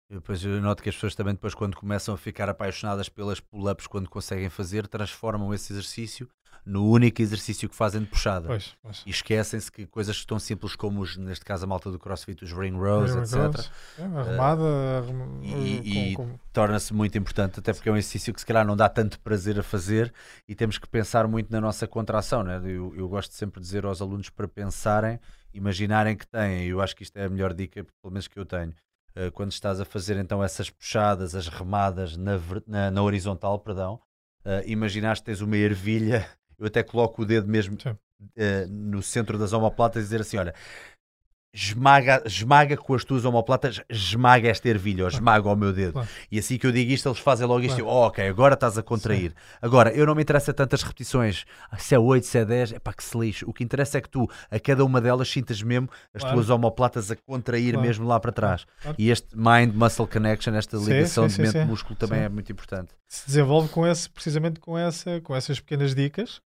E 0.10 0.14
Depois 0.14 0.44
eu 0.44 0.62
noto 0.62 0.84
que 0.84 0.90
as 0.90 0.96
pessoas 0.96 1.16
também 1.16 1.34
depois 1.34 1.56
quando 1.56 1.76
começam 1.76 2.14
a 2.14 2.18
ficar 2.18 2.48
apaixonadas 2.50 3.10
pelas 3.10 3.40
pull-ups 3.40 3.88
quando 3.88 4.10
conseguem 4.10 4.50
fazer, 4.50 4.88
transformam 4.88 5.54
esse 5.54 5.74
exercício 5.74 6.30
no 6.66 6.90
único 6.90 7.22
exercício 7.22 7.70
que 7.70 7.76
fazem 7.76 8.02
de 8.02 8.08
puxada. 8.08 8.48
Pois, 8.48 8.76
pois. 8.82 9.04
E 9.06 9.12
esquecem-se 9.12 9.72
que 9.72 9.86
coisas 9.86 10.26
tão 10.26 10.40
simples 10.40 10.76
como, 10.76 11.00
os, 11.02 11.16
neste 11.16 11.46
caso, 11.46 11.64
a 11.64 11.68
malta 11.68 11.92
do 11.92 12.00
CrossFit, 12.00 12.44
os 12.44 12.52
ring 12.54 12.76
rows, 12.76 13.12
Ring 13.14 13.22
etc., 13.22 13.36
rows, 13.38 13.72
é, 14.00 14.04
arrumada, 14.04 14.64
arrum- 14.98 15.42
e- 15.44 16.10
e- 16.12 16.16
com- 16.16 16.28
com- 16.30 16.40
torna-se 16.52 16.92
muito 16.92 17.16
importante, 17.20 17.60
até 17.60 17.72
porque 17.72 17.88
é 17.88 17.92
um 17.92 17.98
exercício 17.98 18.34
que 18.34 18.40
se 18.40 18.46
calhar 18.48 18.66
não 18.66 18.76
dá 18.76 18.90
tanto 18.90 19.20
prazer 19.20 19.60
a 19.60 19.64
fazer 19.64 20.12
e 20.48 20.56
temos 20.56 20.80
que 20.80 20.88
pensar 20.88 21.28
muito 21.28 21.52
na 21.52 21.62
nossa 21.62 21.86
contração. 21.88 22.42
Né? 22.42 22.60
Eu, 22.64 22.96
eu 22.96 23.08
gosto 23.08 23.34
sempre 23.36 23.60
de 23.60 23.66
dizer 23.68 23.86
aos 23.86 24.02
alunos 24.02 24.32
para 24.32 24.48
pensarem, 24.48 25.20
imaginarem 25.54 26.16
que 26.18 26.26
têm, 26.26 26.66
e 26.66 26.70
eu 26.70 26.82
acho 26.82 26.96
que 26.96 27.04
isto 27.04 27.16
é 27.18 27.26
a 27.26 27.30
melhor 27.30 27.54
dica, 27.54 27.84
pelo 28.02 28.12
menos 28.12 28.28
que 28.28 28.40
eu 28.40 28.46
tenho. 28.46 28.74
Uh, 29.16 29.32
quando 29.32 29.52
estás 29.52 29.80
a 29.80 29.86
fazer 29.86 30.18
então 30.18 30.44
essas 30.44 30.70
puxadas, 30.70 31.36
as 31.36 31.48
remadas 31.48 32.18
na, 32.18 32.34
na- 32.68 32.92
na 32.92 33.02
horizontal, 33.02 33.58
perdão, 33.60 33.96
uh, 34.46 34.62
imaginaste 34.66 35.24
que 35.24 35.28
tens 35.32 35.40
uma 35.42 35.56
ervilha, 35.56 36.28
eu 36.60 36.68
até 36.68 36.84
coloco 36.84 37.22
o 37.22 37.26
dedo 37.26 37.48
mesmo 37.48 37.78
uh, 37.86 38.68
no 38.70 39.02
centro 39.02 39.38
das 39.38 39.54
omoplatas 39.54 40.02
e 40.02 40.06
dizer 40.06 40.22
assim: 40.22 40.38
olha, 40.38 40.54
esmaga, 41.56 42.22
esmaga 42.26 42.76
com 42.76 42.94
as 42.94 43.06
tuas 43.06 43.24
omoplatas, 43.24 43.82
esmaga 43.90 44.50
esta 44.50 44.68
ervilha, 44.68 45.04
ou 45.06 45.10
esmaga 45.10 45.48
o 45.50 45.56
meu 45.56 45.72
dedo. 45.72 45.94
Claro. 45.94 46.08
E 46.30 46.38
assim 46.38 46.58
que 46.58 46.68
eu 46.68 46.72
digo 46.72 46.92
isto, 46.92 47.08
eles 47.08 47.20
fazem 47.20 47.48
logo 47.48 47.62
isto. 47.62 47.78
Claro. 47.82 47.90
"Oh, 47.90 48.08
ok, 48.08 48.28
agora 48.28 48.56
estás 48.56 48.78
a 48.78 48.84
contrair. 48.84 49.34
Agora, 49.62 49.92
eu 49.94 50.06
não 50.06 50.14
me 50.14 50.22
interessa 50.22 50.54
tantas 50.54 50.84
repetições. 50.84 51.46
Ah, 51.72 51.78
Se 51.78 51.96
é 51.96 52.00
8, 52.00 52.26
se 52.26 52.38
é 52.38 52.46
10, 52.46 52.74
é 52.74 52.80
pá, 52.80 52.92
que 52.92 53.04
se 53.04 53.18
lixe. 53.18 53.46
O 53.46 53.54
que 53.54 53.64
interessa 53.64 53.98
é 53.98 54.02
que 54.02 54.10
tu, 54.10 54.30
a 54.52 54.60
cada 54.60 54.84
uma 54.84 55.00
delas, 55.00 55.30
sintas 55.30 55.62
mesmo 55.62 55.88
as 56.14 56.22
Claro. 56.22 56.36
tuas 56.38 56.50
omoplatas 56.50 57.10
a 57.10 57.16
contrair 57.16 57.78
mesmo 57.78 58.06
lá 58.06 58.20
para 58.20 58.32
trás. 58.34 58.66
E 58.98 59.10
este 59.10 59.28
mind-muscle 59.36 60.08
connection, 60.08 60.54
esta 60.56 60.78
Sim, 60.78 60.86
ligação 60.92 61.30
sim, 61.30 61.42
de 61.42 61.48
sim, 61.48 61.52
sim. 61.54 61.58
mente-músculo 61.60 61.96
também 61.96 62.20
Sim. 62.20 62.26
é 62.26 62.30
muito 62.30 62.52
importante. 62.52 62.92
se 63.08 63.28
desenvolve 63.28 63.70
com 63.70 63.88
esse, 63.88 64.10
precisamente 64.10 64.60
com, 64.60 64.78
essa, 64.78 65.22
com 65.22 65.34
essas 65.36 65.60
pequenas 65.60 65.94
dicas, 65.96 66.42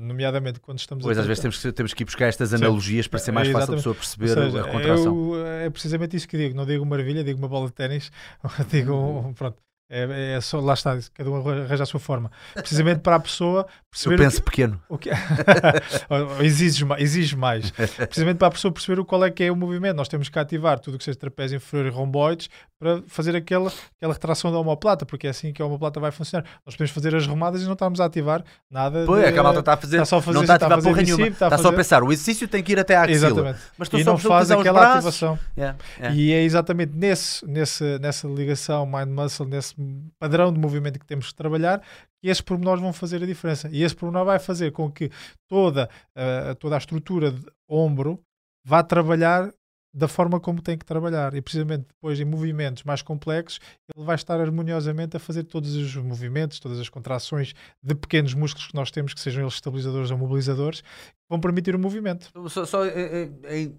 nomeadamente 0.00 0.60
quando 0.60 0.78
estamos 0.78 1.04
Pois 1.04 1.16
a 1.16 1.20
às 1.22 1.26
vezes 1.26 1.40
temos 1.42 1.58
que, 1.60 1.72
temos 1.72 1.94
que 1.94 2.02
ir 2.02 2.06
buscar 2.06 2.26
estas 2.26 2.52
analogias 2.54 3.06
para 3.06 3.18
ser 3.18 3.32
mais 3.32 3.48
É, 3.48 3.52
fácil 3.52 3.74
a 3.74 3.76
pessoa 3.76 3.94
perceber 3.94 4.28
seja, 4.28 4.60
a 4.60 4.68
contração. 4.70 5.34
eu- 5.34 5.46
é 5.46 5.70
precisamente 5.70 6.16
isso 6.16 6.28
que 6.28 6.36
digo. 6.36 6.54
Não 6.56 6.66
digo 6.66 6.82
uma 6.84 6.96
ervilha, 6.98 7.22
digo 7.24 7.38
uma 7.38 7.48
bola 7.48 7.66
de 7.66 7.72
ténis. 7.74 8.10
digo, 8.70 8.92
um- 8.94 9.32
pronto. 9.32 9.58
É, 9.96 10.34
é 10.36 10.40
só, 10.40 10.58
lá 10.60 10.74
está, 10.74 10.98
cada 11.14 11.30
um 11.30 11.36
arranja 11.48 11.82
a 11.84 11.86
sua 11.86 12.00
forma. 12.00 12.30
Precisamente 12.54 12.98
para 13.00 13.16
a 13.16 13.20
pessoa 13.20 13.66
perceber 13.90 14.14
Eu 14.14 14.16
o 14.16 14.18
que- 14.18 14.24
penso 14.24 14.42
pequeno. 14.42 14.82
o 14.88 14.98
que 14.98 15.10
Ou 16.10 16.42
exige, 16.42 16.84
ma- 16.84 17.00
exige 17.00 17.36
mais. 17.36 17.70
Precisamente 17.70 18.38
para 18.38 18.48
a 18.48 18.50
pessoa 18.50 18.72
perceber 18.72 19.00
o 19.00 19.04
qual 19.04 19.24
é 19.24 19.30
que 19.30 19.44
é 19.44 19.52
o 19.52 19.56
movimento. 19.56 19.96
Nós 19.96 20.08
temos 20.08 20.28
que 20.28 20.38
ativar 20.38 20.78
tudo 20.80 20.94
o 20.94 20.98
que 20.98 21.04
seja 21.04 21.16
trapézio 21.18 21.56
inferior 21.56 21.86
e 21.86 21.94
romboides 21.94 22.48
para 22.78 23.02
fazer 23.06 23.34
aquela, 23.36 23.72
aquela 23.96 24.12
retração 24.12 24.50
da 24.52 24.58
omoplata, 24.58 25.06
porque 25.06 25.26
é 25.26 25.30
assim 25.30 25.52
que 25.52 25.62
a 25.62 25.66
omoplata 25.66 26.00
vai 26.00 26.10
funcionar. 26.10 26.44
Nós 26.66 26.74
podemos 26.74 26.90
fazer 26.90 27.14
as 27.14 27.26
remadas 27.26 27.62
e 27.62 27.64
não 27.64 27.74
estamos 27.74 28.00
a 28.00 28.04
ativar 28.06 28.44
nada. 28.70 29.04
Pois, 29.06 29.22
de- 29.22 29.28
é 29.28 29.32
que 29.32 29.38
a 29.38 29.42
malta 29.42 29.60
está 29.60 29.74
a 29.74 29.76
fazer, 29.76 29.96
está 29.96 30.04
só 30.06 30.18
a 30.18 30.22
fazer- 30.22 30.34
não 30.34 30.42
está 30.42 30.54
a 30.54 30.56
está 30.56 30.66
a 30.66 30.74
ativar 30.74 30.92
porra 30.92 31.02
nenhuma. 31.02 31.28
está 31.28 31.46
Está, 31.46 31.56
a 31.56 31.58
só 31.58 31.68
a 31.68 31.72
pensar, 31.72 32.02
o 32.02 32.12
exercício 32.12 32.48
tem 32.48 32.62
que 32.62 32.72
ir 32.72 32.78
até 32.78 32.96
à 32.96 33.02
axila. 33.02 33.26
Exatamente. 33.28 33.58
Mas 33.78 33.88
tu 33.88 33.96
E 33.98 34.04
só 34.04 34.10
não 34.10 34.18
faz 34.18 34.50
aquela 34.50 34.94
ativação. 34.94 35.38
Yeah, 35.56 35.78
yeah. 35.98 36.16
E 36.16 36.32
é 36.32 36.42
exatamente 36.42 36.92
nesse, 36.96 37.46
nesse, 37.46 37.98
nessa 38.00 38.26
ligação 38.28 38.84
mind-muscle, 38.84 39.46
nesse 39.46 39.74
padrão 40.18 40.52
de 40.52 40.58
movimento 40.58 40.98
que 40.98 41.06
temos 41.06 41.28
que 41.28 41.34
trabalhar, 41.34 41.80
que 42.20 42.28
esses 42.28 42.40
pormenores 42.40 42.82
vão 42.82 42.92
fazer 42.92 43.22
a 43.22 43.26
diferença. 43.26 43.68
E 43.70 43.82
esse 43.82 43.94
pormenor 43.94 44.24
vai 44.24 44.38
fazer 44.38 44.72
com 44.72 44.90
que 44.90 45.10
toda, 45.48 45.88
uh, 46.16 46.54
toda 46.56 46.74
a 46.74 46.78
estrutura 46.78 47.30
de 47.30 47.44
ombro 47.68 48.20
vá 48.64 48.82
trabalhar 48.82 49.52
da 49.94 50.08
forma 50.08 50.40
como 50.40 50.60
tem 50.60 50.76
que 50.76 50.84
trabalhar. 50.84 51.34
E 51.34 51.40
precisamente 51.40 51.86
depois, 51.86 52.18
em 52.18 52.24
movimentos 52.24 52.82
mais 52.82 53.00
complexos, 53.00 53.60
ele 53.94 54.04
vai 54.04 54.16
estar 54.16 54.40
harmoniosamente 54.40 55.16
a 55.16 55.20
fazer 55.20 55.44
todos 55.44 55.76
os 55.76 55.94
movimentos, 55.96 56.58
todas 56.58 56.80
as 56.80 56.88
contrações 56.88 57.54
de 57.80 57.94
pequenos 57.94 58.34
músculos 58.34 58.66
que 58.66 58.74
nós 58.74 58.90
temos, 58.90 59.14
que 59.14 59.20
sejam 59.20 59.44
eles 59.44 59.54
estabilizadores 59.54 60.10
ou 60.10 60.18
mobilizadores, 60.18 60.80
que 60.80 61.28
vão 61.30 61.38
permitir 61.38 61.76
o 61.76 61.78
movimento. 61.78 62.28
Só, 62.48 62.66
só, 62.66 62.84
eh, 62.84 63.30
eh, 63.44 63.58
em 63.60 63.78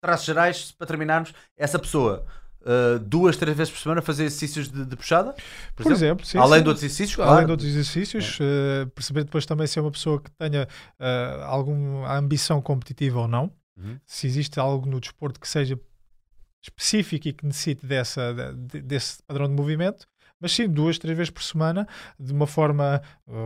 traços 0.00 0.26
gerais, 0.26 0.70
para 0.70 0.86
terminarmos, 0.86 1.34
essa 1.58 1.80
pessoa 1.80 2.24
eh, 2.66 2.98
duas, 2.98 3.36
três 3.36 3.56
vezes 3.56 3.72
por 3.72 3.78
semana 3.80 4.02
fazer 4.02 4.24
exercícios 4.24 4.68
de, 4.70 4.84
de 4.84 4.96
puxada, 4.96 5.32
por, 5.32 5.82
Por 5.84 5.92
exemplo? 5.92 5.94
exemplo, 5.96 6.26
sim, 6.26 6.38
além 6.38 6.58
sim. 6.58 6.62
de 6.64 6.68
outros 6.68 6.84
exercícios, 6.84 7.18
Além 7.20 7.30
claro. 7.32 7.46
de 7.46 7.50
outros 7.52 7.68
exercícios, 7.70 8.38
eh, 8.40 8.86
perceber 8.94 9.24
depois 9.24 9.46
também 9.46 9.66
se 9.66 9.78
é 9.78 9.82
uma 9.82 9.90
pessoa 9.90 10.20
que 10.20 10.30
tenha 10.32 10.68
eh, 10.98 11.40
alguma 11.44 12.12
ambição 12.16 12.60
competitiva 12.60 13.20
ou 13.20 13.28
não, 13.28 13.50
Uhum. 13.78 13.98
se 14.06 14.26
existe 14.26 14.58
algo 14.58 14.88
no 14.88 14.98
desporto 15.00 15.38
que 15.38 15.46
seja 15.48 15.78
específico 16.62 17.28
e 17.28 17.32
que 17.32 17.46
necessite 17.46 17.86
dessa, 17.86 18.32
de- 18.54 18.80
desse 18.80 19.22
padrão 19.22 19.46
de 19.48 19.54
movimento, 19.54 20.06
mas 20.40 20.52
sim 20.52 20.68
duas, 20.68 20.98
três 20.98 21.16
vezes 21.16 21.30
por 21.30 21.42
semana, 21.42 21.86
de 22.18 22.32
uma 22.32 22.46
forma 22.46 23.00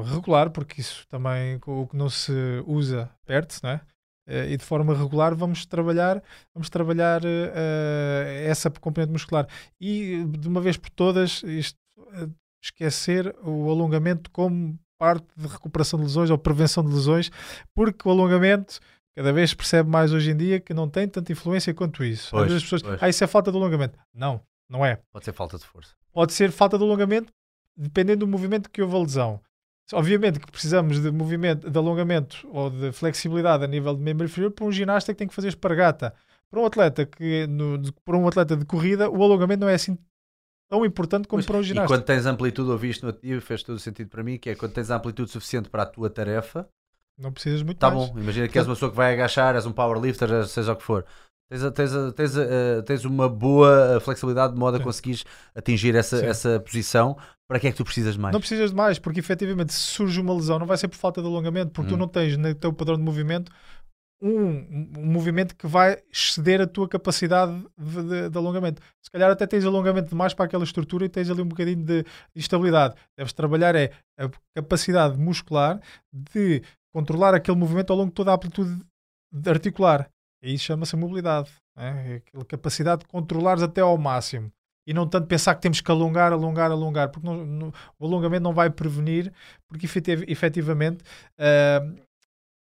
regular, 0.07 0.51
porque 0.51 0.81
isso 0.81 1.07
também 1.09 1.59
o 1.67 1.87
que 1.87 1.97
não 1.97 2.09
se 2.09 2.33
usa 2.67 3.11
perde-se, 3.27 3.63
não 3.63 3.71
é? 3.71 3.81
Eh, 4.31 4.53
e 4.53 4.57
de 4.57 4.65
forma 4.65 4.95
regular 4.95 5.35
vamos 5.35 5.67
trabalhar 5.67 6.23
vamos 6.55 6.71
trabalhar 6.71 7.21
eh, 7.25 8.45
essa 8.47 8.71
componente 8.71 9.11
muscular 9.13 9.45
e 9.81 10.25
de 10.39 10.47
uma 10.47 10.61
vez 10.61 10.77
por 10.77 10.89
todas 10.91 11.43
isto, 11.43 11.77
eh, 12.13 12.29
esquecer 12.63 13.35
o 13.43 13.69
alongamento 13.69 14.31
como 14.31 14.79
parte 14.97 15.27
de 15.37 15.49
recuperação 15.49 15.99
de 15.99 16.05
lesões 16.05 16.31
ou 16.31 16.39
prevenção 16.39 16.85
de 16.85 16.93
lesões, 16.93 17.31
porque 17.75 18.07
o 18.07 18.13
alongamento 18.13 18.79
cada 19.17 19.33
vez 19.33 19.51
se 19.51 19.57
percebe 19.57 19.89
mais 19.91 20.13
hoje 20.13 20.31
em 20.31 20.37
dia 20.37 20.61
que 20.61 20.73
não 20.73 20.89
tem 20.89 21.09
tanta 21.09 21.33
influência 21.33 21.75
quanto 21.75 22.05
isso. 22.05 22.27
Às 22.27 22.31
Pois, 22.31 22.43
vezes 22.45 22.57
as 22.59 22.63
pessoas, 22.63 22.83
pois. 22.83 23.03
ah, 23.03 23.09
isso 23.09 23.25
é 23.25 23.27
falta 23.27 23.51
de 23.51 23.57
alongamento. 23.57 23.99
Não, 24.15 24.41
não 24.69 24.85
é. 24.87 25.01
Pode 25.11 25.25
ser 25.25 25.33
falta 25.33 25.59
de 25.59 25.65
força. 25.65 25.95
Pode 26.13 26.33
ser 26.35 26.53
falta 26.53 26.77
de 26.79 26.85
alongamento, 26.85 27.33
dependendo 27.77 28.21
do 28.21 28.29
movimento 28.29 28.71
que 28.71 28.81
houve 28.83 28.95
a 28.95 28.99
lesão. 29.01 29.41
Obviamente 29.93 30.39
que 30.39 30.51
precisamos 30.51 31.01
de 31.01 31.11
movimento, 31.11 31.69
de 31.71 31.79
alongamento 31.79 32.47
ou 32.53 32.71
de 32.71 32.93
flexibilidade 32.93 33.65
a 33.65 33.67
nível 33.67 33.95
de 33.97 34.03
membro 34.03 34.25
inferior 34.25 34.51
para 34.53 34.65
um 34.65 34.73
ginasta 34.73 35.13
que 35.13 35.19
tem 35.19 35.27
que 35.29 35.35
fazer 35.35 35.49
espargata. 35.49 36.15
Para 36.51 36.61
um 36.61 36.67
atleta 36.67 37.07
que 37.07 37.47
no, 37.47 37.79
de- 37.79 37.93
para 38.05 38.17
um 38.17 38.27
atleta 38.29 38.57
de 38.57 38.65
corrida, 38.65 39.09
o 39.11 39.23
alongamento 39.23 39.61
não 39.63 39.69
é 39.69 39.75
assim 39.75 39.97
tão 40.69 40.85
importante 40.85 41.27
como 41.27 41.39
Pois, 41.41 41.47
para 41.47 41.57
um 41.57 41.61
E 41.61 41.65
ginasta. 41.65 41.89
quando 41.89 42.05
tens 42.05 42.27
amplitude, 42.27 42.71
ouvi 42.71 42.91
isto 42.91 43.07
no 43.07 43.13
dia 43.13 43.37
e 43.37 43.41
fez 43.41 43.63
todo 43.63 43.77
o 43.77 43.81
sentido 43.81 44.09
para 44.09 44.23
mim, 44.23 44.39
que 44.39 44.51
é 44.51 44.55
quando 44.55 44.73
tens 44.73 44.91
amplitude 44.91 45.31
suficiente 45.31 45.69
para 45.69 45.83
a 45.83 45.87
tua 45.87 46.09
tarefa, 46.09 46.69
Não 47.19 47.33
precisas 47.33 47.63
muito 47.63 47.79
Tá 47.79 47.91
mais. 47.91 48.09
bom, 48.11 48.19
imagina 48.19 48.49
que 48.49 48.59
és 48.59 48.67
uma 48.67 48.75
pessoa 48.75 48.91
que 48.91 48.97
vai 48.97 49.13
agachar, 49.13 49.55
és 49.55 49.67
um 49.67 49.73
powerlifter, 49.73 50.47
seja 50.47 50.73
o 50.73 50.77
que 50.77 50.83
for. 50.83 51.05
Tens, 51.51 51.63
tens, 51.73 51.91
tens, 52.15 52.37
eh, 52.37 52.83
tens 52.83 53.05
uma 53.05 53.29
boa 53.29 53.97
eh, 53.97 54.01
flexibilidade 54.01 54.53
de 54.55 54.59
modo 54.59 54.77
a 54.77 54.81
conseguires 54.81 55.25
atingir 55.55 55.95
essa, 55.97 56.19
Sim. 56.19 56.27
essa 56.27 56.61
posição. 56.61 57.17
Para 57.49 57.59
que 57.59 57.67
é 57.67 57.71
que 57.73 57.77
tu 57.77 57.85
precisas 57.85 58.15
de 58.15 58.21
mais? 58.21 58.33
Não 58.33 58.39
precisas 58.39 58.71
de 58.71 58.77
mais, 58.77 58.99
porque 59.01 59.19
efetivamente 59.19 59.73
se 59.73 59.81
surge 59.81 60.21
uma 60.21 60.33
lesão, 60.33 60.61
não 60.61 60.67
vai 60.67 60.77
ser 60.77 60.87
por 60.87 60.97
falta 60.97 61.21
de 61.21 61.27
alongamento, 61.27 61.73
porque 61.73 61.93
Hum. 61.93 61.97
tu 61.97 61.99
não 61.99 62.07
tens 62.07 62.37
no 62.37 62.55
teu 62.55 62.73
padrão 62.73 62.97
de 62.97 63.03
movimento 63.03 63.51
um, 64.23 64.91
um 64.99 65.07
movimento 65.07 65.57
que 65.57 65.67
vai 65.67 65.97
exceder 66.13 66.61
a 66.61 66.67
tua 66.67 66.87
capacidade 66.89 67.53
de, 67.77 68.03
de- 68.05 68.29
de 68.31 68.39
alongamento. 68.39 68.81
Se 69.03 69.11
calhar 69.11 69.31
até 69.31 69.47
tens 69.47 69.65
alongamento 69.65 70.11
demais 70.11 70.35
para 70.35 70.45
aquela 70.45 70.63
estrutura 70.63 71.07
e 71.07 71.09
tens 71.09 71.29
ali 71.31 71.41
um 71.43 71.49
bocadinho 71.49 71.83
de, 71.83 72.03
de 72.03 72.07
estabilidade. 72.37 72.95
Deves 73.19 73.33
trabalhar 73.33 73.75
é 73.75 73.91
a 74.19 74.31
capacidade 74.55 75.19
muscular 75.19 75.81
de 76.13 76.63
controlar 76.95 77.35
aquele 77.35 77.57
movimento 77.57 77.91
ao 77.93 77.97
longo 77.97 78.11
de 78.11 78.15
toda 78.15 78.31
a 78.31 78.35
amplitude 78.35 78.79
de 79.33 79.51
articular. 79.51 80.09
Isso 80.43 80.65
chama-se 80.65 80.97
mobilidade. 80.97 81.51
não 81.77 81.85
É? 81.85 82.15
Aquela 82.17 82.45
capacidade 82.45 83.01
de 83.03 83.09
controlares 83.09 83.63
até 83.63 83.81
ao 83.81 83.97
máximo. 83.99 84.51
E 84.87 84.95
não 84.95 85.07
tanto 85.07 85.27
pensar 85.27 85.55
que 85.55 85.61
temos 85.61 85.81
que 85.81 85.91
alongar, 85.91 86.33
alongar, 86.33 86.71
alongar, 86.71 87.11
porque 87.11 87.27
não- 87.27 87.45
não- 87.47 87.73
o 87.99 88.07
alongamento 88.07 88.43
não 88.43 88.53
vai 88.55 88.71
prevenir, 88.71 89.33
porque 89.69 89.87
efetiv- 89.87 90.25
efetivamente 90.27 91.05
ah, 91.39 91.81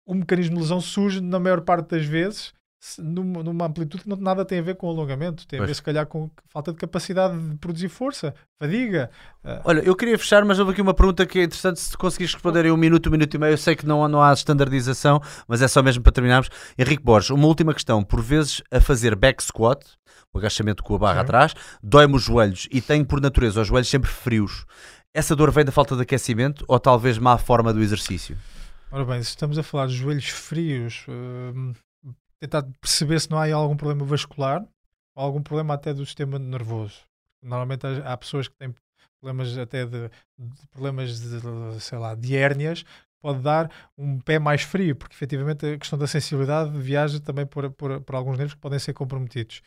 o 0.07 0.15
mecanismo 0.15 0.57
de 0.57 0.61
lesão 0.63 0.81
surge 0.81 1.21
na 1.21 1.41
maior 1.41 1.63
parte 1.63 1.89
das 1.91 2.05
vezes 2.05 2.53
numa, 2.99 3.43
numa 3.43 3.67
amplitude 3.67 4.03
que 4.03 4.09
não 4.09 4.17
nada 4.17 4.45
tem 4.45 4.59
a 4.59 4.63
ver 4.63 4.75
com 4.77 4.89
alongamento, 4.89 5.47
tem 5.47 5.59
a 5.59 5.61
Pois. 5.61 5.71
ver 5.71 5.75
se 5.75 5.83
calhar 5.83 6.07
com 6.07 6.31
falta 6.49 6.73
de 6.73 6.79
capacidade 6.79 7.39
de 7.39 7.57
produzir 7.57 7.89
força, 7.89 8.35
fadiga. 8.61 9.11
ah, 9.45 9.61
Olha, 9.65 9.81
eu 9.81 9.95
queria 9.95 10.19
fechar, 10.19 10.45
mas 10.45 10.59
houve 10.59 10.73
aqui 10.73 10.83
uma 10.83 10.95
pergunta 10.95 11.25
que 11.25 11.39
é 11.39 11.45
interessante 11.45 11.81
se 11.81 11.97
conseguires 11.97 12.35
responder 12.35 12.67
em 12.67 12.71
um 12.73 12.77
minuto, 12.77 13.09
um 13.09 13.13
minuto 13.13 13.35
e 13.35 13.39
meio. 13.39 13.53
Eu 13.53 13.59
sei 13.59 13.77
que 13.77 13.87
não, 13.87 14.07
não 14.09 14.23
há 14.23 14.33
standardização, 14.33 15.21
mas 15.47 15.63
é 15.63 15.69
só 15.69 15.83
mesmo 15.83 16.03
para 16.03 16.13
terminarmos. 16.13 16.49
Henrique 16.79 17.03
Borges, 17.03 17.31
uma 17.31 17.47
última 17.47 17.73
questão. 17.73 18.03
Por 18.03 18.21
vezes, 18.21 18.63
a 18.71 18.81
fazer 18.81 19.15
back 19.15 19.43
squat, 19.43 19.85
o 20.35 20.39
agachamento 20.39 20.83
com 20.83 20.95
a 20.95 20.99
barra 20.99 21.21
atrás, 21.21 21.55
dói-me 21.83 22.17
os 22.17 22.23
joelhos 22.23 22.67
e 22.71 22.81
tenho 22.81 23.05
por 23.05 23.21
natureza 23.21 23.61
os 23.61 23.69
joelhos 23.69 23.89
sempre 23.89 24.11
frios. 24.11 24.65
Essa 25.15 25.37
dor 25.37 25.51
vem 25.51 25.65
da 25.65 25.71
falta 25.71 25.95
de 25.95 26.03
aquecimento 26.03 26.65
ou 26.67 26.81
talvez 26.81 27.19
má 27.19 27.37
forma 27.37 27.73
do 27.73 27.81
exercício? 27.83 28.37
Ora 28.91 29.05
bem, 29.05 29.23
se 29.23 29.29
estamos 29.31 29.59
a 29.59 29.63
falar 29.63 29.87
de 29.87 29.95
joelhos 29.95 30.29
frios, 30.29 31.05
hum, 31.09 31.73
tentar 32.43 32.65
perceber 32.81 33.21
se 33.21 33.31
não 33.31 33.39
há 33.39 33.53
algum 33.55 33.77
problema 33.77 34.05
vascular 34.05 34.67
ou 35.15 35.25
algum 35.25 35.41
problema 35.41 35.75
até 35.75 35.95
do 35.95 36.05
sistema 36.05 36.41
nervoso. 36.41 37.01
Normalmente 37.41 37.87
há 37.87 38.13
há 38.13 38.17
pessoas 38.17 38.49
que 38.49 38.57
têm 38.57 38.75
problemas 39.21 39.57
até 39.57 39.87
de, 39.87 40.09
de 40.37 40.67
problemas 40.69 41.21
de, 41.21 41.81
sei 41.81 41.99
lá, 41.99 42.17
de 42.17 42.37
hérnias, 42.37 42.85
pode 43.21 43.39
dar 43.41 43.71
um 43.97 44.19
pé 44.19 44.41
mais 44.41 44.63
frio, 44.63 44.97
porque 44.97 45.15
efetivamente 45.15 45.65
a 45.65 45.79
questão 45.79 45.97
da 45.97 46.09
sensibilidade 46.09 46.77
viaja 46.77 47.21
também 47.21 47.47
por, 47.47 47.71
por, 47.71 48.01
por 48.01 48.15
alguns 48.17 48.37
nervos 48.37 48.55
que 48.55 48.61
podem 48.61 48.81
ser 48.81 48.93
comprometidos. 48.93 49.63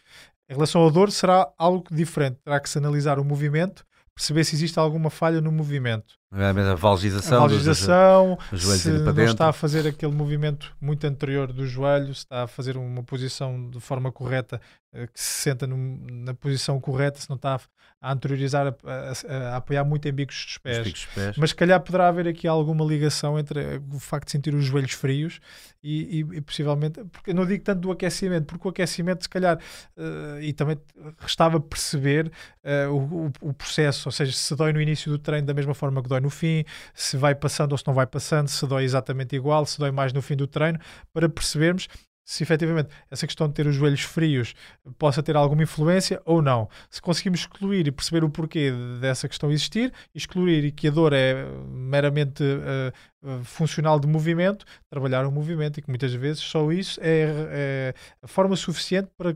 Em 0.49 0.53
relação 0.53 0.85
à 0.85 0.89
dor, 0.89 1.11
será 1.11 1.49
algo 1.57 1.85
diferente. 1.89 2.39
Terá 2.43 2.59
que 2.59 2.69
se 2.69 2.77
analisar 2.77 3.17
o 3.19 3.23
movimento, 3.23 3.85
perceber 4.13 4.43
se 4.43 4.55
existe 4.55 4.77
alguma 4.77 5.09
falha 5.09 5.39
no 5.39 5.51
movimento 5.51 6.15
A 6.31 6.49
a 6.49 6.75
valgização, 6.75 7.47
dos- 7.47 7.51
valgização, 7.65 8.37
os 8.51 8.61
joelhos 8.61 8.81
se 8.81 8.89
não 8.89 9.23
está 9.31 9.49
a 9.49 9.53
fazer 9.53 9.87
aquele 9.87 10.11
movimento 10.11 10.75
muito 10.81 11.05
anterior 11.07 11.53
do 11.53 11.65
joelho, 11.65 12.07
se 12.13 12.21
está 12.21 12.43
a 12.43 12.47
fazer 12.47 12.75
uma 12.77 13.03
posição 13.03 13.69
de 13.69 13.79
forma 13.79 14.11
correta, 14.11 14.59
eh, 14.93 15.07
que 15.07 15.19
se 15.21 15.41
senta 15.43 15.65
num- 15.65 16.05
na 16.09 16.33
posição 16.33 16.79
correta, 16.79 17.19
se 17.19 17.29
não 17.29 17.35
está 17.37 17.59
a, 18.01 18.11
anteriorizar, 18.11 18.67
a, 18.67 18.71
a- 18.73 19.49
a 19.53 19.55
apoiar 19.57 19.83
muito 19.85 20.07
em 20.07 20.11
bicos 20.13 20.35
dos 20.35 20.51
os 20.53 20.57
pés. 20.57 20.83
picos 20.87 21.05
dos 21.05 21.13
pés. 21.13 21.37
Mas 21.37 21.49
se 21.51 21.55
calhar 21.55 21.79
poderá 21.79 22.07
haver 22.09 22.27
aqui 22.27 22.47
alguma 22.47 22.83
ligação 22.83 23.39
entre 23.39 23.59
eh, 23.61 23.81
o 23.93 23.99
facto 23.99 24.25
de 24.25 24.31
sentir 24.31 24.53
os 24.53 24.65
joelhos 24.65 24.91
frios 24.91 25.39
e, 25.81 26.19
e- 26.21 26.37
e 26.37 26.41
possivelmente, 26.41 27.03
porque 27.05 27.33
não 27.33 27.45
digo 27.45 27.63
tanto 27.63 27.79
do 27.81 27.91
aquecimento, 27.91 28.45
porque 28.47 28.67
o 28.67 28.71
aquecimento, 28.71 29.23
se 29.23 29.29
calhar, 29.29 29.57
eh, 29.97 30.39
e 30.41 30.53
também 30.53 30.77
restava 31.19 31.59
perceber 31.59 32.31
eh, 32.63 32.87
o, 32.87 33.27
o- 33.27 33.31
o 33.41 33.53
processo, 33.53 34.07
ou 34.07 34.11
seja, 34.11 34.31
se 34.33 34.55
dói 34.55 34.73
no 34.73 34.81
início 34.81 35.11
do 35.11 35.17
treino 35.17 35.47
da 35.47 35.53
mesma 35.53 35.73
forma 35.73 36.01
que 36.01 36.09
dói 36.09 36.14
no 36.19 36.29
fim, 36.29 36.63
se 36.93 37.17
vai 37.17 37.33
passando 37.35 37.71
ou 37.73 37.77
se 37.77 37.85
não 37.87 37.93
vai 37.93 38.05
passando, 38.07 38.47
se 38.47 38.65
dói 38.67 38.83
exatamente 38.83 39.35
igual, 39.35 39.65
se 39.65 39.77
dói 39.79 39.91
mais 39.91 40.11
no 40.13 40.21
fim 40.21 40.35
do 40.35 40.47
treino, 40.47 40.79
para 41.13 41.27
percebermos 41.29 41.87
se 42.27 42.41
efetivamente 42.41 42.89
essa 43.11 43.27
questão 43.27 43.47
de 43.47 43.53
ter 43.53 43.67
os 43.67 43.75
joelhos 43.75 44.01
frios 44.01 44.55
possa 44.97 45.21
ter 45.21 45.35
alguma 45.35 45.61
influência 45.61 46.19
ou 46.25 46.41
não. 46.41 46.67
Se 46.89 46.99
conseguimos 46.99 47.41
excluir 47.41 47.85
e 47.85 47.91
perceber 47.91 48.23
o 48.23 48.29
porquê 48.31 48.73
dessa 48.99 49.27
questão 49.29 49.51
existir, 49.51 49.93
excluir 50.13 50.65
e 50.65 50.71
que 50.71 50.87
a 50.87 50.91
dor 50.91 51.13
é 51.13 51.45
meramente 51.69 52.43
eh, 52.43 52.91
eh, 53.25 53.39
funcional 53.43 53.99
de 53.99 54.07
movimento, 54.07 54.65
trabalhar 54.89 55.23
o 55.27 55.31
movimento 55.31 55.77
e 55.77 55.83
que 55.83 55.89
muitas 55.89 56.11
vezes 56.15 56.41
só 56.41 56.71
isso 56.71 56.99
é, 56.99 57.27
é 57.51 57.93
a 58.23 58.27
forma 58.27 58.55
suficiente 58.55 59.07
para 59.15 59.35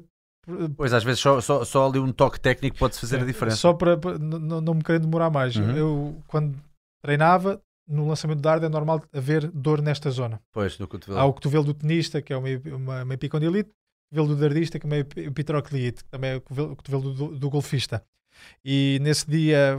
Pois, 0.76 0.92
às 0.94 1.04
vezes 1.04 1.20
só, 1.20 1.40
só, 1.42 1.64
só 1.64 1.88
ali 1.88 2.00
um 2.00 2.12
toque 2.12 2.40
técnico 2.40 2.76
pode 2.80 2.98
fazer 2.98 3.22
a 3.22 3.24
diferença. 3.26 3.58
só 3.58 3.72
para, 3.72 3.96
para- 3.98 4.18
n- 4.18 4.36
n- 4.38 4.62
não 4.62 4.74
me 4.74 4.82
querendo 4.84 5.04
demorar 5.04 5.30
mais. 5.30 5.56
Uhum. 5.56 5.78
Eu 5.78 6.18
quando 6.26 6.58
treinava 7.02 7.62
no 7.88 8.08
lançamento 8.08 8.38
de 8.38 8.44
dardo 8.44 8.66
é 8.66 8.70
normal 8.70 9.02
haver 9.14 9.50
dor 9.52 9.82
nesta 9.82 10.12
zona. 10.12 10.40
Pois, 10.52 10.78
no 10.78 10.88
cotovelo. 10.88 11.20
Há 11.20 11.26
o 11.26 11.34
cotovelo 11.34 11.64
do 11.64 11.74
tenista, 11.74 12.22
que 12.22 12.32
é 12.32 12.38
uma, 12.38 12.48
uma, 12.76 13.04
uma 13.04 13.14
epicondilite, 13.14 13.70
o 13.70 14.16
cotovelo 14.16 14.36
do 14.36 14.42
dardista, 14.42 14.78
que 14.80 14.86
é 14.86 14.90
uma 14.90 14.98
ep- 14.98 15.18
epitroclite, 15.18 16.04
que 16.04 16.10
também 16.10 16.32
é 16.32 16.36
o 16.36 16.42
cotovelo, 16.42 17.14
do, 17.14 17.40
do 17.40 17.50
golfista. 17.50 18.04
E 18.64 19.00
nesse 19.02 19.28
dia, 19.30 19.76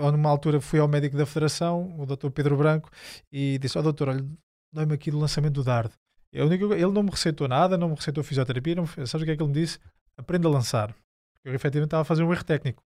ou 0.00 0.12
numa 0.12 0.30
altura, 0.30 0.60
fui 0.60 0.78
ao 0.78 0.88
médico 0.88 1.16
da 1.16 1.26
federação, 1.26 1.94
o 1.98 2.06
Dr. 2.06 2.30
Pedro 2.30 2.56
Branco, 2.56 2.88
e 3.30 3.58
disse: 3.58 3.76
Ó 3.78 3.82
doutor, 3.82 4.08
olha, 4.10 4.24
dói-me 4.72 4.94
aqui 4.94 5.10
do 5.10 5.18
lançamento 5.18 5.54
do 5.54 5.64
dardo. 5.64 5.92
E 6.32 6.40
única 6.40 6.66
co- 6.66 6.74
ele 6.74 6.92
não 6.92 7.02
me 7.02 7.10
receitou 7.10 7.48
nada, 7.48 7.76
não 7.76 7.88
me 7.88 7.94
receitou 7.96 8.22
fisioterapia, 8.22 8.74
não 8.76 8.84
me, 8.84 8.88
sabes 9.06 9.14
o 9.22 9.24
que 9.24 9.30
é 9.32 9.36
que 9.36 9.42
ele 9.42 9.48
me 9.52 9.60
disse? 9.60 9.78
Aprenda 10.16 10.46
a 10.48 10.50
lançar. 10.50 10.94
Eu 11.44 11.54
efetivamente 11.54 11.88
estava 11.88 12.02
a 12.02 12.04
fazer 12.04 12.22
um 12.22 12.32
erro 12.32 12.44
técnico. 12.44 12.82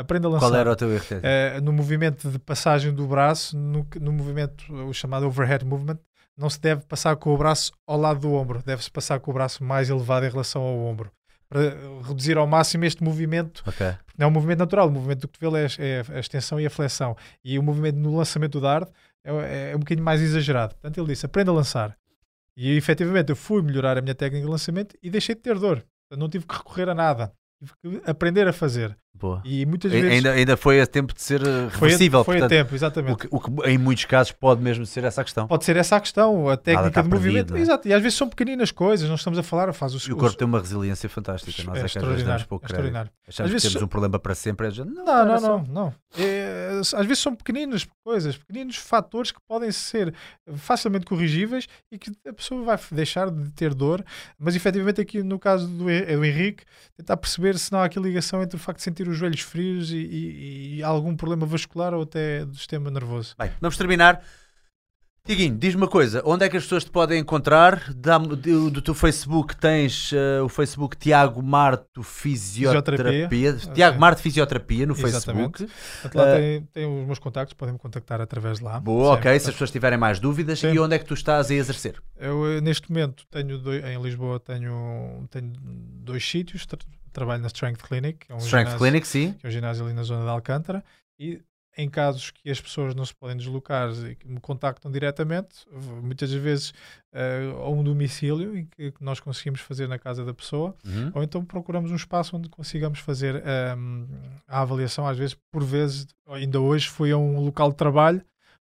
Aprenda 0.00 0.28
a 0.28 0.30
lançar. 0.30 0.48
Qual 0.48 0.54
era 0.58 0.72
o 0.72 0.76
teu 0.76 0.90
erro? 0.90 1.04
Eh, 1.22 1.60
no 1.60 1.72
movimento 1.72 2.30
de 2.30 2.38
passagem 2.38 2.92
do 2.92 3.06
braço, 3.06 3.56
no, 3.56 3.86
no 4.00 4.12
movimento, 4.12 4.72
o 4.72 4.94
chamado 4.94 5.26
overhead 5.26 5.64
movement, 5.64 5.98
não 6.36 6.48
se 6.48 6.58
deve 6.58 6.82
passar 6.86 7.16
com 7.16 7.34
o 7.34 7.36
braço 7.36 7.70
ao 7.86 7.98
lado 7.98 8.20
do 8.20 8.32
ombro, 8.32 8.62
deve-se 8.64 8.90
passar 8.90 9.20
com 9.20 9.30
o 9.30 9.34
braço 9.34 9.62
mais 9.62 9.90
elevado 9.90 10.24
em 10.24 10.30
relação 10.30 10.62
ao 10.62 10.78
ombro, 10.78 11.12
para 11.50 11.60
reduzir 12.06 12.38
ao 12.38 12.46
máximo 12.46 12.86
este 12.86 13.04
movimento. 13.04 13.62
Ok. 13.66 13.86
Não 14.16 14.24
é 14.24 14.26
um 14.26 14.30
movimento 14.30 14.60
natural, 14.60 14.88
o 14.88 14.90
movimento 14.90 15.20
do 15.20 15.28
cotovelo 15.28 15.56
é, 15.56 15.66
é 15.78 16.02
a 16.16 16.18
extensão 16.18 16.58
e 16.58 16.64
a 16.64 16.70
flexão. 16.70 17.14
E 17.44 17.58
o 17.58 17.62
movimento 17.62 17.96
no 17.96 18.16
lançamento 18.16 18.52
do 18.52 18.60
dardo 18.62 18.90
é, 19.22 19.72
é 19.72 19.76
um 19.76 19.80
bocadinho 19.80 20.04
mais 20.04 20.22
exagerado. 20.22 20.74
Portanto, 20.76 20.98
ele 20.98 21.08
disse: 21.08 21.26
aprenda 21.26 21.50
a 21.50 21.54
lançar. 21.54 21.96
E 22.56 22.76
efetivamente 22.76 23.30
eu 23.30 23.36
fui 23.36 23.62
melhorar 23.62 23.98
a 23.98 24.00
minha 24.00 24.14
técnica 24.14 24.46
de 24.46 24.50
lançamento 24.50 24.96
e 25.02 25.10
deixei 25.10 25.34
de 25.34 25.40
ter 25.42 25.58
dor. 25.58 25.76
Portanto, 25.76 26.20
não 26.20 26.28
tive 26.28 26.46
que 26.46 26.54
recorrer 26.54 26.88
a 26.88 26.94
nada. 26.94 27.32
Tive 27.58 28.00
que 28.02 28.10
aprender 28.10 28.48
a 28.48 28.52
fazer. 28.52 28.96
Boa. 29.14 29.42
E 29.44 29.66
muitas 29.66 29.92
vezes. 29.92 30.10
Ainda, 30.10 30.32
ainda 30.32 30.56
foi 30.56 30.80
a 30.80 30.86
tempo 30.86 31.12
de 31.12 31.20
ser 31.20 31.42
eh, 31.42 31.68
foi 31.70 31.88
a, 31.88 31.90
reversível. 31.90 32.24
foi 32.24 32.36
a 32.36 32.40
portanto, 32.40 32.56
tempo, 32.58 32.74
exatamente. 32.74 33.12
o, 33.12 33.16
que, 33.16 33.28
o 33.30 33.38
que 33.60 33.68
em 33.68 33.76
muitos 33.76 34.06
casos 34.06 34.32
pode 34.32 34.62
mesmo 34.62 34.86
ser 34.86 35.04
essa 35.04 35.20
a 35.20 35.24
questão. 35.24 35.46
Pode 35.46 35.64
ser 35.64 35.76
essa 35.76 35.96
a 35.96 36.00
questão, 36.00 36.48
a 36.48 36.56
técnica 36.56 37.02
de 37.02 37.08
perdido, 37.10 37.26
movimento. 37.28 37.56
é? 37.56 37.60
Exato, 37.60 37.86
e 37.86 37.92
às 37.92 38.00
vezes 38.02 38.16
são 38.16 38.26
pequeninas 38.28 38.70
coisas, 38.70 39.06
não 39.08 39.16
estamos 39.16 39.38
a 39.38 39.42
falar, 39.42 39.70
faz 39.74 39.94
o 39.94 40.08
E 40.10 40.12
o 40.12 40.16
corpo 40.16 40.36
tem 40.38 40.46
uma 40.48 40.58
resiliência 40.58 41.06
fantástica. 41.08 41.62
Nós 41.64 41.76
é 41.76 41.80
é, 41.84 41.88
que 41.88 41.98
às 41.98 42.04
vezes 42.04 42.24
damos 42.24 42.44
pouco 42.44 42.64
é 42.64 42.68
crédito. 42.68 42.96
Achamos 42.96 43.12
Às 43.28 43.36
que 43.36 43.42
vezes 43.42 43.62
temos 43.62 43.78
só- 43.80 43.84
um 43.84 43.88
problema 43.88 44.18
para 44.18 44.34
sempre. 44.34 44.68
é 44.68 44.70
género, 44.70 44.94
Não, 44.96 45.04
Não, 45.04 45.26
não, 45.26 45.40
não, 45.40 45.64
não. 45.68 45.94
É, 46.18 46.80
às 46.80 47.06
vezes 47.06 47.18
são 47.18 47.34
pequeninas 47.34 47.86
coisas, 48.02 48.36
pequeninos 48.38 48.76
fatores 48.76 49.30
que 49.32 49.38
podem 49.46 49.70
ser 49.70 50.14
facilmente 50.56 51.04
corrigíveis 51.04 51.66
e 51.92 51.98
que 51.98 52.10
a 52.26 52.32
pessoa 52.32 52.64
vai 52.64 52.78
deixar 52.90 53.30
de 53.30 53.50
ter 53.52 53.74
dor. 53.74 54.02
Mas 54.38 54.56
efetivamente, 54.56 55.00
aqui 55.00 55.22
no 55.22 55.38
caso 55.38 55.68
do, 55.68 55.84
do 55.84 55.90
Henrique, 55.90 56.64
tentar 56.96 57.16
perceber 57.16 57.58
se 57.58 57.70
não 57.70 57.80
há 57.80 57.84
aqui 57.84 58.00
ligação 58.00 58.42
entre 58.42 58.56
o 58.56 58.58
facto 58.58 58.78
de 58.78 58.84
sentir 58.84 58.99
os 59.08 59.16
joelhos 59.16 59.40
frios 59.40 59.90
e, 59.92 59.96
e- 59.96 60.76
e 60.76 60.82
algum 60.82 61.14
problema 61.16 61.46
vascular 61.46 61.94
ou 61.94 62.02
até 62.02 62.44
do 62.44 62.56
sistema 62.56 62.90
nervoso. 62.90 63.34
Bem, 63.38 63.50
vamos 63.60 63.76
terminar. 63.76 64.22
Tiguinho, 65.22 65.54
diz-me 65.58 65.82
uma 65.82 65.86
coisa, 65.88 66.22
onde 66.24 66.46
é 66.46 66.48
que 66.48 66.56
as 66.56 66.62
pessoas 66.62 66.82
te 66.82 66.90
podem 66.90 67.20
encontrar? 67.20 67.92
Do, 67.92 68.70
do 68.70 68.80
teu 68.80 68.94
Facebook 68.94 69.54
tens 69.54 70.12
eh, 70.14 70.40
o 70.40 70.48
Facebook 70.48 70.96
Tiago 70.96 71.42
Marto 71.42 72.02
Fisioterapia. 72.02 73.28
Fisioterapia. 73.28 73.74
Tiago. 73.74 74.00
Marto 74.00 74.22
Fisioterapia 74.22 74.86
no 74.86 74.94
Exatamente. 74.94 75.58
Facebook. 75.58 75.72
Portanto, 76.00 76.14
lá 76.16 76.28
Eh, 76.30 76.38
tem, 76.40 76.62
tem 76.72 76.86
os 77.00 77.06
meus 77.06 77.18
contactos, 77.18 77.52
podem 77.52 77.74
me 77.74 77.78
contactar 77.78 78.18
através 78.18 78.58
de 78.58 78.64
lá. 78.64 78.80
Boa, 78.80 79.14
Sempre. 79.16 79.28
ok. 79.28 79.40
Se 79.40 79.48
as 79.50 79.54
pessoas 79.54 79.70
tiverem 79.70 79.98
mais 79.98 80.18
dúvidas, 80.18 80.58
Sim. 80.58 80.72
e 80.72 80.78
onde 80.80 80.96
é 80.96 80.98
que 80.98 81.04
tu 81.04 81.12
estás 81.14 81.50
a 81.50 81.54
exercer? 81.54 82.00
Eu, 82.18 82.52
eh, 82.56 82.60
neste 82.62 82.90
momento, 82.90 83.24
tenho 83.30 83.58
doi- 83.58 83.82
em 83.82 84.02
Lisboa, 84.02 84.40
tenho, 84.40 85.28
tenho 85.30 85.52
dois 86.02 86.26
sítios. 86.28 86.64
Tra- 87.12 87.20
trabalho 87.20 87.42
na 87.42 87.48
Strength 87.48 87.82
Clinic, 87.82 88.26
que 88.26 88.32
é 88.32 88.34
um 88.34 88.38
Strength 88.38 88.66
ginásio- 88.70 88.78
Clinic, 88.78 89.06
sim. 89.06 89.32
que 89.34 89.46
é 89.46 89.48
um 89.48 89.52
ginásio 89.52 89.84
ali 89.84 89.94
na 89.94 90.02
zona 90.02 90.22
de 90.24 90.28
Alcântara, 90.30 90.84
e 91.18 91.40
em 91.78 91.88
casos 91.88 92.30
que 92.32 92.50
as 92.50 92.60
pessoas 92.60 92.94
não 92.96 93.04
se 93.04 93.14
podem 93.14 93.36
deslocar 93.36 93.90
e 94.04 94.16
que 94.16 94.26
me 94.28 94.40
contactam 94.40 94.90
diretamente, 94.90 95.64
muitas 96.02 96.30
vezes 96.32 96.74
eh, 97.12 97.52
a 97.56 97.68
um 97.68 97.82
domicílio 97.84 98.56
em 98.58 98.66
que 98.66 98.92
nós 99.00 99.20
conseguimos 99.20 99.60
fazer 99.60 99.86
na 99.88 99.98
casa 99.98 100.24
da 100.24 100.34
pessoa, 100.34 100.74
Uhum. 100.84 101.12
ou 101.14 101.22
então 101.22 101.44
procuramos 101.44 101.90
um 101.92 101.96
espaço 101.96 102.36
onde 102.36 102.48
consigamos 102.48 102.98
fazer 102.98 103.36
ehm, 103.46 104.04
a 104.48 104.60
avaliação, 104.62 105.06
às 105.06 105.16
vezes, 105.16 105.36
por 105.52 105.62
vezes, 105.62 106.08
ainda 106.28 106.60
hoje 106.60 106.88
fui 106.88 107.12
a 107.12 107.16
um 107.16 107.40
local 107.40 107.70
de 107.70 107.76
trabalho 107.76 108.20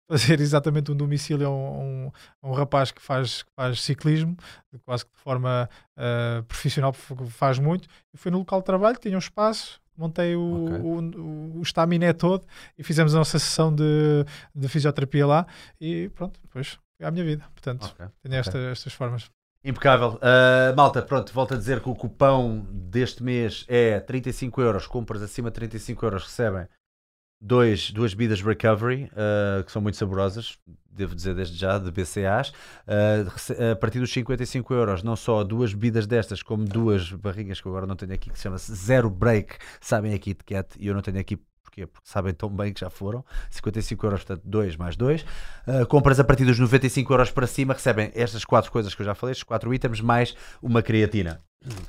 fazer 0.08 0.40
exatamente 0.40 0.90
um 0.90 0.96
domicílio 0.96 1.46
a 1.46 1.50
um, 1.50 2.10
a 2.42 2.48
um- 2.48 2.52
rapaz 2.52 2.90
que 2.90 3.00
faz, 3.02 3.42
que 3.42 3.50
faz 3.54 3.80
ciclismo, 3.82 4.36
quase 4.84 5.04
que 5.04 5.12
de 5.14 5.20
forma 5.20 5.68
eh, 5.96 6.42
profissional, 6.48 6.92
porque 6.92 7.26
faz 7.26 7.58
muito, 7.58 7.86
e 8.14 8.16
fui 8.16 8.30
no 8.30 8.38
local 8.38 8.60
de 8.60 8.64
trabalho, 8.66 8.96
tinha 8.98 9.14
um 9.16 9.18
espaço, 9.18 9.80
montei 9.96 10.34
o, 10.34 10.64
Ok. 10.64 10.78
o, 10.80 11.20
o, 11.20 11.58
o 11.58 11.62
estaminé 11.62 12.12
todo 12.12 12.46
e 12.78 12.82
fizemos 12.82 13.14
a 13.14 13.18
nossa 13.18 13.38
sessão 13.38 13.74
de, 13.74 14.24
de 14.54 14.68
fisioterapia 14.68 15.26
lá 15.26 15.46
e 15.80 16.08
pronto, 16.14 16.40
depois 16.42 16.78
foi 16.96 17.06
a 17.06 17.10
minha 17.10 17.24
vida. 17.24 17.44
Portanto, 17.52 17.84
Ok, 17.84 18.06
tenho 18.22 18.34
ok. 18.34 18.38
esta- 18.38 18.58
estas 18.70 18.92
formas. 18.94 19.30
Impecável. 19.64 20.20
Uh, 20.22 20.74
malta, 20.76 21.02
pronto, 21.02 21.32
volto 21.34 21.52
a 21.52 21.56
dizer 21.56 21.80
que 21.82 21.88
o 21.88 21.94
cupão 21.94 22.64
deste 22.70 23.22
mês 23.24 23.64
é 23.68 23.98
35 23.98 24.62
euros. 24.62 24.86
Compras 24.86 25.20
acima 25.20 25.50
de 25.50 25.54
35 25.56 26.06
euros 26.06 26.22
recebem 26.24 26.66
dois, 27.40 27.90
duas 27.92 28.14
bebidas 28.14 28.42
Recovery, 28.42 29.04
uh, 29.12 29.62
que 29.64 29.70
são 29.70 29.80
muito 29.80 29.96
saborosas, 29.96 30.58
devo 30.90 31.14
dizer 31.14 31.34
desde 31.34 31.56
já, 31.56 31.78
de 31.78 31.90
BCAs. 31.90 32.48
Uh, 32.48 33.28
rece- 33.30 33.70
a 33.72 33.76
partir 33.76 34.00
dos 34.00 34.12
55 34.12 34.74
euros, 34.74 35.02
não 35.02 35.14
só 35.14 35.44
duas 35.44 35.72
bebidas 35.72 36.06
destas, 36.06 36.42
como 36.42 36.64
duas 36.64 37.12
barrinhas 37.12 37.60
que 37.60 37.66
eu 37.66 37.72
agora 37.72 37.86
não 37.86 37.96
tenho 37.96 38.12
aqui, 38.12 38.30
que 38.30 38.36
se 38.36 38.42
chama-se 38.42 38.74
Zero 38.74 39.08
Break, 39.08 39.56
sabem 39.80 40.14
aqui 40.14 40.34
de 40.34 40.42
cat, 40.44 40.76
e 40.78 40.88
eu 40.88 40.94
não 40.94 41.02
tenho 41.02 41.18
aqui? 41.20 41.38
Porque 41.62 41.86
sabem 42.02 42.34
tão 42.34 42.48
bem 42.48 42.72
que 42.72 42.80
já 42.80 42.90
foram. 42.90 43.24
55 43.50 44.04
euros, 44.06 44.24
portanto, 44.24 44.42
2 44.44 44.74
mais 44.76 44.96
2. 44.96 45.22
Uh, 45.22 45.86
compras 45.86 46.18
a 46.18 46.24
partir 46.24 46.44
dos 46.44 46.58
95 46.58 47.12
euros 47.12 47.30
para 47.30 47.46
cima, 47.46 47.74
recebem 47.74 48.10
estas 48.14 48.44
quatro 48.44 48.72
coisas 48.72 48.94
que 48.94 49.02
eu 49.02 49.06
já 49.06 49.14
falei, 49.14 49.32
estes 49.32 49.44
quatro 49.44 49.72
itens, 49.72 50.00
mais 50.00 50.34
uma 50.60 50.82
creatina, 50.82 51.40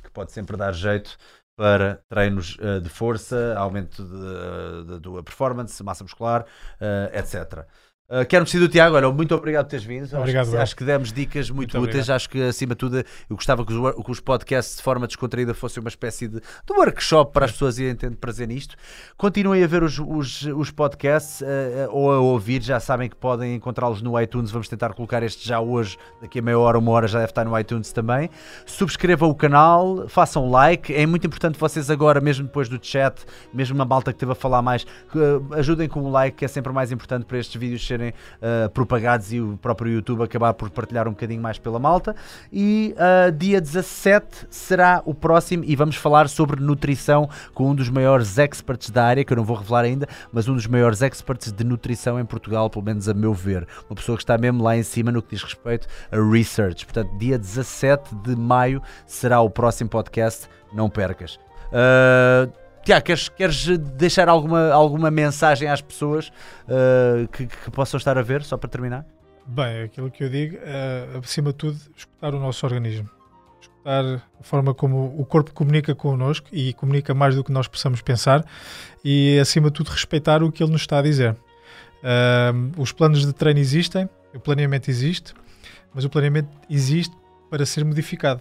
que 0.04 0.10
pode 0.10 0.30
sempre 0.30 0.56
dar 0.56 0.72
jeito 0.72 1.16
para 1.60 2.02
treinos 2.08 2.56
uh, 2.56 2.80
de 2.80 2.88
força, 2.88 3.54
aumento 3.54 4.02
da 4.02 5.22
performance, 5.22 5.82
massa 5.84 6.02
muscular, 6.02 6.46
uh, 6.80 7.14
etc. 7.14 7.66
Uh, 8.10 8.26
quero-me 8.26 8.44
despedir 8.44 8.66
do 8.66 8.72
Tiago, 8.72 8.96
olha, 8.96 9.08
muito 9.12 9.32
obrigado 9.36 9.66
por 9.66 9.70
teres 9.70 9.84
vindo. 9.84 10.12
Obrigado, 10.18 10.46
acho, 10.46 10.50
que, 10.50 10.56
acho 10.56 10.76
que 10.76 10.84
demos 10.84 11.12
dicas 11.12 11.48
muito, 11.48 11.78
Muito 11.78 11.90
úteis. 11.90 12.08
obrigado. 12.08 12.16
Acho 12.16 12.28
que, 12.28 12.42
acima 12.42 12.74
de 12.74 12.78
tudo, 12.78 12.96
eu 12.98 13.36
gostava 13.36 13.64
que 13.64 13.72
os, 13.72 14.04
que 14.04 14.10
os 14.10 14.18
podcasts 14.18 14.78
de 14.78 14.82
forma 14.82 15.06
descontraída 15.06 15.54
fossem 15.54 15.80
uma 15.80 15.88
espécie 15.88 16.26
de, 16.26 16.40
de 16.40 16.72
workshop 16.76 17.32
para 17.32 17.44
as 17.44 17.52
pessoas 17.52 17.78
irem 17.78 17.94
tendo 17.94 18.16
prazer 18.16 18.48
nisto. 18.48 18.74
Continuem 19.16 19.62
a 19.62 19.66
ver 19.68 19.84
os, 19.84 20.00
os, 20.00 20.42
os 20.42 20.72
podcasts 20.72 21.40
eh, 21.40 21.86
ou 21.90 22.10
a 22.12 22.18
ouvir, 22.18 22.60
já 22.62 22.80
sabem 22.80 23.08
que 23.08 23.14
podem 23.14 23.54
encontrá-los 23.54 24.02
no 24.02 24.20
iTunes. 24.20 24.50
Vamos 24.50 24.66
tentar 24.66 24.92
colocar 24.92 25.22
este 25.22 25.46
já 25.46 25.60
hoje, 25.60 25.96
daqui 26.20 26.40
a 26.40 26.42
meia 26.42 26.58
hora, 26.58 26.80
uma 26.80 26.90
hora 26.90 27.06
já 27.06 27.20
deve 27.20 27.30
estar 27.30 27.44
no 27.44 27.56
iTunes 27.56 27.92
também. 27.92 28.28
Subscrevam 28.66 29.30
o 29.30 29.34
canal, 29.36 30.08
façam 30.08 30.50
like. 30.50 30.92
É 30.92 31.06
muito 31.06 31.28
importante 31.28 31.56
vocês 31.56 31.88
agora, 31.88 32.20
mesmo 32.20 32.44
depois 32.44 32.68
do 32.68 32.84
chat, 32.84 33.24
mesmo 33.54 33.76
uma 33.76 33.84
malta 33.84 34.10
que 34.12 34.16
esteve 34.16 34.32
a 34.32 34.34
falar 34.34 34.62
mais, 34.62 34.84
eh, 35.14 35.58
ajudem 35.58 35.88
com 35.88 36.00
o 36.00 36.10
like, 36.10 36.38
que 36.38 36.44
é 36.44 36.48
sempre 36.48 36.72
mais 36.72 36.90
importante 36.90 37.24
para 37.24 37.38
estes 37.38 37.54
vídeos 37.54 37.86
serem 37.86 37.99
eh, 38.02 38.68
propagados 38.68 39.32
e 39.32 39.40
o 39.40 39.56
próprio 39.56 39.92
YouTube 39.92 40.22
acabar 40.22 40.54
por 40.54 40.70
partilhar 40.70 41.06
um 41.06 41.12
bocadinho 41.12 41.42
mais 41.42 41.58
pela 41.58 41.78
malta. 41.78 42.14
E 42.52 42.94
eh, 42.96 43.30
dia 43.30 43.60
17 43.60 44.46
será 44.50 45.02
o 45.04 45.14
próximo 45.14 45.64
e 45.66 45.76
vamos 45.76 45.96
falar 45.96 46.28
sobre 46.28 46.60
nutrição 46.60 47.28
com 47.54 47.70
um 47.70 47.74
dos 47.74 47.88
maiores 47.88 48.38
experts 48.38 48.90
da 48.90 49.04
área, 49.04 49.24
que 49.24 49.32
eu 49.32 49.36
não 49.36 49.44
vou 49.44 49.56
revelar 49.56 49.84
ainda, 49.84 50.08
mas 50.32 50.48
um 50.48 50.54
dos 50.54 50.66
maiores 50.66 51.02
experts 51.02 51.52
de 51.52 51.64
nutrição 51.64 52.18
em 52.18 52.24
Portugal, 52.24 52.70
pelo 52.70 52.84
menos 52.84 53.08
a 53.08 53.14
meu 53.14 53.34
ver. 53.34 53.66
Uma 53.88 53.96
pessoa 53.96 54.16
que 54.16 54.22
está 54.22 54.36
mesmo 54.38 54.62
lá 54.62 54.76
em 54.76 54.82
cima 54.82 55.12
no 55.12 55.22
que 55.22 55.34
diz 55.34 55.42
respeito 55.42 55.86
a 56.10 56.16
research. 56.16 56.84
Portanto, 56.84 57.16
dia 57.18 57.38
17 57.38 58.14
de 58.16 58.36
maio 58.36 58.82
será 59.06 59.40
o 59.40 59.50
próximo 59.50 59.90
podcast, 59.90 60.48
não 60.72 60.88
percas. 60.88 61.38
Uh, 61.70 62.50
Tiago, 62.90 63.04
queres, 63.04 63.28
queres 63.28 63.78
deixar 63.78 64.28
alguma, 64.28 64.72
alguma 64.72 65.12
mensagem 65.12 65.68
às 65.68 65.80
pessoas 65.80 66.32
uh, 66.66 67.28
que, 67.28 67.46
que 67.46 67.70
possam 67.70 67.98
estar 67.98 68.18
a 68.18 68.22
ver, 68.22 68.42
só 68.42 68.56
para 68.56 68.68
terminar? 68.68 69.06
Bem, 69.46 69.84
aquilo 69.84 70.10
que 70.10 70.24
eu 70.24 70.28
digo, 70.28 70.58
é, 70.60 71.06
acima 71.22 71.52
de 71.52 71.58
tudo, 71.58 71.78
escutar 71.96 72.34
o 72.34 72.40
nosso 72.40 72.66
organismo. 72.66 73.08
Escutar 73.60 74.04
a 74.04 74.42
forma 74.42 74.74
como 74.74 75.14
o 75.16 75.24
corpo 75.24 75.52
comunica 75.52 75.94
connosco 75.94 76.48
e 76.50 76.72
comunica 76.72 77.14
mais 77.14 77.36
do 77.36 77.44
que 77.44 77.52
nós 77.52 77.68
possamos 77.68 78.02
pensar 78.02 78.44
e, 79.04 79.38
acima 79.38 79.68
de 79.68 79.74
tudo, 79.74 79.90
respeitar 79.90 80.42
o 80.42 80.50
que 80.50 80.60
ele 80.60 80.72
nos 80.72 80.80
está 80.80 80.98
a 80.98 81.02
dizer. 81.02 81.36
Ahm, 82.02 82.72
os 82.76 82.90
planos 82.90 83.24
de 83.24 83.32
treino 83.32 83.60
existem, 83.60 84.10
o 84.34 84.40
planeamento 84.40 84.90
existe, 84.90 85.32
mas 85.94 86.04
o 86.04 86.10
planeamento 86.10 86.48
existe 86.68 87.16
para 87.48 87.64
ser 87.64 87.84
modificado. 87.84 88.40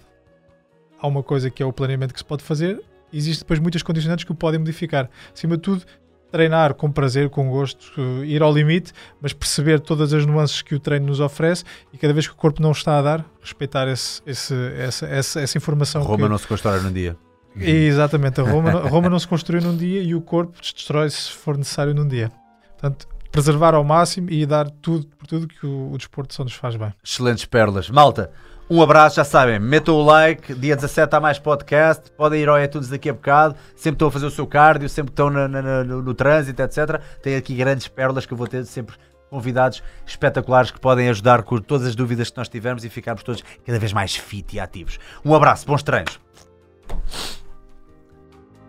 Há 1.00 1.06
uma 1.06 1.22
coisa 1.22 1.52
que 1.52 1.62
é 1.62 1.66
o 1.68 1.72
planeamento 1.72 2.16
que 2.16 2.20
se 2.20 2.26
pode 2.26 2.42
fazer, 2.42 2.82
e 3.12 3.18
existe 3.18 3.42
depois 3.42 3.60
muitas 3.60 3.82
condicionantes 3.84 4.26
que 4.26 4.32
o 4.32 4.36
podem 4.36 4.60
modificar. 4.60 5.10
Acima 5.34 5.56
de 5.56 5.62
tudo, 5.64 5.84
treinar 6.32 6.74
com 6.76 6.92
prazer, 6.92 7.30
com 7.30 7.50
gosto, 7.50 7.92
eh, 7.98 8.26
ir 8.26 8.42
ao 8.42 8.54
limite, 8.54 8.94
mas 9.22 9.34
perceber 9.34 9.80
todas 9.80 10.14
as 10.14 10.26
nuances 10.26 10.62
que 10.62 10.76
o 10.76 10.80
treino 10.80 11.08
nos 11.08 11.20
oferece 11.20 11.64
e 11.92 11.98
cada 11.98 12.14
vez 12.14 12.28
que 12.28 12.34
o 12.34 12.36
corpo 12.36 12.62
não 12.62 12.72
está 12.72 13.00
a 13.00 13.02
dar, 13.02 13.26
respeitar 13.42 13.88
esse, 13.88 14.22
esse- 14.26 14.54
essa, 14.78 15.06
essa, 15.08 15.42
essa 15.42 15.58
informação. 15.58 16.04
Roma 16.04 16.24
que... 16.24 16.30
não 16.30 16.38
se 16.38 16.48
constrói 16.48 16.80
num 16.82 16.92
dia. 16.94 17.18
Exatamente, 17.56 18.40
a 18.40 18.44
Roma, 18.50 18.72
Roma 18.72 19.10
não 19.10 19.20
se 19.20 19.28
construiu 19.28 19.62
num 19.62 19.76
dia 19.76 20.02
e 20.02 20.14
o 20.14 20.22
corpo 20.22 20.54
destrói 20.62 21.10
se 21.10 21.32
for 21.32 21.58
necessário 21.58 21.94
num 21.94 22.08
dia. 22.08 22.32
Portanto, 22.74 23.08
preservar 23.32 23.74
ao 23.74 23.84
máximo 23.84 24.30
e 24.30 24.46
dar 24.46 24.70
tudo 24.70 25.08
por 25.08 25.28
tudo 25.28 25.48
que 25.48 25.66
o, 25.66 25.92
o 25.92 25.98
desporto 25.98 26.34
só 26.34 26.44
nos 26.44 26.54
faz 26.54 26.76
bem. 26.76 26.94
Excelentes 27.04 27.46
pérolas. 27.46 27.90
Malta, 27.90 28.32
um 28.70 28.82
abraço, 28.82 29.16
já 29.16 29.24
sabem, 29.24 29.60
metam 29.60 29.96
o 29.96 30.04
like, 30.04 30.54
dia 30.54 30.76
17 30.76 31.16
há 31.16 31.20
mais 31.20 31.40
podcast, 31.40 32.12
podem 32.12 32.42
ir 32.42 32.48
ao 32.50 32.62
iTunes 32.62 32.88
daqui 32.90 33.10
a 33.10 33.14
bocado, 33.14 33.56
sempre 33.76 33.96
estão 33.96 34.08
a 34.10 34.12
fazer 34.12 34.26
o 34.28 34.32
seu 34.32 34.46
cardio, 34.46 34.88
sempre 34.88 35.12
estão 35.12 35.30
na- 35.30 35.48
na- 35.48 35.84
no, 35.84 36.02
no 36.04 36.14
trânsito, 36.14 36.62
etc. 36.62 37.02
Tem 37.22 37.36
aqui 37.36 37.56
grandes 37.56 37.88
pérolas 37.88 38.26
que 38.26 38.34
eu 38.34 38.38
vou 38.38 38.48
ter 38.48 38.64
sempre 38.66 38.96
convidados 39.30 39.82
espetaculares 40.06 40.72
que 40.72 40.80
podem 40.80 41.10
ajudar 41.10 41.44
com 41.44 41.60
todas 41.60 41.88
as 41.88 41.96
dúvidas 41.96 42.30
que 42.30 42.38
nós 42.38 42.48
tivermos 42.50 42.84
e 42.86 42.90
ficarmos 42.90 43.24
todos 43.24 43.44
cada 43.66 43.80
vez 43.80 43.92
mais 43.94 44.16
fit 44.16 44.56
e 44.56 44.60
ativos. 44.60 45.00
Um 45.26 45.34
abraço, 45.36 45.66
bons 45.66 45.82
treinos. 45.84 46.20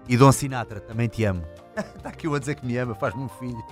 E 0.08 0.16
Dom 0.16 0.32
Sinatra, 0.32 0.80
também 0.80 1.08
te 1.08 1.24
amo. 1.24 1.42
Está 1.96 2.08
aqui 2.10 2.26
eu 2.26 2.34
a 2.34 2.38
dizer 2.38 2.56
que 2.56 2.66
me 2.66 2.76
ama, 2.76 2.94
faz-me 2.94 3.22
um 3.22 3.28
filho. 3.28 3.62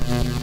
Mm-hmm. 0.00 0.37